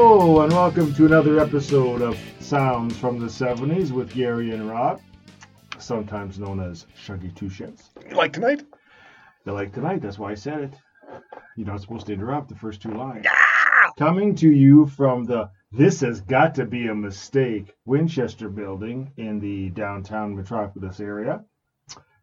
Hello, 0.00 0.42
and 0.42 0.52
welcome 0.52 0.94
to 0.94 1.06
another 1.06 1.40
episode 1.40 2.02
of 2.02 2.16
Sounds 2.38 2.96
from 2.96 3.18
the 3.18 3.26
70s 3.26 3.90
with 3.90 4.14
Gary 4.14 4.52
and 4.52 4.70
Rob, 4.70 5.00
sometimes 5.80 6.38
known 6.38 6.60
as 6.60 6.86
Shuggy 6.96 7.34
Two 7.34 7.46
Shits. 7.46 7.88
Like 8.12 8.32
tonight? 8.32 8.62
They 9.44 9.50
like 9.50 9.72
tonight, 9.72 10.00
that's 10.00 10.16
why 10.16 10.30
I 10.30 10.34
said 10.36 10.60
it. 10.60 10.74
You're 11.56 11.66
not 11.66 11.80
supposed 11.80 12.06
to 12.06 12.12
interrupt 12.12 12.48
the 12.48 12.54
first 12.54 12.80
two 12.80 12.92
lines. 12.92 13.26
Coming 13.98 14.36
to 14.36 14.48
you 14.48 14.86
from 14.86 15.24
the 15.24 15.50
This 15.72 16.02
Has 16.02 16.20
Got 16.20 16.54
to 16.54 16.64
Be 16.64 16.86
a 16.86 16.94
Mistake 16.94 17.74
Winchester 17.84 18.48
building 18.48 19.10
in 19.16 19.40
the 19.40 19.70
downtown 19.70 20.36
metropolis 20.36 21.00
area. 21.00 21.44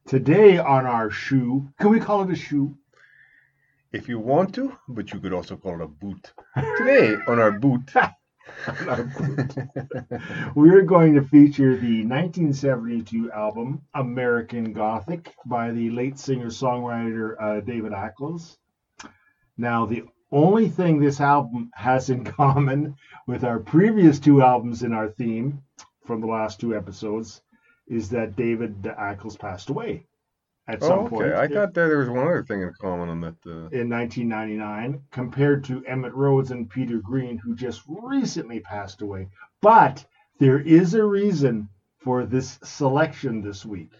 Today 0.08 0.60
on 0.60 0.86
our 0.86 1.10
shoe, 1.10 1.68
can 1.78 1.90
we 1.90 2.00
call 2.00 2.24
it 2.24 2.32
a 2.32 2.38
shoe? 2.38 2.78
If 3.96 4.10
you 4.10 4.20
want 4.20 4.54
to, 4.56 4.76
but 4.90 5.14
you 5.14 5.22
could 5.22 5.32
also 5.32 5.56
call 5.56 5.76
it 5.76 5.82
a 5.82 5.88
boot. 5.88 6.34
Today 6.78 7.16
on 7.30 7.40
our 7.40 7.54
boot. 7.54 7.94
We're 10.54 10.82
going 10.82 11.16
to 11.16 11.24
feature 11.24 11.78
the 11.78 12.04
1972 12.04 13.32
album 13.32 13.84
American 13.94 14.74
Gothic 14.74 15.34
by 15.46 15.72
the 15.72 15.92
late 15.92 16.20
singer 16.20 16.48
songwriter 16.48 17.42
uh, 17.42 17.62
David 17.62 17.94
Ackles. 17.94 18.58
Now, 19.58 19.86
the 19.86 20.04
only 20.30 20.68
thing 20.68 21.00
this 21.00 21.22
album 21.22 21.72
has 21.74 22.10
in 22.10 22.26
common 22.26 22.98
with 23.28 23.46
our 23.46 23.62
previous 23.62 24.20
two 24.20 24.42
albums 24.42 24.84
in 24.84 24.92
our 24.92 25.08
theme 25.08 25.62
from 26.06 26.20
the 26.20 26.28
last 26.28 26.60
two 26.60 26.76
episodes 26.76 27.42
is 27.88 28.10
that 28.10 28.36
David 28.36 28.82
Ackles 28.82 29.40
passed 29.40 29.70
away 29.70 30.06
at 30.68 30.82
some 30.82 30.92
Oh, 31.00 31.02
okay. 31.06 31.10
point 31.10 31.34
I 31.34 31.48
thought 31.48 31.74
that 31.74 31.88
there 31.88 32.00
was 32.00 32.10
one 32.10 32.26
other 32.26 32.44
thing 32.44 32.62
in 32.62 32.74
common 32.80 33.10
on 33.10 33.22
that. 33.22 33.36
Uh... 33.46 33.70
in 33.70 33.90
1999 33.90 35.02
compared 35.12 35.64
to 35.66 35.82
Emitt 35.82 36.14
Rhodes 36.14 36.52
and 36.52 36.70
Peter 36.70 36.98
Green, 37.00 37.38
who 37.38 37.56
just 37.56 37.84
recently 37.88 38.60
passed 38.60 39.02
away. 39.02 39.28
But 39.62 40.06
there 40.40 40.60
is 40.60 40.94
a 40.94 41.04
reason 41.04 41.70
for 42.00 42.26
this 42.26 42.60
selection 42.64 43.42
this 43.42 43.66
week. 43.66 43.92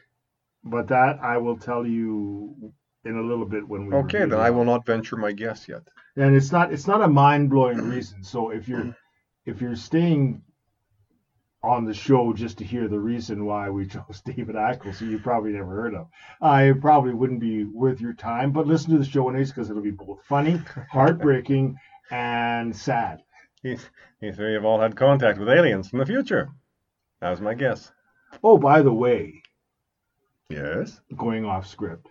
But 0.64 0.88
that 0.88 1.20
I 1.22 1.38
will 1.38 1.58
tell 1.58 1.86
you 1.86 2.74
in 3.04 3.18
a 3.18 3.22
little 3.22 3.46
bit 3.46 3.68
when 3.68 3.86
we 3.86 3.94
Okay, 3.96 4.20
then 4.20 4.30
the 4.30 4.38
I 4.38 4.50
will 4.50 4.66
not 4.66 4.86
venture 4.86 5.16
my 5.16 5.32
guess 5.32 5.68
yet. 5.70 5.84
and 6.16 6.36
it's 6.36 6.52
not 6.52 6.74
it's 6.74 6.88
not 6.88 7.02
a 7.04 7.08
mind 7.08 7.50
blowing 7.52 7.78
reason. 7.90 8.24
So 8.24 8.50
if 8.50 8.68
you're 8.68 8.96
if 9.46 9.62
you're 9.62 9.76
staying 9.76 10.42
on 11.68 11.86
the 11.86 11.94
show 11.94 12.34
just 12.34 12.58
to 12.60 12.64
hear 12.64 12.88
the 12.88 13.00
reason 13.00 13.46
why 13.46 13.70
we 13.70 13.86
chose 13.88 14.22
David 14.26 14.56
Ackles, 14.56 14.98
who 14.98 15.08
you 15.08 15.20
probably 15.20 15.52
never 15.52 15.74
heard 15.74 15.94
of, 15.96 16.08
uh, 16.42 16.46
I 16.46 16.74
probably 16.80 17.14
wouldn't 17.14 17.40
be 17.40 17.64
worth 17.64 18.00
your 18.02 18.14
time. 18.14 18.52
But 18.52 18.68
listen 18.68 18.92
to 18.92 18.98
the 18.98 19.06
show 19.06 19.30
anyways 19.30 19.52
because 19.52 19.70
it'll 19.70 19.82
be 19.82 19.92
both 19.92 20.20
funny, 20.26 20.62
heartbreaking, 20.92 21.78
and 22.12 22.76
sad. 22.76 23.22
You, 23.64 23.78
you 24.22 24.32
three 24.34 24.54
have 24.54 24.66
all 24.66 24.80
had 24.80 24.96
contact 24.96 25.40
with 25.40 25.50
aliens 25.50 25.90
from 25.90 26.00
the 26.00 26.06
future. 26.06 26.50
That 27.22 27.32
was 27.32 27.42
my 27.42 27.54
guess. 27.54 27.92
Oh, 28.44 28.58
by 28.58 28.82
the 28.82 28.94
way, 28.94 29.42
Yes. 30.50 31.02
going 31.18 31.46
off 31.46 31.66
script, 31.68 32.08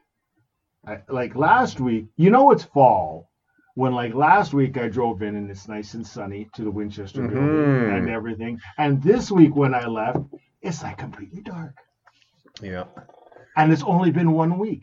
I, 0.87 0.99
like 1.09 1.37
last 1.37 1.79
week, 1.81 2.07
you 2.17 2.31
know 2.31 2.51
it's 2.51 2.65
fall. 2.65 3.31
When 3.75 3.93
like 3.93 4.15
last 4.15 4.55
week 4.55 4.77
I 4.77 4.89
drove 4.89 5.23
in 5.23 5.35
and 5.37 5.51
it's 5.51 5.67
nice 5.69 5.95
and 5.95 6.07
sunny 6.07 6.49
to 6.55 6.63
the 6.63 6.71
Winchester 6.71 7.23
building 7.27 7.49
Mhm. 7.49 7.97
and 7.99 8.09
everything, 8.09 8.61
and 8.79 9.03
this 9.03 9.31
week 9.33 9.57
when 9.57 9.75
I 9.75 9.87
left, 9.87 10.21
it's 10.63 10.83
like 10.83 10.99
completely 10.99 11.43
dark. 11.43 11.75
Yeah. 12.63 12.85
and 13.57 13.73
it's 13.73 13.83
only 13.85 14.11
been 14.11 14.33
one 14.33 14.59
week. 14.59 14.83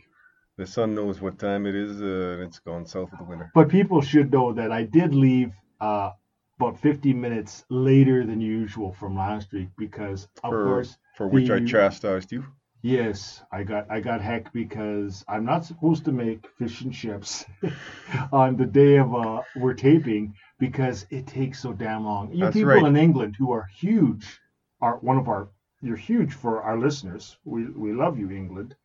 The 0.57 0.65
sun 0.65 0.93
knows 0.95 1.19
what 1.21 1.37
time 1.39 1.65
it 1.65 1.75
is, 1.75 2.01
uh, 2.01 2.33
and 2.35 2.43
it's 2.43 2.59
gone 2.59 2.85
south 2.85 3.11
of 3.13 3.19
the 3.19 3.25
winter. 3.25 3.49
But 3.53 3.67
people 3.69 4.01
should 4.01 4.31
know 4.31 4.53
that 4.53 4.71
I 4.71 4.83
did 4.83 5.13
leave 5.15 5.51
uh, 5.81 6.11
about 6.59 6.77
50 6.77 7.13
minutes 7.13 7.65
later 7.69 8.25
than 8.25 8.39
usual 8.39 8.91
from 8.93 9.15
last 9.15 9.51
week 9.51 9.69
because, 9.77 10.27
of 10.43 10.51
For- 10.51 10.63
course, 10.65 10.97
For 11.17 11.27
which 11.27 11.49
I 11.49 11.59
chastised 11.65 12.31
you. 12.31 12.45
Yes, 12.81 13.41
I 13.51 13.63
got 13.63 13.89
I 13.89 13.99
got 13.99 14.21
heck 14.21 14.51
because 14.53 15.23
I'm 15.27 15.45
not 15.45 15.65
supposed 15.65 16.05
to 16.05 16.11
make 16.11 16.47
fish 16.57 16.81
and 16.81 16.93
chips 16.93 17.45
on 18.31 18.57
the 18.57 18.65
day 18.65 18.97
of 18.97 19.13
uh, 19.13 19.41
we're 19.55 19.73
taping 19.73 20.35
because 20.59 21.05
it 21.09 21.27
takes 21.27 21.59
so 21.59 21.73
damn 21.73 22.05
long. 22.05 22.31
You 22.33 22.45
That's 22.45 22.53
people 22.53 22.69
right. 22.69 22.85
in 22.85 22.97
England 22.97 23.35
who 23.37 23.51
are 23.51 23.67
huge 23.75 24.39
are 24.81 24.97
one 24.97 25.17
of 25.17 25.27
our 25.27 25.49
you're 25.81 25.95
huge 25.95 26.33
for 26.33 26.61
our 26.61 26.77
listeners. 26.77 27.37
We 27.43 27.65
we 27.69 27.93
love 27.93 28.19
you, 28.19 28.31
England. 28.31 28.75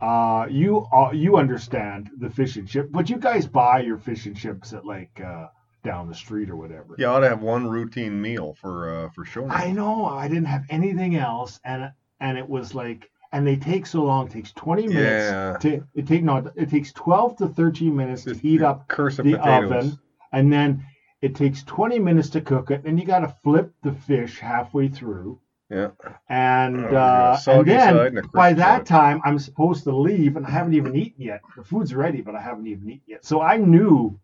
Uh, 0.00 0.46
you 0.48 0.86
uh, 0.92 1.10
you 1.12 1.36
understand 1.36 2.10
the 2.18 2.30
fish 2.30 2.56
and 2.56 2.68
chip, 2.68 2.90
but 2.90 3.10
you 3.10 3.16
guys 3.16 3.46
buy 3.46 3.80
your 3.80 3.98
fish 3.98 4.26
and 4.26 4.36
chips 4.36 4.72
at 4.72 4.84
like 4.84 5.20
uh, 5.20 5.46
down 5.82 6.08
the 6.08 6.14
street 6.14 6.50
or 6.50 6.56
whatever. 6.56 6.94
You 6.98 7.06
ought 7.06 7.20
to 7.20 7.28
have 7.28 7.42
one 7.42 7.66
routine 7.66 8.20
meal 8.20 8.54
for 8.60 8.94
uh, 8.94 9.08
for 9.10 9.24
show. 9.24 9.48
I 9.48 9.72
know. 9.72 10.06
I 10.06 10.28
didn't 10.28 10.46
have 10.46 10.64
anything 10.70 11.16
else, 11.16 11.58
and 11.64 11.90
and 12.20 12.36
it 12.38 12.48
was 12.48 12.74
like, 12.74 13.10
and 13.32 13.46
they 13.46 13.56
take 13.56 13.86
so 13.86 14.04
long. 14.04 14.26
It 14.26 14.32
takes 14.32 14.52
twenty 14.52 14.86
minutes 14.86 15.30
Yeah. 15.30 15.56
to 15.60 15.84
it 15.94 16.06
take 16.06 16.22
no. 16.24 16.50
It 16.56 16.70
takes 16.70 16.92
twelve 16.92 17.36
to 17.36 17.48
thirteen 17.48 17.94
minutes 17.96 18.24
to 18.24 18.34
heat 18.34 18.62
up 18.62 18.88
the 18.88 18.94
potatoes. 18.94 19.70
oven, 19.70 19.98
and 20.32 20.52
then 20.52 20.84
it 21.20 21.34
takes 21.34 21.62
twenty 21.64 21.98
minutes 21.98 22.30
to 22.30 22.40
cook 22.40 22.70
it, 22.70 22.82
and 22.84 22.98
you 22.98 23.04
got 23.06 23.20
to 23.20 23.34
flip 23.44 23.72
the 23.82 23.92
fish 23.92 24.38
halfway 24.38 24.88
through, 24.88 25.38
Yeah. 25.68 25.90
and 26.30 26.86
Oh, 26.86 26.96
uh, 26.96 27.38
and 27.48 27.66
then 27.66 27.96
and 27.98 28.32
by 28.32 28.52
that 28.54 28.78
side. 28.78 28.86
time 28.86 29.20
I'm 29.24 29.38
supposed 29.38 29.84
to 29.84 29.94
leave, 29.96 30.36
and 30.36 30.46
I 30.46 30.50
haven't 30.50 30.74
even 30.74 30.96
eaten 30.96 31.22
yet. 31.22 31.40
The 31.56 31.64
food's 31.64 31.94
ready, 31.94 32.22
but 32.22 32.34
I 32.34 32.40
haven't 32.40 32.66
even 32.66 32.88
eaten 32.88 33.02
yet. 33.06 33.24
So 33.24 33.40
I 33.42 33.56
knew. 33.58 34.18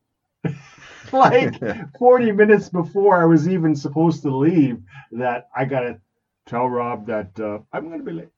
like 1.13 1.55
40 1.99 2.33
minutes 2.33 2.69
before 2.69 3.21
I 3.21 3.25
was 3.25 3.49
even 3.49 3.75
supposed 3.77 4.23
to 4.23 4.35
leave 4.35 4.83
that 5.13 5.49
I 5.57 5.65
got 5.65 5.81
to 5.81 6.01
tell 6.47 6.69
Rob 6.69 7.07
that 7.07 7.39
uh, 7.41 7.59
I'm 7.73 7.89
going 7.89 7.99
to 7.99 8.05
be 8.05 8.13
late. 8.13 8.29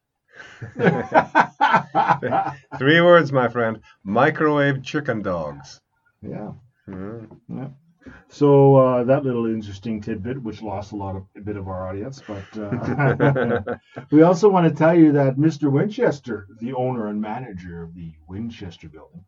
Three 2.78 3.00
words, 3.00 3.32
my 3.32 3.48
friend. 3.48 3.80
Microwave 4.04 4.82
chicken 4.82 5.22
dogs. 5.22 5.80
yeah. 6.22 6.52
Mm. 6.88 7.26
Yeah. 7.48 7.68
So 8.28 8.76
uh, 8.76 9.04
that 9.04 9.24
little 9.24 9.46
interesting 9.46 10.00
tidbit, 10.00 10.40
which 10.40 10.62
lost 10.62 10.92
a 10.92 10.96
lot 10.96 11.16
of 11.16 11.24
a 11.36 11.40
bit 11.40 11.56
of 11.56 11.66
our 11.66 11.88
audience, 11.88 12.22
but 12.24 12.44
uh, 12.56 13.74
we 14.12 14.22
also 14.22 14.48
want 14.48 14.68
to 14.68 14.74
tell 14.78 14.94
you 14.96 15.10
that 15.12 15.36
Mr. 15.36 15.72
Winchester, 15.72 16.46
the 16.60 16.72
owner 16.74 17.08
and 17.08 17.20
manager 17.20 17.82
of 17.82 17.94
the 17.94 18.12
Winchester 18.28 18.88
building, 18.88 19.24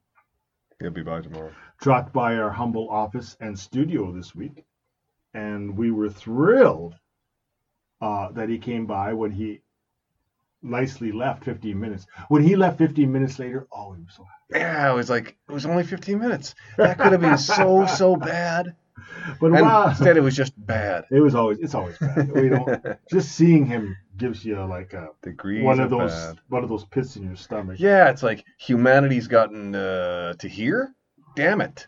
He'll 0.79 0.91
be 0.91 1.03
by 1.03 1.23
tomorrow. 1.23 1.51
dropped 1.81 2.13
by 2.13 2.37
our 2.37 2.51
humble 2.51 2.89
office 2.89 3.37
and 3.41 3.59
studio 3.59 4.13
this 4.13 4.33
week, 4.37 4.65
and 5.35 5.77
we 5.77 5.91
were 5.91 6.09
thrilled 6.11 6.95
uh, 8.01 8.31
that 8.33 8.49
he 8.49 8.59
came 8.59 8.87
by 8.87 9.13
when 9.13 9.31
he 9.31 9.61
nicely 10.63 11.13
left 11.13 11.45
15 11.45 11.79
minutes. 11.79 12.07
When 12.29 12.43
he 12.43 12.57
left 12.57 12.79
15 12.79 13.11
minutes 13.11 13.39
later, 13.39 13.67
oh, 13.73 13.93
he 13.93 14.03
was 14.03 14.15
so 14.15 14.25
happy. 14.25 14.61
Yeah, 14.61 14.91
it 14.91 14.95
was 14.95 15.11
like 15.11 15.37
it 15.49 15.53
was 15.53 15.67
only 15.67 15.85
15 15.85 16.19
minutes. 16.19 16.55
That 16.77 16.99
could 16.99 17.13
have 17.13 17.21
been 17.21 17.39
so 17.39 17.87
so 17.87 18.17
bad. 18.17 18.75
But 19.41 19.53
wow, 19.53 19.89
instead, 19.89 20.17
it 20.17 20.23
was 20.23 20.35
just 20.35 20.53
bad. 20.67 21.05
it 21.11 21.21
was 21.21 21.35
always 21.35 21.59
it's 21.61 21.75
always 21.75 21.97
bad. 21.99 22.33
We 22.33 22.49
don't 22.49 22.83
just 23.11 23.33
seeing 23.33 23.65
him 23.65 23.97
gives 24.17 24.45
you 24.45 24.61
like 24.65 24.93
a 24.93 25.11
Degrees 25.23 25.63
one 25.65 25.79
of 25.79 25.93
of 25.93 25.99
those 25.99 26.13
bad. 26.13 26.39
one 26.49 26.63
of 26.65 26.69
those 26.69 26.85
pits 26.85 27.17
in 27.17 27.25
your 27.25 27.37
stomach. 27.37 27.79
Yeah, 27.79 28.11
it's 28.11 28.23
like 28.23 28.45
humanity's 28.59 29.29
gotten 29.29 29.75
uh, 29.75 30.33
to 30.35 30.49
here. 30.49 30.95
Damn 31.37 31.61
it. 31.61 31.87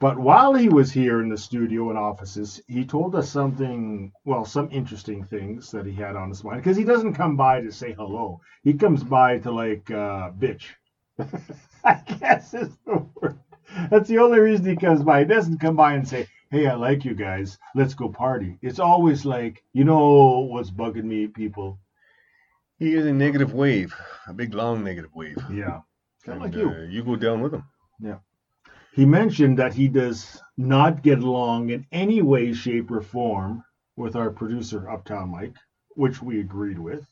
But 0.00 0.18
while 0.18 0.54
he 0.54 0.70
was 0.70 0.90
here 0.90 1.20
in 1.20 1.28
the 1.28 1.36
studio 1.36 1.90
and 1.90 1.98
offices, 1.98 2.60
he 2.66 2.86
told 2.86 3.14
us 3.14 3.30
something, 3.30 4.10
well, 4.24 4.46
some 4.46 4.70
interesting 4.72 5.24
things 5.24 5.70
that 5.72 5.84
he 5.84 5.92
had 5.92 6.16
on 6.16 6.30
his 6.30 6.42
mind. 6.42 6.62
Because 6.62 6.78
he 6.78 6.84
doesn't 6.84 7.14
come 7.14 7.36
by 7.36 7.60
to 7.60 7.70
say 7.70 7.92
hello. 7.92 8.40
He 8.64 8.72
comes 8.72 9.04
by 9.04 9.38
to, 9.40 9.50
like, 9.50 9.90
uh, 9.90 10.30
bitch. 10.30 10.64
I 11.84 12.00
guess 12.18 12.54
is 12.54 12.70
the 12.86 13.06
word. 13.20 13.38
That's 13.90 14.08
the 14.08 14.18
only 14.18 14.40
reason 14.40 14.64
he 14.64 14.76
comes 14.76 15.02
by. 15.02 15.20
He 15.20 15.26
doesn't 15.26 15.58
come 15.58 15.76
by 15.76 15.92
and 15.92 16.08
say, 16.08 16.26
hey, 16.50 16.66
I 16.66 16.74
like 16.74 17.04
you 17.04 17.14
guys. 17.14 17.58
Let's 17.74 17.92
go 17.94 18.08
party. 18.08 18.56
It's 18.62 18.78
always 18.80 19.26
like, 19.26 19.62
you 19.74 19.84
know 19.84 20.48
what's 20.50 20.70
bugging 20.70 21.04
me, 21.04 21.26
people? 21.26 21.78
He 22.78 22.94
is 22.94 23.04
a 23.04 23.12
negative 23.12 23.52
wave, 23.52 23.94
a 24.26 24.32
big 24.32 24.54
long 24.54 24.82
negative 24.82 25.14
wave. 25.14 25.36
Yeah. 25.52 25.80
Kind 26.24 26.38
of 26.38 26.42
like 26.44 26.54
you. 26.54 26.70
uh, 26.70 26.86
you 26.88 27.04
go 27.04 27.16
down 27.16 27.42
with 27.42 27.52
him. 27.52 27.64
He 28.92 29.04
mentioned 29.04 29.58
that 29.58 29.74
he 29.74 29.86
does 29.86 30.42
not 30.56 31.02
get 31.02 31.20
along 31.20 31.70
in 31.70 31.86
any 31.92 32.22
way, 32.22 32.52
shape, 32.52 32.90
or 32.90 33.00
form 33.00 33.62
with 33.96 34.16
our 34.16 34.30
producer, 34.30 34.90
Uptown 34.90 35.30
Mike, 35.30 35.56
which 35.90 36.20
we 36.20 36.40
agreed 36.40 36.78
with. 36.78 37.06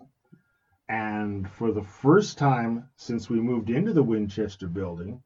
And 0.88 1.48
for 1.48 1.70
the 1.70 1.82
first 1.82 2.36
time 2.38 2.88
since 2.96 3.30
we 3.30 3.40
moved 3.40 3.70
into 3.70 3.92
the 3.92 4.02
Winchester 4.02 4.66
building, 4.66 5.22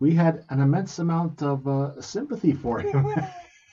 we 0.00 0.14
had 0.14 0.44
an 0.48 0.60
immense 0.60 0.98
amount 0.98 1.42
of 1.42 1.68
uh, 1.68 2.00
sympathy 2.00 2.52
for 2.52 2.80
him 2.80 3.14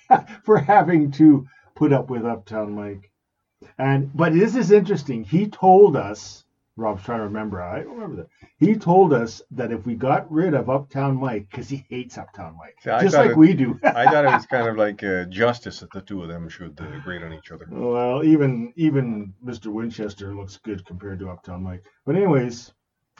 for 0.43 0.59
having 0.59 1.09
to 1.11 1.47
put 1.75 1.91
up 1.91 2.09
with 2.09 2.25
Uptown 2.25 2.73
Mike. 2.73 3.11
And 3.77 4.15
but 4.15 4.33
this 4.33 4.55
is 4.55 4.71
interesting. 4.71 5.23
He 5.23 5.47
told 5.47 5.95
us 5.95 6.43
Rob's 6.79 7.03
trying 7.03 7.19
to 7.19 7.25
remember. 7.25 7.61
I 7.61 7.83
don't 7.83 7.93
remember 7.93 8.15
that. 8.23 8.29
He 8.57 8.75
told 8.75 9.13
us 9.13 9.41
that 9.51 9.71
if 9.71 9.85
we 9.85 9.95
got 9.95 10.31
rid 10.31 10.53
of 10.53 10.69
Uptown 10.69 11.17
Mike, 11.17 11.47
because 11.51 11.69
he 11.69 11.85
hates 11.89 12.17
Uptown 12.17 12.57
Mike, 12.57 12.75
See, 12.81 13.03
just 13.05 13.15
like 13.15 13.31
it- 13.31 13.37
we 13.37 13.53
do. 13.53 13.79
I 13.83 14.05
thought 14.05 14.25
it 14.25 14.33
was 14.33 14.45
kind 14.45 14.67
of 14.67 14.77
like 14.77 15.03
uh, 15.03 15.25
justice 15.25 15.81
that 15.81 15.91
the 15.91 16.01
two 16.01 16.21
of 16.23 16.29
them 16.29 16.47
should 16.49 16.79
uh, 16.79 16.99
grade 16.99 17.23
on 17.23 17.33
each 17.33 17.51
other. 17.51 17.67
Well, 17.69 18.23
even 18.23 18.73
even 18.75 19.33
Mr. 19.45 19.67
Winchester 19.67 20.33
looks 20.33 20.57
good 20.57 20.85
compared 20.85 21.19
to 21.19 21.29
Uptown 21.29 21.63
Mike. 21.63 21.83
But 22.05 22.15
anyways, 22.15 22.71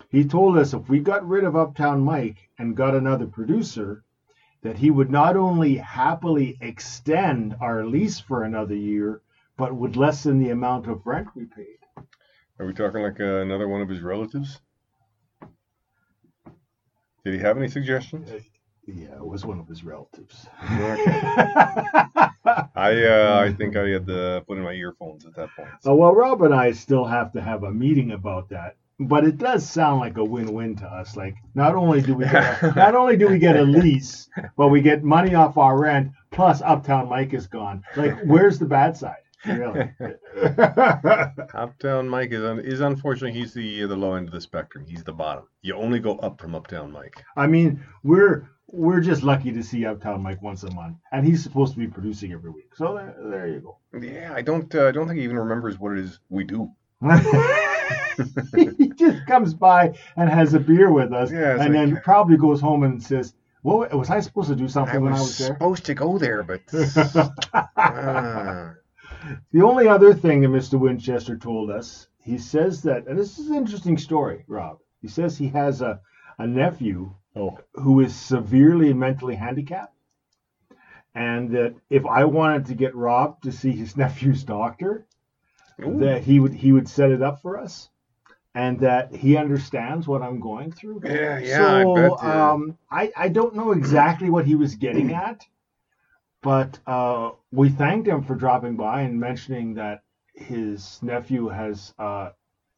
he 0.09 0.23
told 0.25 0.57
us 0.57 0.73
if 0.73 0.87
we 0.87 0.99
got 0.99 1.27
rid 1.27 1.43
of 1.43 1.55
Uptown 1.55 2.01
Mike 2.01 2.37
and 2.57 2.75
got 2.77 2.95
another 2.95 3.27
producer, 3.27 4.03
that 4.61 4.77
he 4.77 4.91
would 4.91 5.09
not 5.09 5.35
only 5.35 5.75
happily 5.75 6.57
extend 6.61 7.55
our 7.61 7.85
lease 7.85 8.19
for 8.19 8.43
another 8.43 8.75
year, 8.75 9.21
but 9.57 9.75
would 9.75 9.97
lessen 9.97 10.39
the 10.39 10.51
amount 10.51 10.87
of 10.87 11.05
rent 11.05 11.27
we 11.35 11.43
paid. 11.45 11.78
Are 12.59 12.65
we 12.65 12.73
talking 12.73 13.01
like 13.01 13.19
uh, 13.21 13.41
another 13.41 13.69
one 13.69 13.81
of 13.81 13.87
his 13.87 14.01
relatives? 14.01 14.59
Did 17.23 17.33
he 17.33 17.39
have 17.39 17.57
any 17.57 17.69
suggestions? 17.69 18.29
Yeah, 18.85 19.15
it 19.15 19.25
was 19.25 19.45
one 19.45 19.59
of 19.59 19.67
his 19.67 19.83
relatives. 19.83 20.47
I 20.61 22.33
uh, 22.75 23.39
I 23.45 23.53
think 23.57 23.77
I 23.77 23.87
had 23.87 24.07
to 24.07 24.43
put 24.45 24.57
in 24.57 24.63
my 24.63 24.73
earphones 24.73 25.25
at 25.25 25.35
that 25.35 25.49
point. 25.55 25.69
Oh, 25.85 25.95
well, 25.95 26.13
Rob 26.13 26.41
and 26.41 26.53
I 26.53 26.71
still 26.71 27.05
have 27.05 27.31
to 27.33 27.41
have 27.41 27.63
a 27.63 27.71
meeting 27.71 28.11
about 28.11 28.49
that. 28.49 28.75
But 29.01 29.23
it 29.23 29.37
does 29.37 29.67
sound 29.69 30.01
like 30.01 30.17
a 30.17 30.23
win-win 30.25 30.75
to 30.77 30.85
us. 30.85 31.15
Like 31.15 31.35
not 31.55 31.75
only 31.75 32.01
do 32.01 32.15
we 32.15 32.25
get 32.25 32.61
a, 32.63 32.73
not 32.75 32.95
only 32.95 33.15
do 33.15 33.29
we 33.29 33.39
get 33.39 33.55
a 33.55 33.61
lease, 33.61 34.27
but 34.57 34.67
we 34.67 34.81
get 34.81 35.03
money 35.03 35.33
off 35.33 35.57
our 35.57 35.79
rent. 35.79 36.11
Plus, 36.31 36.61
Uptown 36.61 37.07
Mike 37.07 37.33
is 37.33 37.47
gone. 37.47 37.83
Like, 37.95 38.19
where's 38.25 38.59
the 38.59 38.65
bad 38.65 38.97
side? 38.97 39.23
Really? 39.45 39.91
Uptown 41.53 42.09
Mike 42.09 42.31
is 42.31 42.43
un- 42.43 42.59
is 42.59 42.79
unfortunately 42.81 43.39
he's 43.39 43.53
the 43.53 43.85
the 43.85 43.95
low 43.95 44.15
end 44.15 44.27
of 44.27 44.33
the 44.33 44.41
spectrum. 44.41 44.85
He's 44.87 45.03
the 45.03 45.13
bottom. 45.13 45.45
You 45.61 45.75
only 45.75 45.99
go 45.99 46.17
up 46.17 46.41
from 46.41 46.55
Uptown 46.55 46.91
Mike. 46.91 47.23
I 47.37 47.47
mean, 47.47 47.83
we're 48.03 48.49
we're 48.67 48.99
just 49.01 49.23
lucky 49.23 49.51
to 49.53 49.63
see 49.63 49.85
Uptown 49.85 50.21
Mike 50.21 50.41
once 50.41 50.63
a 50.63 50.71
month, 50.71 50.97
and 51.11 51.25
he's 51.25 51.41
supposed 51.41 51.73
to 51.73 51.79
be 51.79 51.87
producing 51.87 52.33
every 52.33 52.51
week. 52.51 52.75
So 52.75 52.93
there, 52.95 53.15
there 53.29 53.47
you 53.47 53.59
go. 53.61 53.77
Yeah, 53.99 54.33
I 54.35 54.41
don't 54.41 54.73
uh, 54.75 54.87
I 54.87 54.91
don't 54.91 55.07
think 55.07 55.19
he 55.19 55.23
even 55.23 55.37
remembers 55.39 55.79
what 55.79 55.93
it 55.93 55.99
is 55.99 56.19
we 56.29 56.43
do. 56.43 56.71
he 58.55 58.89
just 58.89 59.25
comes 59.25 59.53
by 59.53 59.93
and 60.17 60.29
has 60.29 60.53
a 60.53 60.59
beer 60.59 60.91
with 60.91 61.13
us, 61.13 61.31
Yeah, 61.31 61.51
and 61.51 61.59
like- 61.59 61.71
then 61.71 62.01
probably 62.03 62.35
goes 62.37 62.59
home 62.59 62.83
and 62.83 63.01
says, 63.01 63.33
"Well, 63.63 63.87
was 63.93 64.09
I 64.09 64.19
supposed 64.19 64.49
to 64.49 64.55
do 64.55 64.67
something 64.67 64.97
I 64.97 64.99
when 64.99 65.13
I 65.13 65.19
was 65.19 65.29
was 65.29 65.37
there?" 65.37 65.47
supposed 65.47 65.85
to 65.85 65.93
go 65.95 66.17
there, 66.17 66.43
but 66.43 66.59
Ah. 67.53 68.73
The 69.51 69.61
only 69.61 69.87
other 69.87 70.13
thing 70.13 70.41
that 70.41 70.49
Mr. 70.49 70.79
Winchester 70.79 71.37
told 71.37 71.71
us, 71.71 72.07
he 72.23 72.37
says 72.37 72.81
that, 72.83 73.07
and 73.07 73.17
this 73.17 73.39
is 73.39 73.49
an 73.49 73.55
interesting 73.55 73.97
story, 73.97 74.43
Rob. 74.47 74.79
He 75.01 75.07
says 75.07 75.37
he 75.37 75.47
has 75.49 75.81
a, 75.81 76.01
a 76.37 76.47
nephew 76.47 77.13
oh 77.35 77.57
who 77.73 78.01
is 78.01 78.15
severely 78.15 78.93
mentally 78.93 79.35
handicapped, 79.35 79.95
and 81.15 81.51
that 81.51 81.75
if 81.89 82.05
I 82.05 82.25
wanted 82.25 82.65
to 82.67 82.75
get 82.75 82.95
Rob 82.95 83.41
to 83.41 83.51
see 83.51 83.71
his 83.71 83.97
nephew's 83.97 84.43
doctor, 84.43 85.05
Ooh. 85.81 85.99
that 85.99 86.23
he 86.23 86.39
would 86.39 86.53
he 86.53 86.71
would 86.71 86.87
set 86.87 87.11
it 87.11 87.21
up 87.21 87.41
for 87.41 87.57
us, 87.59 87.89
and 88.55 88.79
that 88.81 89.15
he 89.15 89.37
understands 89.37 90.07
what 90.07 90.21
I'm 90.21 90.39
going 90.39 90.71
through. 90.71 91.01
Yeah, 91.05 91.39
yeah, 91.39 91.75
I 91.75 91.83
So 91.83 91.95
bet, 91.95 92.11
yeah. 92.21 92.51
um, 92.51 92.77
I 92.91 93.11
I 93.15 93.29
don't 93.29 93.55
know 93.55 93.71
exactly 93.71 94.29
what 94.29 94.45
he 94.45 94.55
was 94.55 94.75
getting 94.75 95.13
at, 95.13 95.45
but 96.41 96.79
uh, 96.87 97.31
we 97.51 97.69
thanked 97.69 98.07
him 98.07 98.23
for 98.23 98.35
dropping 98.35 98.75
by 98.75 99.01
and 99.01 99.19
mentioning 99.19 99.73
that 99.75 100.03
his 100.35 100.99
nephew 101.01 101.47
has 101.47 101.93
uh, 101.99 102.29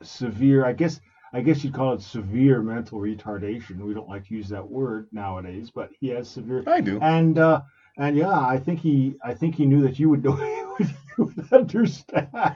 severe. 0.01 0.65
I 0.65 0.73
guess 0.73 0.99
I 1.33 1.41
guess 1.41 1.63
you'd 1.63 1.73
call 1.73 1.93
it 1.93 2.01
severe 2.01 2.61
mental 2.61 2.99
retardation. 2.99 3.79
We 3.79 3.93
don't 3.93 4.09
like 4.09 4.27
to 4.27 4.33
use 4.33 4.49
that 4.49 4.67
word 4.67 5.07
nowadays, 5.11 5.71
but 5.73 5.91
he 5.99 6.09
has 6.09 6.29
severe. 6.29 6.63
I 6.67 6.81
do. 6.81 6.99
And 7.01 7.37
uh, 7.37 7.61
and 7.97 8.17
yeah, 8.17 8.39
I 8.39 8.57
think 8.57 8.79
he 8.79 9.15
I 9.23 9.33
think 9.33 9.55
he 9.55 9.65
knew 9.65 9.81
that 9.83 9.99
you 9.99 10.09
would 10.09 10.23
know 10.23 10.37
you 10.79 10.87
would 11.17 11.53
understand. 11.53 12.55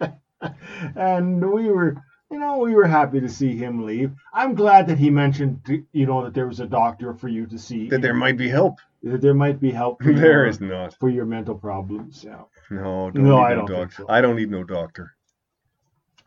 and 0.96 1.52
we 1.52 1.68
were 1.68 1.96
you 2.32 2.38
know 2.38 2.58
we 2.58 2.74
were 2.74 2.86
happy 2.86 3.20
to 3.20 3.28
see 3.28 3.56
him 3.56 3.84
leave. 3.86 4.12
I'm 4.32 4.54
glad 4.54 4.86
that 4.88 4.98
he 4.98 5.10
mentioned 5.10 5.60
you 5.92 6.06
know 6.06 6.24
that 6.24 6.34
there 6.34 6.46
was 6.48 6.60
a 6.60 6.66
doctor 6.66 7.14
for 7.14 7.28
you 7.28 7.46
to 7.46 7.58
see. 7.58 7.88
That 7.88 8.02
there 8.02 8.14
might 8.14 8.36
be 8.36 8.48
help. 8.48 8.78
that 9.02 9.20
there 9.20 9.34
might 9.34 9.60
be 9.60 9.70
help 9.70 10.02
for 10.02 10.12
There 10.12 10.22
your, 10.22 10.46
is 10.46 10.60
not. 10.60 10.96
for 10.98 11.08
your 11.10 11.26
mental 11.26 11.54
problems. 11.54 12.24
Yeah. 12.24 12.42
No, 12.70 13.10
don't 13.10 13.24
No, 13.24 13.36
need 13.38 13.44
I 13.44 13.54
no 13.54 13.66
don't 13.66 13.70
doctor. 13.80 13.94
so. 14.02 14.06
I 14.08 14.20
don't 14.20 14.36
need 14.36 14.50
no 14.50 14.64
doctor. 14.64 15.12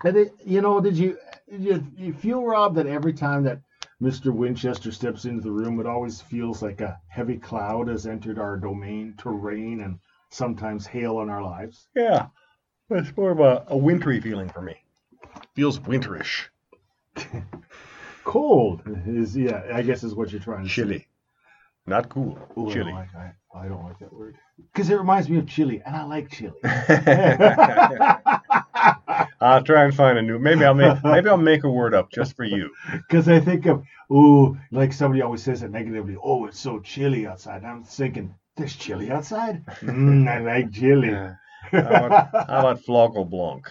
And 0.03 0.17
it, 0.17 0.33
you 0.45 0.61
know, 0.61 0.79
did 0.81 0.97
you, 0.97 1.17
did 1.49 1.61
you 1.63 1.87
you 1.97 2.13
feel 2.13 2.43
Rob 2.43 2.75
that 2.75 2.85
every 2.85 3.13
time 3.13 3.43
that 3.43 3.59
Mr. 4.01 4.31
Winchester 4.33 4.91
steps 4.91 5.25
into 5.25 5.41
the 5.41 5.51
room, 5.51 5.79
it 5.79 5.87
always 5.87 6.21
feels 6.21 6.61
like 6.61 6.81
a 6.81 6.99
heavy 7.07 7.37
cloud 7.37 7.87
has 7.87 8.05
entered 8.05 8.37
our 8.37 8.57
domain 8.57 9.15
to 9.19 9.29
rain 9.29 9.81
and 9.81 9.97
sometimes 10.29 10.85
hail 10.85 11.17
on 11.17 11.29
our 11.29 11.41
lives. 11.41 11.87
Yeah, 11.95 12.27
it's 12.89 13.15
more 13.15 13.31
of 13.31 13.39
a, 13.39 13.63
a 13.69 13.77
wintry 13.77 14.19
feeling 14.19 14.49
for 14.49 14.61
me. 14.61 14.75
Feels 15.55 15.79
winterish, 15.79 16.47
Cold 18.23 18.81
is 19.07 19.35
yeah, 19.37 19.63
I 19.73 19.81
guess 19.81 20.03
is 20.03 20.13
what 20.15 20.31
you're 20.31 20.41
trying 20.41 20.63
to 20.63 20.69
say. 20.69 20.73
chilly, 20.75 21.07
not 21.87 22.09
cool. 22.09 22.37
Ooh, 22.57 22.69
I 22.69 22.73
chilly. 22.73 22.91
don't 22.91 22.99
like, 22.99 23.15
I, 23.15 23.31
I 23.55 23.67
don't 23.67 23.83
like 23.83 23.99
that 23.99 24.11
word 24.13 24.35
because 24.73 24.89
it 24.89 24.95
reminds 24.95 25.29
me 25.29 25.37
of 25.37 25.47
chili, 25.47 25.81
and 25.85 25.95
I 25.95 26.03
like 26.03 26.29
chili. 26.31 26.53
I'll 29.41 29.63
try 29.63 29.83
and 29.85 29.93
find 29.95 30.17
a 30.17 30.21
new. 30.21 30.39
Maybe 30.39 30.65
I'll 30.65 30.73
make. 30.73 31.03
Maybe 31.03 31.29
I'll 31.29 31.37
make 31.37 31.63
a 31.63 31.69
word 31.69 31.93
up 31.93 32.11
just 32.11 32.35
for 32.35 32.43
you. 32.43 32.71
Because 33.07 33.29
I 33.29 33.39
think 33.39 33.65
of, 33.65 33.83
ooh, 34.11 34.57
like 34.71 34.91
somebody 34.93 35.21
always 35.21 35.43
says 35.43 35.63
it 35.63 35.71
negatively. 35.71 36.17
Oh, 36.21 36.45
it's 36.47 36.59
so 36.59 36.79
chilly 36.79 37.27
outside. 37.27 37.63
I'm 37.63 37.83
thinking, 37.83 38.35
there's 38.57 38.75
chili 38.75 39.11
outside. 39.11 39.65
Mm, 39.81 40.27
I 40.27 40.39
like 40.39 40.71
chili. 40.71 41.09
Yeah. 41.09 41.35
How 41.71 42.05
about, 42.05 42.29
how 42.49 42.59
about 42.59 42.79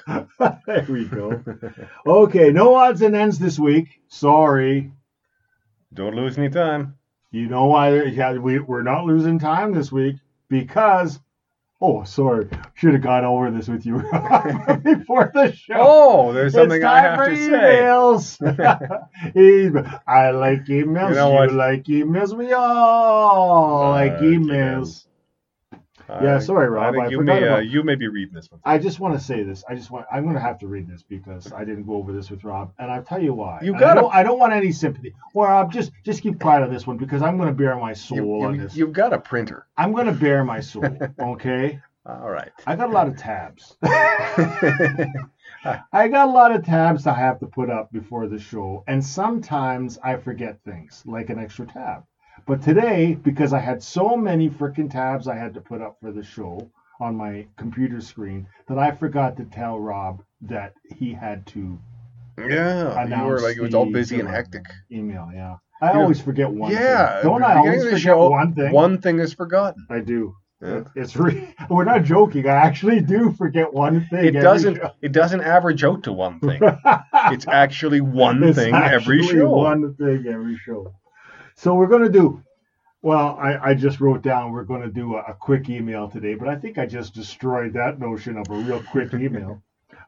there 0.67 0.87
we 0.89 1.05
go. 1.07 1.43
Okay, 2.07 2.51
no 2.51 2.75
odds 2.75 3.03
and 3.03 3.15
ends 3.17 3.39
this 3.39 3.59
week. 3.59 4.01
Sorry. 4.09 4.91
Don't 5.93 6.15
lose 6.15 6.37
any 6.39 6.51
time. 6.51 6.97
You 7.31 7.49
know 7.49 7.67
why? 7.67 8.03
Yeah, 8.05 8.35
we, 8.35 8.59
we're 8.59 8.83
not 8.83 9.05
losing 9.05 9.39
time 9.39 9.73
this 9.73 9.91
week 9.93 10.17
because. 10.49 11.19
Oh, 11.81 12.05
sorry. 12.05 12.49
Should 12.75 12.95
have 12.95 13.03
gone 13.03 13.25
over 13.25 13.51
this 13.51 13.69
with 13.69 13.85
you 13.85 13.97
before 14.83 15.31
the 15.35 15.53
show. 15.55 15.75
Oh, 15.77 16.33
there's 16.33 16.55
something 16.55 16.83
I 16.83 17.01
have 17.01 17.27
to 17.29 17.37
say. 17.37 17.51
emails. 17.51 18.39
Email- 19.37 20.01
I 20.07 20.31
like 20.31 20.65
emails. 20.67 21.09
You 21.09 21.09
You, 21.09 21.15
know 21.17 21.31
what? 21.31 21.53
like 21.53 21.85
emails. 21.85 22.35
We 22.37 22.53
all 22.53 23.91
like 23.91 24.13
Uh, 24.13 24.21
emails. 24.23 25.07
Yeah, 26.09 26.39
sorry, 26.39 26.69
Rob, 26.69 26.95
I 26.95 27.05
I 27.05 27.09
you 27.09 27.23
may 27.23 27.49
uh, 27.49 27.59
you 27.59 27.83
may 27.83 27.95
be 27.95 28.09
reading 28.09 28.35
this 28.35 28.51
one. 28.51 28.61
I 28.65 28.79
just 28.79 29.01
want 29.01 29.19
to 29.19 29.25
say 29.25 29.43
this. 29.43 29.65
I 29.69 29.75
just 29.75 29.91
want. 29.91 30.07
I'm 30.13 30.23
going 30.25 30.35
to 30.35 30.41
have 30.41 30.59
to 30.61 30.67
read 30.67 30.89
this 30.89 31.03
because 31.03 31.53
I 31.53 31.65
didn't 31.65 31.85
go 31.85 31.95
over 31.95 32.13
this 32.13 32.31
with 32.31 32.45
Rob, 32.45 32.73
and 32.79 32.91
I'll 32.91 33.03
tell 33.03 33.23
you 33.23 33.35
why. 33.35 33.61
You 33.63 33.73
gotta- 33.73 33.87
I 33.87 33.95
don't, 33.95 34.15
I 34.17 34.23
don't 34.23 34.39
want 34.39 34.53
any 34.53 34.73
sympathy. 34.73 35.15
Well, 35.33 35.49
Rob, 35.49 35.73
just 35.73 35.93
just 36.05 36.23
keep 36.23 36.39
quiet 36.41 36.63
on 36.63 36.73
this 36.73 36.87
one 36.87 36.97
because 36.99 37.23
I'm 37.23 37.37
going 37.37 37.49
to 37.49 37.55
bare 37.55 37.77
my 37.77 37.95
soul 37.95 38.19
You, 38.19 38.45
on 38.45 38.59
this. 38.59 38.77
you've 38.77 38.93
got 38.93 39.13
a 39.13 39.19
printer. 39.19 39.67
I'm 39.77 39.93
going 39.93 40.07
to 40.07 40.13
bare 40.13 40.45
my 40.45 40.61
soul. 40.61 40.85
Okay. 41.19 41.81
All 42.07 42.29
right. 42.29 42.51
I 42.67 42.77
got 42.77 42.91
a 42.91 42.93
lot 42.93 43.09
of 43.09 43.17
tabs. 43.17 43.77
I 43.83 45.09
got 46.09 46.29
a 46.29 46.31
lot 46.31 46.55
of 46.55 46.65
tabs 46.65 47.07
I 47.07 47.15
have 47.15 47.41
to 47.41 47.47
put 47.47 47.71
up 47.71 47.91
before 47.93 48.29
the 48.29 48.39
show, 48.39 48.85
and 48.87 49.03
sometimes 49.03 49.99
I 50.05 50.17
forget 50.17 50.59
things, 50.65 51.03
like 51.07 51.31
an 51.31 51.39
extra 51.39 51.67
tab. 51.67 52.05
But 52.47 52.63
today, 52.63 53.15
because 53.15 53.53
I 53.53 53.59
had 53.59 53.83
so 53.83 54.17
many 54.17 54.51
freaking 54.51 54.91
tabs 54.91 55.29
I 55.29 55.37
had 55.37 55.55
to 55.55 55.61
put 55.61 55.81
up 55.81 55.97
for 56.01 56.13
the 56.13 56.23
show 56.23 56.71
on 57.01 57.17
my 57.17 57.47
computer 57.57 58.01
screen, 58.01 58.47
that 58.69 58.79
I 58.79 58.91
forgot 58.93 59.37
to 59.39 59.45
tell 59.45 59.79
Rob 59.79 60.23
that 60.43 60.75
he 60.97 61.13
had 61.13 61.47
to 61.49 61.79
yeah, 62.39 63.07
you 63.07 63.25
were 63.25 63.41
like 63.41 63.57
it 63.57 63.63
was 63.63 63.75
all 63.75 63.91
busy 63.91 64.19
and 64.21 64.29
hectic. 64.29 64.65
email. 64.91 65.31
Yeah, 65.33 65.57
I 65.81 65.89
You 65.89 65.95
know, 65.95 66.01
always 66.03 66.21
forget 66.21 66.51
one. 66.51 66.71
Thing. 66.71 66.81
Yeah, 66.81 67.21
thing. 67.23 67.31
don't 67.31 67.43
I 67.45 67.57
always 67.57 67.85
forget 67.85 68.01
show, 68.01 68.29
one 68.29 68.55
thing? 68.55 68.73
One 68.73 69.01
thing 69.01 69.21
is 69.21 69.33
forgotten. 69.33 69.87
I 69.89 70.01
do. 70.01 70.35
Yeah. 70.61 70.85
It's 70.97 71.15
re- 71.17 71.55
we're 71.71 71.85
not 71.85 72.05
joking. 72.05 72.47
I 72.49 72.55
actually 72.55 73.01
do 73.01 73.33
forget 73.33 73.73
one 73.73 74.07
thing. 74.09 74.25
It 74.25 74.33
doesn't. 74.33 74.77
show. 74.77 74.91
It 75.03 75.13
doesn't 75.13 75.43
average 75.43 75.85
out 75.85 76.03
to 76.05 76.13
one 76.13 76.41
thing. 76.41 76.61
It's 77.27 77.47
actually 77.49 78.01
one 78.01 78.43
It's 78.43 78.59
thing 78.59 78.75
every 78.75 79.21
actually 79.21 79.39
show. 79.39 79.49
One 79.51 79.95
thing 79.95 80.27
every 80.29 80.57
show. 80.59 80.93
So 81.57 81.75
we're 81.75 81.87
gonna 81.87 82.09
do. 82.09 82.43
Well, 83.03 83.37
I, 83.41 83.71
I 83.71 83.75
just 83.75 84.01
wrote 84.01 84.23
down 84.23 84.53
we're 84.53 84.65
gonna 84.65 84.91
do 84.91 85.17
a, 85.17 85.21
a 85.29 85.35
quick 85.35 85.69
email 85.69 86.09
today, 86.09 86.35
but 86.35 86.49
I 86.49 86.57
think 86.57 86.79
I 86.79 86.87
just 86.87 87.15
destroyed 87.15 87.73
that 87.75 87.99
notion 88.01 88.37
of 88.39 88.47
a 88.51 88.55
real 88.57 88.83
quick 88.91 89.13
email. 89.15 89.63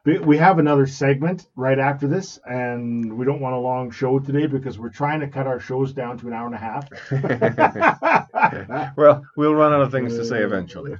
We- 0.05 0.19
We 0.19 0.37
have 0.37 0.57
another 0.59 0.87
segment 0.87 1.47
right 1.55 1.77
after 1.79 2.07
this, 2.07 2.39
and 2.49 3.17
we 3.17 3.25
don't 3.25 3.41
want 3.41 3.55
a 3.55 3.59
long 3.59 3.91
show 3.91 4.19
today 4.19 4.47
because 4.47 4.79
we're 4.79 4.89
trying 4.89 5.19
to 5.19 5.27
cut 5.27 5.47
our 5.47 5.59
shows 5.59 5.93
down 5.93 6.17
to 6.19 6.27
an 6.27 6.33
hour 6.33 6.45
and 6.45 6.55
a 6.55 6.57
half. 6.57 6.87
well, 8.97 9.23
we'll 9.35 9.55
run 9.55 9.73
out 9.73 9.81
of 9.81 9.91
things 9.91 10.15
to 10.15 10.25
say 10.25 10.43
eventually. 10.43 10.95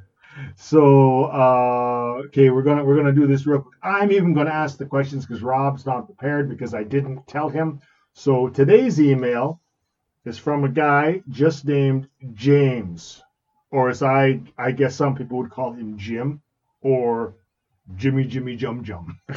So 0.56 1.26
uh, 1.26 2.22
okay, 2.28 2.50
we're 2.52 2.62
gonna 2.64 2.84
we're 2.86 2.96
gonna 2.96 3.12
do 3.14 3.26
this 3.28 3.48
real 3.48 3.62
quick. 3.62 3.76
I'm 3.82 4.12
even 4.12 4.34
gonna 4.34 4.52
ask 4.52 4.78
the 4.78 4.86
questions 4.86 5.26
because 5.26 5.42
Rob's 5.42 5.86
not 5.86 6.06
prepared 6.06 6.48
because 6.50 6.74
I 6.76 6.84
didn't 6.84 7.26
tell 7.28 7.50
him. 7.50 7.80
So 8.14 8.48
today's 8.50 9.00
email 9.02 9.60
is 10.28 10.38
from 10.38 10.64
a 10.64 10.70
guy 10.70 11.22
just 11.30 11.66
named 11.66 12.08
James, 12.34 13.24
or 13.72 13.90
as 13.90 14.04
I 14.04 14.42
I 14.58 14.72
guess 14.72 14.96
some 14.96 15.16
people 15.16 15.38
would 15.38 15.52
call 15.52 15.74
him 15.74 15.98
Jim, 15.98 16.42
or 16.82 17.36
Jimmy 17.96 18.26
Jimmy 18.26 18.56
Jum 18.56 18.84
Jum. 18.84 19.18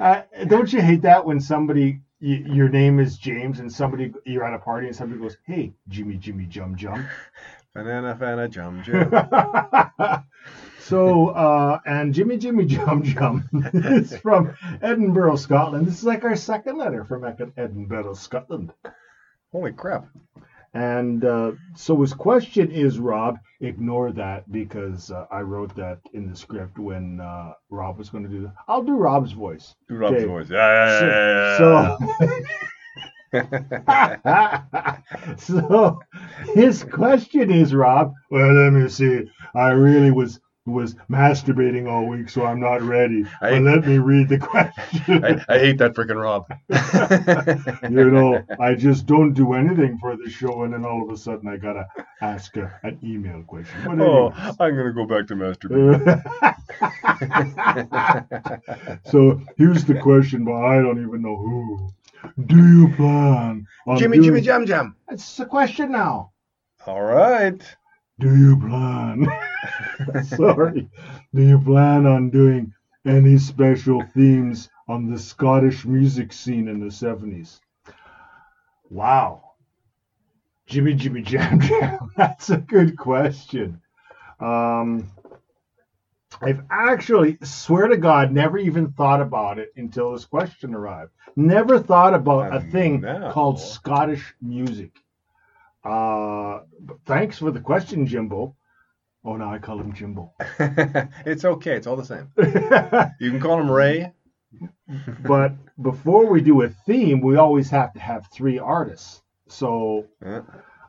uh, 0.00 0.22
don't 0.46 0.72
you 0.72 0.80
hate 0.80 1.02
that 1.02 1.24
when 1.24 1.40
somebody 1.40 2.00
y- 2.20 2.44
your 2.46 2.68
name 2.68 3.00
is 3.00 3.18
James 3.18 3.60
and 3.60 3.72
somebody 3.72 4.12
you're 4.24 4.44
at 4.44 4.54
a 4.54 4.58
party 4.58 4.86
and 4.86 4.96
somebody 4.96 5.20
goes, 5.20 5.36
"Hey, 5.44 5.72
Jimmy 5.88 6.16
Jimmy 6.16 6.46
Jum 6.46 6.76
Jum." 6.76 7.06
Banana 7.74 8.16
fana 8.20 8.50
jum 8.50 8.82
jum. 8.82 9.10
so 10.80 11.28
uh, 11.28 11.78
and 11.86 12.12
Jimmy 12.14 12.36
Jimmy 12.38 12.64
Jum 12.66 13.02
Jum 13.02 13.44
is 13.74 14.16
from 14.18 14.54
Edinburgh, 14.82 15.36
Scotland. 15.36 15.86
This 15.86 15.98
is 15.98 16.04
like 16.04 16.24
our 16.24 16.36
second 16.36 16.78
letter 16.78 17.04
from 17.04 17.24
Edinburgh, 17.56 18.14
Scotland. 18.14 18.72
Holy 19.52 19.72
crap. 19.72 20.06
And 20.72 21.24
uh, 21.24 21.52
so 21.74 22.00
his 22.00 22.14
question 22.14 22.70
is, 22.70 23.00
Rob, 23.00 23.38
ignore 23.60 24.12
that 24.12 24.50
because 24.52 25.10
uh, 25.10 25.26
I 25.30 25.40
wrote 25.40 25.74
that 25.74 25.98
in 26.12 26.30
the 26.30 26.36
script 26.36 26.78
when 26.78 27.20
uh, 27.20 27.54
Rob 27.70 27.98
was 27.98 28.08
going 28.08 28.22
to 28.22 28.30
do 28.30 28.42
that. 28.42 28.54
I'll 28.68 28.84
do 28.84 28.96
Rob's 28.96 29.32
voice. 29.32 29.74
Do 29.88 29.96
Rob's 29.96 30.14
Okay. 30.18 30.26
voice. 30.26 30.48
Yeah, 30.48 31.00
yeah, 31.00 31.00
yeah, 31.00 31.96
yeah. 33.32 34.96
So, 35.36 35.36
so 35.56 35.98
his 36.54 36.84
question 36.84 37.50
is, 37.50 37.74
Rob. 37.74 38.12
Well, 38.30 38.52
let 38.52 38.72
me 38.72 38.88
see. 38.88 39.28
I 39.54 39.70
really 39.70 40.10
was 40.12 40.38
was 40.70 40.94
masturbating 41.10 41.90
all 41.90 42.06
week, 42.06 42.28
so 42.28 42.44
I'm 42.44 42.60
not 42.60 42.82
ready. 42.82 43.24
I- 43.40 43.50
but 43.50 43.62
let 43.62 43.86
me 43.86 43.98
read 43.98 44.28
the 44.28 44.38
question. 44.50 45.24
I, 45.24 45.44
I 45.48 45.58
hate 45.58 45.78
that 45.78 45.94
freaking 45.94 46.20
Rob. 46.20 46.46
you 47.90 48.10
know, 48.10 48.42
I 48.58 48.74
just 48.74 49.06
don't 49.06 49.32
do 49.32 49.54
anything 49.54 49.98
for 49.98 50.16
the 50.16 50.30
show, 50.30 50.62
and 50.62 50.72
then 50.72 50.84
all 50.84 51.02
of 51.02 51.10
a 51.10 51.16
sudden 51.16 51.48
I 51.48 51.56
gotta 51.56 51.86
ask 52.20 52.56
a, 52.56 52.78
an 52.82 52.98
email 53.02 53.42
question. 53.42 53.80
But 53.84 54.00
oh. 54.00 54.32
I'm 54.36 54.76
gonna 54.76 54.92
go 54.92 55.06
back 55.06 55.26
to 55.28 55.34
masturbating. 55.34 56.20
so 59.06 59.40
here's 59.56 59.84
the 59.84 59.98
question, 60.00 60.44
but 60.44 60.54
I 60.54 60.76
don't 60.76 61.02
even 61.02 61.22
know 61.22 61.36
who. 61.36 61.90
Do 62.46 62.56
you 62.56 62.94
plan 62.96 63.66
on 63.86 63.98
Jimmy 63.98 64.18
doing... 64.18 64.26
Jimmy 64.26 64.40
Jam 64.42 64.66
Jam. 64.66 64.96
It's 65.10 65.40
a 65.40 65.46
question 65.46 65.92
now. 65.92 66.32
All 66.86 67.02
right. 67.02 67.62
Do 68.20 68.36
you 68.36 68.56
plan? 68.58 69.26
Sorry. 70.24 70.90
Do 71.34 71.42
you 71.42 71.58
plan 71.58 72.04
on 72.04 72.28
doing 72.28 72.74
any 73.06 73.38
special 73.38 74.02
themes 74.14 74.68
on 74.88 75.10
the 75.10 75.18
Scottish 75.18 75.86
music 75.86 76.34
scene 76.34 76.68
in 76.68 76.80
the 76.80 76.92
70s? 76.92 77.60
Wow. 78.90 79.52
Jimmy 80.66 80.92
Jimmy 80.92 81.22
Jam 81.22 81.60
Jam. 81.62 82.10
That's 82.14 82.50
a 82.50 82.58
good 82.58 82.98
question. 82.98 83.80
Um, 84.38 85.10
I've 86.42 86.62
actually, 86.70 87.38
swear 87.42 87.88
to 87.88 87.96
God, 87.96 88.32
never 88.32 88.58
even 88.58 88.92
thought 88.92 89.22
about 89.22 89.58
it 89.58 89.72
until 89.76 90.12
this 90.12 90.26
question 90.26 90.74
arrived. 90.74 91.12
Never 91.36 91.78
thought 91.78 92.12
about 92.12 92.54
a 92.54 92.60
thing 92.60 93.00
called 93.30 93.58
Scottish 93.60 94.34
music. 94.42 94.92
Uh, 95.84 96.60
thanks 97.06 97.38
for 97.38 97.50
the 97.50 97.60
question, 97.60 98.06
Jimbo. 98.06 98.54
Oh, 99.24 99.36
now 99.36 99.52
I 99.52 99.58
call 99.58 99.78
him 99.80 99.92
Jimbo. 99.92 100.32
it's 101.26 101.44
okay. 101.44 101.76
It's 101.76 101.86
all 101.86 101.96
the 101.96 102.04
same. 102.04 102.30
You 103.20 103.30
can 103.30 103.40
call 103.40 103.60
him 103.60 103.70
Ray. 103.70 104.12
but 105.26 105.52
before 105.82 106.26
we 106.26 106.40
do 106.40 106.62
a 106.62 106.68
theme, 106.68 107.20
we 107.20 107.36
always 107.36 107.70
have 107.70 107.92
to 107.94 108.00
have 108.00 108.26
three 108.32 108.58
artists. 108.58 109.22
So 109.48 110.06
Yeah, 110.22 110.42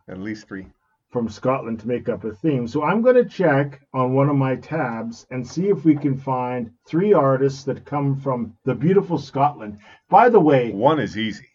at 0.07 0.19
least 0.19 0.47
three. 0.47 0.67
from 1.09 1.27
Scotland 1.29 1.79
to 1.81 1.87
make 1.87 2.07
up 2.09 2.23
a 2.23 2.33
theme. 2.33 2.67
So 2.67 2.83
I'm 2.83 3.01
going 3.01 3.15
to 3.15 3.25
check 3.25 3.81
on 3.93 4.13
one 4.13 4.29
of 4.29 4.35
my 4.37 4.55
tabs 4.55 5.27
and 5.29 5.45
see 5.45 5.67
if 5.67 5.83
we 5.83 5.95
can 5.95 6.17
find 6.17 6.71
three 6.87 7.11
artists 7.13 7.63
that 7.65 7.85
come 7.85 8.15
from 8.15 8.55
the 8.63 8.73
beautiful 8.75 9.17
Scotland. 9.17 9.77
By 10.09 10.29
the 10.29 10.39
way, 10.39 10.71
One 10.71 10.99
is 10.99 11.17
easy. 11.17 11.47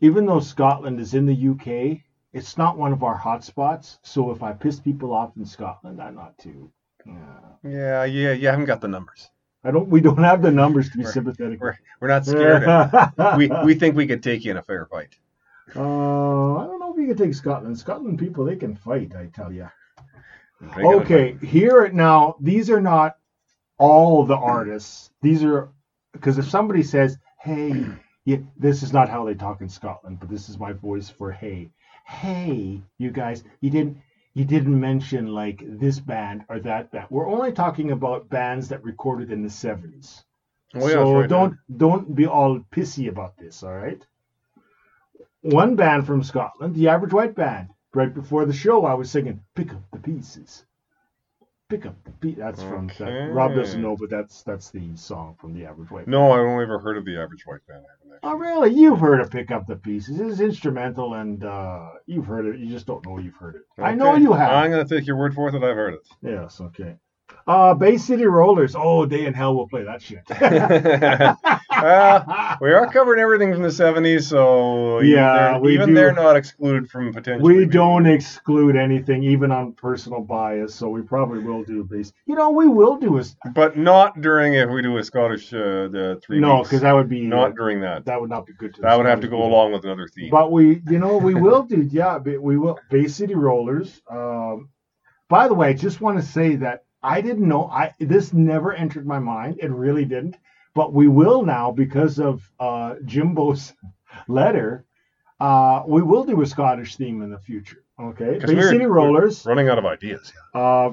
even 0.00 0.26
though 0.26 0.40
Scotland 0.40 1.00
is 1.00 1.14
in 1.14 1.26
the 1.26 1.48
UK, 1.50 1.98
it's 2.32 2.56
not 2.56 2.78
one 2.78 2.92
of 2.92 3.02
our 3.02 3.18
hotspots. 3.18 3.98
So 4.02 4.30
if 4.30 4.42
I 4.42 4.52
piss 4.52 4.80
people 4.80 5.12
off 5.12 5.36
in 5.36 5.44
Scotland, 5.44 6.00
I'm 6.00 6.14
not 6.14 6.36
too. 6.38 6.70
Yeah. 7.06 7.14
Yeah, 7.64 8.04
yeah, 8.04 8.32
you 8.32 8.48
haven't 8.48 8.64
got 8.66 8.80
the 8.80 8.88
numbers. 8.88 9.30
I 9.64 9.70
don't. 9.70 9.88
We 9.88 10.00
don't 10.00 10.18
have 10.18 10.42
the 10.42 10.50
numbers 10.50 10.90
to 10.90 10.98
be 10.98 11.04
We're- 11.04 11.12
sympathetic. 11.12 11.60
We're 11.60 11.78
we're 12.00 12.08
not 12.08 12.26
scared. 12.26 12.64
of 12.64 13.14
we 13.36 13.48
we 13.64 13.74
think 13.74 13.94
we 13.96 14.06
could 14.06 14.22
take 14.22 14.44
you 14.44 14.50
in 14.50 14.56
a 14.56 14.62
fair 14.62 14.86
fight. 14.86 15.16
Uh, 15.76 16.56
I 16.56 16.66
don't 16.66 16.80
know 16.80 16.92
if 16.92 16.98
you 17.00 17.06
can 17.06 17.16
take 17.16 17.34
Scotland. 17.34 17.78
Scotland 17.78 18.18
people, 18.18 18.44
they 18.44 18.56
can 18.56 18.74
fight. 18.74 19.14
I 19.16 19.26
tell 19.26 19.52
you. 19.52 19.68
Okay, 20.76 21.36
here 21.42 21.88
now. 21.88 22.36
These 22.40 22.70
are 22.70 22.80
not 22.80 23.16
all 23.78 24.24
the 24.24 24.36
artists. 24.36 25.10
These 25.20 25.42
are 25.44 25.70
because 26.12 26.38
if 26.38 26.48
somebody 26.48 26.82
says, 26.82 27.18
"Hey," 27.40 27.86
yeah, 28.24 28.38
this 28.56 28.82
is 28.82 28.92
not 28.92 29.08
how 29.08 29.24
they 29.24 29.34
talk 29.34 29.60
in 29.60 29.68
Scotland, 29.68 30.18
but 30.20 30.28
this 30.28 30.48
is 30.48 30.58
my 30.58 30.72
voice 30.72 31.08
for 31.08 31.30
"Hey." 31.32 31.70
Hey, 32.04 32.82
you 32.98 33.10
guys, 33.10 33.44
you 33.60 33.70
didn't 33.70 33.98
you 34.34 34.44
didn't 34.44 34.78
mention 34.80 35.26
like 35.26 35.62
this 35.64 36.00
band 36.00 36.44
or 36.48 36.58
that 36.60 36.90
band. 36.90 37.06
We're 37.10 37.28
only 37.28 37.52
talking 37.52 37.90
about 37.90 38.30
bands 38.30 38.68
that 38.68 38.82
recorded 38.82 39.30
in 39.30 39.42
the 39.42 39.48
70s. 39.48 40.24
Oh, 40.74 40.86
yeah, 40.86 40.94
so 40.94 41.20
right, 41.20 41.28
don't 41.28 41.58
don't 41.76 42.14
be 42.14 42.26
all 42.26 42.60
pissy 42.70 43.08
about 43.08 43.36
this, 43.36 43.62
all 43.62 43.76
right? 43.76 44.04
One 45.42 45.76
band 45.76 46.06
from 46.06 46.22
Scotland, 46.22 46.74
the 46.74 46.88
Average 46.88 47.12
White 47.12 47.34
Band. 47.34 47.68
Right 47.94 48.14
before 48.14 48.46
the 48.46 48.54
show, 48.54 48.86
I 48.86 48.94
was 48.94 49.10
singing 49.10 49.44
"Pick 49.54 49.74
Up 49.74 49.82
the 49.92 49.98
Pieces." 49.98 50.64
Pick 51.72 51.86
up 51.86 52.04
the 52.04 52.10
piece. 52.10 52.36
That's 52.36 52.62
from 52.62 52.90
that, 52.98 53.30
Rob 53.32 53.54
doesn't 53.54 53.80
know, 53.80 53.96
but 53.96 54.10
that's 54.10 54.42
that's 54.42 54.70
the 54.70 54.94
song 54.94 55.36
from 55.40 55.54
the 55.54 55.64
Average 55.64 55.90
White. 55.90 56.04
Band. 56.04 56.12
No, 56.12 56.32
I've 56.32 56.40
only 56.40 56.64
ever 56.64 56.78
heard 56.78 56.98
of 56.98 57.06
the 57.06 57.18
average 57.18 57.46
white 57.46 57.66
band. 57.66 57.84
Oh, 58.22 58.34
really? 58.34 58.74
You've 58.74 59.00
heard 59.00 59.22
of 59.22 59.30
"Pick 59.30 59.50
Up 59.50 59.66
the 59.66 59.76
Pieces"? 59.76 60.20
It's 60.20 60.40
instrumental, 60.40 61.14
and 61.14 61.42
uh, 61.42 61.92
you've 62.04 62.26
heard 62.26 62.44
it. 62.44 62.60
You 62.60 62.66
just 62.66 62.86
don't 62.86 63.02
know 63.06 63.18
you've 63.18 63.36
heard 63.36 63.54
it. 63.54 63.62
I 63.78 63.94
know 63.94 64.16
you 64.16 64.34
have. 64.34 64.52
I'm 64.52 64.70
gonna 64.70 64.84
take 64.84 65.06
your 65.06 65.16
word 65.16 65.34
for 65.34 65.48
it 65.48 65.52
that 65.52 65.64
I've 65.64 65.74
heard 65.74 65.94
it. 65.94 66.06
Yes. 66.20 66.60
Okay. 66.60 66.94
Uh, 67.46 67.74
Bay 67.74 67.96
City 67.96 68.24
Rollers. 68.24 68.74
Oh, 68.78 69.04
Day 69.06 69.26
in 69.26 69.34
Hell 69.34 69.56
we'll 69.56 69.66
play 69.68 69.82
that 69.84 70.00
shit. 70.00 70.22
well, 71.82 72.58
we 72.60 72.70
are 72.72 72.86
covering 72.92 73.20
everything 73.20 73.52
from 73.52 73.62
the 73.62 73.68
70s, 73.68 74.24
so 74.24 74.98
even 75.02 75.10
Yeah, 75.10 75.52
they're, 75.52 75.60
we 75.60 75.74
even 75.74 75.88
do. 75.88 75.94
they're 75.94 76.12
not 76.14 76.36
excluded 76.36 76.88
from 76.90 77.12
potentially. 77.12 77.52
We 77.54 77.58
being- 77.60 77.70
don't 77.70 78.06
exclude 78.06 78.76
anything, 78.76 79.22
even 79.24 79.50
on 79.50 79.72
personal 79.72 80.20
bias, 80.20 80.74
so 80.74 80.88
we 80.88 81.02
probably 81.02 81.40
will 81.40 81.64
do 81.64 81.82
base. 81.84 82.12
You 82.26 82.34
know, 82.36 82.50
we 82.50 82.68
will 82.68 82.96
do 82.96 83.18
a 83.18 83.24
But 83.54 83.76
not 83.76 84.20
during 84.20 84.54
if 84.54 84.70
we 84.70 84.82
do 84.82 84.96
a 84.98 85.04
Scottish 85.04 85.52
uh, 85.52 85.88
the 85.88 86.20
three 86.24 86.38
no, 86.40 86.62
because 86.62 86.82
that 86.82 86.92
would 86.92 87.08
be 87.08 87.26
not 87.26 87.54
during 87.56 87.80
that. 87.80 88.04
that 88.06 88.20
would 88.20 88.30
not 88.30 88.46
be 88.46 88.52
good. 88.52 88.76
That 88.80 88.96
would 88.96 89.06
have 89.06 89.20
to 89.20 89.28
go 89.28 89.36
people. 89.36 89.48
along 89.48 89.72
with 89.72 89.84
another 89.84 90.06
theme. 90.08 90.30
But 90.30 90.52
we, 90.52 90.80
you 90.88 90.98
know, 90.98 91.16
we 91.18 91.34
will 91.34 91.62
do. 91.64 91.82
Yeah, 91.90 92.18
we 92.18 92.56
will. 92.56 92.78
Bay 92.90 93.08
City 93.08 93.34
Rollers. 93.34 94.00
Um, 94.10 94.68
by 95.28 95.48
the 95.48 95.54
way, 95.54 95.68
I 95.68 95.72
just 95.72 96.00
want 96.00 96.18
to 96.20 96.24
say 96.24 96.56
that 96.56 96.84
I 97.02 97.20
didn't 97.20 97.48
know. 97.48 97.66
I 97.66 97.92
this 97.98 98.32
never 98.32 98.72
entered 98.72 99.06
my 99.06 99.18
mind. 99.18 99.58
It 99.60 99.70
really 99.70 100.04
didn't. 100.04 100.36
But 100.74 100.92
we 100.92 101.08
will 101.08 101.42
now 101.44 101.70
because 101.70 102.18
of 102.18 102.48
uh, 102.58 102.94
Jimbo's 103.04 103.74
letter. 104.28 104.84
Uh, 105.40 105.82
we 105.86 106.02
will 106.02 106.24
do 106.24 106.40
a 106.40 106.46
Scottish 106.46 106.96
theme 106.96 107.20
in 107.22 107.30
the 107.30 107.38
future. 107.38 107.84
Okay, 108.00 108.38
Bay 108.38 108.54
we're- 108.54 108.68
City 108.70 108.86
Rollers. 108.86 109.44
Running 109.44 109.68
out 109.68 109.78
of 109.78 109.84
ideas. 109.84 110.32
Uh, 110.54 110.92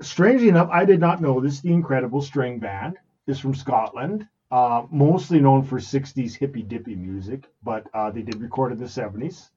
strangely 0.00 0.48
enough, 0.48 0.68
I 0.70 0.84
did 0.84 1.00
not 1.00 1.22
know 1.22 1.40
this. 1.40 1.60
The 1.60 1.72
Incredible 1.72 2.20
String 2.20 2.58
Band 2.58 2.96
is 3.26 3.38
from 3.38 3.54
Scotland, 3.54 4.26
uh, 4.50 4.82
mostly 4.90 5.40
known 5.40 5.62
for 5.62 5.78
60s 5.78 6.34
hippy 6.34 6.62
dippy 6.62 6.96
music, 6.96 7.48
but 7.62 7.86
uh, 7.94 8.10
they 8.10 8.22
did 8.22 8.40
record 8.40 8.72
in 8.72 8.78
the 8.78 8.84
70s. 8.84 9.48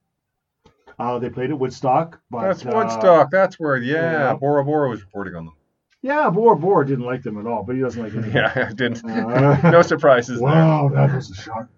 Uh, 0.98 1.18
they 1.18 1.30
played 1.30 1.50
at 1.50 1.58
Woodstock. 1.58 2.20
But, 2.30 2.42
That's 2.42 2.66
uh, 2.66 2.70
Woodstock. 2.74 3.30
That's 3.30 3.58
where, 3.60 3.76
yeah, 3.76 4.12
yeah. 4.12 4.34
Bora 4.34 4.64
Bora 4.64 4.88
was 4.88 5.02
reporting 5.02 5.34
on 5.34 5.44
them. 5.46 5.54
Yeah, 6.02 6.30
Bora 6.30 6.56
Bora 6.56 6.86
didn't 6.86 7.04
like 7.04 7.22
them 7.22 7.38
at 7.38 7.46
all, 7.46 7.62
but 7.62 7.76
he 7.76 7.82
doesn't 7.82 8.02
like 8.02 8.12
them. 8.14 8.30
Yeah, 8.32 8.52
I 8.54 8.72
didn't. 8.72 9.04
Uh, 9.04 9.70
no 9.70 9.82
surprises 9.82 10.38
there. 10.38 10.48
Wow, 10.48 10.90
that 10.94 11.14
was 11.14 11.30
a 11.30 11.34
shock. 11.34 11.68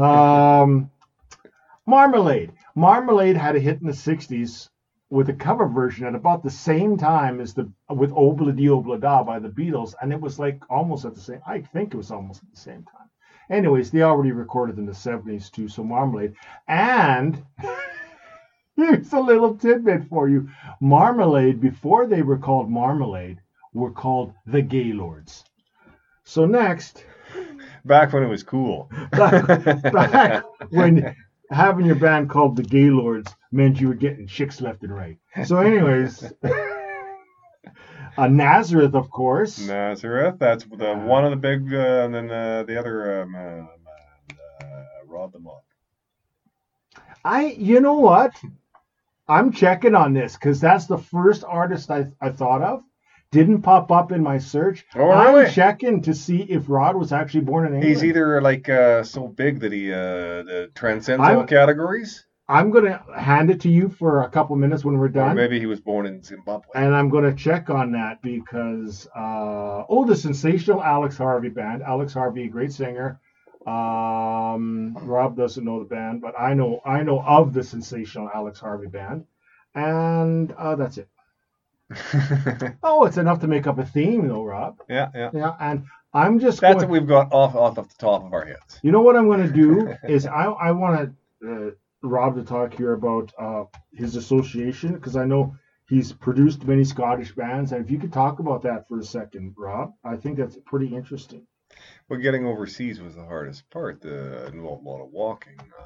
Um, 0.00 0.90
Marmalade. 1.86 2.52
Marmalade 2.74 3.36
had 3.36 3.56
a 3.56 3.60
hit 3.60 3.80
in 3.80 3.86
the 3.86 3.92
60s 3.92 4.68
with 5.08 5.28
a 5.28 5.32
cover 5.32 5.66
version 5.66 6.06
at 6.06 6.14
about 6.14 6.42
the 6.42 6.50
same 6.50 6.96
time 6.96 7.40
as 7.40 7.54
the 7.54 7.70
with 7.88 8.10
Obla 8.10 8.54
Di 8.56 8.66
Obla 8.66 9.00
Da 9.00 9.22
by 9.22 9.38
the 9.38 9.48
Beatles, 9.48 9.94
and 10.00 10.12
it 10.12 10.20
was 10.20 10.38
like 10.38 10.62
almost 10.70 11.04
at 11.04 11.14
the 11.14 11.20
same. 11.20 11.40
I 11.46 11.60
think 11.60 11.94
it 11.94 11.96
was 11.96 12.10
almost 12.10 12.42
at 12.42 12.50
the 12.50 12.60
same 12.60 12.84
time. 12.84 13.08
Anyways, 13.48 13.92
they 13.92 14.02
already 14.02 14.32
recorded 14.32 14.76
in 14.76 14.86
the 14.86 14.92
70s 14.92 15.50
too, 15.52 15.68
so 15.68 15.84
Marmalade. 15.84 16.34
And 16.66 17.44
Here's 18.76 19.12
a 19.14 19.20
little 19.20 19.56
tidbit 19.56 20.04
for 20.08 20.28
you. 20.28 20.50
Marmalade, 20.80 21.60
before 21.62 22.06
they 22.06 22.20
were 22.20 22.36
called 22.36 22.70
Marmalade, 22.70 23.40
were 23.76 23.92
called 23.92 24.32
the 24.46 24.62
Gaylords. 24.62 25.44
So 26.24 26.46
next, 26.46 27.04
Back 27.86 28.12
when 28.12 28.24
it 28.24 28.28
was 28.28 28.42
cool. 28.42 28.90
back, 29.12 29.46
back 29.92 30.44
when 30.70 31.14
having 31.50 31.86
your 31.86 31.94
band 31.94 32.28
called 32.28 32.56
the 32.56 32.64
Gaylords 32.64 33.32
meant 33.52 33.80
you 33.80 33.88
were 33.88 33.94
getting 33.94 34.26
chicks 34.26 34.60
left 34.60 34.82
and 34.82 34.92
right. 34.92 35.18
So, 35.44 35.58
anyways, 35.58 36.32
uh, 38.18 38.26
Nazareth, 38.26 38.94
of 38.94 39.08
course. 39.10 39.60
Nazareth. 39.60 40.36
That's 40.40 40.64
the 40.64 40.94
one 40.94 41.24
of 41.24 41.30
the 41.30 41.36
big, 41.36 41.72
uh, 41.72 42.04
and 42.04 42.14
then 42.14 42.30
uh, 42.30 42.64
the 42.64 42.76
other 42.76 43.22
um, 43.22 43.36
uh, 43.36 43.66
Rod 45.06 45.32
the 45.32 45.38
Mod. 45.38 45.60
I, 47.24 47.46
you 47.46 47.80
know 47.80 47.94
what? 48.00 48.32
I'm 49.28 49.52
checking 49.52 49.94
on 49.94 50.12
this 50.12 50.34
because 50.34 50.60
that's 50.60 50.86
the 50.86 50.98
first 50.98 51.44
artist 51.44 51.90
I, 51.90 52.06
I 52.20 52.30
thought 52.30 52.62
of. 52.62 52.82
Didn't 53.32 53.62
pop 53.62 53.90
up 53.90 54.12
in 54.12 54.22
my 54.22 54.38
search. 54.38 54.84
Oh, 54.94 55.10
I'm 55.10 55.50
checking 55.50 56.02
to 56.02 56.14
see 56.14 56.42
if 56.42 56.68
Rod 56.68 56.96
was 56.96 57.12
actually 57.12 57.42
born 57.42 57.66
in 57.66 57.74
England. 57.74 57.92
He's 57.92 58.04
either 58.04 58.40
like 58.40 58.68
uh, 58.68 59.02
so 59.02 59.26
big 59.26 59.60
that 59.60 59.72
he 59.72 59.92
uh, 59.92 60.68
transcends 60.74 61.22
I'm- 61.22 61.38
all 61.38 61.44
categories, 61.44 62.26
I'm 62.48 62.70
gonna 62.70 63.04
hand 63.16 63.50
it 63.50 63.60
to 63.62 63.68
you 63.68 63.88
for 63.88 64.22
a 64.22 64.28
couple 64.28 64.54
minutes 64.54 64.84
when 64.84 64.98
we're 64.98 65.06
or 65.06 65.08
done. 65.08 65.34
maybe 65.34 65.58
he 65.58 65.66
was 65.66 65.80
born 65.80 66.06
in 66.06 66.22
Zimbabwe. 66.22 66.68
And 66.76 66.94
I'm 66.94 67.08
going 67.08 67.24
to 67.24 67.34
check 67.34 67.70
on 67.70 67.90
that 67.92 68.22
because, 68.22 69.08
uh, 69.16 69.82
oh, 69.88 70.04
the 70.06 70.14
sensational 70.14 70.80
Alex 70.80 71.16
Harvey 71.16 71.48
band. 71.48 71.82
Alex 71.82 72.12
Harvey, 72.12 72.46
great 72.46 72.72
singer. 72.72 73.20
Um, 73.66 74.96
Rob 75.02 75.36
doesn't 75.36 75.64
know 75.64 75.80
the 75.80 75.86
band, 75.86 76.20
but 76.20 76.38
I 76.38 76.54
know 76.54 76.80
I 76.84 77.02
know 77.02 77.20
of 77.20 77.52
the 77.52 77.64
sensational 77.64 78.30
Alex 78.32 78.60
Harvey 78.60 78.86
band, 78.86 79.24
and 79.74 80.52
uh, 80.52 80.76
that's 80.76 80.98
it. 80.98 81.08
Oh, 82.82 83.04
it's 83.04 83.16
enough 83.16 83.40
to 83.40 83.46
make 83.46 83.66
up 83.66 83.78
a 83.78 83.84
theme, 83.84 84.28
though, 84.28 84.44
Rob. 84.44 84.78
yeah, 84.88 85.10
yeah. 85.14 85.30
Yeah, 85.32 85.54
and 85.60 85.84
I'm 86.12 86.38
just 86.38 86.60
That's 86.60 86.76
going, 86.76 86.88
what 86.88 87.00
we've 87.00 87.08
got 87.08 87.32
off 87.32 87.54
off 87.54 87.74
the 87.76 87.86
top 87.98 88.24
of 88.24 88.32
our 88.32 88.44
heads. 88.44 88.80
you 88.82 88.90
know 88.92 89.02
what 89.02 89.16
I'm 89.16 89.26
going 89.26 89.46
to 89.46 89.52
do 89.52 89.94
is 90.08 90.26
I 90.26 90.44
I 90.46 90.70
want 90.72 91.14
to 91.42 91.48
uh, 91.68 91.70
Rob 92.02 92.36
to 92.36 92.42
talk 92.44 92.74
here 92.74 92.92
about 92.94 93.32
uh, 93.38 93.64
his 93.92 94.16
association 94.16 94.94
because 94.94 95.16
I 95.16 95.24
know 95.24 95.54
he's 95.88 96.12
produced 96.12 96.64
many 96.64 96.84
Scottish 96.84 97.32
bands, 97.34 97.72
and 97.72 97.84
if 97.84 97.90
you 97.90 97.98
could 97.98 98.12
talk 98.12 98.38
about 98.38 98.62
that 98.62 98.88
for 98.88 98.98
a 98.98 99.04
second, 99.04 99.54
Rob, 99.56 99.92
I 100.04 100.16
think 100.16 100.38
that's 100.38 100.58
pretty 100.66 100.94
interesting. 100.94 101.46
But 102.08 102.16
getting 102.16 102.46
overseas 102.46 103.00
was 103.00 103.14
the 103.16 103.24
hardest 103.24 103.68
part. 103.70 104.00
The 104.00 104.46
involved 104.46 104.86
a 104.86 104.88
lot 104.88 105.02
of 105.02 105.10
walking. 105.10 105.58
Uh, 105.60 105.82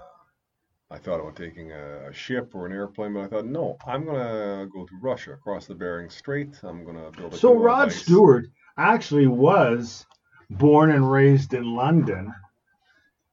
I 0.91 0.99
thought 0.99 1.21
about 1.21 1.37
taking 1.37 1.71
a, 1.73 2.09
a 2.09 2.13
ship 2.13 2.53
or 2.55 2.67
an 2.67 2.73
airplane, 2.73 3.15
but 3.15 3.21
I 3.21 3.27
thought 3.29 3.47
no, 3.47 3.77
I'm 3.87 4.05
gonna 4.05 4.67
go 4.73 4.87
to 4.87 4.93
Russia, 5.01 5.33
across 5.33 5.67
the 5.67 5.75
Bering 5.75 6.11
Strait. 6.11 6.59
I'm 6.65 6.85
gonna 6.85 7.11
build 7.17 7.35
a 7.35 7.37
So 7.37 7.55
Rod 7.55 7.89
ice. 7.89 8.03
Stewart 8.03 8.47
actually 8.77 9.29
was 9.29 10.05
born 10.51 10.91
and 10.91 11.11
raised 11.11 11.55
in 11.55 11.65
London. 11.65 12.35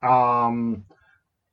Um, 0.03 0.85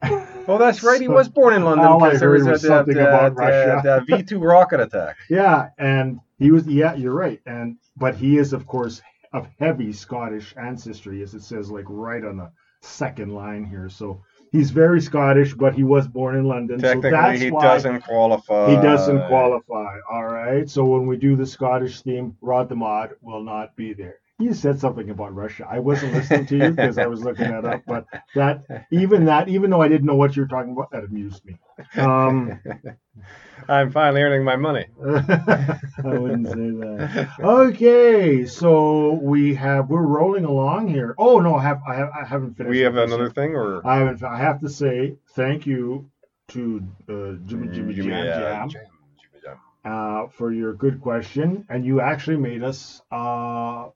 Oh, 0.46 0.58
that's 0.58 0.82
right. 0.82 1.00
He 1.00 1.08
was 1.08 1.28
born 1.28 1.54
in 1.54 1.64
London 1.64 1.87
I 1.87 1.96
because 1.96 2.20
there 2.20 2.28
heard 2.28 2.40
was, 2.40 2.46
was 2.49 2.64
a, 2.64 2.68
something 2.68 2.94
that, 2.96 3.08
about 3.08 3.37
that, 3.37 3.82
Russia. 3.82 3.82
that 3.82 4.06
V2 4.06 4.42
rocket 4.46 4.80
attack. 4.80 5.16
Yeah, 5.30 5.70
and 5.78 6.20
he 6.38 6.50
was. 6.50 6.66
Yeah, 6.66 6.94
you're 6.94 7.14
right. 7.14 7.40
And 7.46 7.78
but 7.96 8.14
he 8.14 8.37
is, 8.37 8.52
of 8.52 8.66
course, 8.66 9.00
of 9.32 9.49
heavy 9.58 9.92
Scottish 9.94 10.54
ancestry, 10.58 11.23
as 11.23 11.32
it 11.34 11.42
says, 11.42 11.70
like 11.70 11.87
right 11.88 12.23
on 12.23 12.37
the 12.37 12.50
second 12.82 13.30
line 13.32 13.64
here. 13.64 13.88
So 13.88 14.20
he's 14.54 14.70
very 14.70 15.00
Scottish, 15.00 15.52
but 15.52 15.75
he 15.75 15.82
was 15.82 16.06
born 16.06 16.37
in 16.37 16.44
London. 16.44 16.78
so 16.78 16.87
Technically, 16.87 17.11
that's 17.11 17.40
he 17.40 17.50
doesn't 17.50 18.00
qualify. 18.02 18.70
He 18.70 18.76
doesn't 18.76 19.26
qualify. 19.26 19.99
All 20.11 20.26
right. 20.26 20.70
So 20.70 20.84
when 20.84 21.06
we 21.06 21.16
do 21.16 21.37
the 21.37 21.46
Scottish 21.46 22.00
theme, 22.02 22.37
Rod 22.40 22.68
the 22.68 22.76
Mod 22.76 23.16
will 23.20 23.42
not 23.42 23.75
be 23.76 23.92
there. 23.92 24.18
You 24.38 24.53
said 24.53 24.81
something 24.81 25.11
about 25.11 25.35
Russia. 25.35 25.67
I 25.71 25.79
wasn't 25.79 26.14
listening 26.14 26.47
to 26.47 26.57
you 26.57 26.71
because 26.71 26.99
I 26.99 27.07
was 27.07 27.23
looking 27.23 27.51
that 27.51 27.64
up. 27.64 27.83
But 27.87 28.07
that, 28.35 28.64
even 28.90 29.27
that, 29.27 29.49
even 29.49 29.70
though 29.70 29.81
I 29.81 29.88
didn't 29.88 30.07
know 30.07 30.16
what 30.16 30.35
you 30.35 30.42
were 30.42 30.49
talking 30.49 30.73
about, 30.73 30.90
that 30.90 31.05
amused 31.05 31.44
me. 31.44 31.57
Um, 31.97 32.61
I'm 33.68 33.92
finally 33.92 34.23
earning 34.23 34.44
my 34.44 34.57
money. 34.57 34.87
I 35.05 35.79
wouldn't 36.03 36.49
say 36.49 36.55
that. 36.55 37.29
Okay, 37.40 38.44
so 38.47 39.12
we 39.12 39.55
have 39.55 39.88
we're 39.88 40.03
rolling 40.03 40.44
along 40.44 40.88
here. 40.88 41.14
Oh 41.16 41.40
no, 41.40 41.55
I 41.55 41.62
have 41.62 41.81
I 41.88 41.94
have 41.94 42.11
I 42.11 42.25
haven't 42.25 42.57
finished. 42.57 42.70
We 42.70 42.81
have 42.81 42.97
another 42.97 43.31
thing, 43.31 43.55
or 43.55 43.87
I 43.87 43.99
haven't. 43.99 44.23
I 44.23 44.38
have 44.38 44.61
to 44.61 44.68
say 44.68 45.16
thank 45.31 45.66
you 45.66 46.11
to 46.49 46.83
uh, 47.09 47.33
Jimmy 47.47 47.68
Jimmy 47.68 47.94
Jam 47.94 48.09
yeah, 48.09 48.66
Jam 48.66 48.68
Jam, 48.68 48.83
Jam. 49.42 49.59
uh, 49.85 50.27
for 50.29 50.53
your 50.53 50.75
good 50.75 51.01
question, 51.01 51.64
and 51.68 51.85
you 51.87 52.01
actually 52.01 52.37
made 52.37 52.62
us 52.62 53.01
uh, 53.11 53.88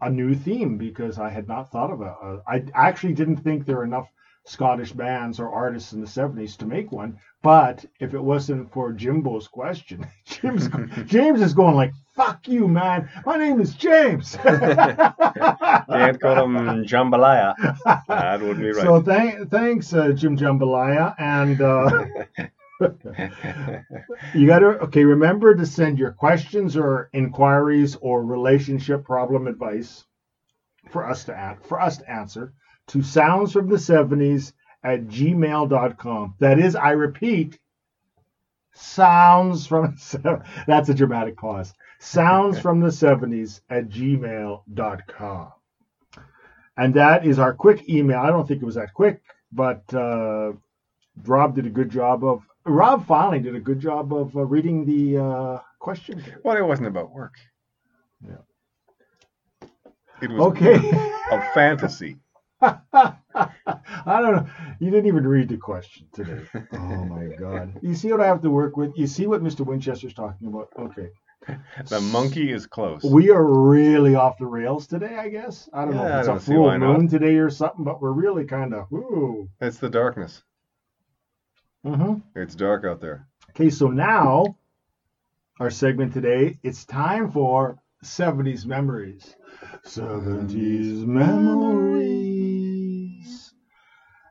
a 0.00 0.10
new 0.10 0.34
theme 0.34 0.76
because 0.78 1.18
I 1.18 1.30
had 1.30 1.48
not 1.48 1.70
thought 1.70 1.90
of 1.90 2.00
it. 2.00 2.12
Uh, 2.22 2.38
I 2.46 2.64
actually 2.74 3.14
didn't 3.14 3.38
think 3.38 3.64
there 3.64 3.76
were 3.76 3.84
enough 3.84 4.08
Scottish 4.46 4.92
bands 4.92 5.38
or 5.38 5.52
artists 5.52 5.92
in 5.92 6.00
the 6.00 6.06
'70s 6.06 6.56
to 6.58 6.66
make 6.66 6.90
one. 6.90 7.18
But 7.42 7.84
if 8.00 8.14
it 8.14 8.22
wasn't 8.22 8.72
for 8.72 8.92
Jimbo's 8.92 9.48
question, 9.48 10.06
James 10.26 10.68
James 11.06 11.40
is 11.40 11.54
going 11.54 11.76
like, 11.76 11.92
"Fuck 12.16 12.48
you, 12.48 12.66
man! 12.66 13.08
My 13.26 13.36
name 13.36 13.60
is 13.60 13.74
James." 13.74 14.36
Can't 14.42 16.20
call 16.20 16.44
him 16.44 16.84
jambalaya. 16.84 17.54
That 18.08 18.40
wouldn't 18.40 18.60
be 18.60 18.72
right. 18.72 18.82
So 18.82 19.00
thank, 19.02 19.50
thanks, 19.50 19.92
uh, 19.92 20.12
Jim 20.12 20.36
Jambalaya, 20.36 21.14
and 21.18 21.60
uh, 21.60 21.90
you 24.34 24.46
got 24.46 24.60
to 24.60 24.66
okay. 24.84 25.04
Remember 25.04 25.54
to 25.54 25.66
send 25.66 25.98
your 25.98 26.12
questions 26.12 26.76
or 26.76 27.10
inquiries 27.12 27.96
or 27.96 28.24
relationship 28.24 29.04
problem 29.04 29.46
advice 29.46 30.04
for 30.90 31.06
us 31.06 31.24
to 31.24 31.58
for 31.62 31.80
us 31.80 31.98
to 31.98 32.10
answer 32.10 32.54
to 32.88 33.02
sounds 33.02 33.52
from 33.52 33.68
the 33.68 33.78
seventies 33.78 34.54
at 34.82 35.06
gmail.com. 35.06 36.34
That 36.38 36.58
is, 36.58 36.74
I 36.74 36.90
repeat, 36.90 37.58
sounds 38.72 39.66
from 39.66 39.96
that's 40.66 40.88
a 40.88 40.94
dramatic 40.94 41.36
pause. 41.36 41.74
Sounds 41.98 42.58
from 42.58 42.80
the 42.80 42.88
70s 42.88 43.60
at 43.68 43.90
gmail.com. 43.90 45.52
And 46.76 46.94
that 46.94 47.26
is 47.26 47.38
our 47.38 47.52
quick 47.52 47.90
email. 47.90 48.20
I 48.20 48.28
don't 48.28 48.48
think 48.48 48.62
it 48.62 48.64
was 48.64 48.76
that 48.76 48.94
quick, 48.94 49.20
but 49.52 49.82
uh, 49.92 50.52
Rob 51.24 51.54
did 51.54 51.66
a 51.66 51.70
good 51.70 51.90
job 51.90 52.24
of. 52.24 52.42
Rob 52.66 53.06
finally 53.06 53.40
did 53.40 53.54
a 53.56 53.60
good 53.60 53.80
job 53.80 54.12
of 54.12 54.36
uh, 54.36 54.44
reading 54.44 54.84
the 54.84 55.18
uh, 55.22 55.58
question. 55.78 56.22
Well, 56.44 56.56
it 56.56 56.64
wasn't 56.64 56.88
about 56.88 57.10
work. 57.12 57.34
Yeah. 58.26 59.68
It 60.22 60.30
was 60.30 60.40
Okay. 60.40 60.76
of 61.32 61.42
fantasy. 61.54 62.18
I 62.62 63.16
don't 64.20 64.32
know. 64.34 64.46
You 64.80 64.90
didn't 64.90 65.06
even 65.06 65.26
read 65.26 65.48
the 65.48 65.56
question 65.56 66.06
today. 66.12 66.42
Oh 66.74 67.04
my 67.06 67.26
God. 67.38 67.78
You 67.80 67.94
see 67.94 68.12
what 68.12 68.20
I 68.20 68.26
have 68.26 68.42
to 68.42 68.50
work 68.50 68.76
with? 68.76 68.92
You 68.96 69.06
see 69.06 69.26
what 69.26 69.42
Mr. 69.42 69.64
Winchester's 69.64 70.12
talking 70.14 70.48
about? 70.48 70.68
Okay. 70.78 71.08
The 71.88 72.00
monkey 72.02 72.52
is 72.52 72.66
close. 72.66 73.02
We 73.02 73.30
are 73.30 73.42
really 73.44 74.14
off 74.14 74.36
the 74.38 74.44
rails 74.46 74.86
today, 74.86 75.16
I 75.16 75.30
guess. 75.30 75.70
I 75.72 75.86
don't 75.86 75.96
know 75.96 76.06
if 76.06 76.18
it's 76.20 76.28
a 76.28 76.38
full 76.38 76.78
moon 76.78 77.08
today 77.08 77.36
or 77.36 77.48
something, 77.48 77.82
but 77.82 78.02
we're 78.02 78.12
really 78.12 78.44
kind 78.44 78.74
of, 78.74 78.92
ooh. 78.92 79.48
It's 79.60 79.78
the 79.78 79.88
darkness. 79.88 80.42
Hmm 81.84 82.14
It's 82.34 82.54
dark 82.54 82.84
out 82.84 83.00
there. 83.00 83.26
Okay, 83.50 83.70
so 83.70 83.88
now 83.88 84.56
our 85.60 85.70
segment 85.70 86.12
today, 86.12 86.58
it's 86.62 86.84
time 86.84 87.30
for 87.30 87.76
70s 88.02 88.66
memories. 88.66 89.34
70s 89.84 91.04
memories. 91.04 92.40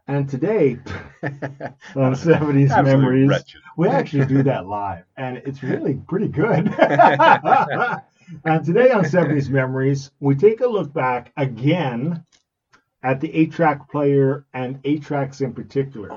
And 0.07 0.27
today 0.27 0.79
on 1.95 2.15
70s 2.15 2.71
Absolutely 2.71 2.83
memories, 2.83 3.29
wretched. 3.29 3.61
we 3.77 3.87
actually 3.89 4.25
do 4.25 4.41
that 4.43 4.65
live, 4.65 5.03
and 5.17 5.37
it's 5.45 5.61
really 5.63 5.95
pretty 6.07 6.27
good. 6.27 6.73
and 8.45 8.65
today 8.65 8.91
on 8.91 9.05
70s 9.05 9.49
Memories, 9.49 10.09
we 10.19 10.35
take 10.35 10.61
a 10.61 10.67
look 10.67 10.91
back 10.93 11.31
again 11.37 12.23
at 13.03 13.19
the 13.21 13.33
8 13.33 13.51
track 13.51 13.89
player 13.89 14.45
and 14.53 14.79
8 14.83 15.01
tracks 15.03 15.41
in 15.41 15.53
particular. 15.53 16.09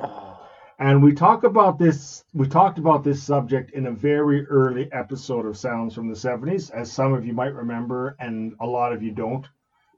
And 0.82 1.00
we 1.00 1.12
talk 1.12 1.44
about 1.44 1.78
this, 1.78 2.24
we 2.34 2.48
talked 2.48 2.76
about 2.76 3.04
this 3.04 3.22
subject 3.22 3.70
in 3.70 3.86
a 3.86 3.92
very 3.92 4.44
early 4.48 4.92
episode 4.92 5.46
of 5.46 5.56
Sounds 5.56 5.94
from 5.94 6.08
the 6.08 6.16
70s, 6.16 6.72
as 6.72 6.90
some 6.90 7.12
of 7.12 7.24
you 7.24 7.32
might 7.32 7.54
remember, 7.54 8.16
and 8.18 8.56
a 8.58 8.66
lot 8.66 8.92
of 8.92 9.00
you 9.00 9.12
don't, 9.12 9.46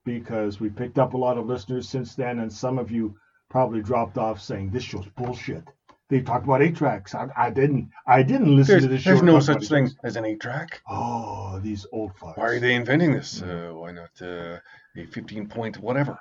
because 0.05 0.61
we 0.61 0.69
picked 0.69 0.99
up 0.99 1.15
a 1.15 1.17
lot 1.17 1.39
of 1.39 1.47
listeners 1.47 1.89
since 1.89 2.15
then, 2.15 2.41
and 2.41 2.53
some 2.53 2.79
of 2.79 2.91
you 2.91 3.17
probably 3.49 3.81
dropped 3.81 4.19
off 4.19 4.43
saying 4.43 4.69
this 4.73 4.83
show's 4.83 5.07
bullshit. 5.17 5.65
They 6.11 6.21
talked 6.21 6.45
about 6.45 6.61
eight 6.61 6.77
tracks. 6.77 7.15
I, 7.15 7.29
I 7.35 7.49
didn't. 7.49 7.89
I 8.07 8.23
didn't 8.23 8.55
listen 8.55 8.73
There's, 8.73 8.83
to 8.83 8.89
this 8.91 9.01
show. 9.01 9.11
there's 9.13 9.23
no 9.23 9.41
such 9.41 9.67
thing 9.67 9.91
as 10.05 10.17
an 10.17 10.27
eight 10.27 10.41
track. 10.41 10.83
Oh, 10.87 11.61
these 11.63 11.87
old 11.93 12.15
fucks. 12.17 12.37
Why 12.37 12.45
are 12.45 12.61
they 12.61 12.75
inventing 12.75 13.13
this? 13.13 13.41
Uh, 13.41 13.71
why 13.73 13.93
not 13.93 14.11
uh, 14.21 14.59
a 14.99 15.07
15 15.07 15.49
point 15.49 15.79
whatever? 15.79 16.19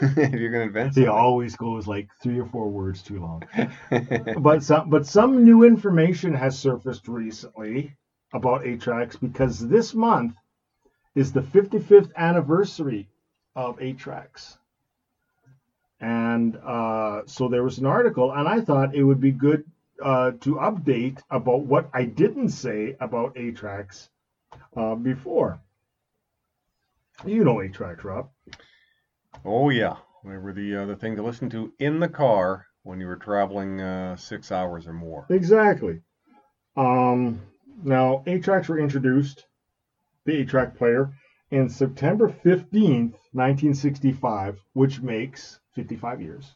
if 0.16 0.34
you're 0.40 0.50
gonna 0.50 0.64
invent 0.64 0.94
He 0.94 1.06
always 1.06 1.56
goes 1.56 1.86
like 1.86 2.08
three 2.22 2.38
or 2.40 2.46
four 2.46 2.68
words 2.70 3.02
too 3.02 3.20
long. 3.20 3.42
but 4.40 4.62
some 4.62 4.90
but 4.90 5.06
some 5.06 5.44
new 5.44 5.64
information 5.64 6.34
has 6.34 6.58
surfaced 6.58 7.08
recently 7.08 7.96
about 8.32 8.66
eight 8.66 8.80
tracks 8.80 9.16
because 9.16 9.66
this 9.68 9.94
month 9.94 10.34
is 11.14 11.32
the 11.32 11.42
55th 11.42 12.10
anniversary 12.16 13.08
of 13.56 13.80
eight 13.80 13.98
tracks 13.98 14.58
and 16.00 16.56
uh, 16.64 17.22
so 17.26 17.48
there 17.48 17.62
was 17.64 17.78
an 17.78 17.86
article 17.86 18.32
and 18.32 18.48
i 18.48 18.60
thought 18.60 18.94
it 18.94 19.02
would 19.02 19.20
be 19.20 19.32
good 19.32 19.64
uh, 20.02 20.30
to 20.40 20.54
update 20.56 21.20
about 21.30 21.62
what 21.62 21.88
i 21.92 22.04
didn't 22.04 22.50
say 22.50 22.96
about 23.00 23.32
eight 23.36 23.56
tracks 23.56 24.10
uh, 24.76 24.94
before. 24.94 25.60
You 27.24 27.44
know 27.44 27.60
eight 27.62 27.74
tracks 27.74 28.04
rob 28.04 28.30
oh 29.44 29.70
yeah, 29.70 29.96
they 30.24 30.36
were 30.36 30.52
the 30.52 30.76
uh, 30.76 30.86
the 30.86 30.96
thing 30.96 31.16
to 31.16 31.22
listen 31.22 31.50
to 31.50 31.72
in 31.78 32.00
the 32.00 32.08
car 32.08 32.66
when 32.82 33.00
you 33.00 33.06
were 33.06 33.16
traveling 33.16 33.80
uh, 33.80 34.16
six 34.16 34.50
hours 34.50 34.86
or 34.86 34.92
more. 34.92 35.26
Exactly. 35.30 36.00
Um, 36.76 37.40
now, 37.82 38.22
8 38.26 38.42
tracks 38.42 38.68
were 38.68 38.78
introduced, 38.78 39.46
the 40.24 40.36
8 40.38 40.48
track 40.48 40.76
player, 40.76 41.12
in 41.50 41.68
September 41.68 42.28
15th, 42.28 43.14
1965, 43.32 44.58
which 44.72 45.00
makes 45.00 45.60
55 45.74 46.22
years. 46.22 46.54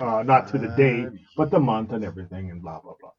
Uh, 0.00 0.22
not 0.24 0.48
to 0.48 0.58
the 0.58 0.68
date, 0.76 1.08
but 1.36 1.50
the 1.50 1.60
month 1.60 1.92
and 1.92 2.04
everything, 2.04 2.50
and 2.50 2.60
blah, 2.60 2.80
blah, 2.80 2.94
blah. 3.00 3.10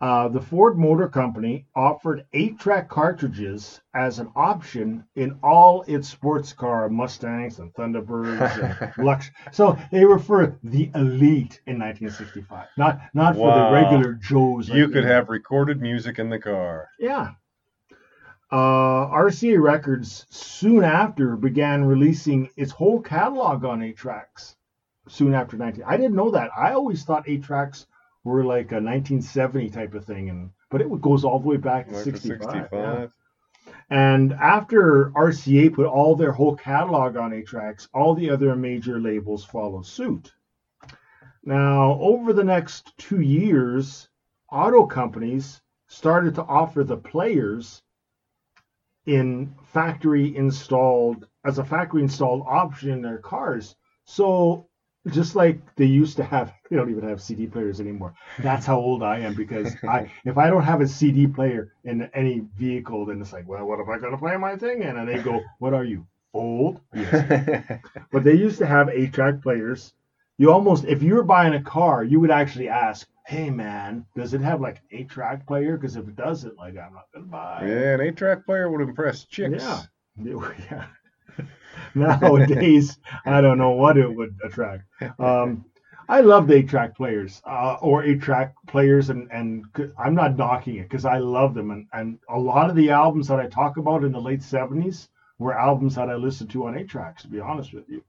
Uh, 0.00 0.28
the 0.28 0.40
Ford 0.40 0.78
Motor 0.78 1.08
Company 1.08 1.66
offered 1.76 2.24
8 2.32 2.58
track 2.58 2.88
cartridges 2.88 3.82
as 3.94 4.18
an 4.18 4.30
option 4.34 5.04
in 5.14 5.38
all 5.42 5.82
its 5.86 6.08
sports 6.08 6.54
car 6.54 6.88
Mustangs 6.88 7.58
and 7.58 7.74
Thunderbirds 7.74 8.94
and 8.96 9.04
Lux. 9.04 9.30
So 9.52 9.76
they 9.92 10.06
were 10.06 10.18
for 10.18 10.58
the 10.64 10.90
elite 10.94 11.60
in 11.66 11.78
1965, 11.78 12.68
not 12.78 13.00
not 13.12 13.34
for 13.34 13.52
the 13.54 13.70
regular 13.72 14.14
Joes. 14.14 14.70
like 14.70 14.78
You 14.78 14.88
could 14.88 15.04
have 15.04 15.28
recorded 15.28 15.82
music 15.82 16.18
in 16.18 16.30
the 16.30 16.38
car. 16.38 16.88
Yeah. 16.98 17.32
Uh, 18.50 19.06
RCA 19.06 19.60
Records 19.62 20.26
soon 20.30 20.82
after 20.82 21.36
began 21.36 21.84
releasing 21.84 22.48
its 22.56 22.72
whole 22.72 23.00
catalog 23.02 23.64
on 23.64 23.82
8 23.82 23.96
tracks. 23.98 24.56
Soon 25.08 25.34
after 25.34 25.56
19. 25.58 25.84
I 25.86 25.96
didn't 25.98 26.14
know 26.16 26.30
that. 26.30 26.50
I 26.56 26.72
always 26.72 27.04
thought 27.04 27.28
8 27.28 27.42
tracks 27.42 27.86
were 28.24 28.44
like 28.44 28.72
a 28.72 28.76
1970 28.76 29.70
type 29.70 29.94
of 29.94 30.04
thing, 30.04 30.30
and 30.30 30.50
but 30.70 30.80
it 30.80 31.00
goes 31.00 31.24
all 31.24 31.38
the 31.40 31.48
way 31.48 31.56
back 31.56 31.88
to 31.88 31.94
Like 31.94 32.04
65. 32.04 32.42
65. 32.42 32.68
yeah. 32.72 33.06
And 33.90 34.32
after 34.34 35.10
RCA 35.16 35.74
put 35.74 35.86
all 35.86 36.14
their 36.14 36.32
whole 36.32 36.54
catalog 36.56 37.16
on 37.16 37.32
8 37.32 37.46
tracks, 37.46 37.88
all 37.92 38.14
the 38.14 38.30
other 38.30 38.54
major 38.54 39.00
labels 39.00 39.44
followed 39.44 39.86
suit. 39.86 40.32
Now, 41.42 41.98
over 42.00 42.32
the 42.32 42.44
next 42.44 42.96
two 42.98 43.20
years, 43.20 44.08
auto 44.50 44.86
companies 44.86 45.60
started 45.88 46.36
to 46.36 46.44
offer 46.44 46.84
the 46.84 46.96
players 46.96 47.82
in 49.06 49.54
factory 49.64 50.36
installed 50.36 51.26
as 51.44 51.58
a 51.58 51.64
factory 51.64 52.02
installed 52.02 52.44
option 52.46 52.90
in 52.90 53.02
their 53.02 53.18
cars. 53.18 53.74
So 54.04 54.68
just 55.08 55.34
like 55.34 55.58
they 55.76 55.86
used 55.86 56.16
to 56.16 56.24
have 56.24 56.52
they 56.70 56.76
don't 56.76 56.90
even 56.90 57.08
have 57.08 57.22
CD 57.22 57.46
players 57.46 57.80
anymore. 57.80 58.14
That's 58.40 58.66
how 58.66 58.78
old 58.78 59.02
I 59.02 59.18
am 59.20 59.34
because 59.34 59.74
I 59.88 60.10
if 60.24 60.38
I 60.38 60.48
don't 60.50 60.62
have 60.62 60.80
a 60.80 60.88
CD 60.88 61.26
player 61.26 61.72
in 61.84 62.10
any 62.14 62.44
vehicle, 62.58 63.06
then 63.06 63.20
it's 63.20 63.32
like, 63.32 63.48
well, 63.48 63.64
what 63.64 63.80
am 63.80 63.90
I 63.90 63.98
gonna 63.98 64.18
play 64.18 64.36
my 64.36 64.56
thing 64.56 64.82
in? 64.82 64.96
And 64.96 65.08
they 65.08 65.18
go, 65.22 65.40
What 65.58 65.74
are 65.74 65.84
you? 65.84 66.06
Old? 66.32 66.80
Yes. 66.94 67.80
But 68.12 68.24
they 68.24 68.34
used 68.34 68.58
to 68.58 68.66
have 68.66 68.88
eight 68.88 69.12
track 69.12 69.42
players. 69.42 69.92
You 70.38 70.52
almost, 70.52 70.84
if 70.84 71.02
you 71.02 71.14
were 71.14 71.22
buying 71.22 71.54
a 71.54 71.62
car, 71.62 72.02
you 72.02 72.18
would 72.20 72.30
actually 72.30 72.68
ask, 72.68 73.06
"Hey 73.26 73.50
man, 73.50 74.06
does 74.16 74.32
it 74.32 74.40
have 74.40 74.60
like 74.60 74.80
eight 74.90 75.10
track 75.10 75.46
player? 75.46 75.76
Because 75.76 75.96
if 75.96 76.08
it 76.08 76.16
doesn't, 76.16 76.56
like 76.56 76.78
I'm 76.78 76.94
not 76.94 77.06
gonna 77.12 77.26
buy." 77.26 77.66
yeah, 77.66 77.94
an 77.94 78.00
eight-track 78.00 78.46
player 78.46 78.70
would 78.70 78.80
impress 78.80 79.24
chicks. 79.24 79.62
Yeah. 79.62 79.82
Yeah. 80.70 80.86
Nowadays, 81.94 82.98
I 83.24 83.40
don't 83.40 83.58
know 83.58 83.70
what 83.70 83.96
it 83.98 84.12
would 84.14 84.36
attract. 84.44 84.84
Um, 85.18 85.64
I 86.08 86.22
love 86.22 86.50
eight 86.50 86.68
track 86.68 86.96
players 86.96 87.40
uh, 87.46 87.76
or 87.80 88.02
eight 88.02 88.20
track 88.20 88.54
players, 88.66 89.10
and, 89.10 89.30
and 89.30 89.64
I'm 89.96 90.14
not 90.14 90.36
knocking 90.36 90.76
it 90.76 90.88
because 90.88 91.04
I 91.04 91.18
love 91.18 91.54
them. 91.54 91.70
And, 91.70 91.86
and 91.92 92.18
a 92.28 92.38
lot 92.38 92.68
of 92.68 92.76
the 92.76 92.90
albums 92.90 93.28
that 93.28 93.38
I 93.38 93.46
talk 93.46 93.76
about 93.76 94.02
in 94.02 94.12
the 94.12 94.20
late 94.20 94.40
70s 94.40 95.08
were 95.38 95.56
albums 95.56 95.94
that 95.94 96.10
I 96.10 96.16
listened 96.16 96.50
to 96.50 96.66
on 96.66 96.76
eight 96.76 96.88
tracks, 96.88 97.22
to 97.22 97.28
be 97.28 97.40
honest 97.40 97.72
with 97.72 97.88
you, 97.88 98.02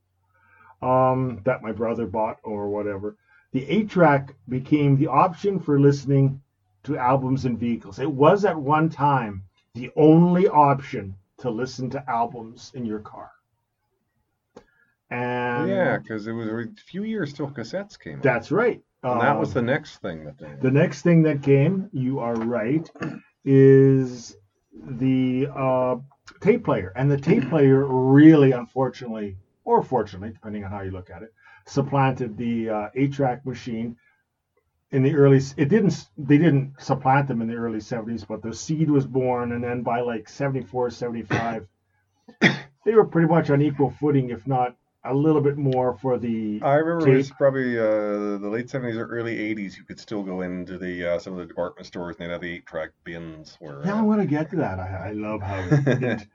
um, 0.87 1.41
that 1.45 1.61
my 1.61 1.71
brother 1.71 2.07
bought 2.07 2.37
or 2.43 2.69
whatever. 2.69 3.17
The 3.51 3.69
eight 3.69 3.89
track 3.89 4.35
became 4.49 4.97
the 4.97 5.07
option 5.07 5.59
for 5.59 5.79
listening 5.79 6.41
to 6.83 6.97
albums 6.97 7.45
and 7.45 7.59
vehicles. 7.59 7.99
It 7.99 8.11
was 8.11 8.45
at 8.45 8.57
one 8.57 8.89
time 8.89 9.43
the 9.75 9.91
only 9.95 10.47
option 10.47 11.15
to 11.41 11.49
listen 11.49 11.89
to 11.91 12.09
albums 12.09 12.71
in 12.75 12.85
your 12.85 12.99
car. 12.99 13.31
And 15.09 15.69
Yeah, 15.69 15.97
because 15.97 16.27
it 16.27 16.31
was 16.33 16.47
a 16.47 16.65
few 16.85 17.03
years 17.03 17.33
till 17.33 17.49
cassettes 17.49 17.99
came 17.99 18.17
out. 18.17 18.23
that's 18.23 18.51
right. 18.51 18.81
and 19.03 19.19
that 19.21 19.37
was 19.39 19.49
Um, 19.49 19.53
the 19.65 19.71
next 19.73 19.97
thing 19.97 20.23
that 20.25 20.37
they. 20.37 20.53
the 20.61 20.71
next 20.71 21.01
thing 21.01 21.23
that 21.23 21.43
came, 21.43 21.89
you 21.91 22.19
are 22.19 22.35
right, 22.35 22.89
is 23.43 24.37
the 24.73 25.47
uh, 25.53 25.95
tape 26.39 26.63
player. 26.63 26.93
And 26.95 27.11
the 27.11 27.17
tape 27.17 27.49
player 27.49 27.85
really, 27.87 28.51
unfortunately, 28.51 29.37
or 29.65 29.83
fortunately, 29.83 30.29
depending 30.31 30.63
on 30.63 30.71
how 30.71 30.81
you 30.81 30.91
look 30.91 31.09
at 31.09 31.23
it, 31.23 31.33
supplanted 31.65 32.37
the 32.37 32.69
uh, 32.69 32.89
eight-track 32.95 33.45
machine 33.45 33.97
in 34.91 35.03
the 35.03 35.15
early. 35.15 35.39
It 35.57 35.69
didn't. 35.69 36.07
They 36.17 36.37
didn't 36.37 36.73
supplant 36.79 37.27
them 37.27 37.41
in 37.41 37.47
the 37.47 37.55
early 37.55 37.79
'70s, 37.79 38.27
but 38.27 38.41
the 38.41 38.53
seed 38.53 38.89
was 38.89 39.05
born, 39.05 39.51
and 39.53 39.63
then 39.63 39.81
by 39.83 40.01
like 40.01 40.29
'74, 40.29 40.89
'75, 40.91 41.67
they 42.41 42.93
were 42.93 43.05
pretty 43.05 43.27
much 43.27 43.49
on 43.49 43.61
equal 43.61 43.91
footing, 43.91 44.29
if 44.29 44.45
not 44.47 44.75
a 45.03 45.13
little 45.13 45.41
bit 45.41 45.57
more 45.57 45.95
for 45.95 46.17
the. 46.17 46.59
I 46.61 46.75
remember 46.75 47.13
it 47.13 47.17
was 47.17 47.31
probably 47.31 47.77
uh, 47.77 48.37
the 48.37 48.49
late 48.51 48.69
seventies 48.69 48.97
or 48.97 49.07
early 49.07 49.37
eighties. 49.37 49.77
You 49.77 49.83
could 49.83 49.99
still 49.99 50.23
go 50.23 50.41
into 50.41 50.77
the 50.77 51.13
uh, 51.13 51.19
some 51.19 51.33
of 51.33 51.39
the 51.39 51.45
department 51.45 51.87
stores 51.87 52.17
and 52.19 52.27
they'd 52.27 52.33
have 52.33 52.41
the 52.41 52.53
eight-track 52.53 52.91
bins 53.03 53.57
where. 53.59 53.81
Yeah, 53.85 53.95
I 53.95 53.99
uh, 53.99 54.03
want 54.03 54.21
to 54.21 54.27
get 54.27 54.49
to 54.51 54.57
that. 54.57 54.79
I, 54.79 55.09
I 55.09 55.11
love 55.13 55.41
how 55.41 55.67
it, 55.91 56.27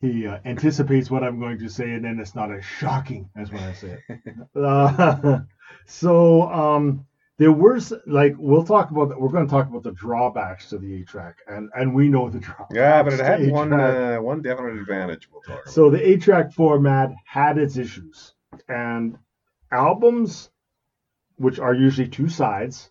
he 0.00 0.26
uh, 0.26 0.38
anticipates 0.44 1.10
what 1.10 1.22
I'm 1.22 1.38
going 1.38 1.58
to 1.58 1.68
say, 1.68 1.92
and 1.92 2.04
then 2.04 2.18
it's 2.18 2.34
not 2.34 2.52
as 2.52 2.64
shocking 2.64 3.30
as 3.36 3.50
when 3.50 3.62
I 3.62 3.72
say 3.72 3.98
it. 4.08 4.20
Uh, 4.56 5.40
so 5.86 6.42
um, 6.50 7.06
there 7.38 7.52
were 7.52 7.80
like 8.06 8.34
we'll 8.38 8.64
talk 8.64 8.90
about. 8.90 9.08
that. 9.08 9.20
We're 9.20 9.28
going 9.28 9.46
to 9.46 9.50
talk 9.50 9.68
about 9.68 9.82
the 9.82 9.92
drawbacks 9.92 10.68
to 10.68 10.78
the 10.78 10.94
eight 10.94 11.08
track, 11.08 11.38
and 11.48 11.68
and 11.74 11.94
we 11.94 12.08
know 12.08 12.30
the 12.30 12.38
drawbacks. 12.38 12.74
yeah, 12.74 13.02
but 13.02 13.12
it 13.14 13.20
had 13.20 13.50
one 13.50 13.72
uh, 13.72 14.18
one 14.18 14.40
definite 14.42 14.78
advantage. 14.78 15.28
We'll 15.32 15.42
talk 15.42 15.62
about. 15.62 15.74
So 15.74 15.90
the 15.90 16.06
eight 16.06 16.22
track 16.22 16.52
format 16.52 17.12
had 17.24 17.58
its 17.58 17.76
issues, 17.76 18.34
and 18.68 19.18
albums, 19.72 20.50
which 21.36 21.58
are 21.58 21.74
usually 21.74 22.08
two 22.08 22.28
sides, 22.28 22.90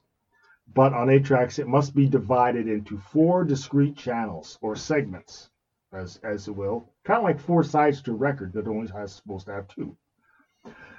but 0.73 0.91
on 0.93 1.10
eight 1.10 1.23
tracks 1.23 1.58
it 1.58 1.67
must 1.67 1.95
be 1.95 2.08
divided 2.08 2.67
into 2.67 2.97
four 2.97 3.45
discrete 3.45 3.95
channels 3.95 4.58
or 4.62 4.75
segments, 4.75 5.49
as 5.93 6.17
as 6.17 6.49
it 6.49 6.56
will, 6.56 6.91
kind 7.06 7.19
of 7.19 7.23
like 7.23 7.39
four 7.39 7.63
sides 7.63 8.01
to 8.01 8.12
a 8.12 8.15
record 8.15 8.51
that 8.53 8.67
only 8.67 8.91
has 8.91 9.13
supposed 9.13 9.45
to 9.45 9.53
have 9.53 9.69
two. 9.69 9.95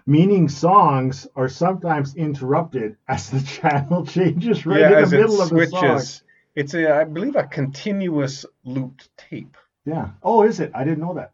Meaning 0.07 0.49
songs 0.51 1.27
are 1.35 1.49
sometimes 1.49 2.14
interrupted 2.14 2.97
as 3.09 3.31
the 3.31 3.40
channel 3.61 4.05
changes 4.05 4.67
right 4.67 4.81
yeah, 4.81 4.99
in 5.03 5.09
the 5.09 5.17
middle 5.17 5.40
of 5.40 5.49
the 5.49 5.67
switches, 5.67 6.11
song. 6.11 6.27
it's 6.55 6.75
a 6.75 6.95
I 6.95 7.05
believe 7.05 7.37
a 7.37 7.45
continuous 7.45 8.45
looped 8.64 9.09
tape. 9.17 9.57
Yeah. 9.87 10.11
Oh, 10.23 10.43
is 10.43 10.61
it? 10.61 10.73
I 10.75 10.85
didn't 10.85 11.01
know 11.01 11.14
that. 11.14 11.33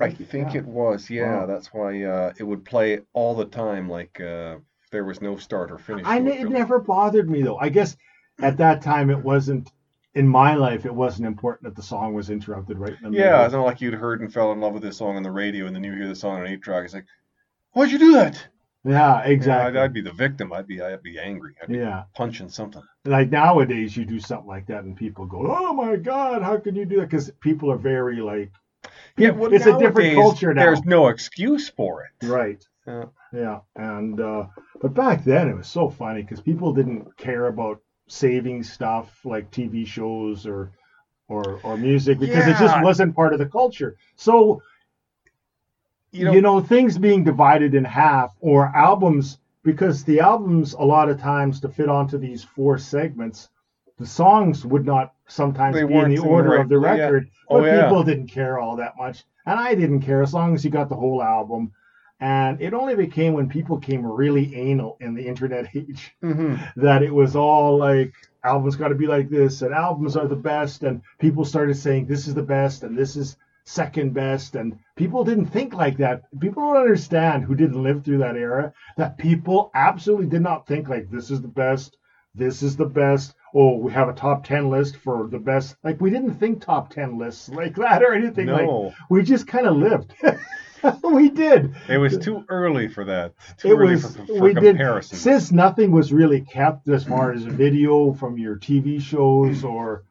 I 0.00 0.10
think 0.10 0.54
Yeah. 0.54 0.60
it 0.60 0.66
was. 0.66 1.10
Yeah, 1.10 1.40
Wow. 1.40 1.46
that's 1.46 1.72
why 1.72 2.02
uh, 2.02 2.32
it 2.38 2.42
would 2.42 2.64
play 2.64 3.00
all 3.12 3.36
the 3.36 3.44
time. 3.44 3.88
Like 3.88 4.20
uh, 4.20 4.56
there 4.90 5.04
was 5.04 5.20
no 5.20 5.36
start 5.36 5.70
or 5.70 5.78
finish. 5.78 6.04
I 6.04 6.18
it, 6.18 6.26
it 6.26 6.48
never 6.50 6.80
bothered 6.80 7.30
me 7.30 7.42
though. 7.42 7.58
I 7.58 7.68
guess 7.68 7.96
at 8.40 8.56
that 8.56 8.82
time 8.82 9.10
it 9.10 9.22
wasn't 9.22 9.70
in 10.14 10.26
my 10.26 10.54
life. 10.54 10.86
It 10.86 10.94
wasn't 10.94 11.26
important 11.28 11.64
that 11.64 11.76
the 11.76 11.86
song 11.86 12.14
was 12.14 12.30
interrupted 12.30 12.78
right 12.78 12.94
in 12.94 13.02
the 13.02 13.10
middle. 13.10 13.26
Yeah, 13.26 13.44
it's 13.44 13.52
not 13.54 13.64
like 13.64 13.80
you'd 13.80 13.94
heard 13.94 14.20
and 14.22 14.32
fell 14.32 14.50
in 14.50 14.60
love 14.60 14.72
with 14.72 14.82
this 14.82 14.96
song 14.96 15.16
on 15.16 15.22
the 15.22 15.30
radio, 15.30 15.66
and 15.66 15.74
then 15.76 15.84
you 15.84 15.92
hear 15.92 16.08
the 16.08 16.16
song 16.16 16.36
on 16.40 16.46
an 16.46 16.52
eight 16.52 16.62
track. 16.62 16.84
It's 16.84 16.94
like, 16.94 17.06
why'd 17.72 17.90
you 17.90 17.98
do 17.98 18.12
that? 18.12 18.46
Yeah, 18.84 18.90
Yeah, 18.92 19.14
I'd, 19.16 19.30
exactly. 19.30 19.78
I'd 19.80 19.92
be 19.92 20.00
the 20.00 20.12
victim. 20.12 20.52
I'd 20.52 20.66
be 20.66 20.80
I'd 20.80 21.02
be 21.02 21.18
angry. 21.18 21.54
I'd 21.62 21.68
be 21.70 21.78
Yeah, 21.78 22.04
punching 22.14 22.48
something. 22.48 22.82
like 23.04 23.30
nowadays 23.30 23.96
you 23.96 24.04
do 24.04 24.18
something 24.20 24.46
like 24.48 24.66
that 24.66 24.84
and 24.84 24.96
people 24.96 25.26
go, 25.26 25.46
"Oh 25.46 25.72
my 25.72 25.96
God, 25.96 26.42
how 26.42 26.56
can 26.58 26.74
you 26.74 26.84
do 26.84 26.96
that?" 26.96 27.10
Because 27.10 27.30
people 27.40 27.70
are 27.70 27.76
very 27.78 28.20
like, 28.20 28.50
Yeah, 29.16 29.30
well, 29.30 29.52
It's 29.52 29.66
a 29.66 29.78
different 29.78 30.14
culture 30.14 30.52
now. 30.54 30.64
There's 30.64 30.84
no 30.84 31.08
excuse 31.08 31.68
for 31.68 32.04
it. 32.04 32.26
right, 32.26 32.64
Yeah. 32.86 33.04
yeah, 33.32 33.60
and 33.76 34.20
uh, 34.20 34.46
but 34.80 34.94
back 34.94 35.24
then 35.24 35.48
it 35.48 35.56
was 35.56 35.68
so 35.68 35.88
funny 35.88 36.22
because 36.22 36.40
people 36.40 36.72
didn't 36.72 37.16
care 37.16 37.46
about 37.46 37.80
saving 38.08 38.62
stuff 38.62 39.24
like 39.24 39.50
TV 39.50 39.84
shows 39.86 40.46
or 40.46 40.70
or 41.28 41.60
or 41.62 41.76
music 41.76 42.18
because 42.18 42.46
it 42.46 42.56
just 42.58 42.80
wasn't 42.82 43.14
part 43.14 43.32
of 43.32 43.38
the 43.38 43.46
culture. 43.46 43.96
So 44.16 44.62
you 46.12 46.24
know, 46.26 46.32
you 46.32 46.40
know 46.40 46.60
things 46.60 46.98
being 46.98 47.24
divided 47.24 47.74
in 47.74 47.84
half 47.84 48.36
or 48.40 48.66
albums 48.76 49.38
because 49.64 50.04
the 50.04 50.20
albums 50.20 50.74
a 50.74 50.82
lot 50.82 51.08
of 51.08 51.20
times 51.20 51.60
to 51.60 51.68
fit 51.68 51.88
onto 51.88 52.18
these 52.18 52.44
four 52.44 52.78
segments 52.78 53.48
the 53.98 54.06
songs 54.06 54.64
would 54.66 54.84
not 54.84 55.14
sometimes 55.26 55.76
be 55.76 55.94
in 55.94 56.10
the 56.10 56.18
order 56.18 56.50
right- 56.50 56.60
of 56.60 56.68
the 56.68 56.80
yeah. 56.80 56.90
record 56.90 57.30
Oh, 57.48 57.60
but 57.60 57.66
yeah. 57.66 57.82
people 57.82 58.02
didn't 58.02 58.28
care 58.28 58.58
all 58.58 58.76
that 58.76 58.94
much 58.96 59.24
and 59.46 59.58
i 59.58 59.74
didn't 59.74 60.00
care 60.00 60.22
as 60.22 60.32
long 60.32 60.54
as 60.54 60.64
you 60.64 60.70
got 60.70 60.88
the 60.88 60.96
whole 60.96 61.22
album 61.22 61.72
and 62.20 62.60
it 62.62 62.72
only 62.72 62.94
became 62.94 63.32
when 63.32 63.48
people 63.48 63.78
came 63.78 64.06
really 64.06 64.54
anal 64.54 64.96
in 65.00 65.14
the 65.14 65.26
internet 65.26 65.68
age 65.74 66.14
mhm. 66.22 66.58
that 66.76 67.02
it 67.02 67.12
was 67.12 67.36
all 67.36 67.76
like 67.76 68.12
albums 68.44 68.76
got 68.76 68.88
to 68.88 68.94
be 68.94 69.06
like 69.06 69.28
this 69.28 69.62
and 69.62 69.72
albums 69.74 70.16
are 70.16 70.28
the 70.28 70.36
best 70.36 70.82
and 70.82 71.02
people 71.18 71.44
started 71.44 71.76
saying 71.76 72.06
this 72.06 72.26
is 72.26 72.34
the 72.34 72.42
best 72.42 72.82
and 72.82 72.96
this 72.96 73.16
is 73.16 73.36
second 73.64 74.12
best 74.14 74.56
and 74.56 74.78
people 74.96 75.24
didn't 75.24 75.46
think 75.46 75.74
like 75.74 75.96
that. 75.98 76.22
People 76.40 76.62
don't 76.62 76.82
understand 76.82 77.44
who 77.44 77.54
didn't 77.54 77.82
live 77.82 78.04
through 78.04 78.18
that 78.18 78.36
era 78.36 78.72
that 78.96 79.18
people 79.18 79.70
absolutely 79.74 80.26
did 80.26 80.42
not 80.42 80.66
think 80.66 80.88
like 80.88 81.10
this 81.10 81.30
is 81.30 81.40
the 81.40 81.48
best 81.48 81.96
this 82.34 82.62
is 82.62 82.76
the 82.76 82.86
best 82.86 83.34
oh 83.54 83.76
we 83.76 83.92
have 83.92 84.08
a 84.08 84.14
top 84.14 84.44
10 84.44 84.70
list 84.70 84.96
for 84.96 85.28
the 85.28 85.38
best. 85.38 85.76
Like 85.84 86.00
we 86.00 86.10
didn't 86.10 86.34
think 86.34 86.60
top 86.60 86.90
10 86.90 87.18
lists 87.18 87.48
like 87.60 87.76
that 87.76 88.02
or 88.02 88.14
anything 88.14 88.46
like 88.46 88.66
no, 88.66 88.94
we 89.10 89.22
just 89.22 89.46
kind 89.46 89.66
of 89.66 89.76
lived. 89.76 90.14
We 91.04 91.30
did. 91.30 91.76
It 91.88 91.98
was 91.98 92.18
too 92.18 92.44
early 92.48 92.88
for 92.88 93.04
that. 93.04 93.34
Too 93.56 93.68
it 93.68 93.74
early 93.76 93.92
was 93.92 94.16
for, 94.16 94.26
for 94.26 94.40
we 94.40 94.52
did. 94.52 94.80
since 95.04 95.52
nothing 95.52 95.92
was 95.92 96.12
really 96.12 96.40
kept 96.40 96.88
as 96.88 97.04
far 97.04 97.30
as 97.32 97.46
a 97.46 97.50
video 97.50 98.12
from 98.14 98.36
your 98.36 98.56
TV 98.56 99.00
shows 99.00 99.62
or 99.62 100.02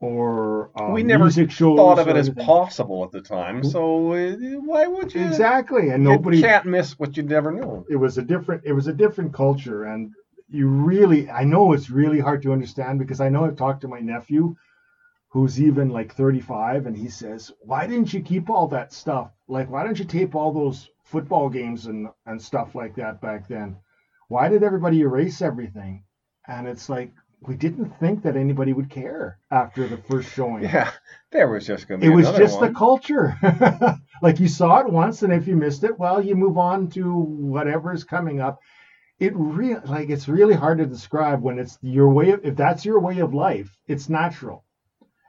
or 0.00 0.70
um, 0.80 0.92
we 0.92 1.02
never 1.02 1.28
thought 1.30 1.98
of 1.98 2.08
it 2.08 2.16
as 2.16 2.30
possible 2.30 3.04
at 3.04 3.10
the 3.10 3.20
time. 3.20 3.64
So 3.64 4.12
uh, 4.12 4.36
why 4.64 4.86
would 4.86 5.12
you? 5.14 5.24
exactly 5.24 5.90
and 5.90 6.02
You 6.04 6.10
nobody 6.10 6.40
can't 6.40 6.66
miss 6.66 6.98
what 6.98 7.16
you 7.16 7.24
never 7.24 7.50
knew. 7.50 7.84
it 7.90 7.96
was 7.96 8.18
a 8.18 8.22
different 8.22 8.62
it 8.64 8.72
was 8.72 8.86
a 8.86 8.92
different 8.92 9.32
culture 9.32 9.84
and 9.84 10.12
you 10.48 10.68
really 10.68 11.28
I 11.28 11.44
know 11.44 11.72
it's 11.72 11.90
really 11.90 12.20
hard 12.20 12.42
to 12.42 12.52
understand 12.52 12.98
because 13.00 13.20
I 13.20 13.28
know 13.28 13.44
I've 13.44 13.56
talked 13.56 13.80
to 13.82 13.88
my 13.88 14.00
nephew 14.00 14.54
who's 15.30 15.60
even 15.60 15.90
like 15.90 16.14
35 16.14 16.86
and 16.86 16.96
he 16.96 17.08
says 17.08 17.52
why 17.60 17.86
didn't 17.86 18.14
you 18.14 18.20
keep 18.22 18.48
all 18.48 18.68
that 18.68 18.92
stuff 18.92 19.30
like 19.46 19.68
why 19.70 19.82
don't 19.82 19.98
you 19.98 20.04
tape 20.06 20.34
all 20.34 20.52
those 20.52 20.88
football 21.04 21.48
games 21.50 21.86
and 21.86 22.08
and 22.24 22.40
stuff 22.40 22.74
like 22.74 22.94
that 22.96 23.20
back 23.20 23.46
then 23.48 23.76
why 24.28 24.48
did 24.48 24.62
everybody 24.62 25.00
erase 25.00 25.42
everything 25.42 26.04
and 26.46 26.66
it's 26.66 26.88
like 26.88 27.12
we 27.46 27.54
didn't 27.56 27.90
think 28.00 28.22
that 28.24 28.36
anybody 28.36 28.72
would 28.72 28.90
care 28.90 29.38
after 29.50 29.86
the 29.86 29.96
first 29.96 30.32
showing. 30.32 30.64
Yeah, 30.64 30.90
there 31.30 31.48
was 31.48 31.66
just 31.66 31.86
going 31.86 32.00
to 32.00 32.06
be. 32.06 32.12
it 32.12 32.16
was 32.16 32.30
just 32.32 32.58
one. 32.60 32.72
the 32.72 32.78
culture. 32.78 33.36
Like 34.20 34.40
you 34.40 34.48
saw 34.48 34.80
it 34.80 34.90
once 34.90 35.22
and 35.22 35.32
if 35.32 35.46
you 35.46 35.54
missed 35.54 35.84
it 35.84 35.96
well 35.96 36.20
you 36.20 36.34
move 36.34 36.58
on 36.58 36.88
to 36.90 37.14
whatever 37.14 37.92
is 37.92 38.02
coming 38.02 38.40
up. 38.40 38.58
It 39.20 39.32
real 39.36 39.80
like 39.84 40.10
it's 40.10 40.26
really 40.26 40.54
hard 40.54 40.78
to 40.78 40.86
describe 40.86 41.40
when 41.40 41.60
it's 41.60 41.78
your 41.82 42.08
way 42.08 42.30
of 42.30 42.44
if 42.44 42.56
that's 42.56 42.84
your 42.84 42.98
way 42.98 43.20
of 43.20 43.32
life 43.32 43.70
it's 43.86 44.08
natural. 44.08 44.64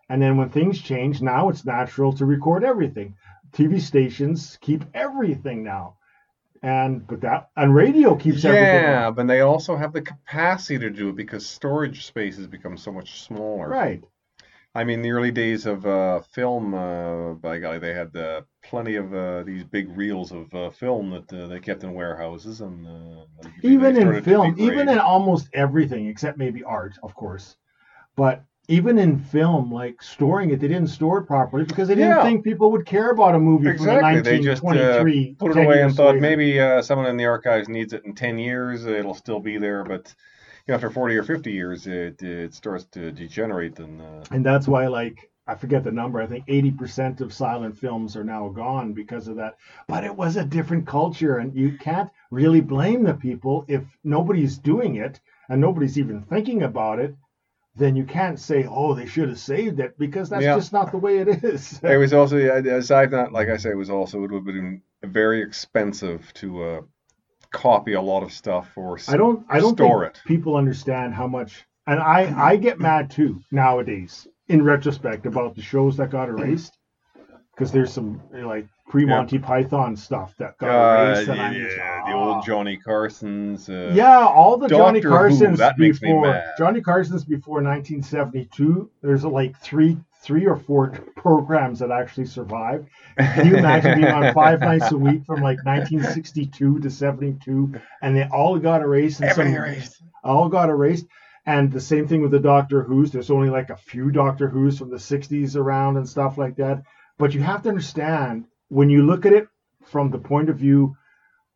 And 0.09 0.19
then 0.19 0.37
when 0.37 0.49
things 0.49 0.81
change 0.81 1.21
now 1.21 1.49
it's 1.49 1.65
natural 1.65 2.13
to 2.13 2.25
record 2.25 2.63
everything. 2.63 3.13
Tv 3.51 3.79
stations 3.79 4.57
keep 4.59 4.83
everything 4.95 5.63
now 5.63 5.98
and 6.61 7.07
but 7.07 7.21
that 7.21 7.49
and 7.55 7.73
radio 7.73 8.15
keeps 8.15 8.45
everything 8.45 8.81
Yeah, 8.83 9.11
but 9.11 9.27
they 9.27 9.41
also 9.41 9.75
have 9.75 9.93
the 9.93 10.01
capacity 10.01 10.79
to 10.79 10.89
do 10.89 11.09
it 11.09 11.15
because 11.15 11.47
storage 11.47 12.05
space 12.05 12.37
has 12.37 12.47
become 12.47 12.77
so 12.77 12.91
much 12.91 13.21
smaller. 13.21 13.69
right 13.69 14.03
I 14.75 14.83
mean, 14.83 15.01
the 15.01 15.11
early 15.11 15.31
days 15.31 15.65
of 15.65 15.85
uh, 15.85 16.19
film, 16.21 16.73
uh, 16.75 17.33
by 17.33 17.59
golly, 17.59 17.79
they 17.79 17.93
had 17.93 18.15
uh, 18.15 18.41
plenty 18.61 18.95
of 18.95 19.13
uh, 19.13 19.43
these 19.43 19.63
big 19.63 19.89
reels 19.97 20.31
of 20.31 20.53
uh, 20.53 20.69
film 20.69 21.09
that 21.11 21.33
uh, 21.33 21.47
they 21.47 21.59
kept 21.59 21.83
in 21.83 21.93
warehouses, 21.93 22.61
and 22.61 22.85
uh, 22.87 23.25
even 23.63 23.97
in 23.97 24.23
film, 24.23 24.55
even 24.59 24.89
in 24.89 24.99
almost 24.99 25.49
everything 25.53 26.07
except 26.07 26.37
maybe 26.37 26.63
art, 26.63 26.93
of 27.03 27.15
course. 27.15 27.57
But 28.15 28.45
even 28.69 28.97
in 28.99 29.17
film, 29.17 29.71
like 29.71 30.01
storing 30.01 30.51
it, 30.51 30.59
they 30.59 30.67
didn't 30.67 30.89
store 30.89 31.19
it 31.19 31.25
properly 31.25 31.65
because 31.65 31.87
they 31.87 31.95
didn't 31.95 32.09
Yeah. 32.09 32.21
think 32.21 32.43
people 32.43 32.71
would 32.71 32.85
care 32.85 33.11
about 33.11 33.35
a 33.35 33.39
movie 33.39 33.71
Exactly. 33.71 34.19
from 34.19 34.21
They 34.21 34.39
just 34.39 34.63
uh, 34.73 35.05
put 35.37 35.51
it 35.51 35.57
away 35.57 35.81
and 35.83 35.95
thought 35.95 36.15
later. 36.15 36.21
maybe 36.21 36.59
uh, 36.59 36.81
someone 36.81 37.07
in 37.07 37.17
the 37.17 37.25
archives 37.25 37.67
needs 37.69 37.93
it 37.93 38.05
in 38.05 38.13
10 38.15 38.37
years, 38.37 38.85
it'll 38.85 39.13
still 39.13 39.39
be 39.39 39.57
there, 39.57 39.83
but 39.83 40.13
you 40.67 40.71
know, 40.71 40.75
after 40.75 40.89
40 40.89 41.17
or 41.17 41.23
50 41.23 41.51
years, 41.51 41.87
it, 41.87 42.21
it 42.23 42.53
starts 42.53 42.85
to 42.87 43.11
degenerate. 43.11 43.79
And 43.79 44.01
uh, 44.01 44.25
And 44.31 44.43
that's 44.45 44.67
why, 44.67 44.87
like, 44.87 45.29
I 45.47 45.53
forget 45.55 45.83
the 45.83 45.91
number. 45.91 46.19
I 46.21 46.25
think 46.25 46.43
80% 46.47 47.21
of 47.21 47.31
silent 47.33 47.77
films 47.77 48.15
are 48.15 48.23
now 48.23 48.49
gone 48.49 48.93
because 48.93 49.27
of 49.27 49.35
that. 49.37 49.55
But 49.87 50.03
it 50.03 50.15
was 50.15 50.35
a 50.37 50.43
different 50.45 50.87
culture, 50.87 51.37
and 51.37 51.55
you 51.55 51.77
can't 51.77 52.09
really 52.31 52.61
blame 52.61 53.03
the 53.03 53.13
people 53.13 53.65
if 53.67 53.83
nobody's 54.03 54.57
doing 54.57 54.95
it 54.95 55.19
and 55.47 55.61
nobody's 55.61 55.97
even 55.99 56.23
thinking 56.23 56.63
about 56.63 56.99
it. 56.99 57.15
Then 57.79 57.95
you 57.95 58.03
can't 58.03 58.39
say, 58.39 58.67
"Oh, 58.69 58.93
they 58.93 59.05
should 59.07 59.29
have 59.29 59.39
saved 59.39 59.79
it," 59.79 59.97
because 59.97 60.29
that's 60.29 60.43
Yeah. 60.43 60.55
just 60.55 60.73
not 60.73 60.91
the 60.91 60.97
way 60.97 61.17
it 61.19 61.43
is. 61.43 61.79
it 61.83 61.97
was 61.97 62.13
also, 62.13 62.37
aside 62.37 63.11
not, 63.11 63.31
like 63.31 63.47
I 63.49 63.57
say, 63.57 63.69
it 63.71 63.77
was 63.77 63.89
also, 63.89 64.17
it 64.17 64.21
would 64.31 64.33
have 64.33 64.45
been 64.45 64.81
very 65.03 65.41
expensive 65.41 66.31
to 66.35 66.63
uh, 66.63 66.81
copy 67.51 67.93
a 67.93 68.01
lot 68.01 68.21
of 68.21 68.31
stuff 68.31 68.69
or 68.75 68.99
I 69.07 69.17
don't 69.17 69.45
I 69.49 69.59
don't 69.59 69.75
store 69.75 70.03
think 70.03 70.15
it. 70.15 70.21
people 70.25 70.55
understand 70.55 71.13
how 71.13 71.27
much 71.27 71.65
and 71.87 71.99
I 71.99 72.51
I 72.51 72.57
get 72.57 72.79
mad 72.79 73.09
too 73.09 73.41
nowadays 73.51 74.27
in 74.47 74.61
retrospect 74.63 75.25
about 75.25 75.55
the 75.55 75.61
shows 75.61 75.97
that 75.97 76.11
got 76.11 76.29
erased 76.29 76.77
because 77.55 77.71
there's 77.71 77.91
some 77.91 78.21
like 78.31 78.67
pre 78.89 79.05
Monty 79.05 79.39
Python 79.39 79.95
stuff 79.95 80.35
that 80.37 80.57
got 80.57 80.69
Uh, 80.69 81.11
erased 81.13 81.29
and 81.29 81.55
yeah, 81.55 82.01
the 82.05 82.11
"Ah." 82.11 82.35
old 82.35 82.45
Johnny 82.45 82.77
Carsons. 82.77 83.69
Uh, 83.69 83.93
yeah, 83.93 84.19
all 84.25 84.57
the 84.57 84.67
Johnny 84.67 84.99
Doctor 84.99 85.09
Who, 85.09 85.15
Carsons 85.15 85.77
me 85.77 85.91
before. 85.91 86.43
Johnny 86.57 86.81
Carsons 86.81 87.23
before 87.25 87.61
1972. 87.61 88.89
There's 89.01 89.23
like 89.23 89.57
three 89.59 89.97
three 90.21 90.45
or 90.45 90.57
four 90.57 90.89
programs 91.15 91.79
that 91.79 91.91
actually 91.91 92.25
survived. 92.25 92.89
Can 93.17 93.47
you 93.47 93.55
imagine 93.55 94.01
being 94.01 94.11
on 94.11 94.33
five 94.33 94.59
nights 94.71 94.91
a 94.91 94.97
week 94.97 95.23
from 95.25 95.41
like 95.41 95.63
1962 95.63 96.79
to 96.79 96.89
72, 96.89 97.73
and 98.01 98.15
they 98.17 98.27
all 98.27 98.59
got 98.59 98.81
erased? 98.81 99.21
And 99.21 99.29
Everything 99.29 99.53
some, 99.55 99.63
erased. 99.63 100.01
all 100.23 100.49
got 100.49 100.69
erased. 100.69 101.05
And 101.45 101.71
the 101.71 101.79
same 101.79 102.07
thing 102.07 102.21
with 102.21 102.31
the 102.31 102.39
Doctor 102.39 102.83
Who's. 102.83 103.11
There's 103.11 103.31
only 103.31 103.49
like 103.49 103.69
a 103.69 103.77
few 103.77 104.11
Doctor 104.11 104.49
Who's 104.49 104.77
from 104.77 104.89
the 104.89 104.97
60s 104.97 105.55
around 105.55 105.97
and 105.97 106.07
stuff 106.07 106.37
like 106.37 106.57
that. 106.57 106.83
But 107.17 107.33
you 107.33 107.41
have 107.41 107.63
to 107.63 107.69
understand 107.69 108.45
when 108.69 108.89
you 108.89 109.05
look 109.05 109.25
at 109.25 109.33
it 109.33 109.47
from 109.85 110.09
the 110.09 110.19
point 110.19 110.49
of 110.49 110.57
view 110.57 110.95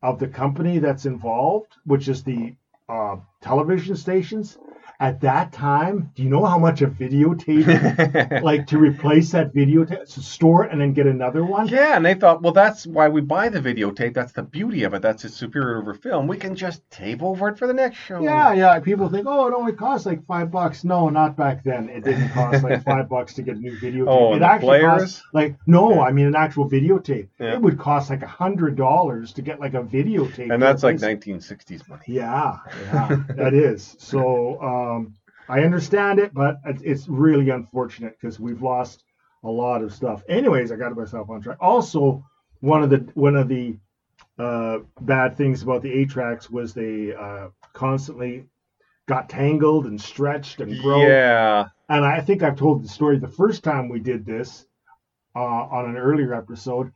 of 0.02 0.20
the 0.20 0.28
company 0.28 0.80
that's 0.80 1.06
involved, 1.06 1.74
which 1.86 2.08
is 2.08 2.24
the 2.24 2.56
uh, 2.90 3.16
television 3.42 3.96
stations. 3.96 4.58
At 5.00 5.22
that 5.22 5.52
time, 5.52 6.12
do 6.16 6.24
you 6.24 6.30
know 6.30 6.46
how 6.46 6.58
much 6.58 6.82
a 6.82 6.88
videotape, 6.88 8.42
like 8.44 8.68
to 8.68 8.78
replace 8.78 9.32
that 9.32 9.54
videotape, 9.54 10.14
to 10.14 10.22
store 10.22 10.66
it 10.66 10.72
and 10.72 10.80
then 10.80 10.94
get 10.94 11.08
another 11.08 11.44
one? 11.44 11.68
Yeah, 11.68 11.96
and 11.96 12.06
they 12.06 12.14
thought, 12.14 12.42
well, 12.42 12.54
that's 12.54 12.88
why 12.88 13.10
we 13.10 13.22
buy 13.22 13.50
the 13.50 13.60
videotape. 13.60 14.14
That's 14.14 14.32
the 14.32 14.44
beauty 14.44 14.84
of 14.84 14.94
it. 14.94 15.02
That's 15.02 15.26
its 15.26 15.36
superior 15.36 15.82
over 15.82 15.94
film. 15.94 16.28
We 16.28 16.38
can 16.38 16.56
just 16.56 16.90
tape 16.90 17.22
over 17.22 17.50
it 17.50 17.58
for 17.58 17.68
the 17.68 17.74
next 17.74 17.98
show. 17.98 18.22
Yeah, 18.22 18.54
yeah. 18.54 18.80
People 18.80 19.10
think, 19.10 19.28
oh, 19.28 19.48
it 19.48 19.54
only 19.54 19.74
costs 19.74 20.06
like 20.06 20.26
five 20.26 20.52
bucks. 20.52 20.84
No, 20.84 21.10
not 21.10 21.36
back 21.36 21.64
then. 21.64 21.90
It 21.90 22.04
didn't 22.04 22.30
cost 22.30 22.64
like 22.64 22.84
five 22.86 23.10
bucks 23.10 23.34
to 23.36 23.42
get 23.42 23.56
a 23.56 23.60
new 23.60 23.78
videotape. 23.78 24.08
Oh, 24.08 24.36
it 24.36 24.40
the 24.40 24.46
actually 24.46 24.80
players? 24.80 25.02
cost 25.02 25.24
like 25.34 25.56
no, 25.68 26.02
I 26.02 26.12
mean 26.12 26.28
an 26.28 26.36
actual 26.36 26.70
videotape. 26.70 27.28
Yeah. 27.40 27.54
It 27.54 27.62
would 27.62 27.78
cost 27.78 28.10
like 28.10 28.22
a 28.22 28.28
hundred 28.28 28.76
dollars 28.76 29.34
to 29.34 29.42
get 29.42 29.60
like 29.60 29.74
a 29.74 29.84
videotape. 29.84 30.52
And 30.52 30.62
that's 30.62 30.84
like 30.84 30.98
1960s 30.98 31.88
money. 31.90 32.04
Yeah, 32.08 32.58
yeah, 32.86 33.24
that 33.30 33.54
is. 33.54 33.96
So 34.00 34.56
uh, 34.62 34.93
um, 34.96 35.16
I 35.50 35.62
understand 35.62 36.20
it, 36.20 36.34
but 36.34 36.58
it's, 36.66 36.82
it's 36.84 37.08
really 37.08 37.50
unfortunate 37.50 38.18
because 38.20 38.40
we've 38.40 38.62
lost 38.62 39.04
a 39.44 39.50
lot 39.50 39.82
of 39.82 39.94
stuff. 39.94 40.24
Anyways, 40.30 40.72
I 40.72 40.76
got 40.78 40.96
myself 40.96 41.30
on 41.30 41.42
track. 41.42 41.58
Also, 41.60 42.24
one 42.62 42.82
of 42.82 42.90
the 42.90 43.06
one 43.14 43.36
of 43.36 43.48
the 43.50 43.78
uh, 44.40 44.80
bad 45.02 45.36
things 45.36 45.62
about 45.62 45.82
the 45.82 45.92
eight 45.92 46.10
tracks 46.10 46.50
was 46.50 46.74
they 46.74 47.14
uh, 47.14 47.50
constantly 47.74 48.46
got 49.08 49.30
tangled 49.30 49.86
and 49.86 50.00
stretched 50.00 50.62
and 50.62 50.82
broke. 50.82 51.04
Yeah. 51.04 51.68
And 51.90 52.06
I 52.06 52.22
think 52.22 52.42
I've 52.42 52.56
told 52.56 52.84
the 52.84 52.88
story 52.88 53.20
the 53.20 53.28
first 53.28 53.64
time 53.64 53.90
we 53.90 54.00
did 54.00 54.26
this 54.26 54.66
uh, 55.36 55.40
on 55.40 55.90
an 55.90 55.98
earlier 55.98 56.34
episode. 56.34 56.92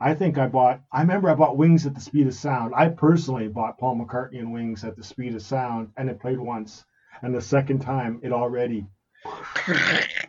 I 0.00 0.14
think 0.14 0.38
I 0.38 0.46
bought. 0.46 0.80
I 0.90 1.02
remember 1.02 1.28
I 1.28 1.34
bought 1.34 1.58
Wings 1.58 1.84
at 1.86 1.94
the 1.94 2.00
Speed 2.00 2.26
of 2.26 2.34
Sound. 2.34 2.72
I 2.74 2.88
personally 2.88 3.48
bought 3.48 3.78
Paul 3.78 3.96
McCartney 3.96 4.38
and 4.38 4.52
Wings 4.52 4.82
at 4.82 4.96
the 4.96 5.04
Speed 5.04 5.34
of 5.34 5.42
Sound, 5.42 5.92
and 5.98 6.08
it 6.08 6.18
played 6.18 6.40
once. 6.40 6.86
And 7.22 7.34
the 7.34 7.40
second 7.40 7.80
time, 7.80 8.20
it 8.22 8.32
already. 8.32 8.86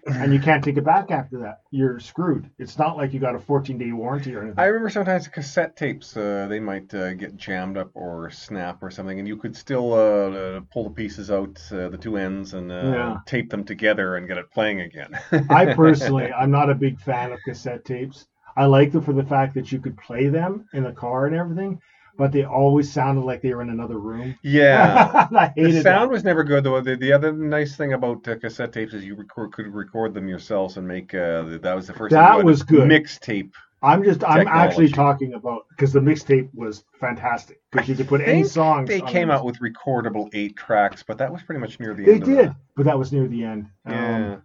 and 0.06 0.34
you 0.34 0.40
can't 0.40 0.64
take 0.64 0.78
it 0.78 0.84
back 0.84 1.12
after 1.12 1.40
that. 1.40 1.62
You're 1.72 2.00
screwed. 2.00 2.50
It's 2.60 2.78
not 2.78 2.98
like 2.98 3.14
you 3.14 3.20
got 3.20 3.36
a 3.36 3.40
14 3.40 3.78
day 3.78 3.92
warranty 3.92 4.36
or 4.36 4.42
anything. 4.42 4.60
I 4.60 4.66
remember 4.66 4.90
sometimes 4.90 5.28
cassette 5.28 5.78
tapes, 5.78 6.18
uh, 6.18 6.48
they 6.50 6.60
might 6.60 6.94
uh, 6.94 7.14
get 7.14 7.38
jammed 7.38 7.78
up 7.78 7.92
or 7.94 8.30
snap 8.32 8.84
or 8.84 8.92
something, 8.92 9.20
and 9.20 9.28
you 9.28 9.38
could 9.38 9.56
still 9.56 9.94
uh, 9.94 9.98
uh, 9.98 10.62
pull 10.72 10.84
the 10.86 10.90
pieces 10.90 11.32
out, 11.32 11.62
uh, 11.72 11.90
the 11.90 11.98
two 11.98 12.18
ends, 12.18 12.54
and 12.54 12.72
uh, 12.72 12.92
Yeah. 12.92 13.18
tape 13.26 13.50
them 13.50 13.64
together 13.64 14.18
and 14.18 14.28
get 14.28 14.38
it 14.38 14.52
playing 14.52 14.82
again. 14.82 15.18
I 15.50 15.68
personally, 15.68 16.32
I'm 16.38 16.52
not 16.52 16.70
a 16.70 16.76
big 16.76 17.00
fan 17.00 17.32
of 17.32 17.40
cassette 17.44 17.86
tapes. 17.86 18.28
I 18.58 18.66
like 18.66 18.92
them 18.92 19.02
for 19.02 19.14
the 19.14 19.24
fact 19.24 19.54
that 19.56 19.72
you 19.72 19.80
could 19.80 19.98
play 19.98 20.28
them 20.28 20.68
in 20.74 20.84
the 20.84 20.92
car 20.92 21.26
and 21.26 21.36
everything, 21.36 21.80
but 22.18 22.32
they 22.32 22.44
always 22.44 22.92
sounded 22.92 23.22
like 23.22 23.42
they 23.42 23.54
were 23.54 23.62
in 23.62 23.70
another 23.70 23.98
room. 24.00 24.36
Yeah. 24.44 25.28
I 25.36 25.52
hated 25.56 25.76
The 25.76 25.82
sound 25.82 26.10
that. 26.10 26.14
was 26.14 26.24
never 26.24 26.44
good 26.44 26.64
though. 26.64 26.80
The, 26.82 26.96
the 26.96 27.12
other 27.14 27.32
nice 27.32 27.76
thing 27.76 27.94
about 27.94 28.28
uh, 28.28 28.36
cassette 28.38 28.74
tapes 28.74 28.94
is 28.94 29.04
you 29.04 29.16
record, 29.16 29.54
could 29.54 29.68
record 29.68 30.14
them 30.14 30.28
yourselves 30.28 30.78
and 30.78 30.88
make. 30.88 31.14
Uh, 31.14 31.58
that 31.62 31.74
was 31.76 31.88
the 31.88 31.94
first. 31.94 32.12
That 32.12 32.44
was 32.44 32.64
good. 32.64 32.88
Mixtape. 32.88 33.52
I'm 33.84 34.04
just 34.04 34.24
I'm 34.24 34.48
actually 34.48 34.90
talking 34.90 35.34
about 35.34 35.64
because 35.70 35.92
the 35.92 36.00
mixtape 36.00 36.50
was 36.54 36.84
fantastic 37.00 37.62
because 37.72 37.90
you 37.90 37.96
could 37.96 38.08
put 38.08 38.22
any 38.22 38.44
songs. 38.44 38.88
They 38.88 39.02
came 39.02 39.32
out 39.32 39.44
with 39.44 39.58
recordable 39.60 40.30
eight 40.34 40.56
tracks, 40.56 41.02
but 41.02 41.18
that 41.18 41.32
was 41.34 41.42
pretty 41.42 41.62
much 41.62 41.80
near 41.80 41.96
the 41.96 42.06
They 42.06 42.14
end. 42.14 42.22
They 42.22 42.26
did, 42.28 42.50
that. 42.50 42.56
but 42.76 42.86
that 42.86 43.00
was 43.00 43.12
near 43.12 43.28
the 43.28 43.44
end. 43.44 43.66
Yeah. 43.88 44.34
Um, 44.36 44.44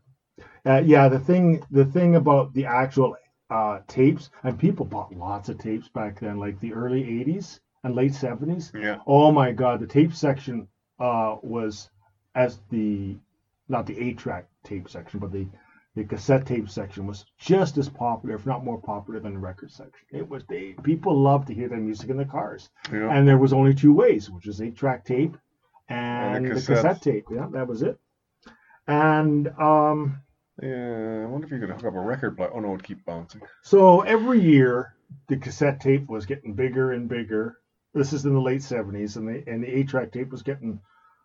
uh, 0.65 0.83
yeah, 0.85 1.09
the 1.09 1.19
thing, 1.19 1.63
the 1.71 1.85
thing 1.85 2.17
about 2.17 2.53
the 2.55 2.65
actual 2.65 3.15
uh, 3.51 3.81
tapes, 3.87 4.31
and 4.43 4.59
people 4.59 4.85
bought 4.85 5.15
lots 5.17 5.49
of 5.49 5.59
tapes 5.59 5.89
back 5.89 6.21
then, 6.21 6.39
like 6.39 6.59
the 6.61 6.73
early 6.73 7.03
'80s 7.05 7.61
and 7.85 7.95
late 7.95 8.13
'70s. 8.13 8.73
yeah. 8.75 8.99
Oh 9.07 9.31
my 9.31 9.53
God, 9.53 9.81
the 9.81 9.87
tape 9.87 10.13
section 10.15 10.67
uh, 10.99 11.37
was 11.43 11.91
as 12.35 12.59
the 12.71 13.17
not 13.69 13.87
the 13.87 13.99
eight-track 13.99 14.47
tape 14.65 14.89
section, 14.89 15.21
but 15.21 15.33
the 15.33 15.47
the 15.95 16.05
cassette 16.05 16.45
tape 16.45 16.69
section 16.69 17.07
was 17.07 17.25
just 17.39 17.79
as 17.79 17.89
popular, 17.89 18.35
if 18.35 18.45
not 18.45 18.63
more 18.65 18.79
popular, 18.81 19.19
than 19.19 19.33
the 19.33 19.39
record 19.41 19.71
section. 19.71 20.07
It 20.13 20.29
was 20.29 20.45
they 20.49 20.75
people 20.83 21.17
loved 21.19 21.47
to 21.49 21.55
hear 21.55 21.69
their 21.69 21.79
music 21.79 22.11
in 22.11 22.17
the 22.17 22.25
cars, 22.25 22.69
Yeah. 22.93 23.11
and 23.17 23.27
there 23.27 23.39
was 23.39 23.53
only 23.53 23.75
two 23.75 23.95
ways, 23.95 24.29
which 24.31 24.47
is 24.47 24.61
eight-track 24.61 25.05
tape 25.05 25.37
and, 25.89 26.45
And 26.47 26.57
the 26.57 26.61
cassette 26.61 27.01
tape. 27.01 27.27
Yeah, 27.31 27.47
that 27.53 27.67
was 27.67 27.83
it. 27.83 27.99
And 28.89 29.49
um, 29.59 30.21
Yeah, 30.63 31.23
I 31.23 31.27
wonder 31.27 31.47
if 31.47 31.53
you 31.53 31.61
could 31.61 31.71
hook 31.71 31.85
up 31.85 31.95
a 31.95 32.01
record 32.01 32.37
player. 32.37 32.51
Oh 32.55 32.61
no, 32.61 32.69
it'd 32.75 32.83
keep 32.85 33.05
bouncing. 33.05 33.43
so 33.63 34.01
every 34.03 34.41
year 34.41 34.95
the 35.29 35.37
cassette 35.37 35.81
tape 35.81 36.09
was 36.09 36.27
getting 36.27 36.55
bigger 36.55 36.93
and 36.93 37.09
bigger. 37.09 37.59
This 37.95 38.13
is 38.13 38.25
in 38.25 38.35
the 38.35 38.41
late 38.41 38.61
70s, 38.61 39.17
and 39.17 39.29
the 39.29 39.43
and 39.51 39.63
the 39.63 39.69
eight-track 39.69 40.13
tape 40.13 40.31
was 40.31 40.43
getting 40.43 40.81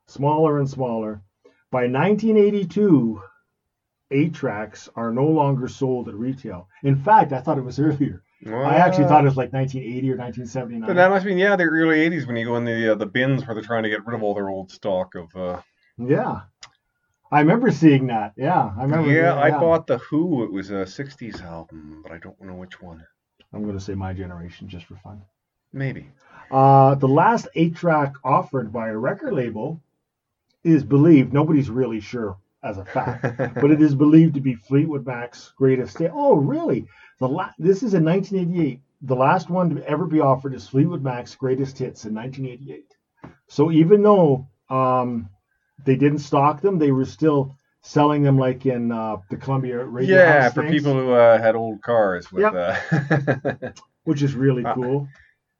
smaller 0.08 0.60
and 0.60 0.70
smaller. 0.70 1.22
By 1.72 1.88
1982, 1.88 3.22
eight 4.12 4.34
tracks 4.34 4.89
are 4.96 5.12
no 5.12 5.26
longer 5.26 5.67
sold 5.67 6.10
at 6.10 6.15
retail. 6.15 6.67
In 6.84 6.96
fact, 6.96 7.32
I 7.32 7.39
thought 7.41 7.58
it 7.58 7.63
was 7.63 7.80
earlier. 7.80 8.22
I 8.46 8.76
actually 8.76 9.06
thought 9.06 9.22
it 9.24 9.28
was 9.28 9.38
like 9.38 9.54
1980 9.54 10.12
or 10.12 10.17
1979. 10.17 10.88
But 10.88 10.96
that 10.96 11.10
must 11.10 11.26
mean 11.26 11.38
yeah, 11.38 11.56
the 11.56 11.63
early 11.63 11.98
'80s 12.10 12.26
when 12.26 12.36
you 12.36 12.46
go 12.46 12.58
in 12.58 12.65
the 12.65 12.91
uh, 12.94 12.96
the 12.96 13.06
bins 13.06 13.46
where 13.46 13.54
they're 13.54 13.63
trying 13.63 13.84
to 13.84 13.89
get 13.89 14.06
rid 14.06 14.15
of 14.15 14.24
all 14.24 14.34
their 14.34 14.50
old 14.50 14.72
stock 14.72 15.13
of. 15.15 15.36
Uh, 15.36 15.62
Yeah, 15.98 16.41
I 17.32 17.39
remember 17.39 17.72
seeing 17.72 18.08
that. 18.08 18.34
Yeah, 18.36 18.72
I 18.78 18.84
remember. 18.84 19.10
yeah, 19.12 19.36
I 19.36 19.52
bought 19.52 19.88
the 19.88 19.98
Who. 20.00 20.44
It 20.44 20.52
was 20.52 20.70
a 20.72 20.84
'60s 20.86 21.44
album, 21.44 22.02
but 22.04 22.12
I 22.12 22.17
don't 22.17 22.39
know 22.41 22.56
which 22.56 22.82
one. 22.82 23.04
I'm 23.54 23.63
going 23.63 23.78
to 23.78 23.84
say 23.84 23.96
my 23.96 24.13
generation 24.13 24.67
just 24.67 24.86
for 24.86 24.96
fun. 24.98 25.22
Maybe. 25.74 26.10
Uh, 26.50 26.96
the 26.96 27.08
last 27.08 27.48
eight 27.56 27.76
track 27.76 28.13
offered 28.24 28.72
by 28.74 28.89
a 28.89 28.98
record 28.98 29.34
label 29.34 29.82
is 30.63 30.84
believed, 30.84 31.34
nobody's 31.34 31.70
really 31.70 32.00
sure 32.02 32.38
as 32.63 32.78
a 32.78 32.86
fact, 32.86 33.56
but 33.56 33.72
it 33.72 33.82
is 33.88 33.96
believed 33.96 34.36
to 34.36 34.41
be 34.41 34.54
Fleetwood 34.54 35.06
Mac's 35.06 35.54
greatest 35.58 35.98
hit. 35.98 36.12
Oh, 36.13 36.36
really? 36.36 36.86
The 37.20 37.28
la- 37.28 37.52
This 37.58 37.82
is 37.84 37.94
in 37.94 38.04
1988. 38.06 38.80
The 39.04 39.15
last 39.15 39.50
one 39.50 39.76
to 39.76 39.88
ever 39.89 40.06
be 40.06 40.20
offered 40.20 40.54
is 40.54 40.67
Fleetwood 40.67 41.02
Mac's 41.04 41.34
greatest 41.36 41.78
hits 41.80 42.06
in 42.06 42.13
1988. 42.13 42.86
So 43.48 43.72
even 43.72 44.04
though 44.04 44.48
um, 44.70 45.28
they 45.86 45.96
didn't 45.96 46.20
stock 46.20 46.62
them, 46.62 46.78
they 46.80 46.91
were 46.91 47.06
still 47.06 47.56
selling 47.82 48.24
them 48.24 48.38
like 48.38 48.65
in 48.65 48.91
uh, 48.91 49.17
the 49.30 49.38
Columbia 49.38 49.84
Radio 49.84 50.15
yeah, 50.15 50.50
for 50.50 50.62
things, 50.63 50.76
people 50.76 50.94
who 50.94 51.12
uh, 51.12 51.41
had 51.41 51.56
old 51.56 51.82
cars 51.82 52.32
with. 52.32 52.44
Yep. 52.44 52.54
Uh, 52.54 53.70
which 54.04 54.22
is 54.22 54.36
really 54.36 54.63
Uh, 54.63 54.74
cool. 54.74 55.08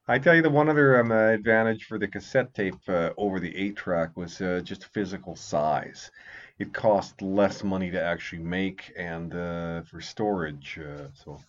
I 0.07 0.19
tell 0.19 0.36
you, 0.36 0.41
the 0.41 0.49
one 0.49 0.69
other 0.69 0.99
um, 0.99 1.12
uh, 1.12 1.29
advantage 1.29 1.86
for 1.86 1.97
the 1.97 2.07
cassette 2.07 2.53
tape 2.53 2.75
uh, 2.88 3.12
over 3.17 3.39
the 3.39 3.55
eight 3.55 3.75
track 3.75 4.17
was 4.17 4.41
uh, 4.41 4.62
just 4.63 4.86
physical 4.86 5.36
size. 5.36 6.12
It 6.60 6.73
cost 6.73 7.21
less 7.21 7.63
money 7.63 7.91
to 7.91 8.01
actually 8.01 8.43
make 8.43 8.91
and 8.97 9.34
uh, 9.34 9.81
for 9.84 10.01
storage. 10.01 10.79
Uh, 10.79 11.07
so 11.13 11.39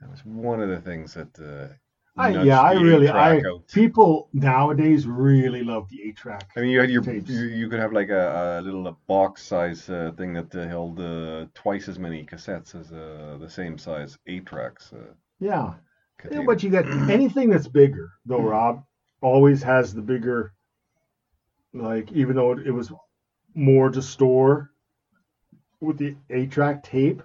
that 0.00 0.10
was 0.10 0.24
one 0.24 0.60
of 0.60 0.68
the 0.68 0.80
things 0.80 1.14
that. 1.14 1.78
I, 2.20 2.42
yeah, 2.42 2.60
I 2.60 2.72
really, 2.72 3.08
I 3.08 3.38
out. 3.38 3.66
people 3.68 4.28
nowadays 4.32 5.06
really 5.06 5.62
love 5.64 5.88
the 5.88 6.02
eight 6.02 6.16
track. 6.16 6.48
I 6.56 6.60
mean, 6.60 6.70
you 6.70 6.80
had 6.80 6.90
your 6.90 7.02
tapes. 7.02 7.30
you, 7.30 7.44
you 7.44 7.68
could 7.68 7.80
have 7.80 7.92
like 7.92 8.10
a, 8.10 8.60
a 8.60 8.62
little 8.62 8.86
uh 8.86 8.94
box 9.06 9.42
size 9.42 9.88
uh, 9.88 10.12
thing 10.16 10.32
that 10.34 10.54
uh, 10.54 10.68
held 10.68 11.00
uh, 11.00 11.46
twice 11.54 11.88
as 11.88 11.98
many 11.98 12.24
cassettes 12.24 12.74
as 12.74 12.92
uh, 12.92 13.38
the 13.40 13.48
same 13.48 13.78
size 13.78 14.18
eight 14.26 14.46
tracks. 14.46 14.92
Uh, 14.92 15.14
Yeah. 15.40 15.74
Yeah, 16.30 16.42
but 16.46 16.62
you 16.62 16.70
got 16.70 16.86
anything 17.10 17.48
that's 17.48 17.68
bigger, 17.68 18.12
though, 18.26 18.42
Rob, 18.42 18.84
always 19.22 19.62
has 19.62 19.94
the 19.94 20.02
bigger, 20.02 20.52
like, 21.72 22.12
even 22.12 22.36
though 22.36 22.52
it, 22.52 22.66
it 22.66 22.72
was 22.72 22.92
more 23.54 23.90
to 23.90 24.02
store 24.02 24.70
with 25.80 25.96
the 25.96 26.14
eight 26.28 26.50
track 26.50 26.82
tape, 26.82 27.22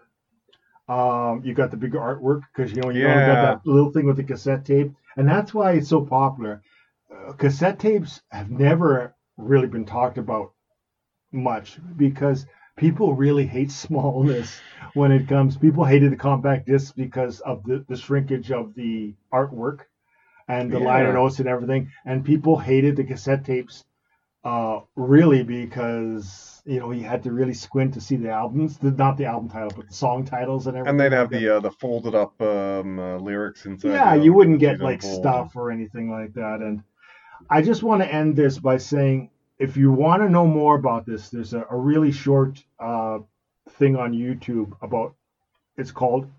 um, 0.87 1.41
you 1.43 1.53
got 1.53 1.71
the 1.71 1.77
bigger 1.77 1.99
artwork 1.99 2.41
because, 2.53 2.71
you 2.71 2.81
know, 2.81 2.89
you 2.89 3.07
only 3.07 3.25
got 3.25 3.41
that 3.41 3.69
little 3.69 3.91
thing 3.91 4.05
with 4.05 4.17
the 4.17 4.23
cassette 4.23 4.65
tape. 4.65 4.91
And 5.17 5.27
that's 5.27 5.53
why 5.53 5.73
it's 5.73 5.89
so 5.89 6.05
popular. 6.05 6.61
Uh, 7.11 7.33
cassette 7.33 7.79
tapes 7.79 8.21
have 8.31 8.51
never 8.51 9.15
really 9.37 9.67
been 9.67 9.85
talked 9.85 10.17
about 10.17 10.53
much 11.31 11.79
because 11.97 12.45
people 12.77 13.15
really 13.15 13.45
hate 13.45 13.71
smallness 13.85 14.59
when 14.93 15.11
it 15.11 15.27
comes. 15.27 15.57
People 15.57 15.85
hated 15.85 16.11
the 16.11 16.17
compact 16.17 16.67
discs 16.67 16.91
because 16.91 17.39
of 17.41 17.63
the, 17.63 17.83
the 17.87 17.95
shrinkage 17.95 18.51
of 18.51 18.73
the 18.75 19.15
artwork 19.33 19.81
and 20.47 20.71
the 20.71 20.79
liner 20.79 21.13
notes 21.13 21.39
and 21.39 21.47
everything. 21.47 21.89
And 22.05 22.23
people 22.23 22.59
hated 22.59 22.95
the 22.95 23.03
cassette 23.03 23.43
tapes 23.45 23.85
uh, 24.45 24.81
really 24.95 25.43
because 25.43 26.62
you 26.65 26.79
know 26.79 26.91
you 26.91 27.03
had 27.03 27.23
to 27.23 27.31
really 27.31 27.53
squint 27.53 27.95
to 27.95 27.99
see 27.99 28.15
the 28.15 28.29
albums, 28.29 28.77
the, 28.77 28.91
not 28.91 29.17
the 29.17 29.25
album 29.25 29.49
title, 29.49 29.71
but 29.75 29.88
the 29.88 29.93
song 29.93 30.23
titles 30.23 30.67
and 30.67 30.77
everything. 30.77 30.91
and 30.91 30.99
they'd 30.99 31.15
have 31.15 31.31
like 31.31 31.41
the 31.41 31.58
uh, 31.58 31.60
the 31.60 31.71
folded 31.71 32.13
up 32.13 32.39
um, 32.41 32.99
uh, 32.99 33.17
lyrics 33.17 33.65
inside. 33.65 33.89
yeah, 33.89 34.13
you 34.13 34.31
wouldn't 34.34 34.60
get 34.60 34.79
like 34.79 35.01
fold 35.01 35.19
stuff 35.19 35.55
or 35.55 35.71
anything 35.71 36.12
like 36.12 36.34
that. 36.36 36.62
And 36.62 36.84
I 37.49 37.63
just 37.63 37.81
want 37.81 38.03
to 38.03 38.13
end 38.13 38.36
this 38.36 38.60
by 38.60 38.77
saying, 38.77 39.31
if 39.58 39.75
you 39.75 39.91
want 39.91 40.21
to 40.21 40.29
know 40.29 40.45
more 40.45 40.75
about 40.75 41.08
this, 41.08 41.29
there's 41.29 41.53
a, 41.55 41.65
a 41.71 41.75
really 41.75 42.12
short 42.12 42.63
uh, 42.79 43.19
thing 43.71 43.95
on 43.95 44.13
YouTube 44.13 44.73
about. 44.81 45.15
It's 45.77 45.91
called 45.91 46.29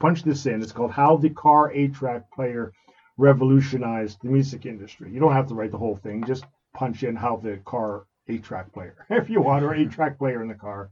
punch 0.00 0.24
this 0.24 0.46
in. 0.46 0.62
It's 0.62 0.72
called 0.72 0.92
"How 0.92 1.16
the 1.16 1.30
Car 1.30 1.70
eight-track 1.72 2.32
Player 2.32 2.72
Revolutionized 3.18 4.18
the 4.22 4.30
Music 4.30 4.64
Industry." 4.64 5.12
You 5.12 5.20
don't 5.20 5.34
have 5.34 5.46
to 5.48 5.54
write 5.54 5.70
the 5.70 5.78
whole 5.78 5.96
thing. 5.96 6.24
Just 6.26 6.44
punch 6.72 7.02
in 7.02 7.16
"How 7.16 7.36
the 7.36 7.58
Car 7.64 8.04
eight-track 8.28 8.72
Player" 8.72 9.06
if 9.10 9.28
you 9.30 9.40
want, 9.40 9.64
or 9.64 9.74
eight-track 9.74 10.18
player 10.18 10.42
in 10.42 10.48
the 10.48 10.54
car, 10.54 10.90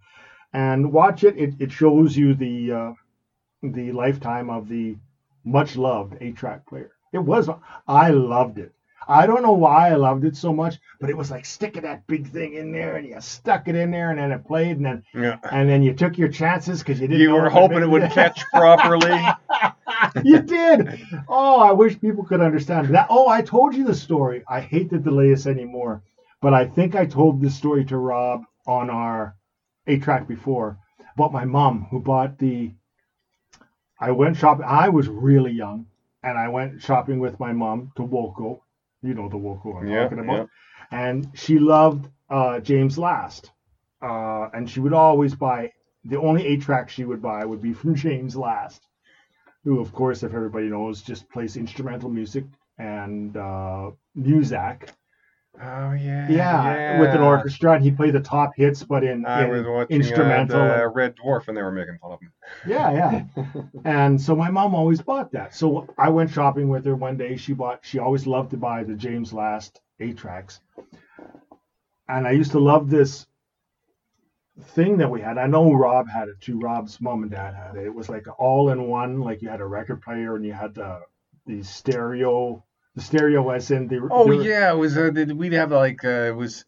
and 0.52 0.92
watch 0.92 1.24
it. 1.24 1.36
It, 1.36 1.54
it 1.58 1.72
shows 1.72 2.16
you 2.16 2.34
the 2.34 2.72
uh, 2.72 2.92
the 3.62 3.92
lifetime 3.92 4.50
of 4.50 4.68
the 4.68 4.96
much 5.44 5.76
loved 5.76 6.16
eight 6.20 6.36
track 6.36 6.66
player. 6.66 6.92
It 7.12 7.18
was, 7.18 7.48
I 7.86 8.10
loved 8.10 8.58
it. 8.58 8.72
I 9.10 9.26
don't 9.26 9.40
know 9.42 9.52
why 9.52 9.88
I 9.88 9.94
loved 9.94 10.24
it 10.26 10.36
so 10.36 10.52
much, 10.52 10.78
but 11.00 11.08
it 11.08 11.16
was 11.16 11.30
like 11.30 11.46
sticking 11.46 11.80
that 11.82 12.06
big 12.06 12.26
thing 12.28 12.52
in 12.54 12.70
there 12.70 12.96
and 12.96 13.08
you 13.08 13.18
stuck 13.20 13.66
it 13.66 13.74
in 13.74 13.90
there 13.90 14.10
and 14.10 14.18
then 14.18 14.30
it 14.32 14.44
played 14.46 14.76
and 14.76 14.84
then 14.84 15.02
Yeah. 15.14 15.38
and 15.50 15.66
then 15.66 15.82
you 15.82 15.94
took 15.94 16.18
your 16.18 16.28
chances 16.28 16.80
because 16.80 17.00
you 17.00 17.08
didn't. 17.08 17.22
You 17.22 17.30
were 17.32 17.48
hoping 17.48 17.78
it 17.78 17.80
made- 17.80 17.88
would 17.88 18.10
catch 18.10 18.44
properly. 18.52 19.18
you 20.22 20.38
did. 20.38 20.88
Oh, 21.28 21.58
I 21.60 21.72
wish 21.72 22.00
people 22.00 22.24
could 22.24 22.40
understand 22.40 22.88
that. 22.88 23.06
Oh, 23.10 23.28
I 23.28 23.40
told 23.42 23.74
you 23.74 23.84
the 23.84 23.94
story. 23.94 24.42
I 24.48 24.60
hate 24.60 24.90
to 24.90 24.98
delay 24.98 25.32
us 25.32 25.46
anymore, 25.46 26.00
but 26.40 26.54
I 26.54 26.64
think 26.64 26.94
I 26.94 27.04
told 27.04 27.40
this 27.40 27.54
story 27.54 27.84
to 27.86 27.98
Rob 27.98 28.42
on 28.66 28.90
our 28.90 29.34
eight 29.86 30.02
track 30.02 30.26
before 30.28 30.76
about 31.16 31.32
my 31.32 31.44
mom 31.44 31.86
who 31.90 32.00
bought 32.00 32.38
the. 32.38 32.72
I 34.00 34.10
went 34.12 34.36
shopping. 34.36 34.64
I 34.66 34.88
was 34.88 35.08
really 35.08 35.52
young, 35.52 35.86
and 36.22 36.38
I 36.38 36.48
went 36.48 36.82
shopping 36.82 37.20
with 37.20 37.38
my 37.40 37.52
mom 37.52 37.90
to 37.96 38.04
Woolco. 38.04 38.58
You 39.02 39.14
know 39.14 39.28
the 39.28 39.36
Woolco 39.38 39.76
I'm 39.78 39.86
Yeah, 39.86 39.90
talking 39.90 40.18
about. 40.18 40.48
And 40.90 41.28
she 41.34 41.58
loved 41.58 42.08
uh, 42.30 42.60
James 42.60 42.98
Last, 42.98 43.52
uh, 44.02 44.48
and 44.52 44.68
she 44.68 44.80
would 44.80 44.92
always 44.94 45.34
buy. 45.34 45.70
The 46.04 46.18
only 46.18 46.44
eight 46.46 46.62
track 46.62 46.88
she 46.88 47.04
would 47.04 47.22
buy 47.22 47.44
would 47.44 47.60
be 47.60 47.72
from 47.72 47.94
James 48.04 48.36
Last 48.36 48.87
who, 49.64 49.80
of 49.80 49.92
course, 49.92 50.22
if 50.22 50.34
everybody 50.34 50.66
knows, 50.66 51.02
just 51.02 51.28
plays 51.30 51.56
instrumental 51.56 52.08
music 52.08 52.44
and 52.78 53.36
uh, 53.36 53.90
Muzak. 54.16 54.90
Oh 55.60 55.92
yeah. 55.92 56.28
Yeah, 56.28 57.00
with 57.00 57.10
an 57.10 57.20
orchestra, 57.20 57.72
and 57.72 57.82
he 57.82 57.90
played 57.90 58.14
the 58.14 58.20
top 58.20 58.52
hits, 58.56 58.84
but 58.84 59.02
in, 59.02 59.26
I 59.26 59.44
in 59.44 59.50
was 59.50 59.66
watching 59.66 59.96
instrumental. 59.96 60.60
Uh, 60.60 60.78
the 60.78 60.88
Red 60.88 61.16
Dwarf, 61.16 61.48
and 61.48 61.56
they 61.56 61.62
were 61.62 61.72
making 61.72 61.98
fun 62.00 62.12
of 62.12 62.20
him. 62.20 62.32
yeah, 62.66 63.24
yeah. 63.36 63.62
and 63.84 64.20
so 64.20 64.36
my 64.36 64.50
mom 64.50 64.74
always 64.74 65.00
bought 65.00 65.32
that. 65.32 65.54
So 65.54 65.88
I 65.98 66.10
went 66.10 66.30
shopping 66.30 66.68
with 66.68 66.84
her 66.84 66.94
one 66.94 67.16
day. 67.16 67.36
She 67.36 67.54
bought. 67.54 67.80
She 67.82 67.98
always 67.98 68.26
loved 68.26 68.50
to 68.52 68.56
buy 68.56 68.84
the 68.84 68.94
James 68.94 69.32
Last 69.32 69.80
eight 69.98 70.16
tracks, 70.16 70.60
and 72.08 72.26
I 72.26 72.30
used 72.30 72.52
to 72.52 72.60
love 72.60 72.88
this 72.88 73.26
thing 74.60 74.98
that 74.98 75.10
we 75.10 75.20
had. 75.20 75.38
I 75.38 75.46
know 75.46 75.72
Rob 75.72 76.08
had 76.08 76.28
it 76.28 76.40
too. 76.40 76.58
Rob's 76.58 77.00
mom 77.00 77.22
and 77.22 77.30
dad 77.30 77.54
had 77.54 77.76
it. 77.76 77.86
It 77.86 77.94
was 77.94 78.08
like 78.08 78.26
all 78.38 78.70
in 78.70 78.88
one. 78.88 79.20
Like 79.20 79.42
you 79.42 79.48
had 79.48 79.60
a 79.60 79.66
record 79.66 80.02
player 80.02 80.36
and 80.36 80.44
you 80.44 80.52
had 80.52 80.74
the 80.74 81.00
the 81.46 81.62
stereo. 81.62 82.64
The 82.94 83.02
stereo 83.02 83.42
was 83.42 83.70
in 83.70 83.88
the. 83.88 84.08
Oh 84.10 84.30
yeah, 84.30 84.72
it 84.72 84.76
was. 84.76 84.96
Uh, 84.96 85.10
we'd 85.34 85.52
have 85.52 85.72
like 85.72 86.04
uh, 86.04 86.28
it 86.28 86.36
was 86.36 86.64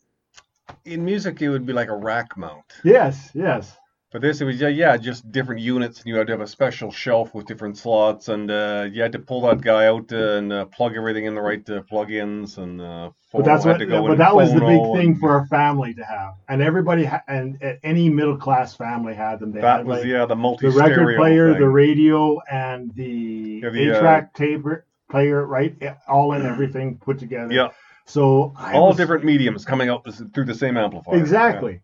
in 0.84 1.04
music. 1.04 1.42
It 1.42 1.50
would 1.50 1.66
be 1.66 1.72
like 1.72 1.88
a 1.88 1.96
rack 1.96 2.36
mount. 2.36 2.64
Yes, 2.84 3.30
yes. 3.34 3.76
But 4.12 4.22
this, 4.22 4.40
it 4.40 4.44
was 4.44 4.60
yeah, 4.60 4.66
yeah, 4.66 4.96
just 4.96 5.30
different 5.30 5.60
units, 5.60 5.98
and 5.98 6.06
you 6.08 6.16
had 6.16 6.26
to 6.26 6.32
have 6.32 6.40
a 6.40 6.46
special 6.48 6.90
shelf 6.90 7.32
with 7.32 7.46
different 7.46 7.78
slots, 7.78 8.28
and 8.28 8.50
uh, 8.50 8.88
you 8.90 9.02
had 9.02 9.12
to 9.12 9.20
pull 9.20 9.42
that 9.42 9.60
guy 9.60 9.86
out 9.86 10.12
uh, 10.12 10.32
and 10.38 10.52
uh, 10.52 10.64
plug 10.64 10.96
everything 10.96 11.26
in 11.26 11.36
the 11.36 11.40
right 11.40 11.68
uh, 11.70 11.82
plug-ins, 11.82 12.58
and 12.58 12.80
uh, 12.80 13.10
But 13.32 13.44
that's 13.44 13.64
what. 13.64 13.78
go 13.78 14.08
But 14.08 14.18
that 14.18 14.34
was 14.34 14.52
the 14.52 14.58
big 14.58 14.80
phono, 14.80 14.96
thing 14.96 15.16
for 15.16 15.30
our 15.30 15.46
family 15.46 15.94
to 15.94 16.04
have, 16.04 16.34
and 16.48 16.60
everybody 16.60 17.04
ha- 17.04 17.22
and 17.28 17.62
uh, 17.62 17.74
any 17.84 18.08
middle 18.10 18.36
class 18.36 18.74
family 18.74 19.14
had 19.14 19.38
them. 19.38 19.52
They 19.52 19.60
That 19.60 19.76
had 19.78 19.86
was 19.86 19.98
like 20.00 20.06
yeah, 20.08 20.22
the 20.22 20.26
the 20.28 20.36
multi-stereo 20.36 20.88
record 20.88 21.16
player, 21.16 21.52
thing. 21.52 21.60
the 21.60 21.68
radio, 21.68 22.40
and 22.50 22.92
the, 22.96 23.60
Yeah, 23.62 23.70
the, 23.70 23.90
uh, 23.92 23.94
eight-track 23.94 24.34
tape 24.34 24.64
player, 25.08 25.46
right? 25.46 25.76
All 26.08 26.32
in 26.32 26.44
everything 26.52 26.98
put 26.98 27.20
together. 27.20 27.52
Yeah. 27.52 27.68
So 28.06 28.54
I 28.56 28.72
all 28.74 28.88
was- 28.88 28.96
different 28.96 29.24
mediums 29.24 29.64
coming 29.64 29.88
out 29.88 30.04
through 30.34 30.46
the 30.46 30.54
same 30.56 30.76
amplifier. 30.76 31.16
Exactly. 31.16 31.80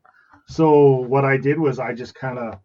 So 0.48 0.96
what 0.96 1.24
I 1.24 1.36
did 1.36 1.58
was 1.58 1.78
I 1.78 1.92
just 1.92 2.14
kind 2.14 2.38
of 2.38 2.60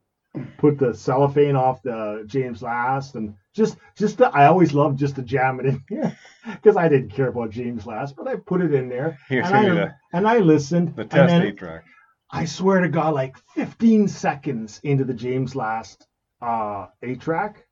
put 0.58 0.78
the 0.78 0.94
cellophane 0.94 1.56
off 1.56 1.82
the 1.84 2.24
James 2.26 2.62
Last 2.62 3.16
and 3.16 3.36
just 3.54 3.78
just 3.98 4.20
to, 4.20 4.30
I 4.30 4.46
always 4.46 4.74
loved 4.74 4.98
just 5.00 5.16
to 5.16 5.24
jam 5.24 5.60
it 5.60 5.66
in 5.66 5.84
here 5.90 6.18
because 6.46 6.78
I 6.78 6.88
didn't 6.88 7.10
care 7.10 7.28
about 7.28 7.50
James 7.50 7.86
Last, 7.86 8.16
but 8.16 8.28
I 8.28 8.36
put 8.36 8.62
it 8.62 8.74
in 8.74 8.88
there 8.88 9.18
Here's 9.28 9.48
and 9.48 9.56
I 9.56 9.70
the, 9.70 9.96
and 10.14 10.28
I 10.28 10.38
listened. 10.38 10.96
the 10.96 11.06
test 11.06 11.34
eight 11.34 11.58
track. 11.58 11.84
I 12.32 12.46
swear 12.46 12.80
to 12.80 12.88
God, 12.88 13.14
like 13.14 13.36
15 13.56 14.08
seconds 14.08 14.80
into 14.84 15.04
the 15.04 15.14
James 15.14 15.56
Last 15.56 16.08
uh, 16.42 16.88
eight 17.04 17.20
track, 17.20 17.66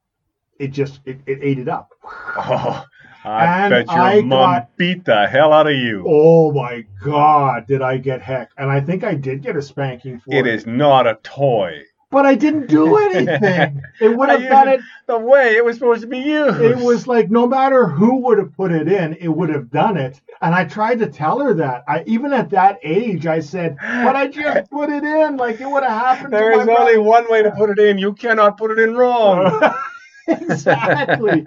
it 0.59 0.69
just 0.69 0.99
it, 1.05 1.19
it 1.25 1.39
ate 1.41 1.59
it 1.59 1.69
up. 1.69 1.89
Oh, 2.03 2.83
I 3.29 3.65
And 3.65 3.69
bet 3.71 3.87
your 3.95 4.03
I 4.03 4.21
mom 4.21 4.29
got- 4.53 4.77
beat 4.77 5.05
the 5.05 5.27
hell 5.27 5.53
out 5.53 5.67
of 5.67 5.75
you. 5.75 6.03
Oh 6.07 6.51
my 6.51 6.85
God, 7.03 7.67
did 7.67 7.81
I 7.81 7.97
get 7.97 8.21
heck? 8.21 8.49
And 8.57 8.69
I 8.69 8.81
think 8.81 9.03
I 9.03 9.13
did 9.13 9.41
get 9.41 9.55
a 9.55 9.61
spanking 9.61 10.19
for 10.19 10.33
it. 10.33 10.45
it 10.45 10.47
is 10.47 10.65
not 10.65 11.05
a 11.07 11.17
toy. 11.23 11.83
but 12.11 12.25
I 12.25 12.33
didn't 12.33 12.65
do 12.67 12.97
anything. 13.09 13.81
It 14.01 14.17
would 14.17 14.29
have 14.29 14.41
done 14.41 14.67
it. 14.67 14.81
The 15.05 15.19
way 15.19 15.55
it 15.57 15.63
was 15.63 15.75
supposed 15.77 16.01
to 16.01 16.07
be 16.07 16.17
used. 16.17 16.59
It 16.59 16.77
was 16.77 17.05
like 17.05 17.29
no 17.29 17.45
matter 17.47 17.85
who 17.87 18.17
would 18.23 18.39
have 18.39 18.51
put 18.57 18.71
it 18.71 18.87
in, 18.87 19.13
it 19.21 19.27
would 19.27 19.49
have 19.49 19.69
done 19.69 19.95
it. 19.97 20.19
And 20.41 20.55
I 20.55 20.63
tried 20.65 20.97
to 20.99 21.07
tell 21.07 21.37
her 21.39 21.53
that. 21.55 21.83
I 21.87 22.03
even 22.07 22.33
at 22.33 22.49
that 22.51 22.79
age, 22.83 23.27
I 23.27 23.41
said, 23.41 23.75
"But 23.79 24.15
I 24.15 24.27
just 24.27 24.71
put 24.71 24.89
it 24.89 25.03
in. 25.03 25.37
Like 25.37 25.61
it 25.61 25.69
would 25.69 25.83
have 25.83 26.01
happened." 26.01 26.33
There 26.33 26.59
is 26.59 26.67
only 26.67 26.97
one 26.97 27.29
way 27.29 27.43
to 27.43 27.51
put 27.51 27.69
it 27.69 27.77
in. 27.77 27.97
You 27.99 28.13
cannot 28.13 28.57
put 28.57 28.71
it 28.71 28.79
in 28.79 28.95
wrong. 28.95 29.61
brother." 30.37 30.53
exactly. 30.53 31.45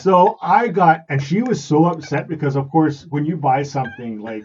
So 0.00 0.38
I 0.42 0.68
got, 0.68 1.04
and 1.08 1.22
she 1.22 1.42
was 1.42 1.62
so 1.62 1.86
upset 1.86 2.28
because, 2.28 2.56
of 2.56 2.70
course, 2.70 3.06
when 3.10 3.24
you 3.24 3.36
buy 3.36 3.62
something 3.62 4.20
like 4.20 4.44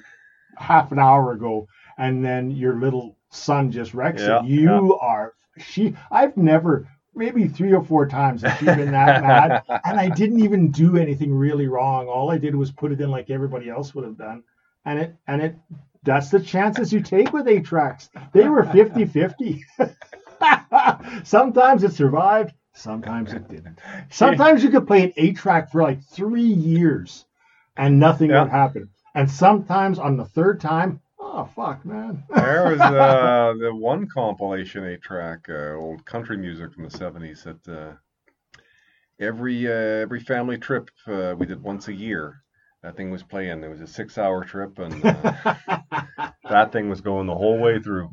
half 0.57 0.91
an 0.91 0.99
hour 0.99 1.31
ago, 1.33 1.67
and 1.97 2.23
then 2.23 2.51
your 2.51 2.79
little 2.79 3.17
son 3.29 3.71
just 3.71 3.93
wrecks 3.93 4.21
Yeah, 4.21 4.39
it, 4.39 4.45
you 4.45 4.97
are. 4.99 5.33
She, 5.57 5.95
I've 6.11 6.35
never, 6.37 6.87
maybe 7.13 7.47
three 7.47 7.73
or 7.73 7.83
four 7.83 8.07
times, 8.07 8.41
has 8.41 8.57
she 8.59 8.65
been 8.65 8.91
that 8.91 9.21
mad? 9.27 9.63
and 9.85 9.99
I 9.99 10.09
didn't 10.09 10.41
even 10.41 10.71
do 10.71 10.97
anything 10.97 11.33
really 11.33 11.67
wrong. 11.67 12.07
All 12.07 12.31
I 12.31 12.37
did 12.37 12.55
was 12.55 12.71
put 12.71 12.91
it 12.91 13.01
in 13.01 13.11
like 13.11 13.29
everybody 13.29 13.69
else 13.69 13.93
would 13.93 14.05
have 14.05 14.17
done. 14.17 14.43
And 14.85 14.99
it 14.99 15.15
and 15.27 15.41
it 15.43 15.55
that's 16.03 16.29
the 16.29 16.39
chances 16.39 16.91
you 16.91 17.01
take 17.01 17.31
with 17.31 17.47
eight 17.47 17.65
tracks. 17.65 18.09
They 18.33 18.47
were 18.49 18.63
50-50. 18.63 19.61
sometimes 21.23 21.83
it 21.83 21.93
survived, 21.93 22.53
sometimes 22.73 23.33
it 23.33 23.47
didn't. 23.47 23.79
Sometimes 24.09 24.63
you 24.63 24.69
could 24.69 24.87
play 24.87 25.03
an 25.03 25.13
eight 25.17 25.37
track 25.37 25.71
for 25.71 25.81
like 25.81 26.03
three 26.03 26.41
years 26.41 27.25
and 27.77 27.99
nothing 27.99 28.29
would 28.29 28.49
happen. 28.49 28.89
And 29.15 29.29
sometimes 29.29 29.99
on 29.99 30.17
the 30.17 30.25
third 30.25 30.61
time, 30.61 31.01
oh 31.19 31.45
fuck 31.55 31.85
man. 31.85 32.23
There 32.29 32.69
was 32.69 32.79
uh, 32.79 33.53
the 33.59 33.73
one 33.73 34.07
compilation 34.07 34.85
eight 34.85 35.01
track, 35.01 35.47
uh, 35.49 35.73
old 35.73 36.05
country 36.05 36.37
music 36.37 36.73
from 36.73 36.83
the 36.83 36.91
seventies 36.91 37.43
that 37.43 37.67
uh, 37.67 37.93
every 39.19 39.67
uh, 39.67 39.71
every 40.03 40.19
family 40.19 40.57
trip 40.57 40.89
uh, 41.07 41.35
we 41.37 41.45
did 41.45 41.61
once 41.61 41.87
a 41.87 41.93
year. 41.93 42.41
That 42.83 42.97
thing 42.97 43.11
was 43.11 43.21
playing. 43.21 43.63
It 43.63 43.69
was 43.69 43.81
a 43.81 43.87
six 43.87 44.17
hour 44.17 44.43
trip, 44.43 44.79
and 44.79 45.05
uh, 45.05 46.30
that 46.51 46.71
thing 46.71 46.89
was 46.89 47.01
going 47.01 47.27
the 47.27 47.35
whole 47.35 47.57
way 47.59 47.79
through. 47.79 48.09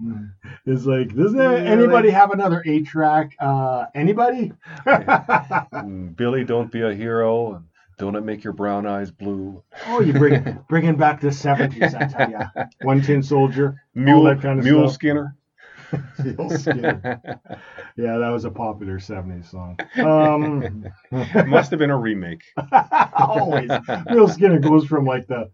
It's 0.66 0.84
like, 0.86 1.14
doesn't 1.14 1.36
there- 1.38 1.58
Yeah, 1.62 1.70
anybody 1.70 2.08
like- 2.08 2.16
have 2.16 2.30
another 2.30 2.62
eight 2.66 2.86
track? 2.86 3.32
Uh, 3.38 3.86
anybody? 3.94 4.52
Billy, 6.16 6.44
don't 6.44 6.70
be 6.72 6.82
a 6.82 6.94
hero, 6.94 7.54
and 7.54 7.64
don't 7.98 8.16
it 8.16 8.22
make 8.22 8.44
your 8.44 8.52
brown 8.52 8.86
eyes 8.86 9.10
blue? 9.10 9.62
Oh, 9.86 10.00
you 10.00 10.12
bring 10.12 10.58
bringing 10.68 10.96
back 10.96 11.20
the 11.20 11.32
seventies, 11.32 11.94
I 11.94 12.06
tell 12.06 12.30
ya. 12.30 12.46
One 12.82 13.02
Tin 13.02 13.22
Soldier, 13.22 13.82
Mule, 13.94 14.24
that 14.24 14.40
kind 14.40 14.58
of 14.58 14.64
Mule 14.64 14.88
stuff. 14.88 15.00
Skinner. 15.00 15.36
Yeah, 17.96 18.18
that 18.18 18.28
was 18.28 18.44
a 18.44 18.50
popular 18.50 18.98
seventies 19.00 19.48
song. 19.50 19.78
Um, 19.96 20.84
Must 21.10 21.70
have 21.70 21.78
been 21.78 21.90
a 21.90 21.96
remake. 21.98 22.42
always, 23.14 23.70
Mule 24.10 24.28
Skinner 24.28 24.58
goes 24.58 24.84
from 24.86 25.04
like 25.06 25.26
the 25.26 25.50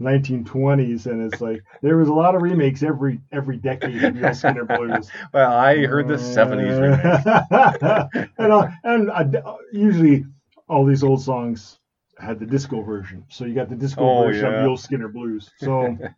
1920s, 0.00 1.06
and 1.06 1.32
it's 1.32 1.40
like 1.40 1.62
there 1.82 1.96
was 1.96 2.08
a 2.08 2.12
lot 2.12 2.34
of 2.34 2.42
remakes 2.42 2.82
every 2.82 3.20
every 3.32 3.56
decade 3.56 4.02
of 4.04 4.14
Mule 4.14 4.34
Skinner 4.34 4.64
blues. 4.76 5.10
Well, 5.32 5.52
I 5.52 5.86
heard 5.86 6.08
the 6.08 6.18
seventies 6.18 6.78
remake. 6.78 7.04
remake. 7.04 8.28
and 8.38 8.52
uh, 8.52 8.68
and 8.84 9.10
uh, 9.36 9.56
usually 9.72 10.24
all 10.68 10.84
these 10.84 11.02
old 11.02 11.22
songs 11.22 11.78
had 12.18 12.38
the 12.38 12.46
disco 12.46 12.82
version, 12.82 13.24
so 13.28 13.44
you 13.44 13.54
got 13.54 13.68
the 13.70 13.76
disco 13.76 14.02
Oh, 14.02 14.24
version 14.26 14.44
yeah. 14.46 14.58
of 14.58 14.62
Mule 14.64 14.76
Skinner 14.76 15.08
blues. 15.08 15.50
So. 15.58 15.96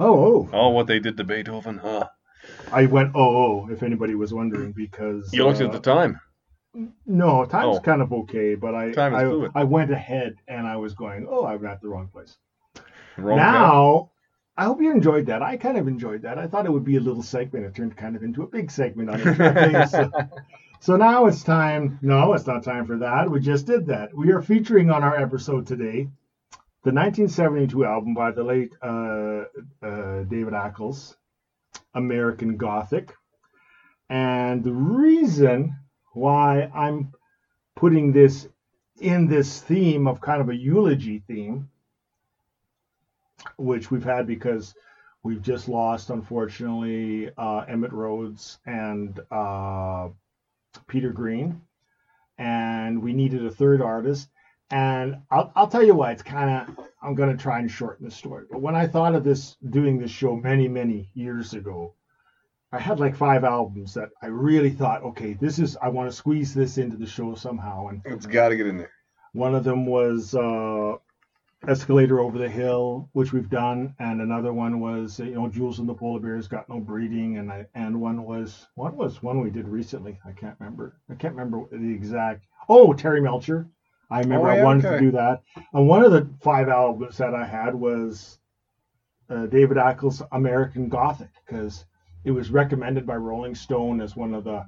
Oh, 0.00 0.24
oh! 0.24 0.48
Oh, 0.52 0.68
what 0.68 0.86
they 0.86 1.00
did 1.00 1.16
to 1.16 1.24
Beethoven, 1.24 1.78
huh? 1.78 2.06
I 2.70 2.86
went 2.86 3.16
oh, 3.16 3.36
oh, 3.64 3.68
if 3.72 3.82
anybody 3.82 4.14
was 4.14 4.32
wondering, 4.32 4.70
because 4.70 5.28
You 5.32 5.44
looked 5.44 5.60
uh, 5.60 5.64
at 5.64 5.72
the 5.72 5.80
time. 5.80 6.20
No, 7.06 7.44
time's 7.44 7.78
Oh. 7.78 7.80
kind 7.80 8.02
of 8.02 8.12
okay, 8.12 8.54
but 8.54 8.74
I 8.74 8.92
I. 8.96 9.48
I 9.54 9.64
went 9.64 9.90
ahead 9.90 10.36
and 10.46 10.66
I 10.66 10.76
was 10.76 10.94
going, 10.94 11.26
oh, 11.28 11.46
I'm 11.46 11.64
at 11.66 11.80
the 11.80 11.88
wrong 11.88 12.08
place. 12.08 12.36
Wrong 13.16 13.36
now, 13.36 14.10
I 14.56 14.64
hope 14.64 14.80
you 14.80 14.90
enjoyed 14.92 15.26
that. 15.26 15.42
I 15.42 15.56
kind 15.56 15.76
of 15.78 15.88
enjoyed 15.88 16.22
that. 16.22 16.38
I 16.38 16.46
thought 16.46 16.66
it 16.66 16.72
would 16.72 16.84
be 16.84 16.96
a 16.96 17.00
little 17.00 17.22
segment. 17.22 17.64
It 17.64 17.74
turned 17.74 17.96
kind 17.96 18.14
of 18.16 18.22
into 18.22 18.42
a 18.42 18.46
big 18.46 18.70
segment 18.70 19.10
on 19.10 19.20
it. 19.24 19.88
so, 19.90 20.10
so 20.80 20.96
now 20.96 21.26
it's 21.26 21.42
time. 21.42 21.98
No, 22.02 22.32
it's 22.34 22.46
not 22.46 22.62
time 22.62 22.86
for 22.86 22.98
that. 22.98 23.28
We 23.30 23.40
just 23.40 23.66
did 23.66 23.86
that. 23.86 24.14
We 24.14 24.30
are 24.30 24.42
featuring 24.42 24.90
on 24.90 25.02
our 25.02 25.16
episode 25.16 25.66
today 25.66 26.08
the 26.84 26.92
1972 26.92 27.84
album 27.84 28.14
by 28.14 28.30
the 28.30 28.44
late 28.44 28.72
uh, 28.82 29.44
uh, 29.84 30.22
David 30.24 30.52
Ackles, 30.54 31.16
American 31.94 32.56
Gothic. 32.56 33.12
And 34.10 34.62
the 34.62 34.72
reason 34.72 35.74
why 36.12 36.70
I'm 36.74 37.12
putting 37.76 38.12
this 38.12 38.48
in 39.00 39.28
this 39.28 39.60
theme 39.60 40.06
of 40.06 40.20
kind 40.20 40.40
of 40.40 40.48
a 40.48 40.56
eulogy 40.56 41.22
theme, 41.26 41.70
which 43.56 43.90
we've 43.90 44.04
had 44.04 44.26
because 44.26 44.74
we've 45.22 45.42
just 45.42 45.68
lost, 45.68 46.10
unfortunately, 46.10 47.30
uh, 47.36 47.64
Emitt 47.66 47.92
Rhodes 47.92 48.58
and 48.66 49.20
uh, 49.30 50.08
Peter 50.86 51.12
Green, 51.12 51.60
and 52.38 53.02
we 53.02 53.12
needed 53.12 53.44
a 53.44 53.50
third 53.50 53.80
artist. 53.82 54.28
And 54.70 55.18
I'll, 55.30 55.50
I'll 55.56 55.68
tell 55.68 55.82
you 55.82 55.94
what, 55.94 56.12
it's 56.12 56.22
kind 56.22 56.50
of, 56.50 56.84
I'm 57.02 57.14
going 57.14 57.34
to 57.34 57.42
try 57.42 57.58
and 57.58 57.70
shorten 57.70 58.04
the 58.04 58.10
story. 58.10 58.44
But 58.50 58.60
when 58.60 58.74
I 58.74 58.86
thought 58.86 59.14
of 59.14 59.24
this, 59.24 59.56
doing 59.70 59.98
this 59.98 60.10
show 60.10 60.36
many, 60.36 60.68
many 60.68 61.08
years 61.14 61.54
ago, 61.54 61.94
I 62.72 62.78
had 62.78 63.00
like 63.00 63.16
five 63.16 63.44
albums 63.44 63.94
that 63.94 64.10
I 64.22 64.26
really 64.26 64.70
thought, 64.70 65.02
okay, 65.02 65.32
this 65.34 65.58
is, 65.58 65.76
I 65.80 65.88
want 65.88 66.10
to 66.10 66.16
squeeze 66.16 66.52
this 66.52 66.76
into 66.78 66.96
the 66.96 67.06
show 67.06 67.34
somehow. 67.34 67.86
And 67.88 68.02
It's 68.04 68.26
got 68.26 68.48
to 68.48 68.56
get 68.56 68.66
in 68.66 68.76
there. 68.76 68.90
one 69.32 69.54
of 69.54 69.64
them 69.64 69.86
was 69.86 70.34
uh, 70.34 70.96
Escalator 71.66 72.20
Over 72.20 72.38
the 72.38 72.48
Hill, 72.48 73.08
which 73.12 73.32
we've 73.32 73.48
done, 73.50 73.94
and 73.98 74.20
another 74.20 74.52
one 74.52 74.80
was 74.80 75.18
you 75.18 75.34
know 75.34 75.48
Jules 75.48 75.78
and 75.80 75.88
the 75.88 75.94
Polar 75.94 76.20
Bears 76.20 76.46
Got 76.46 76.68
No 76.68 76.78
Breeding, 76.78 77.38
and 77.38 77.50
I, 77.50 77.66
and 77.74 78.00
one 78.00 78.22
was 78.24 78.66
what 78.74 78.94
was 78.94 79.22
one 79.22 79.40
we 79.40 79.50
did 79.50 79.66
recently? 79.66 80.18
I 80.24 80.32
can't 80.32 80.56
remember. 80.60 80.96
I 81.10 81.14
can't 81.14 81.34
remember 81.34 81.64
the 81.72 81.92
exact. 81.92 82.44
Oh, 82.68 82.92
Terry 82.92 83.20
Melcher. 83.20 83.66
I 84.10 84.20
remember 84.20 84.48
Oh, 84.48 84.52
I 84.52 84.56
yeah, 84.56 84.64
wanted 84.64 84.82
to 84.82 84.98
do 85.00 85.10
that. 85.12 85.40
And 85.72 85.88
one 85.88 86.04
of 86.04 86.12
the 86.12 86.28
five 86.42 86.68
albums 86.68 87.16
that 87.18 87.34
I 87.34 87.44
had 87.44 87.74
was 87.74 88.38
uh, 89.28 89.46
David 89.46 89.76
Ackles' 89.78 90.22
American 90.32 90.88
Gothic 90.88 91.30
because 91.46 91.84
it 92.24 92.30
was 92.30 92.50
recommended 92.50 93.06
by 93.06 93.16
Rolling 93.16 93.54
Stone 93.54 94.00
as 94.00 94.16
one 94.16 94.34
of 94.34 94.44
the 94.44 94.66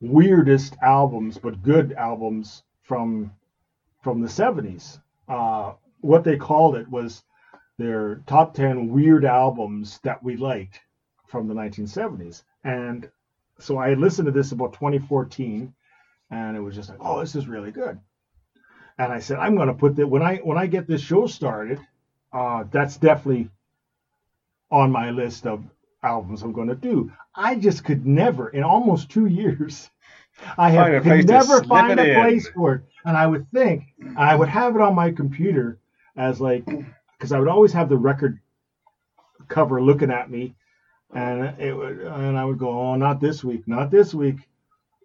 weirdest 0.00 0.76
albums, 0.82 1.38
but 1.38 1.62
good 1.62 1.92
albums 1.92 2.62
from 2.82 3.32
from 4.02 4.20
the 4.20 4.28
70s. 4.28 5.00
Uh, 5.28 5.72
what 6.00 6.24
they 6.24 6.36
called 6.36 6.76
it 6.76 6.88
was 6.88 7.24
their 7.78 8.16
top 8.26 8.54
10 8.54 8.90
weird 8.92 9.24
albums 9.24 9.98
that 10.02 10.22
we 10.22 10.36
liked 10.36 10.80
from 11.26 11.46
the 11.46 11.54
1970s. 11.54 12.42
And 12.64 13.10
so 13.58 13.76
I 13.76 13.94
listened 13.94 14.26
to 14.26 14.32
this 14.32 14.52
about 14.52 14.72
2014, 14.74 15.74
and 16.30 16.56
it 16.56 16.60
was 16.60 16.74
just 16.74 16.88
like, 16.88 16.98
oh, 17.00 17.20
this 17.20 17.34
is 17.34 17.48
really 17.48 17.72
good. 17.72 17.98
And 18.98 19.12
I 19.12 19.18
said, 19.18 19.38
I'm 19.38 19.56
going 19.56 19.68
to 19.68 19.74
put 19.74 19.96
that 19.96 20.06
when 20.06 20.22
I 20.22 20.36
when 20.36 20.58
I 20.58 20.66
get 20.66 20.86
this 20.86 21.00
show 21.00 21.26
started, 21.26 21.80
uh, 22.32 22.64
that's 22.70 22.96
definitely 22.96 23.50
on 24.70 24.90
my 24.90 25.10
list 25.10 25.46
of 25.46 25.64
albums 26.02 26.42
I'm 26.42 26.52
going 26.52 26.68
to 26.68 26.74
do. 26.74 27.12
I 27.34 27.54
just 27.54 27.84
could 27.84 28.06
never, 28.06 28.48
in 28.48 28.62
almost 28.62 29.10
two 29.10 29.26
years, 29.26 29.90
I 30.58 30.70
have 30.70 31.02
could 31.02 31.28
never 31.28 31.62
find 31.64 31.98
a 31.98 32.14
place 32.14 32.46
in. 32.46 32.52
for 32.52 32.74
it. 32.74 32.82
And 33.04 33.16
I 33.16 33.26
would 33.26 33.50
think 33.52 33.84
I 34.16 34.36
would 34.36 34.48
have 34.48 34.74
it 34.74 34.82
on 34.82 34.94
my 34.94 35.10
computer 35.10 35.78
as 36.16 36.40
like 36.40 36.64
because 36.66 37.32
I 37.32 37.38
would 37.38 37.48
always 37.48 37.72
have 37.72 37.88
the 37.88 37.96
record 37.96 38.40
cover 39.48 39.82
looking 39.82 40.10
at 40.10 40.30
me, 40.30 40.54
and 41.14 41.58
it 41.58 41.74
would, 41.74 42.00
and 42.00 42.38
I 42.38 42.44
would 42.44 42.58
go, 42.58 42.68
oh, 42.68 42.94
not 42.96 43.20
this 43.20 43.42
week, 43.42 43.66
not 43.66 43.90
this 43.90 44.14
week. 44.14 44.36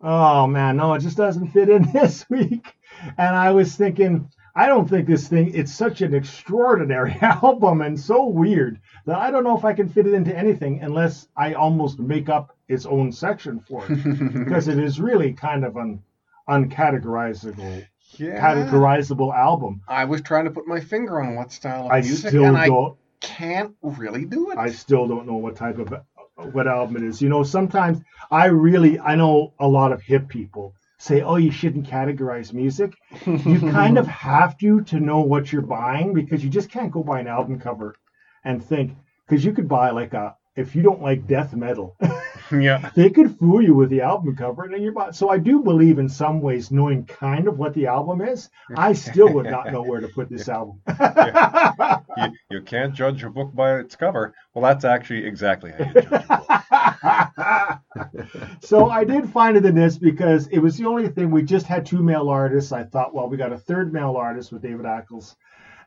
Oh 0.01 0.47
man, 0.47 0.75
no, 0.77 0.93
it 0.93 0.99
just 0.99 1.17
doesn't 1.17 1.47
fit 1.47 1.69
in 1.69 1.91
this 1.93 2.29
week. 2.29 2.73
And 3.17 3.35
I 3.35 3.51
was 3.51 3.75
thinking, 3.75 4.29
I 4.55 4.67
don't 4.67 4.87
think 4.87 5.07
this 5.07 5.27
thing. 5.27 5.53
It's 5.55 5.73
such 5.73 6.01
an 6.01 6.13
extraordinary 6.13 7.17
album 7.21 7.81
and 7.81 7.99
so 7.99 8.25
weird 8.27 8.79
that 9.05 9.17
I 9.17 9.31
don't 9.31 9.43
know 9.43 9.57
if 9.57 9.65
I 9.65 9.73
can 9.73 9.89
fit 9.89 10.05
it 10.05 10.13
into 10.13 10.35
anything 10.35 10.81
unless 10.81 11.27
I 11.35 11.53
almost 11.53 11.99
make 11.99 12.29
up 12.29 12.55
its 12.67 12.85
own 12.85 13.11
section 13.11 13.59
for 13.59 13.83
it 13.89 14.03
because 14.33 14.67
it 14.67 14.77
is 14.77 14.99
really 14.99 15.33
kind 15.33 15.65
of 15.65 15.75
an 15.77 16.03
uncategorizable 16.47 17.87
yeah. 18.17 18.39
categorizable 18.39 19.33
album. 19.35 19.81
I 19.87 20.05
was 20.05 20.21
trying 20.21 20.45
to 20.45 20.51
put 20.51 20.67
my 20.67 20.79
finger 20.79 21.19
on 21.19 21.35
what 21.35 21.51
style 21.51 21.85
of 21.85 21.91
I 21.91 22.01
music, 22.01 22.29
still 22.29 22.45
and 22.45 22.57
I 22.57 22.67
don't. 22.67 22.97
can't 23.21 23.73
really 23.81 24.25
do 24.25 24.51
it. 24.51 24.57
I 24.57 24.69
still 24.69 25.07
don't 25.07 25.25
know 25.25 25.37
what 25.37 25.55
type 25.55 25.79
of 25.79 25.93
what 26.53 26.67
album 26.67 26.97
it 26.97 27.03
is. 27.03 27.21
You 27.21 27.29
know, 27.29 27.43
sometimes 27.43 28.01
I 28.29 28.45
really 28.45 28.99
I 28.99 29.15
know 29.15 29.53
a 29.59 29.67
lot 29.67 29.91
of 29.91 30.01
hip 30.01 30.27
people 30.27 30.75
say, 31.03 31.21
"Oh, 31.21 31.35
you 31.35 31.51
shouldn't 31.51 31.85
categorize 31.85 32.53
music." 32.53 32.93
You 33.25 33.59
kind 33.79 33.97
of 33.97 34.07
have 34.07 34.57
to 34.59 34.81
to 34.85 34.99
know 34.99 35.19
what 35.19 35.51
you're 35.51 35.61
buying 35.79 36.13
because 36.13 36.43
you 36.43 36.49
just 36.49 36.71
can't 36.71 36.91
go 36.91 37.03
buy 37.03 37.19
an 37.19 37.27
album 37.27 37.59
cover 37.59 37.95
and 38.45 38.63
think 38.63 38.95
because 39.27 39.43
you 39.43 39.53
could 39.53 39.67
buy 39.67 39.89
like 39.91 40.13
a 40.13 40.35
if 40.55 40.75
you 40.75 40.81
don't 40.81 41.01
like 41.01 41.27
death 41.27 41.53
metal, 41.55 41.97
yeah. 42.51 42.91
they 42.95 43.09
could 43.09 43.37
fool 43.37 43.61
you 43.61 43.73
with 43.73 43.89
the 43.89 44.01
album 44.01 44.35
cover 44.35 44.63
and 44.63 44.73
then 44.73 44.81
you're. 44.81 45.13
So 45.13 45.29
I 45.29 45.37
do 45.37 45.61
believe 45.61 45.99
in 45.99 46.09
some 46.09 46.41
ways 46.41 46.71
knowing 46.71 47.05
kind 47.05 47.47
of 47.47 47.57
what 47.57 47.73
the 47.73 47.87
album 47.87 48.21
is. 48.21 48.49
I 48.75 48.93
still 48.93 49.31
would 49.33 49.45
not 49.45 49.71
know 49.71 49.81
where 49.81 50.01
to 50.01 50.07
put 50.07 50.29
this 50.29 50.49
album. 50.49 50.79
You, 52.17 52.31
you 52.49 52.61
can't 52.61 52.93
judge 52.93 53.23
a 53.23 53.29
book 53.29 53.53
by 53.53 53.79
its 53.79 53.95
cover. 53.95 54.33
Well, 54.53 54.63
that's 54.63 54.85
actually 54.85 55.25
exactly 55.25 55.71
how 55.71 55.85
you 55.85 55.93
judge 55.93 56.05
a 56.05 57.79
book. 57.79 57.79
so 58.61 58.89
I 58.89 59.03
did 59.03 59.29
find 59.29 59.57
it 59.57 59.65
in 59.65 59.75
this 59.75 59.97
because 59.97 60.47
it 60.47 60.59
was 60.59 60.77
the 60.77 60.85
only 60.85 61.07
thing. 61.09 61.31
We 61.31 61.43
just 61.43 61.65
had 61.65 61.85
two 61.85 62.01
male 62.01 62.29
artists. 62.29 62.71
I 62.71 62.83
thought, 62.83 63.13
well, 63.13 63.29
we 63.29 63.37
got 63.37 63.53
a 63.53 63.57
third 63.57 63.93
male 63.93 64.15
artist 64.17 64.51
with 64.51 64.61
David 64.61 64.85
Ackles. 64.85 65.35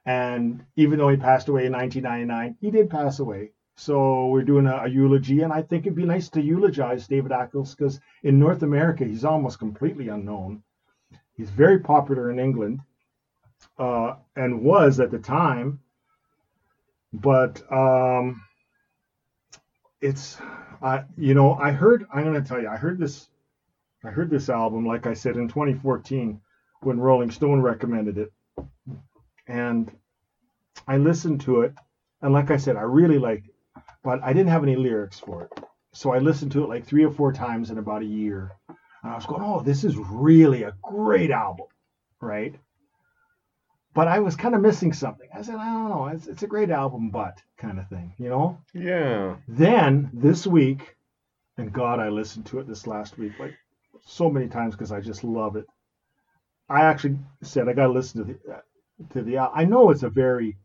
And 0.05 0.65
even 0.77 0.99
though 0.99 1.09
he 1.09 1.17
passed 1.17 1.49
away 1.49 1.67
in 1.67 1.73
1999, 1.73 2.57
he 2.61 2.71
did 2.71 2.89
pass 2.89 3.19
away. 3.19 3.51
So 3.77 4.27
we're 4.27 4.43
doing 4.43 4.67
a, 4.67 4.85
a 4.85 4.89
eulogy, 4.89 5.43
and 5.43 5.53
I 5.53 5.63
think 5.63 5.85
it'd 5.85 5.97
be 5.97 6.05
nice 6.05 6.29
to 6.31 6.41
eulogize 6.41 7.07
David 7.07 7.31
Ackles 7.33 7.77
because 7.77 8.01
in 8.23 8.39
North 8.39 8.63
America, 8.63 9.05
he's 9.05 9.25
almost 9.25 9.59
completely 9.59 10.09
unknown. 10.09 10.63
He's 11.35 11.51
very 11.51 11.81
popular 11.81 12.31
in 12.31 12.39
England 12.39 12.81
uh, 13.79 14.15
and 14.35 14.63
was 14.63 15.01
at 15.01 15.11
the 15.11 15.19
time. 15.19 15.81
But 17.13 17.63
um, 17.71 18.43
it's, 20.01 20.39
I, 20.83 21.05
you 21.17 21.35
know, 21.35 21.55
I 21.55 21.73
heard, 21.73 22.07
I'm 22.13 22.25
going 22.25 22.43
to 22.43 22.47
tell 22.47 22.61
you, 22.61 22.69
I 22.69 22.77
heard 22.77 22.99
this, 22.99 23.29
I 24.05 24.11
heard 24.11 24.31
this 24.31 24.49
album, 24.49 24.87
like 24.87 25.07
I 25.07 25.15
said, 25.15 25.37
in 25.37 25.49
2014 25.49 26.41
when 26.81 27.01
Rolling 27.01 27.31
Stone 27.31 27.61
recommended 27.61 28.19
it. 28.19 28.33
And 29.47 29.91
I 30.87 30.97
listened 30.97 31.43
to 31.43 31.63
it. 31.63 31.75
And 32.23 32.33
like 32.33 32.51
I 32.51 32.57
said, 32.57 32.77
I 32.77 32.83
really 32.83 33.19
liked 33.19 33.49
it, 33.49 33.55
but 34.03 34.23
I 34.23 34.33
didn't 34.33 34.51
have 34.51 34.63
any 34.63 34.77
lyrics 34.77 35.19
for 35.19 35.45
it. 35.45 35.65
So 35.93 36.13
I 36.13 36.19
listened 36.19 36.53
to 36.53 36.65
it 36.65 36.69
like 36.69 36.87
three 36.87 37.05
or 37.05 37.11
four 37.11 37.33
times 37.33 37.71
in 37.71 37.79
about 37.79 38.03
a 38.03 38.07
year. 38.07 38.53
And 38.69 39.13
I 39.13 39.15
was 39.15 39.27
going, 39.27 39.43
oh, 39.43 39.61
this 39.61 39.85
is 39.85 39.97
really 39.97 40.65
a 40.65 40.75
great 40.83 41.31
album, 41.31 41.67
right? 42.21 42.55
But 43.95 44.09
I 44.09 44.19
was 44.19 44.37
kind 44.37 44.55
of 44.55 44.61
missing 44.61 44.93
something. 44.93 45.29
I 45.35 45.41
said, 45.43 45.55
I 45.55 45.73
don't 45.73 45.89
know, 45.89 46.07
it's, 46.09 46.27
it's 46.27 46.43
a 46.43 46.47
great 46.47 46.71
album, 46.71 47.11
but 47.11 47.43
kind 47.57 47.79
of 47.79 47.89
thing, 47.89 48.13
you 48.19 48.29
know? 48.29 48.59
Yeah. 48.75 49.37
Then 49.49 50.11
this 50.13 50.47
week, 50.47 50.97
and 51.57 51.73
God, 51.73 51.99
I 51.99 52.11
listened 52.11 52.47
to 52.47 52.59
it 52.61 52.69
this 52.69 52.87
last 52.87 53.17
week 53.17 53.33
like 53.39 53.55
so 54.05 54.29
many 54.29 54.49
times 54.49 54.75
because 54.75 54.93
I 54.93 55.01
just 55.01 55.25
love 55.25 55.57
it. 55.57 55.67
I 56.69 56.83
actually 56.83 57.17
said 57.43 57.69
I 57.69 57.73
got 57.73 57.87
to 57.87 57.93
listen 57.93 58.27
to 58.27 58.33
the 58.33 58.55
uh, 58.55 58.61
to 59.11 59.23
the. 59.23 59.39
I 59.39 59.65
know 59.65 59.91
it's 59.91 60.03
a 60.03 60.11
very 60.11 60.57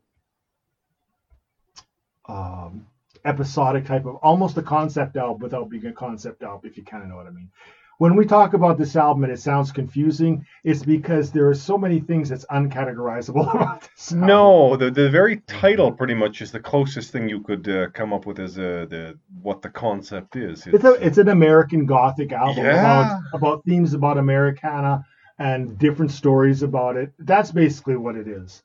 um, 2.28 2.88
episodic 3.26 3.86
type 3.86 4.06
of 4.06 4.16
almost 4.18 4.58
a 4.58 4.62
concept 4.62 5.16
album 5.18 5.42
without 5.42 5.70
being 5.70 5.86
a 5.86 5.94
concept 5.94 6.44
album, 6.44 6.70
if 6.70 6.78
you 6.78 6.84
kind 6.84 7.04
of 7.04 7.10
know 7.10 7.16
what 7.18 7.28
I 7.28 7.32
mean. 7.32 7.50
When 7.98 8.16
we 8.16 8.26
talk 8.26 8.56
about 8.56 8.80
this 8.80 8.96
album 8.96 9.24
and 9.26 9.32
it 9.32 9.40
sounds 9.40 9.72
confusing, 9.72 10.44
it's 10.64 10.82
because 10.84 11.32
there 11.32 11.48
are 11.50 11.54
so 11.54 11.78
many 11.78 12.00
things 12.00 12.30
that's 12.30 12.46
uncategorizable 12.46 13.54
about 13.56 13.82
this. 13.82 14.12
album. 14.12 14.28
No, 14.28 14.76
the 14.76 14.90
the 14.90 15.08
very 15.10 15.38
title 15.46 15.92
pretty 15.92 16.16
much 16.16 16.42
is 16.42 16.52
the 16.52 16.60
closest 16.60 17.12
thing 17.12 17.30
you 17.30 17.42
could 17.42 17.68
uh, 17.70 17.90
come 17.92 18.12
up 18.12 18.26
with 18.26 18.40
as 18.40 18.58
uh, 18.58 18.88
the 18.90 19.20
what 19.44 19.62
the 19.62 19.70
concept 19.70 20.36
is. 20.36 20.66
it's 20.66 20.84
a 20.84 20.94
it's 20.94 21.20
an 21.20 21.30
American 21.30 21.86
Gothic 21.86 22.32
album 22.32 22.66
Yeah. 22.66 22.80
about 22.80 23.22
about 23.34 23.66
themes 23.66 23.94
about 23.94 24.18
Americana 24.18 25.06
and 25.38 25.78
different 25.78 26.12
stories 26.12 26.64
about 26.64 26.98
it. 26.98 27.14
That's 27.20 27.52
basically 27.52 27.98
what 27.98 28.16
it 28.16 28.28
is. 28.28 28.64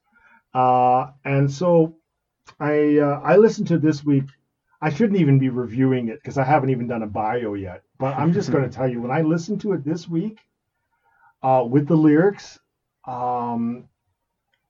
Uh, 0.55 1.09
and 1.27 1.51
so 1.51 1.97
I 2.59 2.99
uh, 2.99 3.21
I 3.23 3.37
listened 3.37 3.69
to 3.69 3.79
this 3.79 4.03
week. 4.03 4.25
I 4.81 4.91
shouldn't 4.91 5.21
even 5.21 5.39
be 5.39 5.49
reviewing 5.49 6.09
it 6.09 6.21
because 6.23 6.39
I 6.39 6.45
haven't 6.45 6.71
even 6.71 6.87
done 6.87 7.03
a 7.03 7.07
bio 7.07 7.55
yet. 7.55 7.83
But 7.99 8.17
I'm 8.17 8.33
just 8.33 8.51
going 8.51 8.65
to 8.69 8.71
tell 8.71 8.89
you 8.89 9.01
when 9.01 9.11
I 9.11 9.23
listened 9.23 9.61
to 9.63 9.73
it 9.73 9.85
this 9.85 10.09
week 10.09 10.39
uh, 11.43 11.65
with 11.69 11.87
the 11.89 11.97
lyrics, 11.97 12.59
um, 13.07 13.89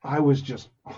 I 0.02 0.20
was 0.20 0.40
just 0.40 0.68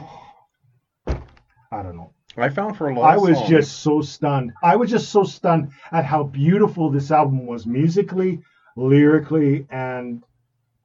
I 1.70 1.82
don't 1.82 1.96
know. 1.96 2.12
I 2.36 2.48
found 2.50 2.76
for 2.76 2.88
a 2.88 2.94
lot. 2.94 3.12
I 3.12 3.16
was 3.16 3.36
songs- 3.36 3.48
just 3.48 3.78
so 3.80 4.00
stunned. 4.00 4.52
I 4.62 4.76
was 4.76 4.90
just 4.90 5.10
so 5.10 5.24
stunned 5.24 5.72
at 5.90 6.04
how 6.04 6.22
beautiful 6.24 6.90
this 6.90 7.10
album 7.10 7.46
was 7.46 7.66
musically, 7.66 8.42
lyrically, 8.76 9.66
and 9.70 10.22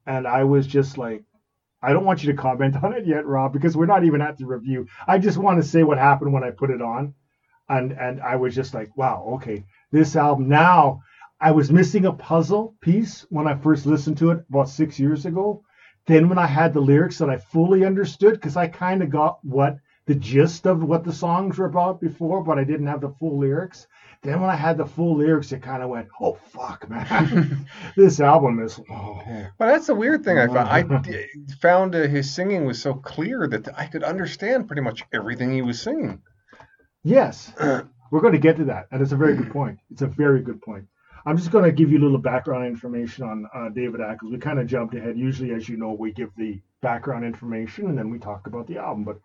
and 0.06 0.28
I 0.28 0.44
was 0.44 0.68
just 0.68 0.98
like, 0.98 1.24
I 1.82 1.94
don't 1.94 2.06
want 2.06 2.24
you 2.24 2.32
to 2.32 2.38
comment 2.38 2.76
on 2.84 2.94
it 2.94 3.06
yet, 3.06 3.26
Rob, 3.26 3.54
because 3.54 3.78
we're 3.78 3.86
not 3.86 4.04
even 4.04 4.22
at 4.22 4.38
the 4.38 4.46
review. 4.46 4.88
I 5.08 5.20
just 5.20 5.38
want 5.38 5.62
to 5.62 5.68
say 5.68 5.84
what 5.84 5.98
happened 5.98 6.34
when 6.34 6.44
I 6.44 6.52
put 6.52 6.70
it 6.70 6.82
on, 6.82 7.14
and 7.70 7.91
and 7.93 8.22
I 8.22 8.36
was 8.36 8.55
just 8.55 8.74
like, 8.74 8.95
wow, 8.97 9.34
okay, 9.36 9.66
this 9.91 10.16
album 10.16 10.49
now. 10.49 11.01
I 11.41 11.51
was 11.51 11.74
missing 11.74 12.05
a 12.05 12.14
puzzle 12.14 12.74
piece 12.80 13.26
when 13.30 13.47
I 13.47 13.55
first 13.55 13.86
listened 13.86 14.18
to 14.20 14.32
it 14.32 14.45
about 14.49 14.70
six 14.70 14.97
years 14.97 15.26
ago. 15.26 15.64
Then 16.05 16.30
when 16.30 16.38
I 16.38 16.45
had 16.47 16.74
the 16.74 16.80
lyrics 16.80 17.18
that 17.18 17.30
I 17.30 17.38
fully 17.38 17.86
understood, 17.86 18.36
because 18.36 18.55
I 18.55 18.68
kind 18.68 19.03
of 19.03 19.09
got 19.09 19.39
what 19.43 19.78
the 20.05 20.16
gist 20.16 20.66
of 20.66 20.84
what 20.84 21.03
the 21.03 21.14
songs 21.14 21.57
were 21.57 21.66
about 21.66 22.01
before, 22.01 22.43
but 22.43 22.57
I 22.57 22.64
didn't 22.64 22.88
have 22.88 23.01
the 23.01 23.14
full 23.20 23.39
lyrics. 23.39 23.88
Then 24.22 24.39
when 24.39 24.49
I 24.49 24.55
had 24.55 24.78
the 24.78 24.86
full 24.86 25.18
lyrics, 25.18 25.51
it 25.51 25.61
kind 25.61 25.84
of 25.84 25.89
went, 25.89 26.07
"Oh 26.22 26.36
fuck, 26.51 26.89
man, 26.89 27.66
this 27.97 28.22
album 28.22 28.61
is." 28.61 28.80
Oh. 28.89 29.22
Well, 29.26 29.70
that's 29.70 29.88
the 29.88 29.95
weird 29.95 30.24
thing 30.24 30.39
I 30.39 30.47
found. 30.47 30.70
I 30.70 31.28
found 31.61 31.95
uh, 31.95 32.07
his 32.07 32.34
singing 32.34 32.66
was 32.66 32.82
so 32.82 32.93
clear 32.93 33.47
that 33.47 33.68
I 33.78 33.86
could 33.86 34.03
understand 34.03 34.68
pretty 34.68 34.82
much 34.82 35.03
everything 35.14 35.51
he 35.51 35.61
was 35.61 35.82
singing. 35.82 36.22
Yes, 37.04 37.51
we're 38.12 38.22
going 38.22 38.34
to 38.34 38.39
get 38.39 38.58
to 38.58 38.66
that, 38.66 38.88
and 38.91 39.01
it's 39.01 39.12
a 39.12 39.18
very 39.18 39.36
good 39.36 39.51
point. 39.51 39.80
It's 39.91 40.01
a 40.01 40.08
very 40.08 40.41
good 40.41 40.62
point. 40.62 40.86
I'm 41.26 41.38
just 41.38 41.51
going 41.51 41.64
to 41.64 41.72
give 41.72 41.91
you 41.91 41.99
a 41.99 42.04
little 42.04 42.18
background 42.18 42.66
information 42.66 43.24
on 43.24 43.47
uh, 43.54 43.70
David 43.70 44.01
Ackles. 44.01 44.32
We 44.32 44.38
kind 44.38 44.60
of 44.60 44.68
jumped 44.68 44.93
ahead. 44.95 45.18
Usually, 45.18 45.54
as 45.54 45.70
you 45.70 45.78
know, 45.78 45.93
we 45.93 46.12
give 46.12 46.30
the 46.38 46.62
background 46.82 47.24
information 47.24 47.88
and 47.88 47.97
then 47.97 48.10
we 48.10 48.20
talk 48.20 48.45
about 48.47 48.68
the 48.68 48.78
album. 48.78 49.06
But 49.06 49.20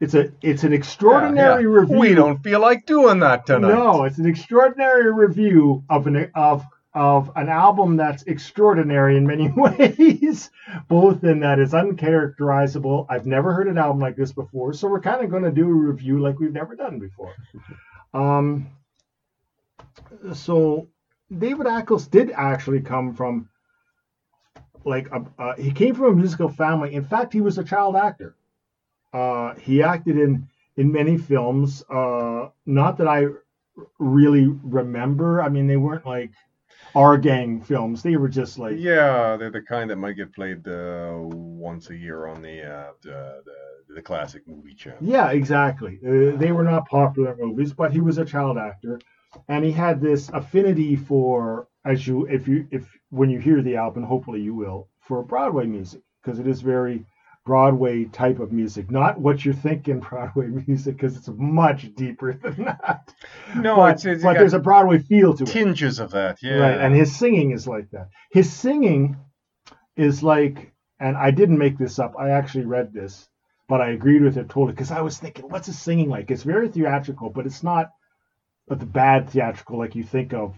it's 0.00 0.14
a 0.14 0.32
it's 0.42 0.64
an 0.64 0.72
extraordinary 0.74 1.62
Yeah, 1.64 1.70
yeah. 1.70 1.78
review. 1.80 1.98
We 1.98 2.14
don't 2.14 2.42
feel 2.42 2.60
like 2.60 2.84
doing 2.84 3.20
that 3.20 3.46
tonight. 3.46 3.68
No, 3.68 4.04
it's 4.04 4.18
an 4.18 4.26
extraordinary 4.26 5.10
review 5.12 5.82
of 5.88 6.06
an 6.06 6.30
of 6.34 6.64
of 6.94 7.30
an 7.34 7.48
album 7.48 7.96
that's 7.96 8.22
extraordinary 8.24 9.16
in 9.16 9.26
many 9.26 9.48
ways, 9.56 10.50
both 10.88 11.24
in 11.24 11.40
that 11.40 11.58
it's 11.58 11.72
uncharacterizable. 11.72 13.06
I've 13.08 13.26
never 13.26 13.52
heard 13.52 13.68
an 13.68 13.78
album 13.78 13.98
like 13.98 14.16
this 14.16 14.32
before, 14.32 14.72
so 14.72 14.88
we're 14.88 15.00
kind 15.00 15.24
of 15.24 15.30
going 15.30 15.42
to 15.42 15.50
do 15.50 15.68
a 15.68 15.74
review 15.74 16.20
like 16.20 16.38
we've 16.38 16.52
never 16.52 16.74
done 16.76 16.98
before. 16.98 17.34
Um, 18.14 18.68
so 20.34 20.88
David 21.36 21.66
Ackles 21.66 22.08
did 22.08 22.30
actually 22.30 22.80
come 22.80 23.12
from 23.12 23.48
like 24.84 25.08
a, 25.10 25.24
uh, 25.36 25.56
he 25.56 25.72
came 25.72 25.96
from 25.96 26.04
a 26.04 26.12
musical 26.12 26.48
family. 26.48 26.94
In 26.94 27.04
fact, 27.04 27.32
he 27.32 27.40
was 27.40 27.58
a 27.58 27.64
child 27.64 27.96
actor. 27.96 28.36
Uh, 29.12 29.54
he 29.54 29.82
acted 29.82 30.16
in 30.16 30.48
in 30.76 30.92
many 30.92 31.16
films. 31.16 31.82
Uh, 31.90 32.50
not 32.66 32.98
that 32.98 33.08
I 33.08 33.26
really 33.98 34.46
remember. 34.62 35.42
I 35.42 35.48
mean, 35.48 35.66
they 35.66 35.76
weren't 35.76 36.06
like 36.06 36.30
our 36.94 37.16
gang 37.18 37.60
films. 37.60 38.02
They 38.02 38.16
were 38.16 38.28
just 38.28 38.58
like 38.58 38.80
Yeah, 38.80 39.36
they're 39.36 39.50
the 39.50 39.62
kind 39.62 39.90
that 39.90 39.96
might 39.96 40.14
get 40.16 40.32
played 40.34 40.66
uh, 40.66 41.14
once 41.18 41.90
a 41.90 41.96
year 41.96 42.26
on 42.26 42.42
the, 42.42 42.62
uh, 42.62 42.92
the 43.02 43.42
the 43.44 43.94
the 43.94 44.02
classic 44.02 44.46
movie 44.48 44.74
channel. 44.74 45.02
Yeah, 45.02 45.30
exactly. 45.30 45.98
Uh, 46.06 46.36
they 46.36 46.52
were 46.52 46.64
not 46.64 46.88
popular 46.88 47.36
movies, 47.38 47.72
but 47.72 47.92
he 47.92 48.00
was 48.00 48.18
a 48.18 48.24
child 48.24 48.58
actor, 48.58 49.00
and 49.48 49.64
he 49.64 49.72
had 49.72 50.00
this 50.00 50.28
affinity 50.30 50.96
for, 50.96 51.68
as 51.84 52.06
you, 52.06 52.26
if 52.26 52.46
you, 52.48 52.66
if 52.70 52.88
when 53.10 53.30
you 53.30 53.38
hear 53.40 53.60
the 53.62 53.76
album, 53.76 54.04
hopefully 54.04 54.40
you 54.40 54.54
will, 54.54 54.88
for 55.00 55.22
Broadway 55.22 55.66
music 55.66 56.02
because 56.22 56.38
it 56.38 56.46
is 56.46 56.60
very 56.62 57.04
Broadway 57.44 58.04
type 58.06 58.38
of 58.40 58.52
music, 58.52 58.90
not 58.90 59.20
what 59.20 59.44
you're 59.44 59.52
thinking 59.54 60.00
Broadway 60.00 60.46
music, 60.66 60.96
because 60.96 61.16
it's 61.16 61.28
much 61.28 61.94
deeper 61.94 62.32
than 62.42 62.64
that. 62.64 63.12
No, 63.54 63.76
but, 63.76 63.94
it's, 63.94 64.04
it's 64.06 64.22
but 64.22 64.34
there's 64.34 64.54
a 64.54 64.58
Broadway 64.58 64.98
feel 64.98 65.34
to 65.34 65.42
it. 65.44 65.48
tinges 65.48 65.98
of 65.98 66.10
that. 66.12 66.42
Yeah, 66.42 66.56
Right, 66.58 66.80
and 66.80 66.94
his 66.94 67.14
singing 67.14 67.50
is 67.50 67.68
like 67.68 67.90
that. 67.90 68.08
His 68.32 68.50
singing 68.52 69.16
is 69.96 70.22
like, 70.22 70.72
and 71.00 71.16
I 71.16 71.30
didn't 71.30 71.58
make 71.58 71.76
this 71.76 71.98
up. 71.98 72.14
I 72.18 72.30
actually 72.30 72.64
read 72.64 72.92
this, 72.94 73.28
but 73.68 73.80
I 73.80 73.90
agreed 73.90 74.22
with 74.22 74.38
it 74.38 74.48
totally 74.48 74.72
because 74.72 74.90
I 74.90 75.02
was 75.02 75.18
thinking, 75.18 75.48
what's 75.50 75.66
his 75.66 75.78
singing 75.78 76.08
like? 76.08 76.30
It's 76.30 76.42
very 76.44 76.68
theatrical, 76.68 77.28
but 77.30 77.46
it's 77.46 77.62
not 77.62 77.90
but 78.66 78.80
the 78.80 78.86
bad 78.86 79.28
theatrical 79.28 79.78
like 79.78 79.94
you 79.94 80.02
think 80.02 80.32
of. 80.32 80.54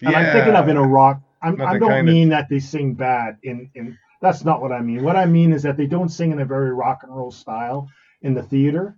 And 0.00 0.16
I'm 0.16 0.32
thinking 0.32 0.54
of 0.54 0.68
in 0.68 0.76
a 0.76 0.82
rock. 0.82 1.20
I'm, 1.40 1.60
I 1.60 1.78
don't 1.78 1.88
kind 1.88 2.08
of- 2.08 2.12
mean 2.12 2.30
that 2.30 2.48
they 2.48 2.58
sing 2.58 2.94
bad. 2.94 3.38
In 3.44 3.70
in 3.76 3.96
that's 4.22 4.44
not 4.44 4.62
what 4.62 4.72
I 4.72 4.80
mean. 4.80 5.02
What 5.02 5.16
I 5.16 5.26
mean 5.26 5.52
is 5.52 5.64
that 5.64 5.76
they 5.76 5.86
don't 5.86 6.08
sing 6.08 6.30
in 6.30 6.40
a 6.40 6.44
very 6.44 6.72
rock 6.72 7.00
and 7.02 7.14
roll 7.14 7.32
style 7.32 7.88
in 8.22 8.32
the 8.32 8.42
theater. 8.42 8.96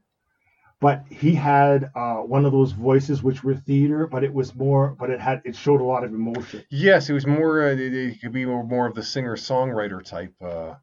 But 0.81 1.05
he 1.09 1.35
had 1.35 1.91
uh, 1.95 2.17
one 2.17 2.45
of 2.45 2.53
those 2.53 2.73
voices 2.73 3.23
which 3.23 3.43
were 3.43 3.55
theater, 3.55 4.07
but 4.07 4.23
it 4.23 4.35
was 4.35 4.55
more, 4.55 4.95
but 4.99 5.09
it 5.09 5.19
had 5.19 5.41
it 5.45 5.57
showed 5.57 5.81
a 5.81 5.85
lot 5.85 6.05
of 6.05 6.13
emotion. 6.13 6.63
Yes, 6.69 7.09
it 7.09 7.15
was 7.15 7.27
more. 7.27 7.69
Uh, 7.69 7.75
it, 7.75 8.21
could 8.21 8.33
be 8.33 8.45
more, 8.45 8.63
more 8.63 8.87
of 8.87 8.95
the 8.95 9.03
singer-songwriter 9.03 10.05
type 10.05 10.35
uh, 10.43 10.75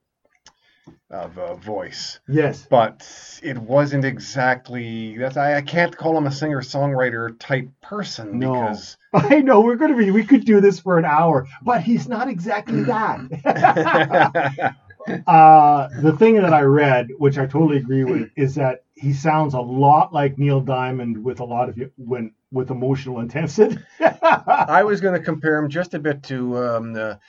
of 1.09 1.37
uh, 1.37 1.55
voice, 1.55 2.19
Yes. 2.27 2.65
but 2.69 3.05
it 3.43 3.57
wasn't 3.57 4.05
exactly. 4.05 5.17
That's 5.17 5.37
I, 5.37 5.55
I 5.57 5.61
can't 5.61 5.95
call 5.95 6.17
him 6.17 6.25
a 6.25 6.31
singer-songwriter 6.31 7.37
type 7.39 7.69
person 7.81 8.39
No. 8.39 8.53
because 8.53 8.97
I 9.13 9.41
know 9.41 9.61
we're 9.61 9.75
going 9.75 9.91
to 9.91 9.97
be, 9.97 10.11
we 10.11 10.23
could 10.23 10.45
do 10.45 10.61
this 10.61 10.79
for 10.79 10.97
an 10.97 11.05
hour, 11.05 11.47
but 11.63 11.81
he's 11.81 12.07
not 12.07 12.29
exactly 12.29 12.83
that. 12.85 14.75
uh, 15.27 15.89
the 16.01 16.15
thing 16.17 16.35
that 16.35 16.53
I 16.53 16.61
read, 16.61 17.09
which 17.17 17.37
I 17.37 17.45
totally 17.45 17.77
agree 17.77 18.03
with, 18.03 18.29
is 18.37 18.55
that 18.55 18.83
he 18.93 19.13
sounds 19.13 19.53
a 19.53 19.59
lot 19.61 20.13
like 20.13 20.37
Neil 20.37 20.61
Diamond 20.61 21.23
with 21.23 21.39
a 21.39 21.45
lot 21.45 21.69
of 21.69 21.79
when 21.97 22.33
with 22.51 22.69
emotional 22.69 23.19
intensity. 23.19 23.77
I 23.99 24.83
was 24.83 25.01
going 25.01 25.17
to 25.17 25.23
compare 25.25 25.57
him 25.57 25.69
just 25.69 25.93
a 25.93 25.99
bit 25.99 26.23
to 26.23 26.57
um, 26.57 26.93
the, 26.93 27.19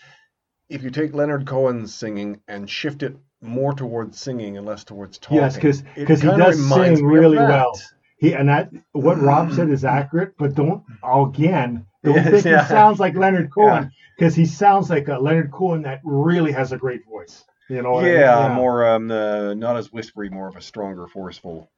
if 0.69 0.83
you 0.83 0.91
take 0.91 1.15
Leonard 1.15 1.47
Cohen's 1.47 1.95
singing 1.95 2.41
and 2.49 2.69
shift 2.69 3.03
it 3.03 3.17
more 3.43 3.75
towards 3.75 4.19
singing 4.19 4.57
and 4.57 4.67
less 4.67 4.85
towards 4.85 5.19
talking. 5.19 5.39
yes, 5.39 5.57
because 5.57 5.83
because 5.97 6.23
he 6.23 6.29
does 6.29 6.69
sing 6.69 7.05
really 7.05 7.37
well. 7.37 7.79
He 8.19 8.33
and 8.35 8.49
that 8.49 8.71
what 8.93 9.21
Rob 9.21 9.53
said 9.53 9.69
is 9.69 9.85
accurate, 9.85 10.35
but 10.39 10.55
don't 10.55 10.83
again 11.03 11.87
don't 12.05 12.15
Yes, 12.15 12.31
think 12.31 12.45
yeah. 12.45 12.63
he 12.63 12.69
sounds 12.69 13.01
like 13.01 13.15
Leonard 13.15 13.51
Cohen 13.53 13.91
because 14.17 14.35
he 14.35 14.47
sounds 14.47 14.91
like 14.91 15.09
a 15.09 15.19
Leonard 15.19 15.51
Cohen 15.51 15.83
that 15.83 16.01
really 16.05 16.53
has 16.53 16.73
a 16.73 16.77
great 16.77 17.05
voice. 17.05 17.45
You 17.69 17.83
know, 17.83 17.93
what 17.93 18.05
I 18.05 18.09
mean? 18.09 18.21
yeah, 18.21 18.55
more 18.55 18.87
um, 18.87 19.11
uh, 19.11 19.55
not 19.55 19.77
as 19.77 19.93
whispery, 19.93 20.29
more 20.29 20.49
of 20.49 20.57
a 20.57 20.61
stronger, 20.61 21.07
forceful. 21.07 21.71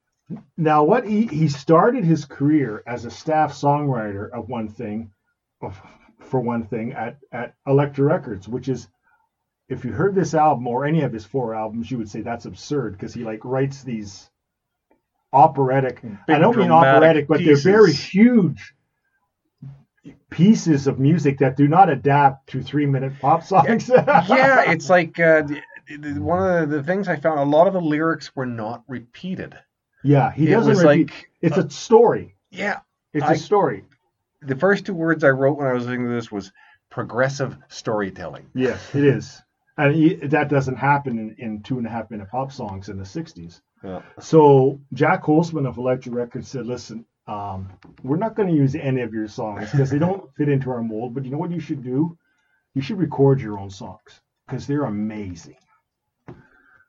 Now, 0.57 0.83
what 0.85 1.07
he, 1.07 1.27
he 1.27 1.49
started 1.49 2.05
his 2.05 2.25
career 2.25 2.83
as 2.87 3.05
a 3.05 3.11
staff 3.11 3.53
songwriter 3.53 4.31
of 4.31 4.49
one 4.49 4.69
thing, 4.69 5.13
of, 5.61 5.81
for 6.19 6.41
one 6.41 6.67
thing, 6.67 6.95
at, 6.95 7.19
at 7.31 7.55
Elektra 7.67 8.05
Records, 8.07 8.49
which 8.49 8.69
is, 8.69 8.89
if 9.75 9.85
you 9.85 9.93
heard 9.93 10.15
this 10.15 10.35
album 10.35 10.67
or 10.67 10.87
any 10.87 11.03
of 11.03 11.13
his 11.13 11.25
four 11.25 11.55
albums, 11.55 11.91
you 11.91 11.99
would 11.99 12.09
say 12.09 12.23
that's 12.23 12.47
absurd 12.47 12.93
because 12.93 13.13
he 13.13 13.25
like 13.25 13.45
writes 13.45 13.83
these 13.83 14.31
operatic. 15.33 16.01
I 16.29 16.39
don't 16.39 16.57
mean 16.57 16.71
operatic, 16.71 17.29
but 17.29 17.45
they're 17.45 17.57
very 17.57 17.93
huge 17.93 18.75
pieces 20.31 20.87
of 20.87 20.99
music 20.99 21.39
that 21.39 21.57
do 21.57 21.69
not 21.69 21.91
adapt 21.91 22.51
to 22.51 22.63
three 22.63 22.87
minute 22.87 23.13
pop 23.21 23.43
songs. 23.43 23.89
yeah, 23.89 24.71
it's 24.71 24.89
like 24.89 25.19
uh, 25.21 25.43
one 26.19 26.63
of 26.63 26.71
the, 26.71 26.83
things 26.83 27.09
I 27.09 27.17
found. 27.17 27.41
A 27.41 27.45
lot 27.45 27.67
of 27.67 27.73
the 27.73 27.81
lyrics 27.81 28.35
were 28.35 28.47
not 28.47 28.85
repeated. 28.89 29.59
yeah, 30.03 30.33
he 30.33 30.47
doesn't 30.47 30.79
repeat. 30.79 31.11
like 31.11 31.31
it's 31.43 31.57
a 31.57 31.69
story. 31.69 32.37
yeah. 32.51 32.81
It's 33.13 33.25
I- 33.25 33.35
a 33.35 33.37
story. 33.37 33.85
The 34.43 34.57
first 34.57 34.85
two 34.85 34.93
words 34.93 35.25
I 35.25 35.31
wrote 35.31 35.57
when 35.57 35.67
I 35.67 35.73
was 35.73 35.87
listening 35.87 36.07
to 36.07 36.13
this 36.13 36.31
was 36.31 36.53
progressive 36.91 37.57
storytelling. 37.69 38.51
Yes, 38.55 38.95
it 38.95 39.05
is. 39.05 39.43
And 39.77 39.95
he, 39.95 40.15
that 40.15 40.49
doesn't 40.49 40.77
happen 40.77 41.19
in, 41.19 41.35
in 41.39 41.63
two 41.63 41.79
and 41.79 41.87
a 41.87 41.91
half 41.91 42.11
minute 42.11 42.31
pop 42.31 42.53
songs 42.53 42.89
in 42.89 42.97
the 42.97 43.05
60s. 43.05 43.61
Yeah. 43.83 44.03
So 44.21 44.81
Jac 44.93 45.25
Holzman 45.25 45.67
of 45.69 45.79
Elektra 45.79 46.13
Records 46.13 46.49
said, 46.49 46.67
listen, 46.67 47.05
um, 47.27 47.73
we're 48.03 48.17
not 48.17 48.37
going 48.37 48.49
to 48.49 48.55
use 48.55 48.75
any 48.75 49.01
of 49.01 49.13
your 49.13 49.29
songs 49.29 49.71
because 49.71 49.91
they 49.91 49.99
don't 49.99 50.33
fit 50.37 50.49
into 50.49 50.71
our 50.71 50.83
mold. 50.83 51.15
But 51.15 51.25
you 51.25 51.31
know 51.31 51.39
what 51.39 51.51
you 51.51 51.61
should 51.61 51.83
do? 51.83 52.17
You 52.75 52.83
should 52.83 52.99
record 52.99 53.41
your 53.41 53.59
own 53.59 53.71
songs 53.71 54.21
because 54.47 54.67
they're 54.67 54.85
amazing. 54.85 55.57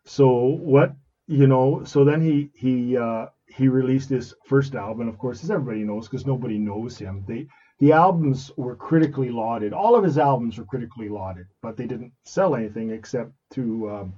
So 0.04 0.36
what 0.38 0.96
you 1.28 1.48
know? 1.48 1.84
So 1.84 2.04
then 2.04 2.22
he 2.22 2.50
he 2.54 2.98
uh, 2.98 3.28
he 3.48 3.68
released 3.68 4.10
his 4.10 4.34
first 4.46 4.76
album. 4.76 5.08
Of 5.08 5.18
course, 5.18 5.44
as 5.44 5.52
everybody 5.52 5.84
knows, 5.84 6.08
because 6.08 6.26
nobody 6.26 6.58
knows 6.58 6.98
him. 6.98 7.24
They 7.28 7.48
the 7.80 7.92
albums 7.92 8.52
were 8.56 8.76
critically 8.76 9.30
lauded. 9.30 9.74
All 9.74 9.96
of 9.96 10.04
his 10.04 10.18
albums 10.18 10.58
were 10.58 10.66
critically 10.66 11.10
lauded, 11.10 11.48
but 11.62 11.76
they 11.76 11.86
didn't 11.86 12.14
sell 12.24 12.56
anything 12.56 12.92
except 12.92 13.32
to 13.52 13.90
um, 13.90 14.14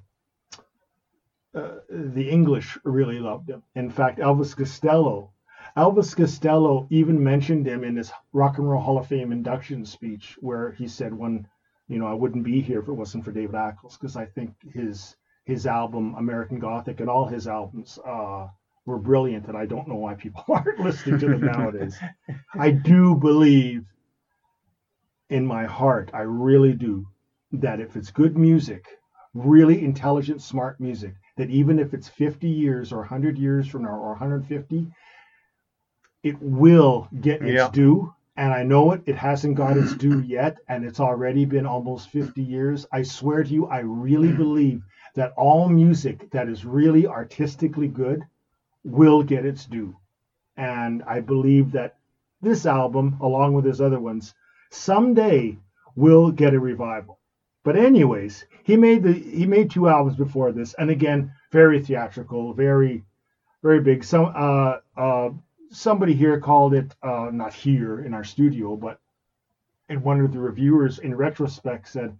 uh, 1.55 1.79
the 1.89 2.29
English 2.29 2.77
really 2.83 3.19
loved 3.19 3.49
him. 3.49 3.63
In 3.75 3.89
fact, 3.89 4.19
Elvis 4.19 4.55
Costello, 4.55 5.31
Elvis 5.75 6.15
Costello 6.15 6.87
even 6.91 7.23
mentioned 7.23 7.65
him 7.65 7.83
in 7.83 7.95
his 7.95 8.11
Rock 8.31 8.59
and 8.59 8.69
Roll 8.69 8.81
Hall 8.81 8.99
of 8.99 9.07
Fame 9.07 9.31
induction 9.31 9.85
speech, 9.85 10.37
where 10.39 10.71
he 10.71 10.87
said, 10.87 11.13
"One, 11.13 11.47
you 11.87 11.97
know, 11.97 12.07
I 12.07 12.13
wouldn't 12.13 12.43
be 12.43 12.61
here 12.61 12.79
if 12.79 12.87
it 12.87 12.93
wasn't 12.93 13.25
for 13.25 13.31
David 13.31 13.55
Ackles, 13.55 13.99
because 13.99 14.15
I 14.15 14.25
think 14.25 14.53
his 14.71 15.15
his 15.45 15.65
album 15.65 16.13
American 16.15 16.59
Gothic 16.59 16.99
and 16.99 17.09
all 17.09 17.25
his 17.25 17.47
albums 17.47 17.97
uh, 18.05 18.47
were 18.87 18.97
brilliant, 18.97 19.47
and 19.47 19.57
I 19.57 19.67
don't 19.67 19.87
know 19.87 19.97
why 19.97 20.15
people 20.15 20.43
aren't 20.49 20.79
listening 20.79 21.19
to 21.19 21.29
them 21.29 21.45
nowadays. 21.45 21.99
I 22.57 22.71
do 22.71 23.15
believe 23.15 23.83
in 25.29 25.45
my 25.45 25.65
heart, 25.65 26.09
I 26.13 26.21
really 26.21 26.73
do, 26.73 27.05
that 27.51 27.79
if 27.79 27.95
it's 27.97 28.11
good 28.11 28.37
music, 28.37 28.85
really 29.35 29.83
intelligent, 29.83 30.41
smart 30.41 30.79
music, 30.79 31.13
that 31.37 31.49
even 31.51 31.79
if 31.79 31.93
it's 31.93 32.07
50 32.07 32.47
years 32.47 32.91
or 32.93 32.99
100 32.99 33.37
years 33.37 33.67
from 33.67 33.83
now 33.83 33.89
or 33.89 34.09
150, 34.11 34.87
it 36.23 36.41
will 36.41 37.07
get 37.21 37.41
its 37.43 37.51
Yeah. 37.53 37.69
due. 37.69 38.11
And 38.37 38.53
I 38.53 38.63
know 38.63 38.93
it, 38.93 39.01
it 39.05 39.15
hasn't 39.15 39.55
got 39.55 39.77
its 39.77 39.95
due 40.05 40.19
yet, 40.21 40.57
and 40.69 40.85
it's 40.85 40.99
already 40.99 41.45
been 41.45 41.65
almost 41.65 42.09
50 42.09 42.41
years. 42.41 42.85
I 42.91 43.01
swear 43.03 43.43
to 43.43 43.53
you, 43.53 43.65
I 43.67 43.79
really 43.79 44.31
believe 44.31 44.81
that 45.15 45.33
all 45.37 45.67
music 45.69 46.29
that 46.31 46.47
is 46.47 46.65
really 46.65 47.05
artistically 47.07 47.87
good 47.87 48.23
will 48.87 49.21
get 49.21 49.45
its 49.45 49.65
due. 49.65 49.95
And 50.55 51.03
I 51.03 51.19
believe 51.19 51.73
that 51.73 51.97
this 52.41 52.65
album, 52.65 53.17
along 53.21 53.53
with 53.53 53.65
his 53.65 53.81
other 53.81 53.99
ones, 53.99 54.33
someday 54.71 55.57
will 55.95 56.31
get 56.31 56.53
a 56.53 56.59
revival. 56.59 57.19
But 57.63 57.75
anyways, 57.75 58.45
he 58.63 58.77
made 58.77 59.03
the 59.03 59.11
he 59.11 59.45
made 59.45 59.71
two 59.71 59.89
albums 59.89 60.15
before 60.15 60.51
this, 60.51 60.73
and 60.75 60.89
again, 60.89 61.33
very 61.51 61.81
theatrical, 61.81 62.53
very, 62.53 63.03
very 63.61 63.81
big. 63.81 64.03
Some 64.03 64.31
uh 64.33 64.77
uh 64.95 65.29
somebody 65.69 66.13
here 66.13 66.39
called 66.39 66.73
it 66.73 66.95
uh 67.03 67.29
not 67.31 67.53
here 67.53 67.99
in 67.99 68.13
our 68.13 68.23
studio, 68.23 68.77
but 68.77 68.99
and 69.89 70.03
one 70.03 70.21
of 70.21 70.31
the 70.31 70.39
reviewers 70.39 70.99
in 70.99 71.15
retrospect 71.15 71.89
said 71.89 72.17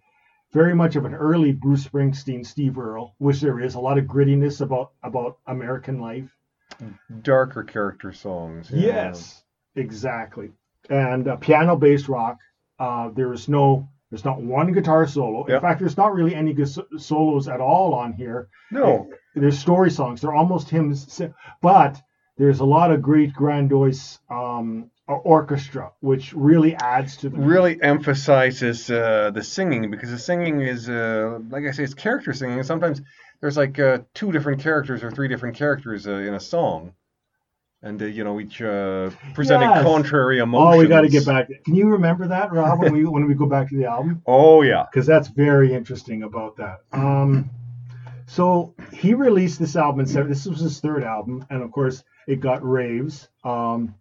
very 0.52 0.76
much 0.76 0.96
of 0.96 1.06
an 1.06 1.14
early 1.14 1.52
Bruce 1.52 1.88
Springsteen, 1.88 2.46
Steve 2.46 2.78
Earle, 2.78 3.16
which 3.18 3.42
there 3.42 3.60
is 3.60 3.76
a 3.76 3.80
lot 3.80 3.98
of 3.98 4.06
grittiness 4.06 4.62
about 4.62 4.92
about 5.04 5.38
American 5.48 6.00
life. 6.00 6.37
Darker 7.22 7.64
character 7.64 8.12
songs. 8.12 8.70
Yes, 8.72 9.44
exactly. 9.76 10.52
And 10.90 11.28
uh, 11.28 11.36
piano-based 11.38 12.08
rock. 12.08 12.38
Uh, 12.80 13.10
there 13.10 13.34
is 13.34 13.50
no, 13.50 13.90
there's 14.12 14.24
not 14.24 14.42
one 14.42 14.72
guitar 14.72 15.08
solo. 15.08 15.46
In 15.46 15.60
fact, 15.60 15.80
there's 15.80 15.98
not 15.98 16.14
really 16.14 16.36
any 16.36 16.54
gus- 16.54 16.80
solos 16.98 17.48
at 17.48 17.60
all 17.60 17.94
on 17.94 18.14
here. 18.14 18.50
No. 18.72 19.10
There's 19.36 19.58
story 19.60 19.92
songs. 19.92 20.22
They're 20.22 20.34
almost 20.34 20.70
hymns, 20.70 21.22
but 21.62 22.02
there's 22.38 22.60
a 22.60 22.66
lot 22.66 22.92
of 22.92 23.02
great 23.02 23.34
grandiose 23.34 24.20
um, 24.30 24.92
orchestra, 25.08 25.92
which 26.02 26.34
really 26.34 26.76
adds 26.76 27.18
to 27.18 27.30
the 27.30 27.38
really 27.38 27.82
emphasizes 27.82 28.90
uh, 28.92 29.32
the 29.34 29.44
singing 29.44 29.90
because 29.90 30.12
the 30.12 30.20
singing 30.20 30.62
is, 30.62 30.90
uh, 30.90 31.40
like 31.50 31.66
I 31.66 31.72
say, 31.72 31.84
it's 31.84 31.94
character 31.94 32.34
singing. 32.34 32.58
And 32.58 32.68
sometimes 32.68 33.02
there's 33.42 33.58
like 33.58 33.80
uh, 33.80 34.00
two 34.14 34.32
different 34.32 34.62
characters 34.62 35.04
or 35.04 35.12
three 35.12 35.28
different 35.28 35.56
characters 35.56 36.08
uh, 36.08 36.12
in 36.12 36.34
a 36.34 36.40
song. 36.40 36.94
and 37.84 38.02
uh, 38.02 38.06
you 38.06 38.24
know 38.24 38.40
each 38.40 38.62
uh, 38.62 39.10
presenting 39.34 39.70
Yes. 39.70 39.84
contrary 39.84 40.40
emotions. 40.40 40.76
Oh, 40.76 40.80
we 40.80 40.88
got 40.88 41.02
to 41.02 41.10
get 41.10 41.26
back. 41.26 41.48
Can 41.66 41.76
you 41.76 41.90
remember 41.90 42.28
that, 42.28 42.52
Rob? 42.52 42.80
When 42.82 42.94
we 42.94 43.06
when 43.06 43.28
we 43.28 43.34
go 43.36 43.46
back 43.46 43.70
to 43.70 43.78
the 43.78 43.86
album, 43.86 44.22
Oh 44.28 44.62
yeah, 44.64 44.86
because 44.92 45.06
that's 45.06 45.28
very 45.28 45.74
interesting 45.74 46.24
about 46.24 46.58
that. 46.58 46.80
Um, 46.92 47.50
so 48.26 48.74
he 48.92 49.14
released 49.14 49.60
this 49.60 49.76
album 49.76 50.02
in 50.02 50.06
seven. 50.08 50.30
This 50.30 50.46
was 50.46 50.60
his 50.60 50.80
third 50.80 51.04
album, 51.04 51.46
and 51.50 51.62
of 51.62 51.72
course, 51.72 52.04
it 52.28 52.40
got 52.42 52.68
raves 52.68 53.30
um, 53.44 53.94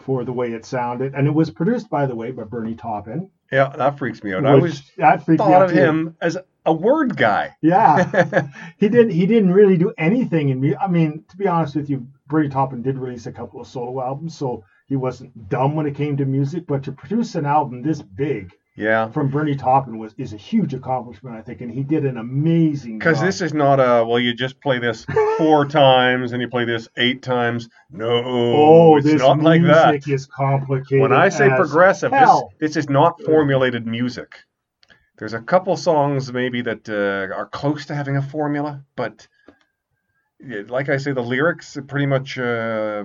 for 0.00 0.24
the 0.24 0.32
way 0.32 0.52
it 0.52 0.64
sounded, 0.64 1.14
and 1.14 1.26
it 1.26 1.30
was 1.34 1.50
produced, 1.50 1.88
by 1.90 2.06
the 2.06 2.14
way, 2.16 2.30
by 2.32 2.42
Bernie 2.44 2.74
Taupin. 2.74 3.30
yeah, 3.52 3.68
that 3.76 3.98
freaks 3.98 4.22
me 4.24 4.32
out. 4.34 4.44
I 4.46 4.54
was 4.56 4.82
that 4.96 5.24
freaked 5.24 5.40
me 5.40 5.46
thought 5.46 5.52
out 5.52 5.62
of 5.66 5.70
too. 5.70 5.76
him 5.76 6.16
as 6.20 6.36
a 6.66 6.72
word 6.72 7.16
guy. 7.16 7.56
Yeah, 7.62 8.48
he 8.78 8.88
didn't. 8.88 9.10
He 9.10 9.26
didn't 9.26 9.52
really 9.52 9.76
do 9.76 9.92
anything 9.96 10.50
in 10.50 10.60
me. 10.60 10.76
I 10.76 10.88
mean, 10.88 11.24
to 11.30 11.36
be 11.36 11.46
honest 11.46 11.76
with 11.76 11.88
you, 11.88 12.06
Bernie 12.26 12.48
Taupin 12.48 12.82
did 12.82 12.98
release 12.98 13.26
a 13.26 13.32
couple 13.32 13.60
of 13.60 13.66
solo 13.66 14.02
albums, 14.02 14.36
so 14.36 14.64
he 14.86 14.96
wasn't 14.96 15.48
dumb 15.48 15.74
when 15.74 15.86
it 15.86 15.94
came 15.94 16.16
to 16.18 16.24
music. 16.24 16.66
But 16.66 16.82
to 16.84 16.92
produce 16.92 17.34
an 17.34 17.46
album 17.46 17.82
this 17.82 18.02
big 18.02 18.52
yeah, 18.76 19.10
from 19.10 19.30
Bernie 19.30 19.56
Taupin 19.56 19.98
was 19.98 20.14
is 20.18 20.34
a 20.34 20.36
huge 20.36 20.74
accomplishment, 20.74 21.34
I 21.34 21.40
think, 21.40 21.62
and 21.62 21.70
he 21.70 21.82
did 21.82 22.04
an 22.04 22.18
amazing. 22.18 22.98
because 22.98 23.22
this 23.22 23.40
is 23.40 23.54
not 23.54 23.80
a 23.80 24.04
well, 24.04 24.20
you 24.20 24.34
just 24.34 24.60
play 24.60 24.78
this 24.78 25.06
four 25.38 25.64
times 25.68 26.32
and 26.32 26.42
you 26.42 26.48
play 26.48 26.66
this 26.66 26.86
eight 26.98 27.22
times. 27.22 27.70
No, 27.90 28.22
oh, 28.24 28.96
it's 28.96 29.06
this 29.06 29.20
not 29.20 29.40
like 29.40 29.62
that. 29.62 29.92
music 29.92 30.12
is 30.12 30.26
complicated. 30.26 31.00
When 31.00 31.12
I 31.14 31.30
say 31.30 31.48
progressive, 31.48 32.10
this, 32.10 32.42
this 32.60 32.76
is 32.76 32.90
not 32.90 33.18
uh. 33.22 33.24
formulated 33.24 33.86
music. 33.86 34.36
There's 35.18 35.32
a 35.34 35.40
couple 35.40 35.76
songs 35.76 36.32
maybe 36.32 36.60
that 36.62 36.88
uh, 36.88 37.34
are 37.34 37.46
close 37.46 37.86
to 37.86 37.94
having 37.94 38.16
a 38.16 38.22
formula, 38.22 38.84
but 38.96 39.26
like 40.68 40.88
I 40.90 40.98
say, 40.98 41.12
the 41.12 41.22
lyrics 41.22 41.76
are 41.76 41.82
pretty 41.82 42.06
much 42.06 42.38
uh, 42.38 43.04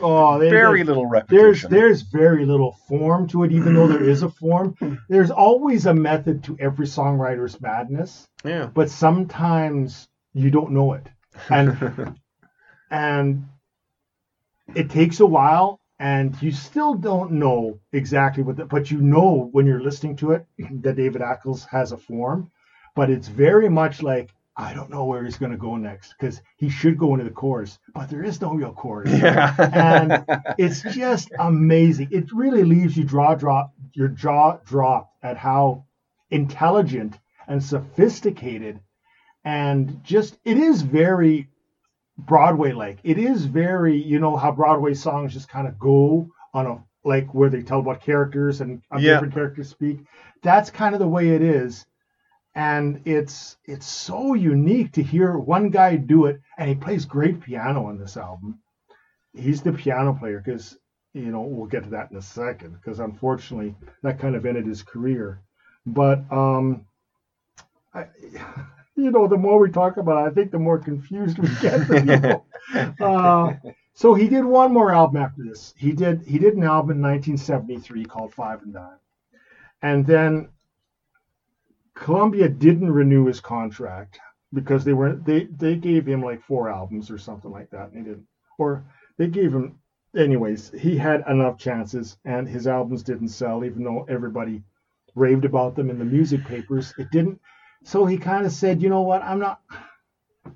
Oh, 0.00 0.38
they- 0.38 0.50
very 0.50 0.78
they- 0.82 0.84
little 0.84 1.10
there's 1.28 1.62
there's 1.62 2.02
very 2.02 2.44
little 2.44 2.72
form 2.88 3.28
to 3.28 3.44
it, 3.44 3.52
even 3.52 3.74
though 3.74 3.86
there 3.86 4.02
is 4.02 4.22
a 4.22 4.28
form. 4.28 4.76
There's 5.08 5.30
always 5.30 5.86
a 5.86 5.94
method 5.94 6.42
to 6.44 6.56
every 6.60 6.86
songwriter's 6.86 7.60
madness. 7.60 8.26
yeah. 8.44 8.66
but 8.74 8.90
sometimes 8.90 10.08
you 10.34 10.50
don't 10.50 10.72
know 10.72 10.94
it 10.94 11.06
and 11.48 12.16
and 12.90 13.44
it 14.74 14.90
takes 14.90 15.20
a 15.20 15.26
while 15.26 15.78
and 16.02 16.42
you 16.42 16.50
still 16.50 16.94
don't 16.94 17.30
know 17.30 17.78
exactly 17.92 18.42
what 18.42 18.56
the, 18.56 18.64
but 18.64 18.90
you 18.90 19.00
know 19.00 19.48
when 19.52 19.66
you're 19.66 19.82
listening 19.82 20.16
to 20.16 20.32
it 20.32 20.44
that 20.82 20.96
david 20.96 21.22
ackles 21.22 21.66
has 21.68 21.92
a 21.92 21.96
form 21.96 22.50
but 22.96 23.08
it's 23.08 23.28
very 23.28 23.68
much 23.68 24.02
like 24.02 24.34
i 24.56 24.74
don't 24.74 24.90
know 24.90 25.04
where 25.04 25.24
he's 25.24 25.38
going 25.38 25.52
to 25.52 25.56
go 25.58 25.76
next 25.76 26.14
because 26.18 26.42
he 26.56 26.68
should 26.68 26.98
go 26.98 27.14
into 27.14 27.24
the 27.24 27.30
chorus 27.30 27.78
but 27.94 28.10
there 28.10 28.24
is 28.24 28.40
no 28.40 28.52
real 28.52 28.72
chorus 28.72 29.10
yeah. 29.22 29.54
and 29.72 30.24
it's 30.58 30.82
just 30.82 31.30
amazing. 31.38 32.08
It 32.10 32.32
really 32.32 32.64
leaves 32.64 32.96
you 32.96 33.04
jaw 33.04 33.36
drop 33.36 33.72
your 33.94 34.08
jaw 34.08 34.58
dropped 34.66 35.16
at 35.22 35.36
how 35.36 35.84
intelligent 36.30 37.16
and 37.46 37.62
sophisticated 37.62 38.80
and 39.44 40.02
just 40.02 40.36
it 40.44 40.58
is 40.58 40.82
very 40.82 41.48
Broadway 42.18 42.72
like. 42.72 42.98
It 43.04 43.18
is 43.18 43.46
very, 43.46 43.96
you 43.96 44.18
know, 44.20 44.36
how 44.36 44.52
Broadway 44.52 44.94
songs 44.94 45.32
just 45.32 45.48
kind 45.48 45.66
of 45.66 45.78
go 45.78 46.28
on 46.54 46.66
a 46.66 46.84
like 47.04 47.34
where 47.34 47.50
they 47.50 47.62
tell 47.62 47.80
about 47.80 48.00
characters 48.00 48.60
and 48.60 48.80
Yeah. 48.92 49.14
different 49.14 49.34
characters 49.34 49.68
speak. 49.68 50.04
That's 50.42 50.70
kind 50.70 50.94
of 50.94 51.00
the 51.00 51.08
way 51.08 51.30
it 51.30 51.42
is. 51.42 51.84
And 52.54 53.00
it's 53.06 53.56
it's 53.64 53.86
so 53.86 54.34
unique 54.34 54.92
to 54.92 55.02
hear 55.02 55.38
one 55.38 55.70
guy 55.70 55.96
do 55.96 56.26
it 56.26 56.40
and 56.58 56.68
he 56.68 56.74
plays 56.74 57.04
great 57.06 57.40
piano 57.40 57.86
on 57.86 57.98
this 57.98 58.16
album 58.16 58.58
he's 59.34 59.62
the 59.62 59.72
piano 59.72 60.12
player 60.12 60.42
because 60.44 60.76
you 61.14 61.30
know 61.30 61.42
we'll 61.42 61.66
get 61.66 61.84
to 61.84 61.90
that 61.90 62.10
in 62.10 62.16
a 62.16 62.22
second 62.22 62.74
because 62.74 62.98
unfortunately 63.00 63.74
that 64.02 64.18
kind 64.18 64.34
of 64.34 64.44
ended 64.46 64.66
his 64.66 64.82
career 64.82 65.40
but 65.86 66.30
um 66.32 66.84
I, 67.94 68.06
you 69.02 69.10
know 69.10 69.26
the 69.26 69.36
more 69.36 69.58
we 69.58 69.70
talk 69.70 69.96
about 69.96 70.26
it 70.26 70.30
i 70.30 70.34
think 70.34 70.50
the 70.50 70.58
more 70.58 70.78
confused 70.78 71.38
we 71.38 71.48
get 71.60 72.42
uh, 73.00 73.52
so 73.94 74.14
he 74.14 74.28
did 74.28 74.44
one 74.44 74.72
more 74.72 74.90
album 74.92 75.22
after 75.22 75.42
this. 75.44 75.74
He 75.76 75.92
did 75.92 76.22
he 76.22 76.38
did 76.38 76.54
an 76.54 76.64
album 76.64 76.92
in 76.96 77.02
1973 77.02 78.04
called 78.04 78.32
five 78.32 78.62
and 78.62 78.72
dime 78.72 78.98
and 79.82 80.06
then 80.06 80.48
columbia 81.94 82.48
didn't 82.48 82.90
renew 82.90 83.26
his 83.26 83.40
contract 83.40 84.18
because 84.54 84.84
they 84.84 84.94
were 84.94 85.16
they 85.16 85.44
they 85.44 85.76
gave 85.76 86.06
him 86.06 86.22
like 86.22 86.42
four 86.42 86.70
albums 86.70 87.10
or 87.10 87.18
something 87.18 87.50
like 87.50 87.70
that 87.70 87.90
and 87.90 87.98
he 87.98 88.02
didn't 88.02 88.26
or 88.58 88.84
they 89.18 89.26
gave 89.26 89.52
him 89.52 89.78
anyways 90.16 90.70
he 90.78 90.96
had 90.96 91.22
enough 91.28 91.58
chances 91.58 92.16
and 92.24 92.48
his 92.48 92.66
albums 92.66 93.02
didn't 93.02 93.28
sell 93.28 93.64
even 93.64 93.84
though 93.84 94.06
everybody 94.08 94.62
raved 95.14 95.44
about 95.44 95.76
them 95.76 95.90
in 95.90 95.98
the 95.98 96.04
music 96.04 96.44
papers. 96.44 96.94
It 96.98 97.10
didn't 97.10 97.40
so 97.82 98.06
he 98.06 98.16
kind 98.18 98.46
of 98.46 98.52
said 98.52 98.82
you 98.82 98.88
know 98.88 99.02
what? 99.02 99.22
I'm 99.22 99.38
not 99.38 99.60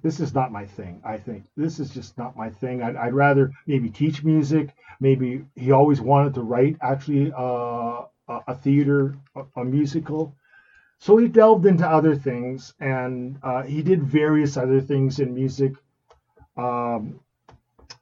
this 0.03 0.21
is 0.21 0.35
not 0.35 0.53
my 0.53 0.67
thing 0.67 1.01
i 1.05 1.17
think. 1.17 1.45
This 1.57 1.79
is 1.79 1.91
just 1.91 2.19
not 2.19 2.37
my 2.37 2.51
thing. 2.51 2.83
I'd, 2.83 2.97
I'd 2.97 3.15
rather 3.15 3.53
maybe 3.67 3.89
teach 3.91 4.25
music. 4.25 4.75
Maybe 5.01 5.45
he 5.55 5.73
always 5.73 6.01
wanted 6.01 6.35
to 6.35 6.43
write 6.43 6.77
actually 6.81 7.33
uh, 7.37 8.03
a, 8.29 8.55
theater 8.55 9.17
a, 9.35 9.43
a 9.57 9.65
musical. 9.65 10.35
So 10.99 11.17
he 11.19 11.29
delved 11.29 11.67
into 11.67 11.87
other 11.87 12.17
things 12.17 12.75
and 12.81 13.39
uh, 13.43 13.63
he 13.63 13.83
did 13.83 14.03
various 14.03 14.57
other 14.57 14.81
things 14.81 15.21
in 15.21 15.35
music 15.35 15.75
um, 16.57 17.21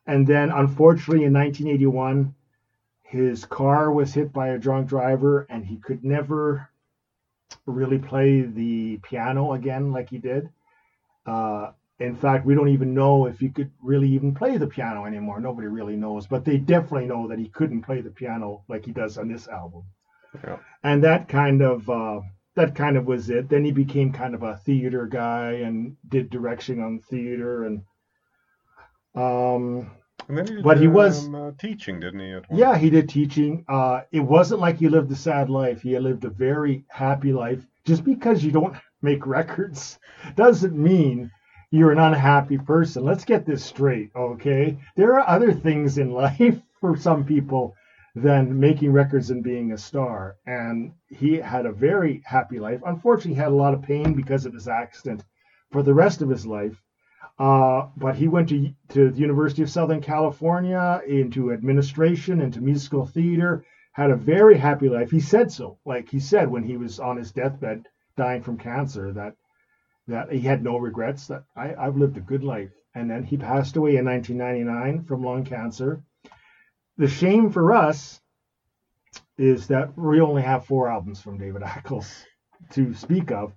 and 0.07 0.27
then, 0.27 0.51
unfortunately, 0.51 1.25
in 1.25 1.33
1981, 1.33 2.35
his 3.03 3.45
car 3.45 3.91
was 3.91 4.13
hit 4.13 4.33
by 4.33 4.49
a 4.49 4.59
drunk 4.59 4.89
driver, 4.89 5.47
and 5.49 5.65
he 5.65 5.77
could 5.77 6.05
never 6.05 6.69
really 7.67 7.99
play 7.99 8.43
the 8.43 8.99
piano 8.99 9.53
again 9.53 9.93
like 9.93 10.11
he 10.11 10.19
did. 10.19 10.49
Uh, 11.27 11.73
in 12.01 12.17
fact, 12.17 12.45
we 12.45 12.55
don't 12.55 12.69
even 12.69 12.93
know 12.93 13.27
if 13.27 13.39
he 13.39 13.49
could 13.49 13.71
really 13.81 14.09
even 14.11 14.35
play 14.35 14.57
the 14.57 14.67
piano 14.67 15.05
anymore. 15.05 15.41
Nobody 15.41 15.69
really 15.69 15.97
knows, 15.97 16.27
but 16.27 16.45
they 16.45 16.59
definitely 16.59 17.07
know 17.07 17.29
that 17.29 17.39
he 17.39 17.49
couldn't 17.49 17.83
play 17.83 18.01
the 18.01 18.11
piano 18.11 18.65
like 18.69 18.85
he 18.85 18.93
does 18.93 19.17
on 19.17 19.29
this 19.29 19.49
album. 19.49 19.85
Yeah. 20.43 20.59
And 20.83 21.05
that 21.05 21.29
kind 21.29 21.63
of 21.63 21.89
uh, 21.89 22.21
that 22.57 22.75
kind 22.75 22.97
of 22.97 23.07
was 23.07 23.31
it. 23.31 23.49
Then 23.49 23.65
he 23.65 23.73
became 23.73 24.13
kind 24.13 24.35
of 24.35 24.43
a 24.43 24.57
theater 24.57 25.07
guy 25.07 25.53
and 25.53 25.97
did 26.09 26.31
direction 26.31 26.81
on 26.81 26.99
theater 26.99 27.65
and 27.65 27.83
um 29.15 29.91
And 30.29 30.39
then 30.39 30.47
he 30.47 30.55
did, 30.55 30.65
But 30.65 30.79
he 30.79 30.87
was- 30.89 31.27
um, 31.27 31.35
uh, 31.35 31.51
teaching, 31.59 32.01
didn't 32.01 32.21
he? 32.21 32.57
yeah, 32.57 32.77
he 32.77 32.91
did 32.91 33.09
teaching. 33.09 33.65
Uh, 33.69 34.03
it 34.13 34.21
wasn't 34.21 34.61
like 34.61 34.77
he 34.79 34.89
lived 34.89 35.11
a 35.13 35.17
sad 35.17 35.51
life. 35.51 35.83
He 35.83 35.99
lived 35.99 36.25
a 36.25 36.31
very 36.31 36.85
happy 36.89 37.33
life. 37.33 37.67
Just 37.85 38.05
because 38.05 38.45
you 38.45 38.51
don't 38.53 38.75
make 39.03 39.27
records 39.39 39.99
doesn't 40.37 40.77
mean 40.77 41.31
you're 41.71 41.93
an 41.93 41.99
unhappy 41.99 42.57
person. 42.59 43.05
Let's 43.05 43.25
get 43.25 43.45
this 43.45 43.65
straight, 43.65 44.11
okay? 44.17 44.79
There 44.97 45.15
are 45.19 45.29
other 45.29 45.53
things 45.53 45.99
in 45.99 46.11
life 46.25 46.61
for 46.81 46.97
some 46.97 47.25
people 47.25 47.75
than 48.17 48.61
making 48.61 48.93
records 48.93 49.31
and 49.31 49.43
being 49.43 49.73
a 49.73 49.79
star. 49.79 50.37
And 50.47 50.93
he 51.09 51.35
had 51.35 51.67
a 51.67 51.73
very 51.73 52.23
happy 52.25 52.61
life. 52.61 52.81
Unfortunately, 52.87 53.35
he 53.35 53.41
had 53.41 53.51
a 53.53 53.57
lot 53.57 53.75
of 53.75 53.83
pain 53.83 54.15
because 54.15 54.47
of 54.47 54.55
his 54.55 54.69
accident 54.69 55.25
for 55.73 55.83
the 55.83 55.95
rest 55.95 56.23
of 56.23 56.29
his 56.29 56.47
life. 56.47 56.81
Uh, 57.39 57.89
but 57.97 58.15
he 58.15 58.29
went 58.29 58.49
to, 58.49 58.73
to 58.89 59.11
the 59.11 59.21
University 59.21 59.63
of 59.63 59.71
Southern 59.71 60.01
California 60.01 61.03
into 61.07 61.53
administration, 61.53 62.41
into 62.41 62.61
musical 62.61 63.07
theater, 63.07 63.65
had 63.93 64.11
a 64.11 64.17
very 64.17 64.57
happy 64.57 64.89
life. 64.89 65.11
He 65.11 65.21
said 65.21 65.51
so. 65.51 65.79
Like 65.85 66.09
he 66.09 66.21
said 66.21 66.51
when 66.51 66.63
he 66.63 66.77
was 66.77 67.01
on 67.01 67.17
his 67.17 67.33
deathbed, 67.33 67.87
dying 68.17 68.43
from 68.43 68.59
cancer, 68.59 69.13
that 69.13 69.35
that 70.07 70.31
he 70.31 70.41
had 70.41 70.63
no 70.63 70.77
regrets, 70.77 71.29
that 71.29 71.45
I, 71.57 71.75
I've 71.75 71.97
lived 71.97 72.19
a 72.19 72.21
good 72.21 72.45
life. 72.45 72.71
And 72.95 73.11
then 73.11 73.25
he 73.25 73.37
passed 73.37 73.77
away 73.77 73.97
in 73.97 74.05
1999 74.05 75.05
from 75.05 75.25
lung 75.25 75.45
cancer. 75.45 76.03
The 76.99 77.09
shame 77.09 77.51
for 77.51 77.73
us 77.73 78.21
is 79.39 79.67
that 79.69 79.97
we 79.97 80.21
only 80.21 80.43
have 80.43 80.67
four 80.67 80.89
albums 80.89 81.21
from 81.21 81.39
David 81.39 81.63
Ackles 81.63 82.25
to 82.73 82.95
speak 82.95 83.33
of 83.33 83.53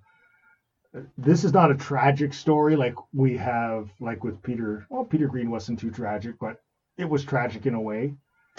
this 1.16 1.44
is 1.44 1.52
not 1.52 1.70
a 1.70 1.74
tragic 1.74 2.32
story 2.32 2.74
like 2.76 2.94
we 3.12 3.36
have 3.36 3.90
like 4.00 4.24
with 4.24 4.42
Peter. 4.42 4.86
Well, 4.88 5.04
Peter 5.04 5.26
Green 5.28 5.50
wasn't 5.50 5.78
too 5.78 5.90
tragic, 5.90 6.36
but 6.40 6.60
it 6.96 7.08
was 7.08 7.24
tragic 7.24 7.66
in 7.66 7.74
a 7.74 7.80
way. 7.80 8.14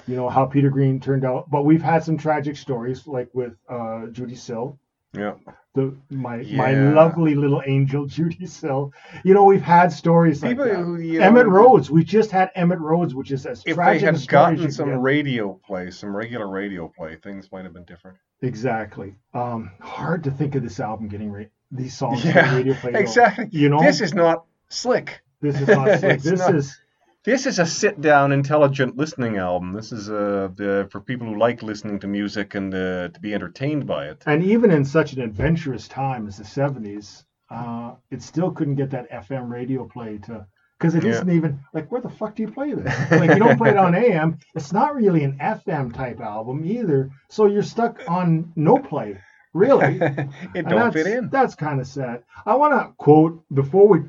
You 0.08 0.16
know 0.16 0.30
how 0.30 0.46
Peter 0.46 0.70
Green 0.70 1.00
turned 1.00 1.26
out. 1.26 1.50
But 1.50 1.66
we've 1.66 1.82
had 1.82 2.04
some 2.04 2.18
tragic 2.18 2.56
stories 2.56 3.06
like 3.08 3.30
with 3.34 3.54
uh, 3.68 4.08
Judee 4.14 4.38
Sill, 4.38 4.80
Yeah. 5.14 5.34
the 5.74 5.94
my 6.10 6.38
my 6.54 6.72
lovely 6.74 7.36
little 7.36 7.62
angel 7.66 8.06
Judee 8.16 8.48
Sill. 8.48 8.94
You 9.26 9.34
know 9.34 9.44
we've 9.44 9.62
had 9.62 9.92
stories 9.92 10.42
like 10.42 10.52
People 10.52 10.66
that. 10.66 10.76
who, 10.76 10.98
you 11.00 11.20
know, 11.20 11.30
Emitt 11.32 11.48
Rhodes. 11.52 11.92
We 11.92 12.04
just 12.06 12.32
had 12.32 12.50
Emitt 12.56 12.80
Rhodes, 12.80 13.14
which 13.14 13.32
is 13.32 13.46
as 13.46 13.60
If 13.60 13.66
they 13.66 13.74
tragic 13.74 14.04
a 14.04 14.06
had 14.06 14.18
story 14.20 14.56
gotten 14.56 14.72
some 14.72 14.90
get. 14.90 15.00
radio 15.02 15.60
play, 15.66 15.92
some 15.92 16.16
regular 16.16 16.48
radio 16.48 16.88
play, 16.96 17.18
things 17.18 17.52
might 17.52 17.66
have 17.66 17.74
been 17.74 17.86
different. 17.86 18.18
Exactly. 18.42 19.16
Um, 19.34 19.72
hard 19.82 20.24
to 20.24 20.32
think 20.32 20.56
of 20.56 20.64
this 20.64 20.80
album 20.80 21.10
getting 21.10 21.30
these 21.72 21.96
songs 21.96 22.24
Yeah, 22.26 22.56
radio 22.56 22.74
play. 22.74 22.92
Exactly. 22.96 23.48
You 23.52 23.70
know, 23.70 23.80
This 23.82 24.02
is 24.02 24.14
not 24.14 24.46
slick. 24.70 25.22
This 25.42 25.60
is 25.62 25.68
not 25.68 26.00
slick. 26.00 26.22
This 26.24 26.40
not- 26.40 26.56
is 26.56 26.78
This 27.24 27.46
is 27.46 27.60
a 27.60 27.66
sit-down, 27.66 28.32
intelligent 28.32 28.98
listening 28.98 29.38
album. 29.38 29.74
This 29.74 29.92
is 29.92 30.10
uh, 30.10 30.50
the, 30.56 30.88
for 30.92 31.00
people 31.02 31.28
who 31.28 31.38
like 31.38 31.62
listening 31.62 32.00
to 32.00 32.08
music 32.08 32.56
and 32.56 32.74
uh, 32.74 33.10
to 33.10 33.20
be 33.20 33.34
entertained 33.34 33.86
by 33.86 34.06
it. 34.08 34.24
And 34.26 34.44
even 34.44 34.72
in 34.72 34.86
such 34.86 35.14
an 35.14 35.22
adventurous 35.22 35.88
time 35.88 36.28
as 36.28 36.38
the 36.38 36.44
70s, 36.46 37.26
uh, 37.52 37.96
it 38.10 38.22
still 38.22 38.52
couldn't 38.52 38.76
get 38.76 38.92
that 38.92 39.10
FM 39.12 39.50
radio 39.50 39.86
play 39.86 40.18
to. 40.20 40.46
Because 40.80 40.96
it 40.96 41.04
Yeah. 41.04 41.20
not 41.20 41.30
even 41.30 41.60
like 41.74 41.92
where 41.92 42.00
the 42.02 42.10
fuck 42.10 42.36
do 42.36 42.44
you 42.44 42.52
play 42.52 42.74
this? 42.74 43.12
Like 43.12 43.32
you 43.32 43.40
don't 43.40 43.58
play 43.58 43.72
it 43.72 43.78
on 43.78 43.94
AM. 44.06 44.40
It's 44.56 44.72
not 44.72 44.96
really 44.96 45.26
an 45.26 45.38
FM 45.40 45.94
type 45.94 46.22
album 46.22 46.64
either. 46.66 47.10
So 47.28 47.48
you're 47.48 47.64
stuck 47.64 48.00
on 48.08 48.54
no 48.56 48.78
play, 48.78 49.20
really. 49.54 50.00
it 50.56 50.68
don't 50.68 50.92
fit 50.92 51.08
in. 51.08 51.30
That's 51.30 51.56
kind 51.56 51.80
of 51.80 51.88
sad. 51.88 52.24
I 52.46 52.56
want 52.56 52.74
to 52.74 52.94
quote 52.98 53.44
before 53.54 53.88
we 53.88 54.02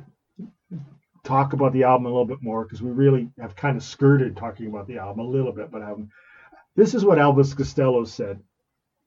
talk 1.22 1.52
about 1.52 1.72
the 1.72 1.84
album 1.84 2.06
a 2.06 2.08
little 2.08 2.24
bit 2.24 2.42
more 2.42 2.64
because 2.64 2.82
we 2.82 2.90
really 2.90 3.30
have 3.38 3.54
kind 3.56 3.76
of 3.76 3.82
skirted 3.82 4.36
talking 4.36 4.66
about 4.66 4.86
the 4.86 4.98
album 4.98 5.26
a 5.26 5.28
little 5.28 5.52
bit, 5.52 5.70
but 5.70 5.82
haven't. 5.82 6.08
This 6.76 6.94
is 6.94 7.04
what 7.04 7.18
Elvis 7.18 7.56
Costello 7.56 8.04
said 8.04 8.40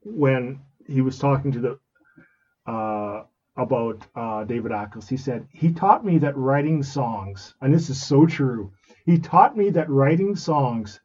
when 0.02 0.60
he 0.86 1.00
was 1.00 1.18
talking 1.18 1.52
to 1.52 1.60
the 1.60 2.70
uh, 2.70 3.24
about 3.56 4.06
uh, 4.14 4.44
David 4.44 4.72
Ackles. 4.72 5.08
He 5.08 5.16
said 5.16 5.46
he 5.50 5.72
taught 5.72 6.04
me 6.04 6.18
that 6.18 6.36
writing 6.36 6.82
songs, 6.82 7.54
and 7.60 7.72
this 7.72 7.90
is 7.90 8.02
so 8.02 8.26
true. 8.26 8.72
He 9.04 9.18
taught 9.18 9.56
me 9.56 9.70
that 9.70 9.90
writing 9.90 10.34
songs 10.36 11.00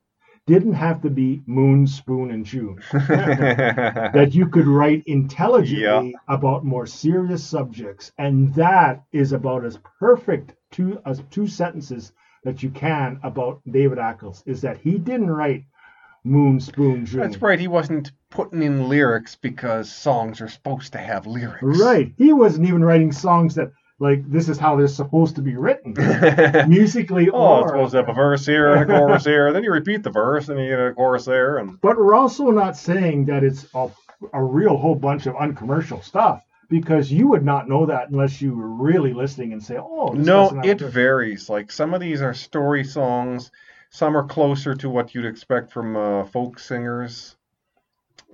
didn't 0.49 0.73
have 0.73 0.99
to 1.03 1.11
be 1.11 1.43
Moon, 1.45 1.85
Spoon, 1.85 2.31
and 2.31 2.43
June 2.43 2.81
that 2.91 4.31
you 4.31 4.47
could 4.47 4.65
write 4.65 5.03
intelligently 5.05 6.15
about 6.27 6.65
more 6.65 6.87
serious 6.87 7.43
subjects, 7.43 8.11
and 8.17 8.51
that 8.55 9.03
is 9.11 9.31
about 9.31 9.63
as 9.63 9.77
perfect 9.99 10.55
two 10.71 10.99
as 11.05 11.21
two 11.29 11.45
sentences 11.45 12.13
that 12.43 12.63
you 12.63 12.71
can 12.71 13.19
about 13.21 13.61
David 13.69 13.99
Ackles. 13.99 14.41
Is 14.47 14.61
that 14.61 14.79
he 14.79 14.97
didn't 14.97 15.29
write 15.29 15.65
Moon, 16.23 16.59
Spoon, 16.59 17.05
June. 17.05 17.21
That's 17.21 17.41
right. 17.43 17.59
He 17.59 17.67
wasn't 17.67 18.11
putting 18.31 18.63
in 18.63 18.89
lyrics 18.89 19.35
because 19.35 19.93
songs 19.93 20.41
are 20.41 20.49
supposed 20.49 20.93
to 20.93 20.97
have 20.97 21.27
lyrics. 21.27 21.61
Right. 21.61 22.11
He 22.17 22.33
wasn't 22.33 22.67
even 22.67 22.83
writing 22.83 23.11
songs 23.11 23.53
that 23.55 23.71
like 23.99 24.29
this 24.29 24.47
is 24.47 24.57
how 24.57 24.77
they're 24.77 24.87
supposed 24.87 25.35
to 25.35 25.41
be 25.41 25.55
written 25.55 25.93
musically 26.69 27.29
oh, 27.29 27.37
or 27.37 27.61
it's 27.61 27.69
supposed 27.69 27.91
to 27.91 27.97
have 27.97 28.09
a 28.09 28.13
verse 28.13 28.45
here 28.45 28.73
and 28.73 28.89
a 28.89 28.97
chorus 28.97 29.25
here. 29.25 29.51
Then 29.51 29.63
you 29.63 29.71
repeat 29.71 30.03
the 30.03 30.09
verse 30.09 30.47
and 30.47 30.59
you 30.59 30.69
get 30.69 30.79
a 30.79 30.93
chorus 30.93 31.25
there. 31.25 31.57
And 31.57 31.79
But 31.81 31.97
we're 31.97 32.15
also 32.15 32.49
not 32.49 32.77
saying 32.77 33.25
that 33.25 33.43
it's 33.43 33.67
a, 33.75 33.89
a 34.33 34.41
real 34.41 34.77
whole 34.77 34.95
bunch 34.95 35.25
of 35.25 35.35
uncommercial 35.35 36.01
stuff 36.01 36.43
because 36.69 37.11
you 37.11 37.27
would 37.27 37.43
not 37.43 37.67
know 37.67 37.85
that 37.87 38.09
unless 38.09 38.41
you 38.41 38.55
were 38.55 38.69
really 38.69 39.13
listening 39.13 39.51
and 39.51 39.61
say, 39.61 39.77
"Oh, 39.77 40.13
this 40.15 40.25
no, 40.25 40.61
it 40.63 40.79
to-" 40.79 40.87
varies. 40.87 41.49
Like 41.49 41.71
some 41.71 41.93
of 41.93 41.99
these 41.99 42.21
are 42.21 42.33
story 42.33 42.85
songs. 42.85 43.51
Some 43.89 44.15
are 44.15 44.23
closer 44.23 44.75
to 44.75 44.89
what 44.89 45.13
you'd 45.13 45.25
expect 45.25 45.71
from 45.71 45.97
uh, 45.97 46.23
folk 46.25 46.59
singers. 46.59 47.35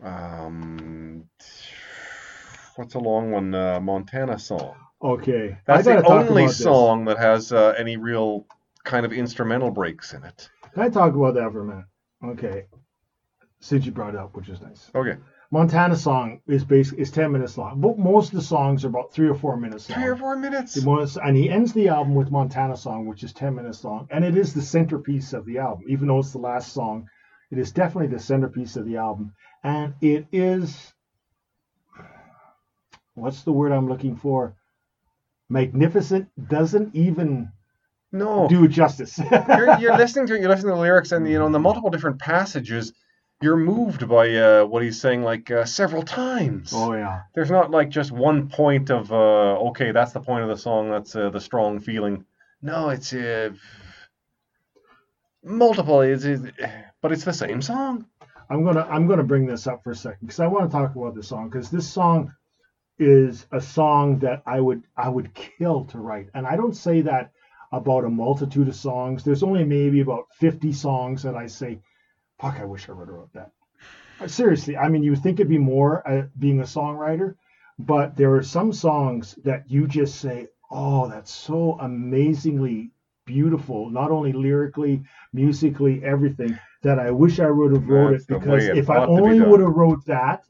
Um, 0.04 1.24
what's 2.76 2.96
a 2.96 3.00
long 3.00 3.32
one? 3.32 3.56
Uh, 3.56 3.80
Montana 3.80 4.38
song. 4.38 4.76
Okay, 5.06 5.58
That's 5.68 5.86
the 5.86 6.04
only 6.04 6.44
about 6.44 6.48
this. 6.50 6.58
song 6.58 7.06
that 7.06 7.20
has 7.20 7.54
uh, 7.54 7.76
any 7.78 7.96
real 7.96 8.48
kind 8.84 9.06
of 9.06 9.14
instrumental 9.14 9.70
breaks 9.70 10.14
in 10.14 10.24
it. 10.24 10.50
Can 10.74 10.82
I 10.82 10.90
talk 10.90 11.14
about 11.14 11.36
that 11.36 11.52
for 11.52 11.62
a 11.62 11.66
minute? 11.66 11.86
Okay, 12.24 12.66
since 13.60 13.86
you 13.86 13.92
brought 13.92 14.16
it 14.16 14.20
up, 14.20 14.36
which 14.36 14.50
is 14.50 14.62
nice. 14.62 14.90
Okay, 14.96 15.18
Montana 15.52 15.96
song 15.96 16.42
is 16.48 16.66
basically 16.66 17.04
is 17.04 17.12
ten 17.12 17.32
minutes 17.32 17.56
long, 17.56 17.80
but 17.82 18.00
most 18.00 18.30
of 18.34 18.40
the 18.40 18.42
songs 18.42 18.84
are 18.84 18.88
about 18.88 19.14
three 19.14 19.28
or 19.28 19.36
four 19.36 19.58
minutes 19.58 19.88
long. 19.92 20.00
three 20.00 20.08
or 20.10 20.16
four 20.16 20.36
minutes. 20.38 20.84
Was- 20.84 21.18
and 21.18 21.38
he 21.38 21.52
ends 21.52 21.72
the 21.72 21.90
album 21.90 22.16
with 22.16 22.32
Montana 22.32 22.76
Song, 22.76 23.06
which 23.06 23.24
is 23.24 23.32
10 23.32 23.54
minutes 23.56 23.84
long. 23.84 24.08
And 24.10 24.26
it 24.26 24.36
is 24.36 24.54
the 24.56 24.62
centerpiece 24.64 25.34
of 25.34 25.46
the 25.46 25.60
album. 25.60 25.86
Even 25.88 26.08
though 26.08 26.20
it's 26.20 26.32
the 26.32 26.40
last 26.40 26.74
song, 26.74 27.08
it 27.52 27.60
is 27.60 27.72
definitely 27.72 28.08
the 28.08 28.20
centerpiece 28.24 28.76
of 28.76 28.86
the 28.86 28.98
album. 28.98 29.34
And 29.64 29.94
it 30.02 30.26
is, 30.32 30.94
what's 33.14 33.44
the 33.44 33.52
word 33.52 33.72
I'm 33.72 33.88
looking 33.88 34.16
for? 34.16 34.56
Magnificent 35.50 36.30
doesn't 36.50 36.96
even 36.96 37.52
No, 38.12 38.48
do 38.50 38.64
it 38.66 38.70
justice. 38.70 39.20
you're, 39.50 39.80
you're 39.80 39.98
listening 39.98 40.28
to 40.28 40.36
it, 40.36 40.42
you're 40.42 40.50
listening 40.50 40.72
to 40.72 40.76
the 40.76 40.82
lyrics, 40.82 41.12
and 41.12 41.28
you 41.28 41.40
know, 41.40 41.46
in 41.46 41.52
the 41.52 41.60
multiple 41.60 41.90
different 41.90 42.20
passages, 42.20 42.94
you're 43.42 43.58
moved 43.58 44.08
by 44.08 44.34
uh, 44.36 44.66
what 44.66 44.84
he's 44.84 45.00
saying 45.00 45.24
like 45.24 45.52
uh, 45.52 45.66
several 45.66 46.04
times. 46.04 46.72
oh, 46.74 46.94
yeah. 46.94 47.22
There's 47.36 47.52
not 47.52 47.72
like 47.72 47.90
just 47.90 48.12
one 48.12 48.50
point 48.50 48.90
of 48.90 49.12
uh, 49.12 49.58
okay, 49.70 49.92
that's 49.92 50.14
the 50.14 50.22
point 50.22 50.44
of 50.44 50.50
the 50.50 50.58
song, 50.58 50.90
that's 50.92 51.16
uh, 51.16 51.30
the 51.30 51.42
strong 51.42 51.80
feeling. 51.80 52.26
No, 52.62 52.90
it's 52.90 53.14
uh, 53.14 53.52
multiple. 55.44 56.02
It's, 56.02 56.24
it's, 56.24 56.44
but 57.02 57.12
it's 57.12 57.24
the 57.24 57.34
same 57.34 57.62
song. 57.62 58.06
I'm 58.50 58.64
gonna 58.64 58.88
I'm 58.90 59.08
gonna 59.08 59.24
bring 59.24 59.46
this 59.46 59.68
up 59.68 59.84
for 59.84 59.92
a 59.92 59.96
second 59.96 60.20
because 60.28 60.40
I 60.40 60.48
want 60.48 60.70
to 60.70 60.76
talk 60.78 60.96
about 60.96 61.16
this 61.16 61.28
song 61.28 61.50
because 61.50 61.70
this 61.72 61.88
song 61.92 62.32
is 62.98 63.46
a 63.52 63.60
song 63.62 64.20
that 64.20 64.42
I 64.46 64.60
would 64.60 64.84
I 64.96 65.10
would 65.10 65.34
kill 65.34 65.86
to 65.86 66.00
write, 66.00 66.30
and 66.34 66.46
I 66.48 66.56
don't 66.56 66.76
say 66.76 67.02
that 67.02 67.32
about 67.72 68.06
a 68.06 68.10
multitude 68.10 68.68
of 68.68 68.76
songs. 68.76 69.24
There's 69.24 69.44
only 69.44 69.64
maybe 69.64 70.02
about 70.02 70.26
50 70.40 70.72
songs 70.72 71.24
that 71.24 71.36
I 71.36 71.48
say, 71.48 71.80
fuck, 72.40 72.60
I 72.60 72.66
wish 72.66 72.88
I 72.88 72.94
would 72.94 73.08
have 73.08 73.16
wrote 73.16 73.34
that. 73.34 73.52
Uh, 74.22 74.28
Seriously, 74.28 74.78
I 74.78 74.88
mean, 74.88 75.04
you 75.04 75.12
would 75.12 75.24
think 75.24 75.40
it'd 75.40 75.50
be 75.50 75.58
more 75.58 76.08
uh, 76.08 76.28
being 76.40 76.62
a 76.62 76.64
songwriter, 76.64 77.36
but 77.80 78.16
there 78.16 78.34
are 78.36 78.44
some 78.44 78.72
songs 78.72 79.38
that 79.44 79.70
you 79.70 79.88
just 79.88 80.22
say, 80.22 80.48
oh, 80.72 81.10
that's 81.10 81.32
so 81.32 81.78
amazingly 81.82 82.92
beautiful, 83.26 83.90
not 83.90 84.12
only 84.12 84.32
lyrically, 84.32 85.04
musically, 85.34 86.04
everything, 86.04 86.58
that 86.84 87.00
I 87.00 87.12
wish 87.12 87.40
I 87.40 87.50
would 87.50 87.74
have 87.74 87.88
wrote 87.88 88.12
That's 88.12 88.24
it 88.24 88.28
because 88.28 88.64
if 88.66 88.90
I 88.90 88.98
ought 88.98 89.08
to 89.08 89.24
be 89.24 89.30
only 89.30 89.42
would 89.42 89.60
have 89.60 89.74
wrote 89.74 90.06
that, 90.06 90.46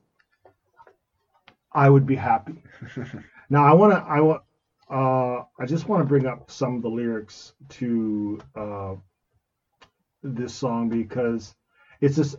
I 1.76 1.90
would 1.90 2.08
be 2.08 2.16
happy. 2.16 2.64
now 3.50 3.66
I 3.66 3.74
want 3.74 3.92
to, 3.92 4.00
I 4.00 4.22
want, 4.22 4.42
uh, 4.90 5.44
I 5.60 5.66
just 5.68 5.90
want 5.90 6.02
to 6.02 6.08
bring 6.08 6.26
up 6.26 6.50
some 6.50 6.78
of 6.78 6.82
the 6.82 6.90
lyrics 6.90 7.54
to 7.70 8.40
uh, 8.56 8.96
this 10.24 10.54
song 10.54 10.88
because 10.88 11.54
it's 12.00 12.16
just, 12.16 12.38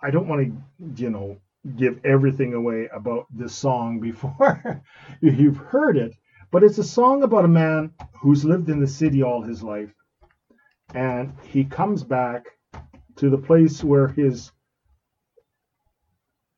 I 0.00 0.10
don't 0.10 0.28
want 0.28 0.46
to, 0.46 1.02
you 1.02 1.10
know, 1.10 1.36
give 1.76 1.98
everything 2.04 2.54
away 2.54 2.88
about 2.94 3.26
this 3.34 3.52
song 3.52 3.98
before 3.98 4.82
you've 5.20 5.56
heard 5.56 5.96
it, 5.96 6.14
but 6.52 6.62
it's 6.62 6.78
a 6.78 6.84
song 6.84 7.24
about 7.24 7.44
a 7.44 7.48
man 7.48 7.90
who's 8.20 8.44
lived 8.44 8.68
in 8.68 8.78
the 8.78 8.86
city 8.86 9.24
all 9.24 9.42
his 9.42 9.64
life, 9.64 9.92
and 10.94 11.32
he 11.42 11.64
comes 11.64 12.04
back 12.04 12.44
to 13.16 13.30
the 13.30 13.38
place 13.38 13.82
where 13.82 14.08
his 14.08 14.52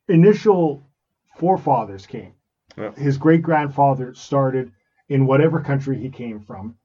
initial 0.08 0.86
forefathers 1.36 2.06
came. 2.06 2.32
Yeah. 2.76 2.92
His 2.92 3.16
great 3.18 3.42
grandfather 3.42 4.14
started 4.14 4.72
in 5.08 5.26
whatever 5.26 5.60
country 5.60 5.98
he 5.98 6.10
came 6.10 6.40
from, 6.40 6.76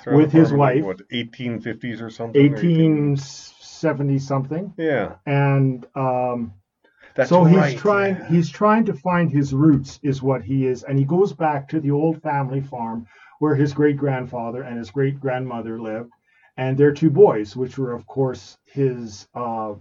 Started 0.00 0.16
With 0.16 0.32
his 0.32 0.48
probably, 0.48 0.82
wife. 0.82 0.84
What 0.84 1.08
1850s 1.10 2.00
or 2.00 2.10
something? 2.10 2.40
or 2.40 2.56
18 2.56 3.10
1870 3.10 4.18
something, 4.18 4.72
Yeah, 4.78 5.14
and 5.26 5.86
um, 5.94 6.54
that's 7.14 7.28
so 7.28 7.44
right. 7.44 7.72
he's 7.72 7.80
trying 7.80 8.16
yeah. 8.16 8.28
he's 8.28 8.48
trying 8.50 8.84
to 8.86 8.94
find 8.94 9.30
his 9.30 9.52
roots 9.52 9.98
is 10.02 10.22
what 10.22 10.42
he 10.42 10.66
is 10.66 10.84
and 10.84 10.98
he 10.98 11.04
goes 11.04 11.32
back 11.32 11.68
to 11.68 11.80
the 11.80 11.90
old 11.90 12.22
family 12.22 12.60
farm 12.60 13.06
where 13.40 13.54
his 13.54 13.72
great 13.74 13.96
grandfather 13.96 14.62
and 14.62 14.78
his 14.78 14.90
great 14.90 15.18
grandmother 15.20 15.78
lived 15.80 16.10
and 16.56 16.78
their 16.78 16.92
two 16.92 17.10
boys 17.10 17.56
which 17.56 17.76
were 17.78 17.92
of 17.92 18.06
course 18.06 18.56
his 18.64 19.26
uh, 19.34 19.72
uh, 19.72 19.74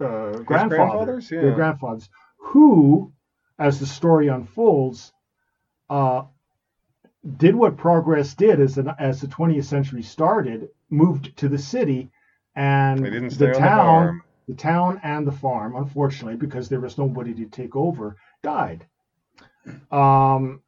grandfather 0.00 0.44
grandfathers? 0.44 1.28
their 1.28 1.48
Yeah. 1.50 1.54
grandfathers 1.54 2.08
who 2.38 3.12
as 3.58 3.80
the 3.80 3.86
story 3.86 4.28
unfolds 4.28 5.12
uh, 5.90 6.22
did 7.36 7.54
what 7.54 7.76
progress 7.76 8.34
did 8.34 8.60
as, 8.60 8.78
an, 8.78 8.90
as 8.98 9.20
the 9.20 9.26
20th 9.26 9.64
century 9.64 10.02
started 10.02 10.68
moved 10.90 11.36
to 11.36 11.48
the 11.48 11.58
city 11.58 12.10
and 12.56 13.04
They 13.04 13.10
didn't 13.10 13.30
stay 13.30 13.46
the 13.46 13.54
on 13.56 13.60
the 13.60 13.68
town 13.68 14.22
the 14.46 14.54
town 14.54 15.00
and 15.02 15.26
the 15.26 15.32
farm, 15.32 15.74
unfortunately, 15.76 16.36
because 16.36 16.68
there 16.68 16.80
was 16.80 16.98
nobody 16.98 17.32
to 17.34 17.46
take 17.46 17.74
over, 17.74 18.16
died. 18.42 18.86
Um, 19.90 20.60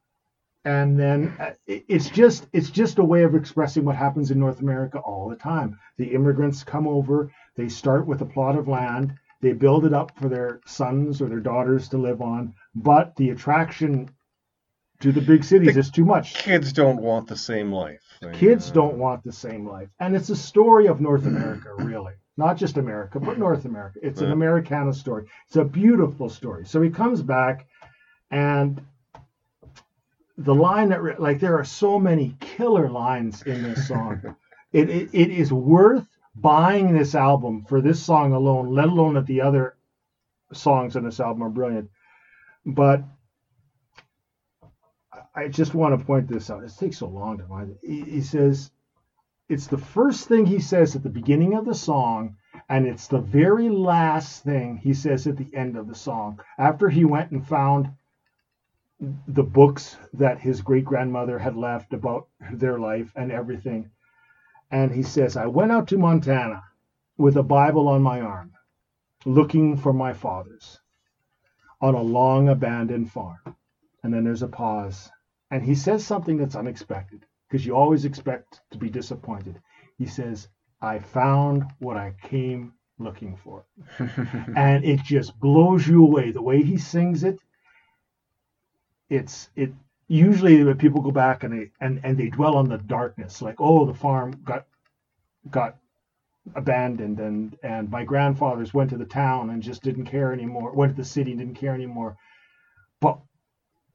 and 0.65 0.99
then 0.99 1.33
uh, 1.39 1.51
it's 1.67 2.09
just 2.09 2.47
it's 2.51 2.69
just 2.71 2.97
a 2.97 3.03
way 3.03 3.23
of 3.23 3.35
expressing 3.35 3.85
what 3.85 3.95
happens 3.95 4.31
in 4.31 4.39
North 4.39 4.59
America 4.59 4.99
all 4.99 5.29
the 5.29 5.35
time. 5.35 5.79
The 5.97 6.13
immigrants 6.13 6.63
come 6.63 6.87
over, 6.87 7.31
they 7.55 7.69
start 7.69 8.07
with 8.07 8.21
a 8.21 8.25
plot 8.25 8.57
of 8.57 8.67
land, 8.67 9.13
they 9.41 9.53
build 9.53 9.85
it 9.85 9.93
up 9.93 10.11
for 10.19 10.29
their 10.29 10.61
sons 10.65 11.21
or 11.21 11.29
their 11.29 11.39
daughters 11.39 11.89
to 11.89 11.97
live 11.97 12.21
on, 12.21 12.53
but 12.75 13.15
the 13.15 13.29
attraction 13.29 14.09
to 14.99 15.11
the 15.11 15.21
big 15.21 15.43
cities 15.43 15.75
The 15.75 15.79
is 15.79 15.91
too 15.91 16.05
much. 16.05 16.33
Kids 16.35 16.73
don't 16.73 17.01
want 17.01 17.27
the 17.27 17.37
same 17.37 17.71
life. 17.71 18.01
They, 18.21 18.31
Kids 18.33 18.71
uh, 18.71 18.73
don't 18.73 18.97
want 18.97 19.23
the 19.23 19.31
same 19.31 19.67
life. 19.67 19.89
And 19.99 20.15
it's 20.15 20.29
a 20.29 20.35
story 20.35 20.87
of 20.87 21.01
North 21.01 21.25
America, 21.25 21.69
really. 21.77 22.13
Not 22.35 22.57
just 22.57 22.77
America, 22.77 23.19
but 23.19 23.39
North 23.39 23.65
America. 23.65 23.99
It's 24.03 24.21
an 24.21 24.31
Americana 24.31 24.93
story. 24.93 25.25
It's 25.47 25.55
a 25.55 25.65
beautiful 25.65 26.29
story. 26.29 26.65
So 26.65 26.81
he 26.81 26.89
comes 26.91 27.23
back, 27.23 27.67
and 28.29 28.79
the 30.37 30.53
line 30.53 30.89
that, 30.89 31.19
like, 31.19 31.39
there 31.39 31.57
are 31.57 31.63
so 31.63 31.97
many 31.97 32.35
killer 32.39 32.89
lines 32.89 33.41
in 33.43 33.63
this 33.63 33.87
song. 33.87 34.35
It, 34.73 34.89
it 34.89 35.09
it 35.13 35.29
is 35.31 35.51
worth 35.51 36.05
buying 36.41 36.93
this 36.93 37.15
album 37.15 37.63
for 37.63 37.81
this 37.81 38.01
song 38.01 38.33
alone, 38.33 38.73
let 38.73 38.87
alone 38.87 39.15
that 39.15 39.25
the 39.25 39.41
other 39.41 39.75
songs 40.53 40.95
on 40.95 41.03
this 41.03 41.19
album 41.19 41.43
are 41.43 41.49
brilliant. 41.49 41.89
But 42.65 43.03
I 45.35 45.47
just 45.47 45.73
want 45.73 45.97
to 45.97 46.05
point 46.05 46.27
this 46.27 46.49
out. 46.49 46.63
It 46.63 46.73
takes 46.77 46.97
so 46.97 47.07
long 47.07 47.37
to 47.37 47.45
find 47.45 47.71
it. 47.71 47.77
He, 47.81 48.01
he 48.01 48.21
says 48.21 48.71
it's 49.49 49.67
the 49.67 49.77
first 49.77 50.27
thing 50.27 50.45
he 50.45 50.59
says 50.59 50.95
at 50.95 51.03
the 51.03 51.09
beginning 51.09 51.53
of 51.53 51.65
the 51.65 51.75
song, 51.75 52.35
and 52.69 52.85
it's 52.85 53.07
the 53.07 53.19
very 53.19 53.69
last 53.69 54.43
thing 54.43 54.77
he 54.77 54.93
says 54.93 55.25
at 55.27 55.37
the 55.37 55.49
end 55.53 55.77
of 55.77 55.87
the 55.87 55.95
song. 55.95 56.39
After 56.57 56.89
he 56.89 57.05
went 57.05 57.31
and 57.31 57.45
found 57.45 57.89
the 59.27 59.43
books 59.43 59.97
that 60.13 60.39
his 60.39 60.61
great 60.61 60.83
grandmother 60.83 61.37
had 61.37 61.55
left 61.55 61.93
about 61.93 62.27
their 62.51 62.79
life 62.79 63.11
and 63.15 63.31
everything. 63.31 63.91
And 64.69 64.91
he 64.91 65.03
says, 65.03 65.37
I 65.37 65.45
went 65.47 65.71
out 65.71 65.87
to 65.89 65.97
Montana 65.97 66.63
with 67.17 67.37
a 67.37 67.43
Bible 67.43 67.87
on 67.87 68.01
my 68.01 68.21
arm, 68.21 68.53
looking 69.25 69.77
for 69.77 69.93
my 69.93 70.13
fathers 70.13 70.79
on 71.81 71.95
a 71.95 72.01
long 72.01 72.49
abandoned 72.49 73.11
farm. 73.11 73.55
And 74.03 74.13
then 74.13 74.23
there's 74.23 74.43
a 74.43 74.47
pause. 74.47 75.09
And 75.51 75.63
he 75.63 75.75
says 75.75 76.05
something 76.05 76.37
that's 76.37 76.55
unexpected 76.55 77.25
because 77.47 77.65
you 77.65 77.75
always 77.75 78.05
expect 78.05 78.61
to 78.71 78.77
be 78.77 78.89
disappointed. 78.89 79.59
He 79.97 80.05
says, 80.05 80.49
I 80.81 80.99
found 80.99 81.63
what 81.79 81.97
I 81.97 82.13
came 82.21 82.73
looking 82.99 83.35
for. 83.37 83.65
and 84.55 84.83
it 84.83 85.01
just 85.03 85.39
blows 85.39 85.87
you 85.87 86.03
away. 86.03 86.31
The 86.31 86.41
way 86.41 86.61
he 86.61 86.77
sings 86.77 87.23
it, 87.23 87.37
it's 89.09 89.49
it 89.55 89.71
usually 90.07 90.63
when 90.63 90.77
people 90.77 91.01
go 91.01 91.11
back 91.11 91.43
and 91.43 91.53
they 91.53 91.71
and, 91.81 91.99
and 92.03 92.17
they 92.17 92.29
dwell 92.29 92.55
on 92.55 92.69
the 92.69 92.77
darkness, 92.77 93.41
like, 93.41 93.55
oh, 93.59 93.85
the 93.85 93.93
farm 93.93 94.31
got 94.43 94.65
got 95.49 95.77
abandoned 96.55 97.19
and 97.19 97.57
and 97.63 97.89
my 97.89 98.03
grandfathers 98.03 98.73
went 98.73 98.89
to 98.89 98.97
the 98.97 99.05
town 99.05 99.49
and 99.49 99.61
just 99.61 99.83
didn't 99.83 100.05
care 100.05 100.31
anymore, 100.31 100.73
went 100.73 100.95
to 100.95 101.01
the 101.01 101.07
city 101.07 101.31
and 101.31 101.39
didn't 101.39 101.55
care 101.55 101.73
anymore. 101.73 102.17
But 103.01 103.19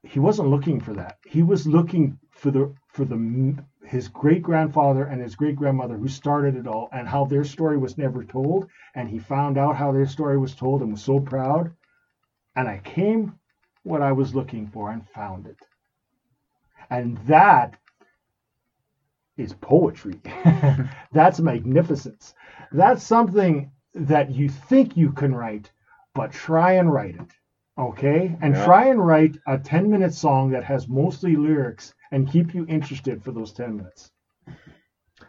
he 0.03 0.19
wasn't 0.19 0.49
looking 0.49 0.81
for 0.81 0.95
that. 0.95 1.19
He 1.27 1.43
was 1.43 1.67
looking 1.67 2.19
for 2.31 2.51
the 2.51 2.75
for 2.89 3.05
the 3.05 3.57
his 3.85 4.09
great 4.09 4.43
grandfather 4.43 5.05
and 5.05 5.21
his 5.21 5.35
great 5.35 5.57
grandmother 5.57 5.97
who 5.97 6.09
started 6.09 6.57
it 6.57 6.67
all 6.67 6.89
and 6.93 7.09
how 7.09 7.25
their 7.25 7.45
story 7.45 7.79
was 7.79 7.99
never 7.99 8.25
told 8.25 8.69
and 8.95 9.09
he 9.09 9.19
found 9.19 9.59
out 9.59 9.77
how 9.77 9.93
their 9.93 10.07
story 10.07 10.39
was 10.39 10.55
told 10.55 10.83
and 10.83 10.93
was 10.93 11.03
so 11.03 11.19
proud 11.19 11.73
and 12.55 12.69
I 12.69 12.79
came 12.79 13.39
what 13.83 14.03
I 14.03 14.13
was 14.13 14.35
looking 14.35 14.67
for 14.69 14.93
and 14.93 15.09
found 15.09 15.47
it. 15.47 15.59
And 16.93 17.17
that 17.27 17.79
is 19.39 19.55
poetry. 19.55 20.21
That's 21.13 21.41
magnificence. 21.41 22.35
That's 22.71 23.03
something 23.03 23.73
that 23.95 24.31
you 24.31 24.51
think 24.51 24.95
you 24.95 25.11
can 25.13 25.35
write, 25.35 25.73
but 26.15 26.33
try 26.33 26.73
and 26.73 26.93
write 26.93 27.15
it. 27.15 27.31
Okay? 27.79 28.37
And 28.43 28.55
yeah. 28.55 28.65
try 28.67 28.89
and 28.89 29.05
write 29.05 29.39
a 29.47 29.57
10 29.57 29.91
minute 29.91 30.13
song 30.13 30.51
that 30.51 30.65
has 30.65 30.87
mostly 30.87 31.35
lyrics 31.35 31.95
and 32.11 32.31
keep 32.31 32.55
you 32.55 32.67
interested 32.69 33.25
for 33.25 33.33
those 33.33 33.55
10 33.55 33.75
minutes. 33.75 34.11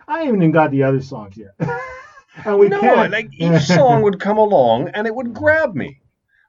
I 0.05 0.23
haven't 0.23 0.41
even 0.41 0.51
got 0.51 0.71
the 0.71 0.83
other 0.83 1.01
songs 1.01 1.37
yet. 1.37 1.55
and 2.45 2.59
we 2.59 2.67
no, 2.67 2.81
can't. 2.81 3.09
like 3.13 3.29
each 3.37 3.61
song 3.61 4.01
would 4.01 4.19
come 4.19 4.37
along 4.37 4.89
and 4.89 5.07
it 5.07 5.15
would 5.15 5.33
grab 5.33 5.75
me. 5.75 6.01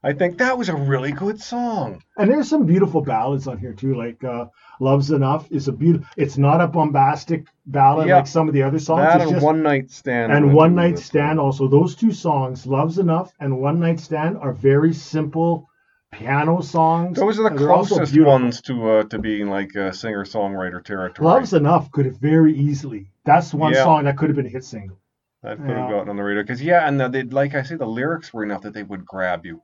I 0.04 0.12
think 0.12 0.36
that 0.38 0.58
was 0.58 0.68
a 0.68 0.76
really 0.76 1.12
good 1.12 1.40
song. 1.40 2.02
And 2.18 2.30
there's 2.30 2.48
some 2.50 2.66
beautiful 2.66 3.00
ballads 3.00 3.48
on 3.48 3.56
here 3.56 3.72
too, 3.72 3.94
like 3.94 4.22
uh, 4.22 4.46
"Love's 4.78 5.10
Enough" 5.10 5.50
is 5.50 5.66
a 5.66 5.72
beautiful. 5.72 6.06
It's 6.18 6.36
not 6.36 6.60
a 6.60 6.68
bombastic 6.68 7.46
ballad 7.64 8.08
like 8.08 8.26
some 8.26 8.46
of 8.46 8.52
the 8.52 8.62
other 8.62 8.78
songs. 8.78 9.00
That 9.00 9.16
it's 9.16 9.24
and 9.24 9.32
just, 9.36 9.44
"One 9.44 9.62
Night 9.62 9.90
Stand" 9.90 10.30
and 10.30 10.52
"One 10.52 10.74
Night 10.74 10.98
Stand" 10.98 11.40
also. 11.40 11.68
Those 11.68 11.96
two 11.96 12.12
songs, 12.12 12.66
"Love's 12.66 12.98
Enough" 12.98 13.32
and 13.40 13.58
"One 13.58 13.80
Night 13.80 13.98
Stand," 13.98 14.36
are 14.36 14.52
very 14.52 14.92
simple 14.92 15.70
piano 16.12 16.60
songs. 16.60 17.18
Those 17.18 17.40
are 17.40 17.48
the 17.48 17.56
closest 17.56 18.20
ones 18.20 18.60
to 18.62 18.90
uh, 18.90 19.04
to 19.04 19.18
being 19.18 19.48
like 19.48 19.74
a 19.74 19.90
singer 19.94 20.26
songwriter 20.26 20.84
territory. 20.84 21.26
"Love's 21.26 21.54
Enough" 21.54 21.90
could 21.92 22.04
have 22.04 22.18
very 22.18 22.54
easily. 22.54 23.10
That's 23.24 23.54
one 23.54 23.72
yeah. 23.72 23.84
song 23.84 24.04
that 24.04 24.18
could 24.18 24.28
have 24.28 24.36
been 24.36 24.46
a 24.46 24.50
hit 24.50 24.64
single. 24.64 24.98
That 25.42 25.58
could 25.58 25.76
have 25.76 25.90
gotten 25.90 26.10
on 26.10 26.16
the 26.16 26.22
radio 26.22 26.42
because 26.42 26.62
yeah, 26.62 26.86
and 26.86 27.00
the, 27.00 27.22
like 27.30 27.54
I 27.54 27.62
say, 27.62 27.76
the 27.76 27.86
lyrics 27.86 28.34
were 28.34 28.44
enough 28.44 28.62
that 28.62 28.74
they 28.74 28.82
would 28.82 29.06
grab 29.06 29.46
you. 29.46 29.62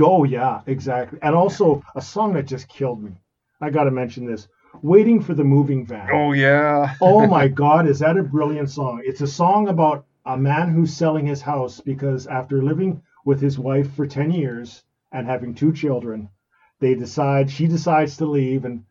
Oh 0.00 0.24
yeah, 0.24 0.62
exactly. 0.66 1.18
And 1.22 1.34
also 1.34 1.82
a 1.94 2.02
song 2.02 2.34
that 2.34 2.46
just 2.46 2.68
killed 2.68 3.02
me. 3.02 3.12
I 3.60 3.70
got 3.70 3.84
to 3.84 3.90
mention 3.90 4.26
this. 4.26 4.48
Waiting 4.82 5.22
for 5.22 5.34
the 5.34 5.44
moving 5.44 5.86
van. 5.86 6.08
Oh 6.12 6.32
yeah. 6.32 6.94
oh 7.00 7.26
my 7.26 7.48
god, 7.48 7.86
is 7.86 8.00
that 8.00 8.16
a 8.16 8.22
brilliant 8.22 8.70
song? 8.70 9.02
It's 9.04 9.20
a 9.20 9.26
song 9.26 9.68
about 9.68 10.04
a 10.26 10.36
man 10.36 10.70
who's 10.70 10.92
selling 10.92 11.26
his 11.26 11.42
house 11.42 11.80
because 11.80 12.26
after 12.26 12.62
living 12.62 13.02
with 13.24 13.40
his 13.40 13.58
wife 13.58 13.92
for 13.94 14.06
10 14.06 14.32
years 14.32 14.82
and 15.12 15.26
having 15.26 15.54
two 15.54 15.72
children, 15.72 16.28
they 16.80 16.94
decide 16.94 17.50
she 17.50 17.66
decides 17.66 18.16
to 18.16 18.26
leave 18.26 18.64
and 18.64 18.84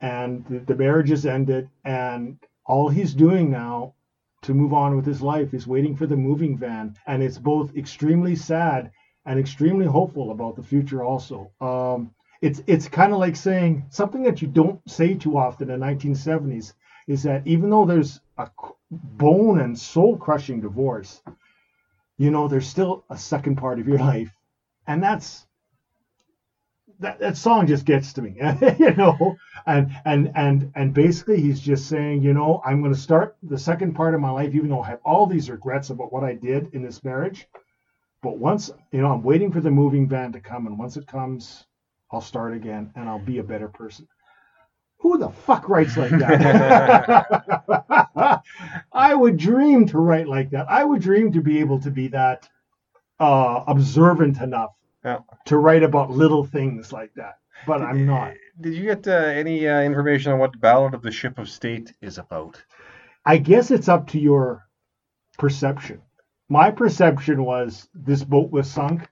and 0.00 0.44
the, 0.46 0.58
the 0.60 0.74
marriage 0.74 1.10
is 1.10 1.26
ended 1.26 1.68
and 1.84 2.38
all 2.66 2.88
he's 2.88 3.14
doing 3.14 3.50
now 3.50 3.94
to 4.42 4.54
move 4.54 4.72
on 4.72 4.94
with 4.94 5.06
his 5.06 5.22
life 5.22 5.54
is 5.54 5.66
waiting 5.66 5.96
for 5.96 6.06
the 6.06 6.16
moving 6.16 6.56
van 6.56 6.94
and 7.06 7.22
it's 7.22 7.38
both 7.38 7.74
extremely 7.76 8.36
sad 8.36 8.92
and 9.26 9.38
extremely 9.38 9.86
hopeful 9.86 10.30
about 10.30 10.56
the 10.56 10.62
future 10.62 11.02
also. 11.02 11.50
Um, 11.60 12.12
it's 12.40 12.62
it's 12.66 12.88
kind 12.88 13.12
of 13.12 13.18
like 13.18 13.36
saying 13.36 13.84
something 13.90 14.22
that 14.22 14.40
you 14.40 14.48
don't 14.48 14.80
say 14.88 15.14
too 15.14 15.36
often 15.36 15.70
in 15.70 15.80
the 15.80 15.86
1970s 15.86 16.72
is 17.08 17.22
that 17.24 17.46
even 17.46 17.70
though 17.70 17.84
there's 17.84 18.20
a 18.38 18.48
bone 18.90 19.60
and 19.60 19.78
soul 19.78 20.16
crushing 20.16 20.60
divorce, 20.60 21.22
you 22.18 22.30
know, 22.30 22.48
there's 22.48 22.66
still 22.66 23.04
a 23.10 23.16
second 23.16 23.56
part 23.56 23.78
of 23.78 23.88
your 23.88 23.98
life. 23.98 24.32
And 24.86 25.02
that's 25.02 25.46
that, 27.00 27.18
that 27.20 27.36
song 27.36 27.66
just 27.66 27.84
gets 27.84 28.12
to 28.14 28.22
me, 28.22 28.36
you 28.78 28.94
know, 28.94 29.36
and 29.66 29.90
and 30.04 30.32
and 30.34 30.72
and 30.74 30.94
basically 30.94 31.40
he's 31.40 31.60
just 31.60 31.88
saying, 31.88 32.22
you 32.22 32.32
know, 32.32 32.62
I'm 32.64 32.80
going 32.80 32.94
to 32.94 33.00
start 33.00 33.36
the 33.42 33.58
second 33.58 33.94
part 33.94 34.14
of 34.14 34.20
my 34.20 34.30
life, 34.30 34.54
even 34.54 34.70
though 34.70 34.82
I 34.82 34.88
have 34.88 35.00
all 35.04 35.26
these 35.26 35.50
regrets 35.50 35.90
about 35.90 36.12
what 36.12 36.24
I 36.24 36.34
did 36.34 36.74
in 36.74 36.82
this 36.82 37.04
marriage. 37.04 37.48
But 38.26 38.38
once, 38.38 38.72
you 38.90 39.00
know, 39.02 39.12
I'm 39.12 39.22
waiting 39.22 39.52
for 39.52 39.60
the 39.60 39.70
moving 39.70 40.08
van 40.08 40.32
to 40.32 40.40
come, 40.40 40.66
and 40.66 40.76
once 40.76 40.96
it 40.96 41.06
comes, 41.06 41.64
I'll 42.10 42.20
start 42.20 42.54
again 42.54 42.90
and 42.96 43.08
I'll 43.08 43.24
be 43.24 43.38
a 43.38 43.44
better 43.44 43.68
person. 43.68 44.08
Who 44.98 45.16
the 45.16 45.28
fuck 45.28 45.68
writes 45.68 45.96
like 45.96 46.10
that? 46.10 47.22
I 48.92 49.14
would 49.14 49.36
dream 49.36 49.86
to 49.86 49.98
write 49.98 50.26
like 50.26 50.50
that. 50.50 50.66
I 50.68 50.82
would 50.82 51.02
dream 51.02 51.30
to 51.34 51.40
be 51.40 51.60
able 51.60 51.78
to 51.78 51.92
be 51.92 52.08
that 52.08 52.48
uh, 53.20 53.62
observant 53.68 54.40
enough 54.40 54.72
yeah. 55.04 55.18
to 55.44 55.58
write 55.58 55.84
about 55.84 56.10
little 56.10 56.44
things 56.44 56.92
like 56.92 57.14
that. 57.14 57.38
But 57.64 57.80
I'm 57.80 58.06
not. 58.06 58.34
Did 58.60 58.74
you 58.74 58.86
get 58.86 59.06
uh, 59.06 59.12
any 59.12 59.68
uh, 59.68 59.82
information 59.82 60.32
on 60.32 60.40
what 60.40 60.50
the 60.50 60.58
Ballad 60.58 60.94
of 60.94 61.02
the 61.02 61.12
Ship 61.12 61.38
of 61.38 61.48
State 61.48 61.92
is 62.00 62.18
about? 62.18 62.60
I 63.24 63.36
guess 63.36 63.70
it's 63.70 63.88
up 63.88 64.08
to 64.08 64.18
your 64.18 64.66
perception 65.38 66.02
my 66.48 66.70
perception 66.70 67.44
was 67.44 67.88
this 67.94 68.22
boat 68.22 68.50
was 68.50 68.70
sunk, 68.70 69.08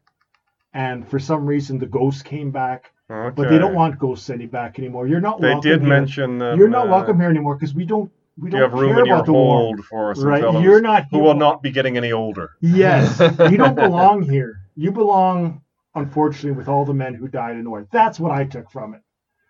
and 0.73 1.09
for 1.09 1.19
some 1.19 1.47
reason 1.47 1.79
the 1.79 1.87
ghosts 1.87 2.23
came 2.23 2.51
back. 2.51 2.93
Okay. 3.11 3.35
But 3.35 3.51
they 3.51 3.59
don't 3.59 3.75
want 3.75 3.99
ghosts 3.99 4.31
any 4.31 4.47
back 4.47 4.79
anymore. 4.79 5.07
You're 5.07 5.21
not. 5.21 5.41
They 5.41 5.49
welcome 5.49 5.71
did 5.71 5.81
here. 5.81 5.89
mention. 5.89 6.39
Them, 6.39 6.59
You're 6.59 6.69
not 6.69 6.89
uh, 6.89 6.91
welcome 6.91 7.21
here 7.21 7.29
anymore 7.29 7.55
because 7.57 7.75
we 7.75 7.85
don't. 7.85 8.11
We 8.37 8.51
don't 8.51 8.59
you 8.59 8.65
have 8.65 8.73
room 8.73 8.99
in 8.99 9.07
your 9.07 9.25
hold 9.25 9.85
for 9.85 10.11
us, 10.11 10.19
right? 10.19 10.43
You're 10.63 10.81
not 10.81 11.07
who 11.11 11.21
will 11.21 11.35
not 11.35 11.63
be 11.63 11.71
getting 11.71 11.97
any 11.97 12.13
older. 12.13 12.53
Yes, 12.61 13.21
you 13.51 13.57
don't 13.57 13.77
belong 13.77 14.23
here. 14.23 14.61
You 14.75 14.91
belong, 14.91 15.63
unfortunately, 15.95 16.53
with 16.53 16.67
all 16.67 16.85
the 16.85 16.95
men 16.95 17.15
who 17.15 17.29
died 17.29 17.57
in 17.57 17.65
the 17.65 17.71
war. 17.71 17.87
That's 17.93 18.19
what 18.19 18.33
I 18.33 18.45
took 18.45 18.71
from 18.71 18.95
it. 18.95 19.03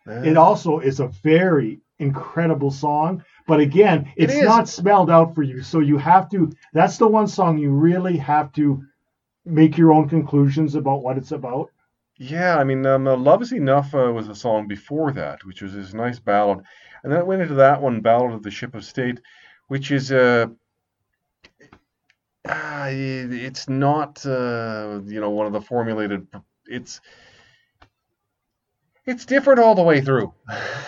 Yeah. 0.07 0.32
It 0.32 0.37
also 0.37 0.80
is 0.80 1.01
a 1.01 1.09
very 1.09 1.80
incredible 1.99 2.70
song 2.70 3.24
but 3.47 3.61
again, 3.61 4.12
it's 4.16 4.34
it 4.34 4.45
not 4.45 4.68
spelled 4.68 5.11
out 5.11 5.34
for 5.34 5.42
you. 5.42 5.62
So 5.62 5.80
you 5.80 5.99
have 5.99 6.30
to, 6.30 6.53
that's 6.72 6.97
the 6.99 7.07
one 7.07 7.26
song 7.26 7.59
you 7.59 7.70
really 7.70 8.16
have 8.16 8.53
to 8.53 8.82
make 9.45 9.76
your 9.76 9.92
own 9.92 10.09
conclusions 10.09 10.74
about 10.74 11.03
what 11.03 11.18
it's 11.18 11.32
about. 11.32 11.70
Yeah, 12.16 12.57
I 12.57 12.64
mean, 12.64 12.86
um, 12.86 13.07
uh, 13.07 13.16
Love 13.16 13.42
is 13.42 13.53
Enough 13.53 13.95
uh, 13.95 14.12
was 14.12 14.28
a 14.28 14.34
song 14.34 14.68
before 14.68 15.12
that, 15.12 15.45
which 15.45 15.62
was 15.62 15.74
this 15.74 15.92
nice 15.92 16.18
ballad. 16.18 16.61
And 17.03 17.12
then 17.12 17.20
it 17.20 17.26
went 17.26 17.42
into 17.42 17.55
that 17.55 17.82
one, 17.82 18.01
Ballad 18.01 18.32
of 18.32 18.42
the 18.42 18.51
Ship 18.51 18.74
of 18.74 18.84
State, 18.84 19.20
which 19.68 19.90
is. 19.90 20.11
Uh, 20.11 20.47
uh, 22.47 22.88
it's 22.90 23.68
not, 23.68 24.24
uh, 24.26 25.01
you 25.07 25.20
know, 25.20 25.30
one 25.30 25.47
of 25.47 25.53
the 25.53 25.61
formulated. 25.61 26.26
It's 26.66 27.01
it's 29.07 29.24
different 29.24 29.61
all 29.61 29.74
the 29.74 29.82
way 29.82 30.00
through. 30.00 30.32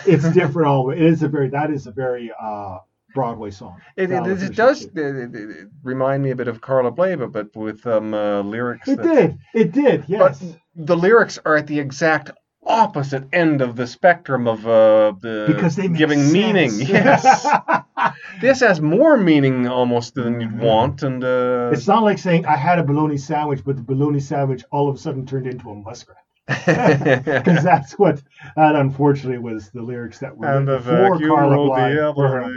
it's 0.05 0.29
different 0.33 0.67
all 0.67 0.83
the 0.83 0.89
way. 0.89 0.97
It 0.97 1.03
is 1.03 1.23
a 1.23 1.27
very 1.27 1.49
that 1.49 1.71
is 1.71 1.87
a 1.87 1.91
very 1.91 2.31
uh, 2.39 2.79
Broadway 3.13 3.51
song. 3.51 3.81
It, 3.95 4.11
it, 4.11 4.43
it 4.43 4.55
does 4.55 4.87
it, 4.93 5.69
remind 5.83 6.23
me 6.23 6.31
a 6.31 6.35
bit 6.35 6.47
of 6.47 6.61
Carla 6.61 6.91
Bleva, 6.91 7.31
but 7.31 7.55
with 7.55 7.85
um, 7.87 8.13
uh, 8.13 8.41
lyrics. 8.41 8.87
It 8.87 8.97
that, 8.97 9.03
did. 9.03 9.39
It 9.53 9.71
did. 9.71 10.05
Yes. 10.07 10.39
But 10.39 10.59
the 10.75 10.95
lyrics 10.95 11.39
are 11.43 11.55
at 11.55 11.67
the 11.67 11.79
exact 11.79 12.31
opposite 12.63 13.23
end 13.33 13.61
of 13.61 13.75
the 13.75 13.87
spectrum 13.87 14.47
of 14.47 14.67
uh, 14.67 15.13
the 15.21 15.45
because 15.47 15.75
they 15.75 15.87
giving 15.87 16.19
sense. 16.19 16.33
meaning. 16.33 16.71
Yes. 16.87 17.47
this 18.41 18.59
has 18.59 18.79
more 18.81 19.17
meaning 19.17 19.67
almost 19.67 20.13
than 20.13 20.39
you'd 20.41 20.59
want, 20.59 21.01
and 21.01 21.23
uh, 21.23 21.71
It's 21.73 21.87
not 21.87 22.03
like 22.03 22.19
saying 22.19 22.45
I 22.45 22.55
had 22.55 22.77
a 22.77 22.83
bologna 22.83 23.17
sandwich, 23.17 23.61
but 23.65 23.77
the 23.77 23.83
bologna 23.83 24.19
sandwich 24.19 24.63
all 24.71 24.89
of 24.89 24.95
a 24.95 24.99
sudden 24.99 25.25
turned 25.25 25.47
into 25.47 25.69
a 25.69 25.75
muskrat. 25.75 26.17
Because 26.47 27.63
that's 27.63 27.93
what 27.99 28.21
that 28.55 28.75
unfortunately 28.75 29.37
was 29.37 29.69
the 29.71 29.81
lyrics 29.81 30.19
that 30.19 30.35
were 30.35 30.47
And 30.47 30.65
before 30.65 31.11
vacuum 31.15 31.29
Carla 31.29 31.53
rolled 31.53 31.71
the 31.71 31.75
Bly. 31.75 31.91
apple 32.09 32.55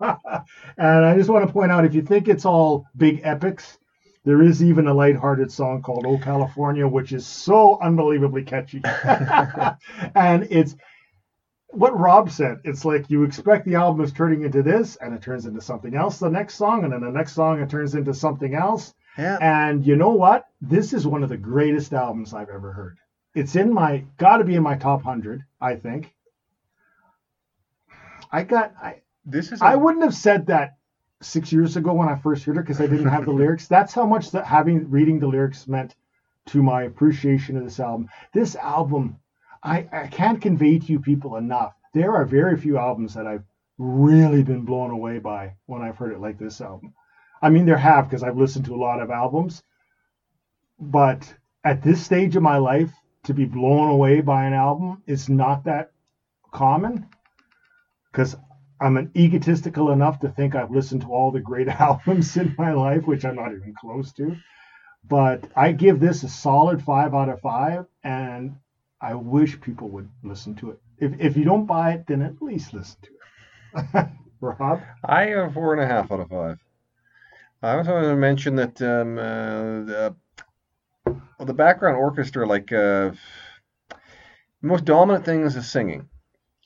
Yeah. 0.00 0.40
and 0.76 1.06
I 1.06 1.16
just 1.16 1.30
want 1.30 1.46
to 1.46 1.52
point 1.52 1.72
out, 1.72 1.86
if 1.86 1.94
you 1.94 2.02
think 2.02 2.28
it's 2.28 2.44
all 2.44 2.84
big 2.96 3.22
epics, 3.24 3.78
there 4.26 4.42
is 4.42 4.62
even 4.62 4.88
a 4.88 4.94
lighthearted 4.94 5.50
song 5.50 5.80
called 5.80 6.04
"Oh 6.06 6.18
California," 6.18 6.86
which 6.86 7.12
is 7.12 7.26
so 7.26 7.78
unbelievably 7.80 8.42
catchy. 8.42 8.82
and 10.14 10.46
it's 10.50 10.76
what 11.68 11.98
Rob 11.98 12.30
said. 12.30 12.58
It's 12.64 12.84
like 12.84 13.08
you 13.08 13.22
expect 13.22 13.64
the 13.64 13.76
album 13.76 14.04
is 14.04 14.12
turning 14.12 14.42
into 14.42 14.62
this, 14.62 14.96
and 14.96 15.14
it 15.14 15.22
turns 15.22 15.46
into 15.46 15.62
something 15.62 15.94
else 15.94 16.18
the 16.18 16.28
next 16.28 16.56
song, 16.56 16.84
and 16.84 16.92
then 16.92 17.00
the 17.00 17.10
next 17.10 17.32
song 17.32 17.62
it 17.62 17.70
turns 17.70 17.94
into 17.94 18.12
something 18.12 18.54
else. 18.54 18.92
Yeah. 19.18 19.38
And 19.40 19.86
you 19.86 19.96
know 19.96 20.10
what? 20.10 20.46
This 20.60 20.92
is 20.92 21.06
one 21.06 21.22
of 21.22 21.28
the 21.28 21.36
greatest 21.36 21.92
albums 21.92 22.34
I've 22.34 22.48
ever 22.50 22.72
heard. 22.72 22.98
It's 23.34 23.56
in 23.56 23.72
my 23.72 24.04
got 24.18 24.38
to 24.38 24.44
be 24.44 24.54
in 24.54 24.62
my 24.62 24.76
top 24.76 25.04
100, 25.04 25.42
I 25.60 25.76
think. 25.76 26.14
I 28.32 28.42
got 28.42 28.74
I 28.82 29.02
This 29.24 29.52
is. 29.52 29.62
I 29.62 29.72
a- 29.74 29.78
wouldn't 29.78 30.04
have 30.04 30.14
said 30.14 30.46
that 30.46 30.76
6 31.22 31.52
years 31.52 31.76
ago 31.76 31.92
when 31.92 32.08
I 32.08 32.16
first 32.16 32.44
heard 32.44 32.56
it 32.56 32.60
because 32.62 32.80
I 32.80 32.86
didn't 32.86 33.08
have 33.08 33.24
the 33.24 33.32
lyrics. 33.42 33.68
That's 33.68 33.94
how 33.94 34.06
much 34.06 34.30
that 34.32 34.44
having 34.44 34.90
reading 34.90 35.18
the 35.18 35.26
lyrics 35.28 35.66
meant 35.68 35.94
to 36.46 36.62
my 36.62 36.82
appreciation 36.82 37.56
of 37.56 37.64
this 37.64 37.80
album. 37.80 38.08
This 38.32 38.56
album 38.56 39.16
I 39.62 39.88
I 39.92 40.06
can't 40.08 40.40
convey 40.40 40.78
to 40.78 40.92
you 40.92 41.00
people 41.00 41.36
enough. 41.36 41.74
There 41.94 42.14
are 42.14 42.24
very 42.24 42.56
few 42.56 42.78
albums 42.78 43.14
that 43.14 43.26
I've 43.26 43.44
really 43.78 44.42
been 44.42 44.64
blown 44.64 44.90
away 44.90 45.18
by 45.18 45.54
when 45.66 45.82
I've 45.82 45.96
heard 45.96 46.12
it 46.12 46.20
like 46.20 46.38
this 46.38 46.60
album. 46.60 46.94
I 47.46 47.48
mean, 47.48 47.64
there 47.64 47.76
have 47.76 48.08
because 48.08 48.24
I've 48.24 48.36
listened 48.36 48.64
to 48.64 48.74
a 48.74 48.84
lot 48.88 49.00
of 49.00 49.08
albums, 49.08 49.62
but 50.80 51.32
at 51.62 51.80
this 51.80 52.04
stage 52.04 52.34
of 52.34 52.42
my 52.42 52.56
life, 52.56 52.90
to 53.22 53.34
be 53.34 53.44
blown 53.44 53.88
away 53.88 54.20
by 54.20 54.46
an 54.46 54.52
album 54.52 55.00
is 55.06 55.28
not 55.28 55.62
that 55.64 55.92
common 56.52 57.06
because 58.10 58.34
I'm 58.80 58.96
an 58.96 59.12
egotistical 59.16 59.92
enough 59.92 60.18
to 60.20 60.28
think 60.28 60.56
I've 60.56 60.72
listened 60.72 61.02
to 61.02 61.12
all 61.12 61.30
the 61.30 61.38
great 61.38 61.68
albums 61.88 62.36
in 62.36 62.52
my 62.58 62.72
life, 62.72 63.06
which 63.06 63.24
I'm 63.24 63.36
not 63.36 63.52
even 63.52 63.74
close 63.80 64.12
to. 64.14 64.34
But 65.04 65.48
I 65.54 65.70
give 65.70 66.00
this 66.00 66.24
a 66.24 66.28
solid 66.28 66.82
five 66.82 67.14
out 67.14 67.28
of 67.28 67.40
five, 67.40 67.86
and 68.02 68.56
I 69.00 69.14
wish 69.14 69.60
people 69.60 69.88
would 69.90 70.08
listen 70.24 70.56
to 70.56 70.70
it. 70.70 70.80
If, 70.98 71.12
if 71.20 71.36
you 71.36 71.44
don't 71.44 71.66
buy 71.66 71.92
it, 71.92 72.08
then 72.08 72.22
at 72.22 72.42
least 72.42 72.74
listen 72.74 72.98
to 73.02 73.10
it. 73.94 74.08
Rob? 74.40 74.80
I 75.04 75.26
have 75.26 75.54
four 75.54 75.74
and 75.74 75.82
a 75.82 75.86
half 75.86 76.10
out 76.10 76.18
of 76.18 76.28
five. 76.28 76.58
I 77.62 77.76
also 77.76 77.92
want 77.92 78.04
to 78.04 78.16
mention 78.16 78.56
that 78.56 78.82
um, 78.82 79.18
uh, 79.18 79.22
the, 79.84 80.16
well, 81.06 81.46
the 81.46 81.54
background 81.54 81.96
orchestra, 81.96 82.46
like, 82.46 82.72
uh, 82.72 83.12
the 83.90 84.68
most 84.68 84.84
dominant 84.84 85.24
thing 85.24 85.42
is 85.42 85.54
the 85.54 85.62
singing. 85.62 86.08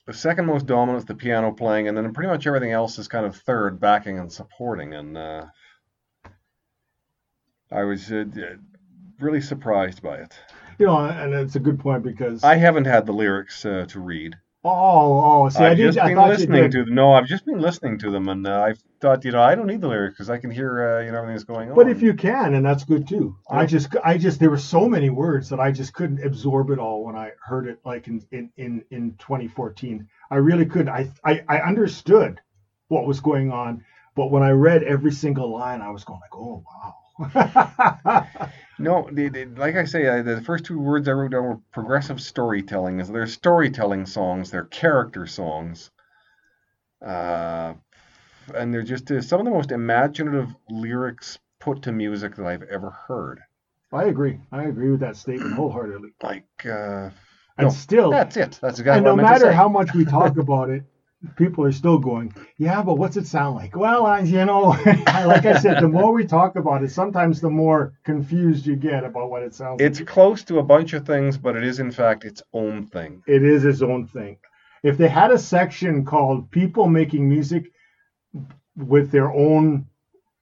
The 0.07 0.13
second 0.13 0.47
most 0.47 0.67
dominant 0.67 0.99
is 0.99 1.05
the 1.05 1.15
piano 1.15 1.53
playing, 1.53 1.87
and 1.87 1.97
then 1.97 2.13
pretty 2.13 2.29
much 2.29 2.47
everything 2.47 2.73
else 2.73 2.99
is 2.99 3.07
kind 3.07 3.27
of 3.27 3.37
third, 3.37 3.79
backing 3.79 4.19
and 4.19 4.33
supporting. 4.33 4.95
And 4.95 5.17
uh, 5.17 5.47
I 7.71 7.85
was 7.85 8.11
uh, 8.11 8.25
really 9.21 9.41
surprised 9.41 10.03
by 10.03 10.17
it. 10.17 10.35
You 10.79 10.87
know, 10.87 10.97
and 10.99 11.35
it's 11.35 11.57
a 11.57 11.61
good 11.61 11.79
point 11.79 12.03
because 12.03 12.43
I 12.43 12.57
haven't 12.57 12.87
had 12.87 13.07
the 13.07 13.13
lyrics 13.13 13.65
uh, 13.65 13.87
to 13.91 14.01
read. 14.01 14.37
Oh 14.65 15.45
oh 15.45 15.49
see 15.49 15.65
I 15.65 15.71
I've 15.71 15.77
did 15.77 15.93
just 15.93 16.03
been 16.03 16.19
you 16.19 16.27
listening 16.27 16.71
to 16.71 16.85
them. 16.85 16.95
No, 16.95 17.13
I've 17.13 17.27
just 17.27 17.47
been 17.47 17.61
listening 17.61 17.99
to 17.99 18.11
them, 18.11 18.29
and 18.29 18.47
uh, 18.47 18.61
I 18.61 18.75
thought, 19.01 19.25
you 19.25 19.33
know, 19.33 19.43
I 19.43 19.55
don't 19.55 19.67
need 19.67 19.81
the 19.81 19.89
lyrics 19.89 20.15
because 20.15 20.31
I 20.31 20.39
can 20.39 20.51
hear, 20.51 20.99
uh, 20.99 21.01
you 21.05 21.13
know, 21.13 21.19
everything 21.19 21.37
that's 21.37 21.45
going 21.45 21.71
on. 21.71 21.77
But 21.77 21.89
if 21.89 22.03
you 22.03 22.15
can, 22.15 22.55
and 22.55 22.65
that's 22.65 22.85
good 22.85 23.09
too. 23.09 23.37
I 23.51 23.67
just, 23.67 23.97
I 24.05 24.19
just, 24.19 24.39
there 24.41 24.51
were 24.51 24.59
so 24.59 24.89
many 24.89 25.11
words 25.11 25.49
that 25.51 25.61
I 25.61 25.73
just 25.73 25.95
couldn't 25.95 26.25
absorb 26.25 26.71
it 26.71 26.79
all 26.79 27.05
when 27.05 27.17
I 27.17 27.33
heard 27.43 27.67
it, 27.69 27.81
like 27.85 28.09
in 28.09 28.23
in 28.33 28.51
in, 28.57 28.85
in 28.91 29.17
2014. 29.19 30.09
I 30.31 30.37
really 30.37 30.67
couldn't. 30.67 30.91
I, 30.91 31.11
I 31.25 31.43
I 31.49 31.61
understood 31.61 32.41
what 32.89 33.07
was 33.07 33.21
going 33.21 33.53
on, 33.53 33.85
but 34.15 34.31
when 34.31 34.43
I 34.43 34.51
read 34.51 34.83
every 34.83 35.13
single 35.13 35.53
line, 35.53 35.81
I 35.81 35.91
was 35.91 36.05
going 36.05 36.21
like, 36.21 36.35
oh 36.35 36.65
wow. 36.67 36.95
No, 38.79 39.09
the, 39.13 39.29
the, 39.29 39.45
like 39.45 39.77
I 39.77 39.85
say, 39.85 40.09
I, 40.09 40.23
the 40.23 40.41
first 40.41 40.65
two 40.65 40.79
words 40.79 41.07
I 41.07 41.13
wrote 41.13 41.33
down 41.33 41.45
were 41.45 41.59
progressive 41.71 42.21
storytelling. 42.21 42.99
Is 42.99 43.09
they're 43.09 43.27
storytelling 43.27 44.07
songs, 44.07 44.51
they're 44.51 44.65
character 44.65 45.27
songs, 45.27 45.91
uh, 47.05 47.75
and 48.55 48.73
they're 48.73 48.83
just 48.83 49.11
uh, 49.11 49.21
some 49.21 49.41
of 49.41 49.45
the 49.45 49.53
most 49.53 49.71
imaginative 49.71 50.49
lyrics 50.71 51.39
put 51.59 51.83
to 51.83 51.93
music 51.93 52.37
that 52.37 52.47
I've 52.47 52.63
ever 52.63 52.91
heard. 52.91 53.41
I 53.93 54.05
agree. 54.05 54.41
I 54.51 54.65
agree 54.65 54.91
with 54.91 55.01
that 55.01 55.17
statement 55.17 55.55
wholeheartedly. 55.55 56.11
Like, 56.23 56.47
uh, 56.65 57.11
And 57.59 57.67
No, 57.67 57.71
still, 57.71 58.11
that's 58.11 58.37
it. 58.37 58.59
That's 58.63 58.79
exactly 58.79 58.99
and 58.99 59.05
no 59.05 59.13
I 59.13 59.17
meant 59.17 59.29
to 59.29 59.35
matter 59.35 59.53
how 59.53 59.69
much 59.69 59.95
we 59.95 60.05
talk 60.05 60.37
about 60.39 60.71
it, 60.71 60.85
people 61.37 61.65
are 61.65 61.73
still 61.73 61.99
going, 61.99 62.35
yeah, 62.57 62.83
but 62.83 62.95
what's 62.95 63.17
it 63.17 63.27
sound 63.27 63.57
like? 63.57 63.77
Well, 63.77 64.07
I, 64.07 64.21
you 64.21 64.45
know, 64.45 64.69
like 64.87 65.45
I 65.45 65.59
said, 65.59 65.83
the 65.83 65.89
more 65.89 66.13
we 66.13 66.25
talk 66.25 66.57
about 66.57 66.83
it, 66.83 66.91
sometimes 66.91 67.41
the 67.41 67.51
more 67.51 67.95
confused 68.05 68.67
you 68.67 68.77
get 68.77 69.05
about 69.05 69.31
what 69.31 69.43
it 69.43 69.55
sounds 69.55 69.81
like. 69.81 69.91
It's 69.91 70.01
close 70.01 70.45
to 70.45 70.59
a 70.59 70.63
bunch 70.63 70.93
of 70.93 71.07
things, 71.07 71.37
but 71.37 71.57
it 71.57 71.65
is 71.65 71.79
in 71.79 71.91
fact 71.91 72.25
its 72.25 72.43
own 72.53 72.87
thing. 72.87 73.23
It 73.27 73.43
is 73.43 73.65
its 73.65 73.83
own 73.83 74.07
thing. 74.07 74.39
If 74.83 74.97
they 74.97 75.09
had 75.09 75.31
a 75.31 75.39
section 75.39 76.05
called 76.05 76.51
people 76.51 76.89
making 76.89 77.29
music 77.29 77.71
with 78.77 79.11
their 79.11 79.31
own 79.31 79.87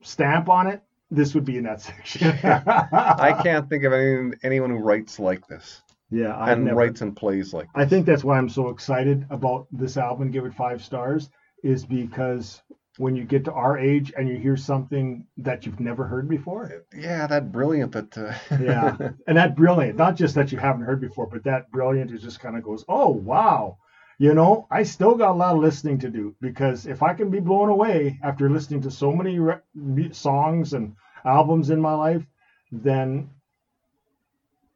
stamp 0.02 0.48
on 0.48 0.68
it, 0.68 0.80
this 1.10 1.34
would 1.34 1.44
be 1.44 1.56
in 1.56 1.64
that 1.64 1.80
section. 1.80 2.28
I 2.44 3.40
can't 3.42 3.68
think 3.68 3.82
of 3.82 3.92
any, 3.92 4.32
anyone 4.44 4.70
who 4.70 4.76
writes 4.76 5.18
like 5.18 5.46
this 5.48 5.82
Yeah, 6.10 6.34
I 6.36 6.52
and 6.52 6.64
never. 6.64 6.76
writes 6.76 7.00
and 7.02 7.16
plays 7.16 7.52
like 7.54 7.68
I 7.74 7.84
think 7.86 8.06
that's 8.06 8.24
why 8.24 8.38
I'm 8.38 8.48
so 8.48 8.68
excited 8.68 9.26
about 9.30 9.66
this 9.72 9.96
album. 9.96 10.30
Give 10.30 10.44
it 10.46 10.54
five 10.54 10.82
stars, 10.84 11.30
is 11.62 11.84
because 11.86 12.62
when 12.98 13.14
you 13.16 13.24
get 13.24 13.44
to 13.44 13.52
our 13.52 13.78
age 13.78 14.12
and 14.16 14.28
you 14.28 14.36
hear 14.36 14.56
something 14.56 15.26
that 15.38 15.64
you've 15.66 15.80
never 15.80 16.04
heard 16.06 16.28
before, 16.28 16.72
Yeah, 16.94 17.26
that 17.26 17.52
brilliant 17.52 17.92
that. 17.92 18.16
Uh, 18.18 18.34
yeah, 18.58 18.96
and 19.26 19.36
that 19.36 19.56
brilliant, 19.56 19.96
not 19.96 20.16
just 20.16 20.34
that 20.34 20.52
you 20.52 20.58
haven't 20.58 20.82
heard 20.82 21.00
before, 21.00 21.26
but 21.26 21.44
that 21.44 21.70
brilliant 21.70 22.10
is 22.12 22.22
just 22.22 22.40
kind 22.40 22.56
of 22.56 22.62
goes, 22.62 22.84
oh 22.88 23.08
wow, 23.10 23.78
you 24.18 24.34
know, 24.34 24.66
I 24.70 24.82
still 24.82 25.14
got 25.14 25.32
a 25.32 25.38
lot 25.38 25.54
of 25.54 25.60
listening 25.62 25.98
to 26.00 26.10
do 26.10 26.34
because 26.40 26.86
if 26.86 27.02
I 27.02 27.14
can 27.14 27.30
be 27.30 27.40
blown 27.40 27.68
away 27.68 28.18
after 28.22 28.50
listening 28.50 28.82
to 28.82 28.90
so 28.90 29.12
many 29.12 29.38
re- 29.38 30.12
songs 30.12 30.72
and 30.74 30.94
albums 31.24 31.70
in 31.70 31.80
my 31.80 31.94
life, 31.94 32.26
then 32.72 33.30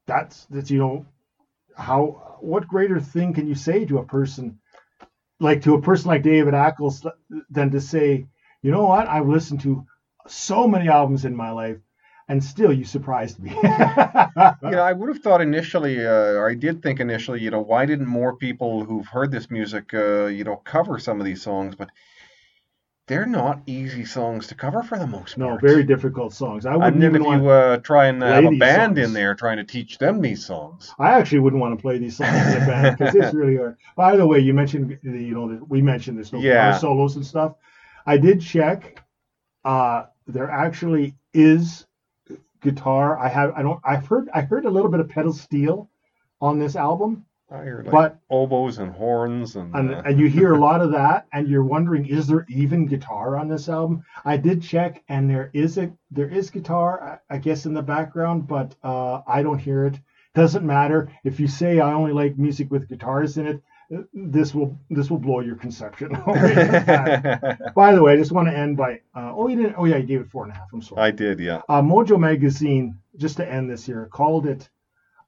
that's 0.07 0.47
that's 0.47 0.71
you 0.71 0.79
know 0.79 1.07
how 1.77 2.39
what 2.41 2.69
greater 2.69 3.01
thing 3.01 3.33
can 3.33 3.47
you 3.47 3.55
say 3.55 3.85
to 3.85 3.99
a 3.99 4.05
person 4.05 4.59
like 5.41 5.63
to 5.63 5.75
a 5.75 5.83
person 5.83 6.09
like 6.09 6.23
David 6.23 6.55
Ackles 6.55 7.05
than 7.51 7.71
to 7.71 7.81
say, 7.81 8.27
you 8.63 8.71
know 8.71 8.85
what, 8.85 9.09
I've 9.09 9.29
listened 9.29 9.61
to 9.63 9.85
so 10.29 10.69
many 10.69 10.89
albums 10.89 11.25
in 11.25 11.35
my 11.35 11.51
life 11.51 11.79
and 12.29 12.43
still 12.43 12.73
you 12.73 12.85
surprised 12.85 13.41
me. 13.41 13.51
know, 13.63 14.83
I 14.83 14.93
would 14.93 15.09
have 15.09 15.23
thought 15.23 15.41
initially, 15.41 16.07
uh, 16.07 16.39
or 16.39 16.49
I 16.49 16.55
did 16.55 16.83
think 16.83 17.01
initially, 17.01 17.41
you 17.41 17.51
know, 17.51 17.61
why 17.61 17.85
didn't 17.85 18.07
more 18.07 18.37
people 18.37 18.85
who've 18.85 19.07
heard 19.07 19.33
this 19.33 19.51
music, 19.51 19.93
uh, 19.93 20.27
you 20.27 20.45
know, 20.45 20.57
cover 20.57 20.99
some 20.99 21.21
of 21.21 21.27
these 21.27 21.43
songs? 21.43 21.75
But 21.75 21.91
they're 23.13 23.27
not 23.27 23.61
easy 23.67 24.07
songs 24.07 24.47
to 24.47 24.55
cover 24.55 24.83
for 24.83 24.99
the 24.99 25.07
most 25.07 25.37
no, 25.37 25.49
part. 25.49 25.61
very 25.61 25.85
difficult 25.85 26.33
songs. 26.33 26.65
I 26.65 26.77
wouldn't 26.77 26.97
even 27.03 27.17
if 27.17 27.27
want 27.27 27.43
you 27.43 27.51
uh, 27.51 27.77
try 27.79 28.07
and 28.07 28.23
have 28.23 28.45
a 28.47 28.57
band 28.57 28.97
songs. 28.97 29.09
in 29.09 29.13
there 29.13 29.35
trying 29.35 29.59
to 29.59 29.65
teach 29.65 29.99
them 29.99 30.23
these 30.23 30.47
songs, 30.47 30.95
I 30.99 31.11
actually 31.11 31.41
wouldn't 31.41 31.61
want 31.61 31.79
to 31.79 31.83
play 31.83 31.99
these 31.99 32.17
songs 32.17 32.55
in 32.55 32.63
a 32.63 32.67
band 32.73 32.97
because 32.97 33.15
it's 33.15 33.35
really 33.35 33.57
hard. 33.57 33.77
By 33.97 34.17
the 34.17 34.27
way, 34.27 34.39
you 34.39 34.55
mentioned 34.55 34.99
the, 35.03 35.11
you 35.11 35.35
know 35.35 35.61
we 35.69 35.83
mentioned 35.83 36.19
this 36.19 36.33
no 36.33 36.41
Yeah. 36.41 36.71
guitar 36.71 36.81
solos 36.81 37.17
and 37.17 37.27
stuff. 37.27 37.55
I 38.07 38.17
did 38.17 38.41
check. 38.41 39.03
Uh, 39.65 40.07
there 40.27 40.51
actually 40.51 41.15
is 41.35 41.87
guitar. 42.63 43.19
I 43.19 43.29
have 43.29 43.53
I 43.57 43.63
don't 43.63 43.81
I've 43.85 44.07
heard 44.07 44.31
I 44.33 44.41
heard 44.41 44.65
a 44.65 44.71
little 44.71 44.91
bit 44.91 45.01
of 45.01 45.09
pedal 45.11 45.33
steel 45.35 45.91
on 46.41 46.59
this 46.59 46.77
album, 46.77 47.27
I 47.53 47.65
hear 47.65 47.83
like 47.85 47.93
but 47.93 48.19
oboes 48.31 48.79
and 48.79 48.93
horns 48.93 49.57
and, 49.57 49.75
and, 49.75 49.95
uh, 49.95 50.03
and 50.07 50.19
you 50.19 50.29
hear 50.29 50.55
a 50.55 50.59
lot 50.69 50.81
of 50.81 50.93
that 50.93 51.27
and 51.33 51.47
you're 51.47 51.65
wondering 51.65 52.07
is 52.07 52.27
there 52.27 52.47
even 52.49 52.87
guitar 52.87 53.37
on 53.37 53.49
this 53.49 53.69
album? 53.69 54.05
I 54.25 54.37
did 54.39 54.63
check 54.63 55.03
and 55.09 55.29
there 55.29 55.51
is 55.53 55.77
a 55.79 55.93
there 56.11 56.29
is 56.29 56.51
guitar 56.51 57.21
i 57.31 57.35
I 57.35 57.39
guess 57.39 57.67
in 57.67 57.75
the 57.75 57.83
background 57.83 58.49
but 58.49 58.75
uh, 58.83 59.21
i 59.27 59.43
don't 59.43 59.59
hear 59.59 59.87
it. 59.87 59.99
Doesn't 60.35 60.65
matter. 60.65 61.11
If 61.25 61.39
you 61.41 61.47
say 61.47 61.81
i 61.81 61.93
only 61.93 62.13
like 62.13 62.39
music 62.39 62.71
with 62.71 62.89
guitars 62.89 63.37
in 63.37 63.47
it 63.47 63.63
uh, 63.95 64.03
this 64.15 64.55
will 64.55 64.79
this 64.89 65.11
will 65.11 65.19
blow 65.19 65.41
your 65.41 65.57
conception 65.57 66.09
by 67.75 67.95
the 67.95 68.01
way 68.03 68.15
i 68.15 68.17
just 68.17 68.33
want 68.33 68.49
to 68.49 68.57
end 68.57 68.77
by 68.77 69.01
uh, 69.15 69.33
oh 69.35 69.49
you 69.49 69.57
didn't 69.57 69.75
oh 69.77 69.85
yeah 69.85 69.99
you 69.99 70.07
gave 70.07 70.21
it 70.23 70.31
four 70.31 70.45
and 70.45 70.53
a 70.53 70.57
half 70.57 70.69
i'm 70.73 70.81
sorry. 70.81 71.03
I 71.03 71.11
did, 71.11 71.39
yeah. 71.39 71.61
uh, 71.69 71.83
Mojo 71.83 72.19
Magazine, 72.19 72.99
just 73.17 73.37
to 73.37 73.47
end 73.47 73.71
this 73.71 73.85
here, 73.85 74.09
called 74.11 74.47
it 74.47 74.71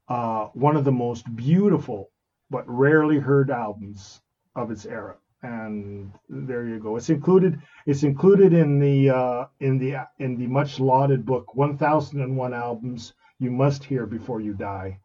uh, 0.08 0.46
one 0.54 0.76
of 0.76 0.84
the 0.84 0.92
most 0.92 1.24
beautiful 1.34 2.10
but 2.50 2.64
rarely 2.68 3.18
heard 3.18 3.50
albums 3.50 4.20
of 4.54 4.70
its 4.70 4.86
era. 4.86 5.16
and 5.42 6.10
there 6.28 6.64
you 6.66 6.78
go. 6.78 6.96
It's 6.96 7.10
included. 7.10 7.60
It's 7.86 8.02
included 8.02 8.52
in 8.54 8.78
the 8.80 9.10
uh, 9.10 9.46
in 9.60 9.78
the 9.78 9.90
in 10.18 10.36
the 10.38 10.46
much 10.46 10.80
lauded 10.80 11.24
book 11.26 11.54
1001 11.54 12.54
albums 12.54 13.12
you 13.38 13.50
must 13.50 13.84
hear 13.84 14.06
before 14.06 14.40
you 14.40 14.54
die, 14.54 15.00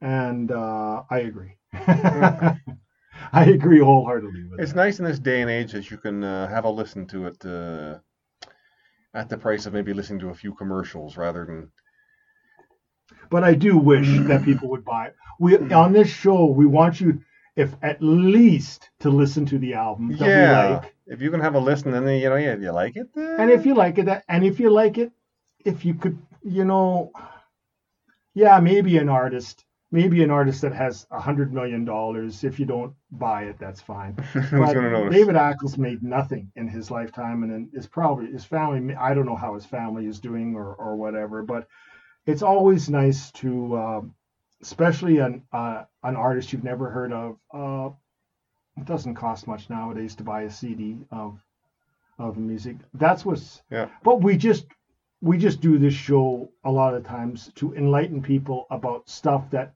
and 0.00 0.50
uh, 0.52 1.04
I 1.10 1.18
agree. 1.20 1.54
I 3.32 3.44
agree 3.46 3.80
wholeheartedly 3.80 4.44
with 4.50 4.60
It's 4.60 4.72
that. 4.72 4.76
nice 4.76 4.98
in 4.98 5.04
this 5.06 5.18
day 5.18 5.40
and 5.42 5.50
age 5.50 5.72
that 5.72 5.90
you 5.90 5.96
can 5.98 6.22
uh, 6.24 6.48
have 6.48 6.64
a 6.64 6.70
listen 6.70 7.06
to 7.06 7.26
it 7.26 7.44
uh, 7.46 7.98
at 9.14 9.28
the 9.28 9.36
price 9.38 9.66
of 9.66 9.72
maybe 9.72 9.92
listening 9.92 10.18
to 10.20 10.30
a 10.30 10.34
few 10.34 10.54
commercials 10.54 11.16
rather 11.16 11.44
than. 11.44 11.70
But 13.30 13.44
I 13.44 13.54
do 13.54 13.76
wish 13.78 14.08
that 14.26 14.42
people 14.44 14.68
would 14.70 14.84
buy 14.84 15.06
it. 15.08 15.16
We 15.38 15.56
on 15.72 15.92
this 15.92 16.08
show 16.08 16.46
we 16.46 16.66
want 16.66 17.00
you, 17.00 17.20
if 17.56 17.74
at 17.82 18.02
least 18.02 18.90
to 19.00 19.10
listen 19.10 19.46
to 19.46 19.58
the 19.58 19.74
album 19.74 20.16
that 20.16 20.26
we 20.26 20.80
like. 20.80 20.94
if 21.06 21.20
you 21.20 21.30
can 21.30 21.40
have 21.40 21.54
a 21.54 21.58
listen 21.58 21.94
and 21.94 22.06
then 22.06 22.18
you 22.20 22.28
know, 22.28 22.36
yeah, 22.36 22.52
if 22.54 22.60
you 22.62 22.72
like 22.72 22.96
it, 22.96 23.08
uh, 23.16 23.36
And 23.40 23.50
if 23.50 23.66
you 23.66 23.74
like 23.74 23.98
it, 23.98 24.06
that- 24.06 24.24
and 24.28 24.44
if 24.44 24.58
you 24.60 24.70
like 24.70 24.98
it, 24.98 25.12
if 25.64 25.84
you 25.84 25.94
could, 25.94 26.18
you 26.42 26.64
know, 26.64 27.12
yeah, 28.34 28.60
maybe 28.60 28.98
an 28.98 29.08
artist, 29.08 29.64
maybe 29.90 30.22
an 30.22 30.30
artist 30.30 30.60
that 30.62 30.72
has 30.74 31.06
a 31.10 31.20
hundred 31.20 31.52
million 31.52 31.84
dollars. 31.84 32.44
If 32.44 32.58
you 32.60 32.66
don't 32.66 32.94
buy 33.10 33.44
it, 33.44 33.56
that's 33.58 33.80
fine. 33.80 34.14
who's 34.32 34.50
gonna 34.50 34.90
notice? 34.90 35.14
David 35.14 35.34
Ackles 35.34 35.78
made 35.78 36.02
nothing 36.02 36.50
in 36.56 36.68
his 36.68 36.90
lifetime, 36.90 37.42
and 37.42 37.52
then 37.52 37.70
it's 37.72 37.86
probably 37.86 38.26
his 38.30 38.44
family. 38.44 38.94
I 38.94 39.14
don't 39.14 39.26
know 39.26 39.36
how 39.36 39.54
his 39.54 39.66
family 39.66 40.06
is 40.06 40.20
doing 40.20 40.54
or 40.54 40.74
or 40.74 40.96
whatever, 40.96 41.42
but 41.42 41.66
it's 42.28 42.42
always 42.42 42.90
nice 42.90 43.30
to, 43.32 43.76
um, 43.78 44.14
especially 44.60 45.18
an 45.18 45.42
uh, 45.52 45.84
an 46.02 46.14
artist 46.14 46.52
you've 46.52 46.62
never 46.62 46.90
heard 46.90 47.12
of. 47.12 47.38
Uh, 47.52 47.88
it 48.76 48.84
doesn't 48.84 49.14
cost 49.14 49.46
much 49.46 49.70
nowadays 49.70 50.14
to 50.16 50.22
buy 50.22 50.42
a 50.42 50.50
CD 50.50 50.98
of 51.10 51.40
of 52.18 52.36
music. 52.36 52.76
That's 52.94 53.24
what's. 53.24 53.62
Yeah. 53.70 53.88
But 54.04 54.20
we 54.20 54.36
just 54.36 54.66
we 55.22 55.38
just 55.38 55.62
do 55.62 55.78
this 55.78 55.94
show 55.94 56.50
a 56.64 56.70
lot 56.70 56.94
of 56.94 57.06
times 57.06 57.50
to 57.56 57.74
enlighten 57.74 58.22
people 58.22 58.66
about 58.70 59.08
stuff 59.08 59.50
that 59.50 59.72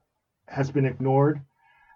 has 0.47 0.69
been 0.69 0.85
ignored 0.85 1.41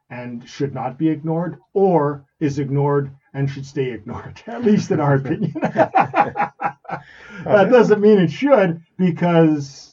and 0.10 0.48
should 0.50 0.74
not 0.74 0.98
be 0.98 1.10
ignored, 1.10 1.60
or 1.74 2.26
is 2.40 2.60
ignored 2.60 3.12
and 3.34 3.50
should 3.50 3.66
stay 3.66 3.92
ignored, 3.92 4.42
at 4.48 4.64
least 4.64 4.90
in 4.90 5.00
our 5.00 5.16
opinion. 5.16 5.54
that 5.62 7.70
doesn't 7.70 8.02
mean 8.02 8.18
it 8.18 8.32
should, 8.32 8.82
because 8.98 9.87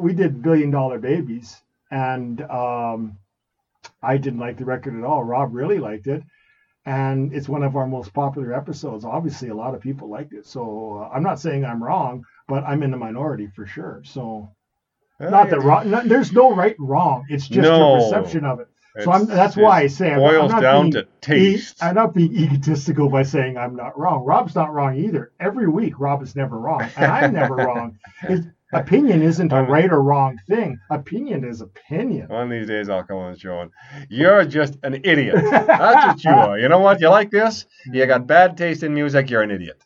we 0.00 0.12
did 0.14 0.42
Billion 0.42 0.70
Dollar 0.70 0.98
Babies, 0.98 1.60
and 1.90 2.40
um, 2.42 3.18
I 4.02 4.16
didn't 4.16 4.40
like 4.40 4.56
the 4.58 4.64
record 4.64 4.96
at 4.96 5.04
all. 5.04 5.22
Rob 5.22 5.54
really 5.54 5.78
liked 5.78 6.06
it. 6.06 6.22
And 6.86 7.34
it's 7.34 7.48
one 7.48 7.62
of 7.62 7.76
our 7.76 7.86
most 7.86 8.12
popular 8.14 8.54
episodes. 8.54 9.04
Obviously, 9.04 9.48
a 9.50 9.54
lot 9.54 9.74
of 9.74 9.82
people 9.82 10.08
liked 10.08 10.32
it. 10.32 10.46
So 10.46 10.98
uh, 11.04 11.14
I'm 11.14 11.22
not 11.22 11.38
saying 11.38 11.64
I'm 11.64 11.82
wrong, 11.84 12.24
but 12.48 12.64
I'm 12.64 12.82
in 12.82 12.90
the 12.90 12.96
minority 12.96 13.48
for 13.54 13.66
sure. 13.66 14.00
So 14.04 14.50
Uh, 15.20 15.28
not 15.28 15.50
that 15.50 15.60
wrong. 15.60 15.90
No, 15.90 16.00
there's 16.02 16.32
no 16.32 16.54
right 16.54 16.74
and 16.78 16.88
wrong. 16.88 17.26
It's 17.28 17.46
just 17.46 17.68
No. 17.68 17.78
your 17.78 18.00
perception 18.00 18.44
of 18.46 18.60
it. 18.60 18.68
So 19.04 19.12
I'm, 19.12 19.26
that's 19.26 19.56
why 19.56 19.80
I 19.82 19.86
say 19.88 20.10
I'm, 20.12 20.18
boils 20.20 20.44
I'm 20.44 20.56
not 20.56 20.60
down 20.62 20.82
being, 20.90 20.92
to 20.94 21.00
e- 21.02 21.06
taste. 21.20 21.84
I'm 21.84 21.94
not 21.94 22.14
being 22.14 22.34
egotistical 22.34 23.08
by 23.10 23.22
saying 23.24 23.56
I'm 23.58 23.76
not 23.76 23.96
wrong. 23.98 24.24
Rob's 24.24 24.54
not 24.54 24.72
wrong 24.72 24.96
either. 24.96 25.32
Every 25.38 25.68
week, 25.68 26.00
Rob 26.00 26.22
is 26.22 26.34
never 26.34 26.58
wrong, 26.58 26.82
and 26.96 27.06
I'm 27.12 27.32
never 27.32 27.54
wrong. 27.68 27.98
It's, 28.22 28.46
opinion 28.74 29.22
isn't 29.22 29.52
a 29.52 29.62
right 29.62 29.90
or 29.90 30.02
wrong 30.02 30.38
thing. 30.48 30.78
Opinion 30.90 31.44
is 31.44 31.60
opinion. 31.60 32.28
One 32.28 32.44
of 32.44 32.50
these 32.50 32.68
days 32.68 32.88
I'll 32.88 33.04
come 33.04 33.18
on 33.18 33.32
the 33.32 33.38
show 33.38 33.60
and 33.60 33.70
you're 34.08 34.44
just 34.44 34.76
an 34.82 35.00
idiot. 35.04 35.36
That's 35.50 36.06
what 36.06 36.24
you 36.24 36.30
are. 36.48 36.58
You 36.58 36.68
know 36.68 36.78
what? 36.78 37.00
You 37.00 37.08
like 37.08 37.30
this? 37.30 37.66
You 37.86 38.06
got 38.06 38.26
bad 38.26 38.56
taste 38.56 38.82
in 38.82 38.94
music. 38.94 39.30
You're 39.30 39.42
an 39.42 39.50
idiot. 39.50 39.82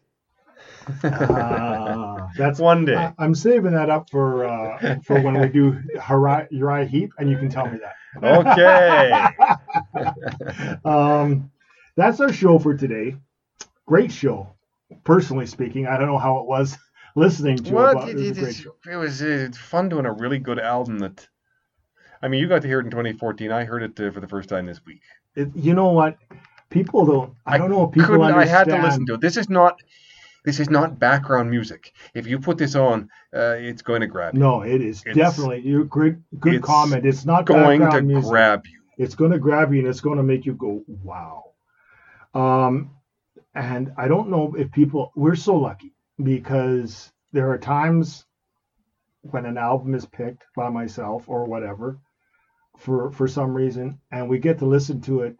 Ah, 1.02 2.28
that's 2.36 2.58
One 2.58 2.84
day. 2.84 2.96
I, 2.96 3.14
I'm 3.18 3.34
saving 3.34 3.72
that 3.72 3.88
up 3.88 4.10
for 4.10 4.44
uh, 4.44 4.96
for 5.02 5.18
when 5.20 5.40
we 5.40 5.48
do 5.48 5.80
Uriah, 6.10 6.86
Heep, 6.86 7.12
and 7.18 7.30
you 7.30 7.38
can 7.38 7.48
tell 7.48 7.70
me 7.70 7.78
that. 7.78 7.94
Okay. 9.96 10.76
um, 10.84 11.50
that's 11.96 12.20
our 12.20 12.32
show 12.32 12.58
for 12.58 12.76
today. 12.76 13.16
Great 13.86 14.12
show. 14.12 14.54
Personally 15.04 15.46
speaking, 15.46 15.86
I 15.86 15.96
don't 15.96 16.06
know 16.06 16.18
how 16.18 16.38
it 16.38 16.46
was 16.46 16.76
listening 17.14 17.56
to 17.58 17.68
it, 17.68 17.72
Well, 17.72 17.94
but 17.94 18.08
it, 18.08 18.18
it 18.20 18.36
was 18.38 18.48
it, 18.48 18.62
show. 18.62 18.74
it 18.90 18.96
was 18.96 19.22
uh, 19.22 19.48
fun 19.56 19.88
doing 19.88 20.06
a 20.06 20.12
really 20.12 20.38
good 20.38 20.58
album 20.58 20.98
that. 21.00 21.26
I 22.22 22.28
mean, 22.28 22.40
you 22.40 22.48
got 22.48 22.62
to 22.62 22.68
hear 22.68 22.80
it 22.80 22.84
in 22.84 22.90
2014. 22.90 23.52
I 23.52 23.64
heard 23.64 23.82
it 23.82 24.00
uh, 24.00 24.10
for 24.10 24.20
the 24.20 24.28
first 24.28 24.48
time 24.48 24.64
this 24.66 24.80
week. 24.86 25.02
It, 25.36 25.50
you 25.54 25.74
know 25.74 25.90
what? 25.90 26.16
People 26.70 27.04
don't. 27.04 27.34
I 27.46 27.58
don't 27.58 27.70
know 27.70 27.86
people 27.86 28.08
couldn't- 28.16 28.34
I 28.34 28.46
had 28.46 28.64
to 28.68 28.80
listen 28.80 29.04
to 29.06 29.14
it. 29.14 29.20
This 29.20 29.36
is 29.36 29.48
not. 29.48 29.80
This 30.44 30.60
is 30.60 30.68
not 30.68 30.98
background 30.98 31.50
music. 31.50 31.94
If 32.12 32.26
you 32.26 32.38
put 32.38 32.58
this 32.58 32.74
on, 32.74 33.08
uh, 33.34 33.56
it's 33.58 33.80
going 33.80 34.02
to 34.02 34.06
grab 34.06 34.34
you. 34.34 34.40
No, 34.40 34.60
it 34.60 34.82
is 34.82 35.00
It's- 35.06 35.16
definitely. 35.16 35.60
You 35.60 35.84
good. 35.86 36.22
Good 36.38 36.60
comment. 36.62 37.06
It's 37.06 37.24
not 37.24 37.46
going 37.46 37.80
to 37.80 38.02
music. 38.02 38.30
grab 38.30 38.66
you. 38.66 38.80
It's 38.98 39.14
going 39.14 39.30
to 39.32 39.38
grab 39.38 39.72
you 39.72 39.80
and 39.80 39.88
it's 39.88 40.00
going 40.02 40.18
to 40.18 40.22
make 40.22 40.44
you 40.44 40.52
go, 40.52 40.84
wow. 40.86 41.44
Um, 42.34 42.90
and 43.54 43.92
I 43.96 44.06
don't 44.08 44.28
know 44.28 44.54
if 44.56 44.70
people, 44.70 45.12
we're 45.16 45.34
so 45.34 45.56
lucky 45.56 45.93
because 46.22 47.12
there 47.32 47.50
are 47.50 47.58
times 47.58 48.26
when 49.22 49.46
an 49.46 49.56
album 49.56 49.94
is 49.94 50.06
picked 50.06 50.44
by 50.54 50.68
myself 50.68 51.28
or 51.28 51.44
whatever 51.44 51.98
for, 52.78 53.10
for 53.10 53.26
some 53.26 53.54
reason, 53.54 53.98
and 54.10 54.28
we 54.28 54.38
get 54.38 54.58
to 54.58 54.66
listen 54.66 55.00
to 55.02 55.22
it 55.22 55.36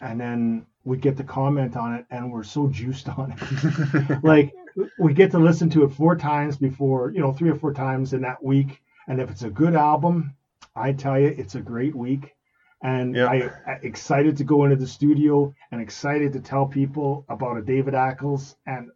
and 0.00 0.20
then 0.20 0.66
we 0.84 0.96
get 0.96 1.16
to 1.16 1.24
comment 1.24 1.76
on 1.76 1.94
it 1.94 2.06
and 2.10 2.30
we're 2.30 2.42
so 2.42 2.68
juiced 2.68 3.08
on 3.08 3.34
it. 3.36 4.22
like 4.22 4.54
we 4.98 5.14
get 5.14 5.30
to 5.30 5.38
listen 5.38 5.70
to 5.70 5.84
it 5.84 5.92
four 5.92 6.16
times 6.16 6.56
before, 6.56 7.10
you 7.10 7.20
know, 7.20 7.32
three 7.32 7.50
or 7.50 7.54
four 7.54 7.72
times 7.72 8.12
in 8.12 8.20
that 8.22 8.42
week. 8.42 8.82
And 9.08 9.20
if 9.20 9.30
it's 9.30 9.42
a 9.42 9.50
good 9.50 9.74
album, 9.74 10.34
I 10.76 10.92
tell 10.92 11.18
you, 11.18 11.28
it's 11.28 11.54
a 11.54 11.60
great 11.60 11.94
week. 11.94 12.34
And 12.82 13.14
Yeah. 13.14 13.26
I, 13.28 13.50
I 13.66 13.72
excited 13.82 14.36
to 14.38 14.44
go 14.44 14.64
into 14.64 14.76
the 14.76 14.86
studio 14.86 15.54
and 15.70 15.80
excited 15.80 16.32
to 16.34 16.40
tell 16.40 16.66
people 16.66 17.24
about 17.28 17.56
a 17.56 17.62
David 17.62 17.94
Ackles 17.94 18.56
and 18.66 18.90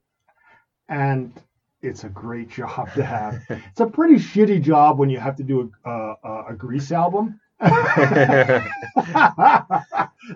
and 0.89 1.33
it's 1.83 2.05
a 2.05 2.09
great 2.09 2.51
job 2.51 2.93
to 2.95 3.05
have. 3.05 3.41
it's 3.49 3.81
a 3.81 3.87
pretty 3.87 4.17
shitty 4.17 4.63
job 4.63 4.99
when 4.99 5.11
you 5.11 5.19
have 5.19 5.37
to 5.37 5.43
do 5.43 5.73
a 5.85 5.91
a, 5.91 6.17
a, 6.25 6.45
a 6.51 6.55
Grease 6.55 6.93
album. 6.93 7.41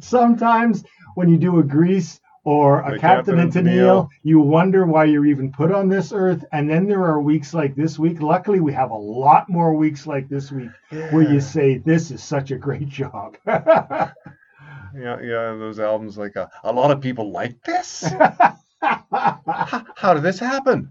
Sometimes 0.00 0.84
when 1.14 1.28
you 1.28 1.36
do 1.36 1.58
a 1.58 1.62
Grease 1.62 2.20
or 2.44 2.80
a 2.80 2.98
Captain, 2.98 3.36
Captain 3.36 3.38
and 3.38 3.52
Tennille, 3.52 4.08
you 4.24 4.40
wonder 4.40 4.84
why 4.84 5.04
you're 5.04 5.26
even 5.26 5.52
put 5.52 5.70
on 5.70 5.88
this 5.88 6.12
earth. 6.12 6.44
And 6.52 6.68
then 6.68 6.88
there 6.88 7.04
are 7.04 7.20
weeks 7.20 7.54
like 7.54 7.76
this 7.76 7.98
week. 7.98 8.20
Luckily, 8.20 8.58
we 8.58 8.72
have 8.72 8.90
a 8.90 8.96
lot 8.96 9.48
more 9.48 9.74
weeks 9.74 10.06
like 10.08 10.28
this 10.28 10.50
week 10.50 10.70
where 10.90 11.22
you 11.22 11.40
say, 11.40 11.78
This 11.78 12.10
is 12.10 12.22
such 12.22 12.50
a 12.50 12.56
great 12.56 12.88
job. 12.88 13.36
Yeah, 14.94 15.18
yeah, 15.22 15.54
those 15.56 15.80
albums 15.80 16.18
like 16.18 16.36
uh, 16.36 16.48
a 16.64 16.70
lot 16.70 16.90
of 16.90 17.00
people 17.00 17.32
like 17.32 17.56
this. 17.64 18.04
How, 18.82 19.86
how 19.96 20.14
did 20.14 20.22
this 20.22 20.38
happen? 20.38 20.90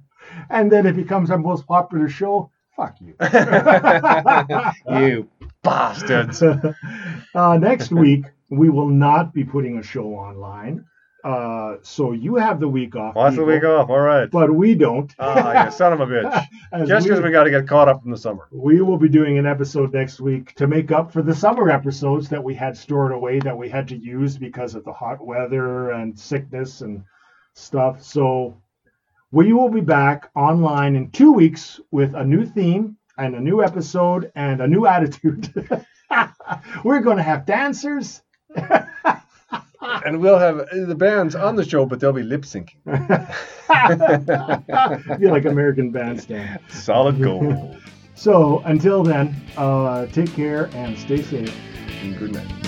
and 0.49 0.71
then 0.71 0.85
it 0.85 0.95
becomes 0.95 1.31
our 1.31 1.37
most 1.37 1.67
popular 1.67 2.09
show. 2.09 2.49
Fuck 2.75 2.97
you. 3.01 3.15
you 4.99 5.27
bastards. 5.61 6.41
uh, 7.35 7.57
next 7.57 7.91
week, 7.91 8.25
we 8.49 8.69
will 8.69 8.87
not 8.89 9.33
be 9.33 9.43
putting 9.43 9.77
a 9.77 9.83
show 9.83 10.13
online. 10.13 10.85
Uh, 11.23 11.75
so 11.83 12.13
you 12.13 12.35
have 12.35 12.59
the 12.59 12.67
week 12.67 12.95
off. 12.95 13.13
What's 13.13 13.35
the 13.35 13.45
week 13.45 13.63
off? 13.63 13.91
All 13.91 13.99
right. 13.99 14.31
But 14.31 14.55
we 14.55 14.73
don't. 14.73 15.13
Ah, 15.19 15.65
you 15.65 15.71
son 15.77 15.93
of 15.93 15.99
a 15.99 16.07
bitch. 16.07 16.87
Just 16.87 17.05
because 17.05 17.21
we 17.21 17.29
got 17.29 17.43
to 17.43 17.51
get 17.51 17.67
caught 17.67 17.87
up 17.87 18.03
in 18.05 18.09
the 18.09 18.17
summer. 18.17 18.47
we 18.51 18.81
will 18.81 18.97
be 18.97 19.09
doing 19.09 19.37
an 19.37 19.45
episode 19.45 19.93
next 19.93 20.19
week 20.19 20.55
to 20.55 20.65
make 20.65 20.91
up 20.91 21.11
for 21.11 21.21
the 21.21 21.35
summer 21.35 21.69
episodes 21.69 22.27
that 22.29 22.43
we 22.43 22.55
had 22.55 22.75
stored 22.75 23.11
away 23.11 23.37
that 23.39 23.55
we 23.55 23.69
had 23.69 23.87
to 23.89 23.97
use 23.97 24.35
because 24.35 24.73
of 24.73 24.83
the 24.83 24.93
hot 24.93 25.23
weather 25.23 25.91
and 25.91 26.17
sickness 26.17 26.81
and 26.81 27.03
stuff. 27.53 28.03
So 28.03 28.61
we 29.31 29.53
will 29.53 29.69
be 29.69 29.81
back 29.81 30.29
online 30.35 30.95
in 30.95 31.11
two 31.11 31.31
weeks 31.31 31.79
with 31.91 32.13
a 32.13 32.23
new 32.23 32.45
theme 32.45 32.97
and 33.17 33.35
a 33.35 33.39
new 33.39 33.63
episode 33.63 34.31
and 34.35 34.61
a 34.61 34.67
new 34.67 34.85
attitude. 34.87 35.49
We're 36.83 37.01
going 37.01 37.17
to 37.17 37.23
have 37.23 37.45
dancers. 37.45 38.21
And 39.81 40.21
we'll 40.21 40.37
have 40.37 40.59
uh, 40.59 40.85
the 40.85 40.95
bands 40.95 41.35
on 41.35 41.55
the 41.55 41.67
show, 41.67 41.85
but 41.85 41.99
they'll 41.99 42.13
be 42.13 42.23
lip 42.23 42.43
syncing. 42.43 42.69
Feel 45.19 45.31
like 45.31 45.45
American 45.45 45.91
Bandstand. 45.91 46.59
Solid 46.69 47.21
gold. 47.21 47.77
So 48.15 48.59
until 48.59 49.03
then, 49.03 49.35
uh, 49.57 50.05
take 50.07 50.31
care 50.33 50.69
and 50.73 50.97
stay 50.97 51.23
safe. 51.23 51.55
And 52.03 52.17
good 52.17 52.33
night. 52.33 52.60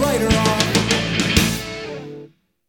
Write 0.00 0.20
her 0.22 0.26
off. 0.26 0.73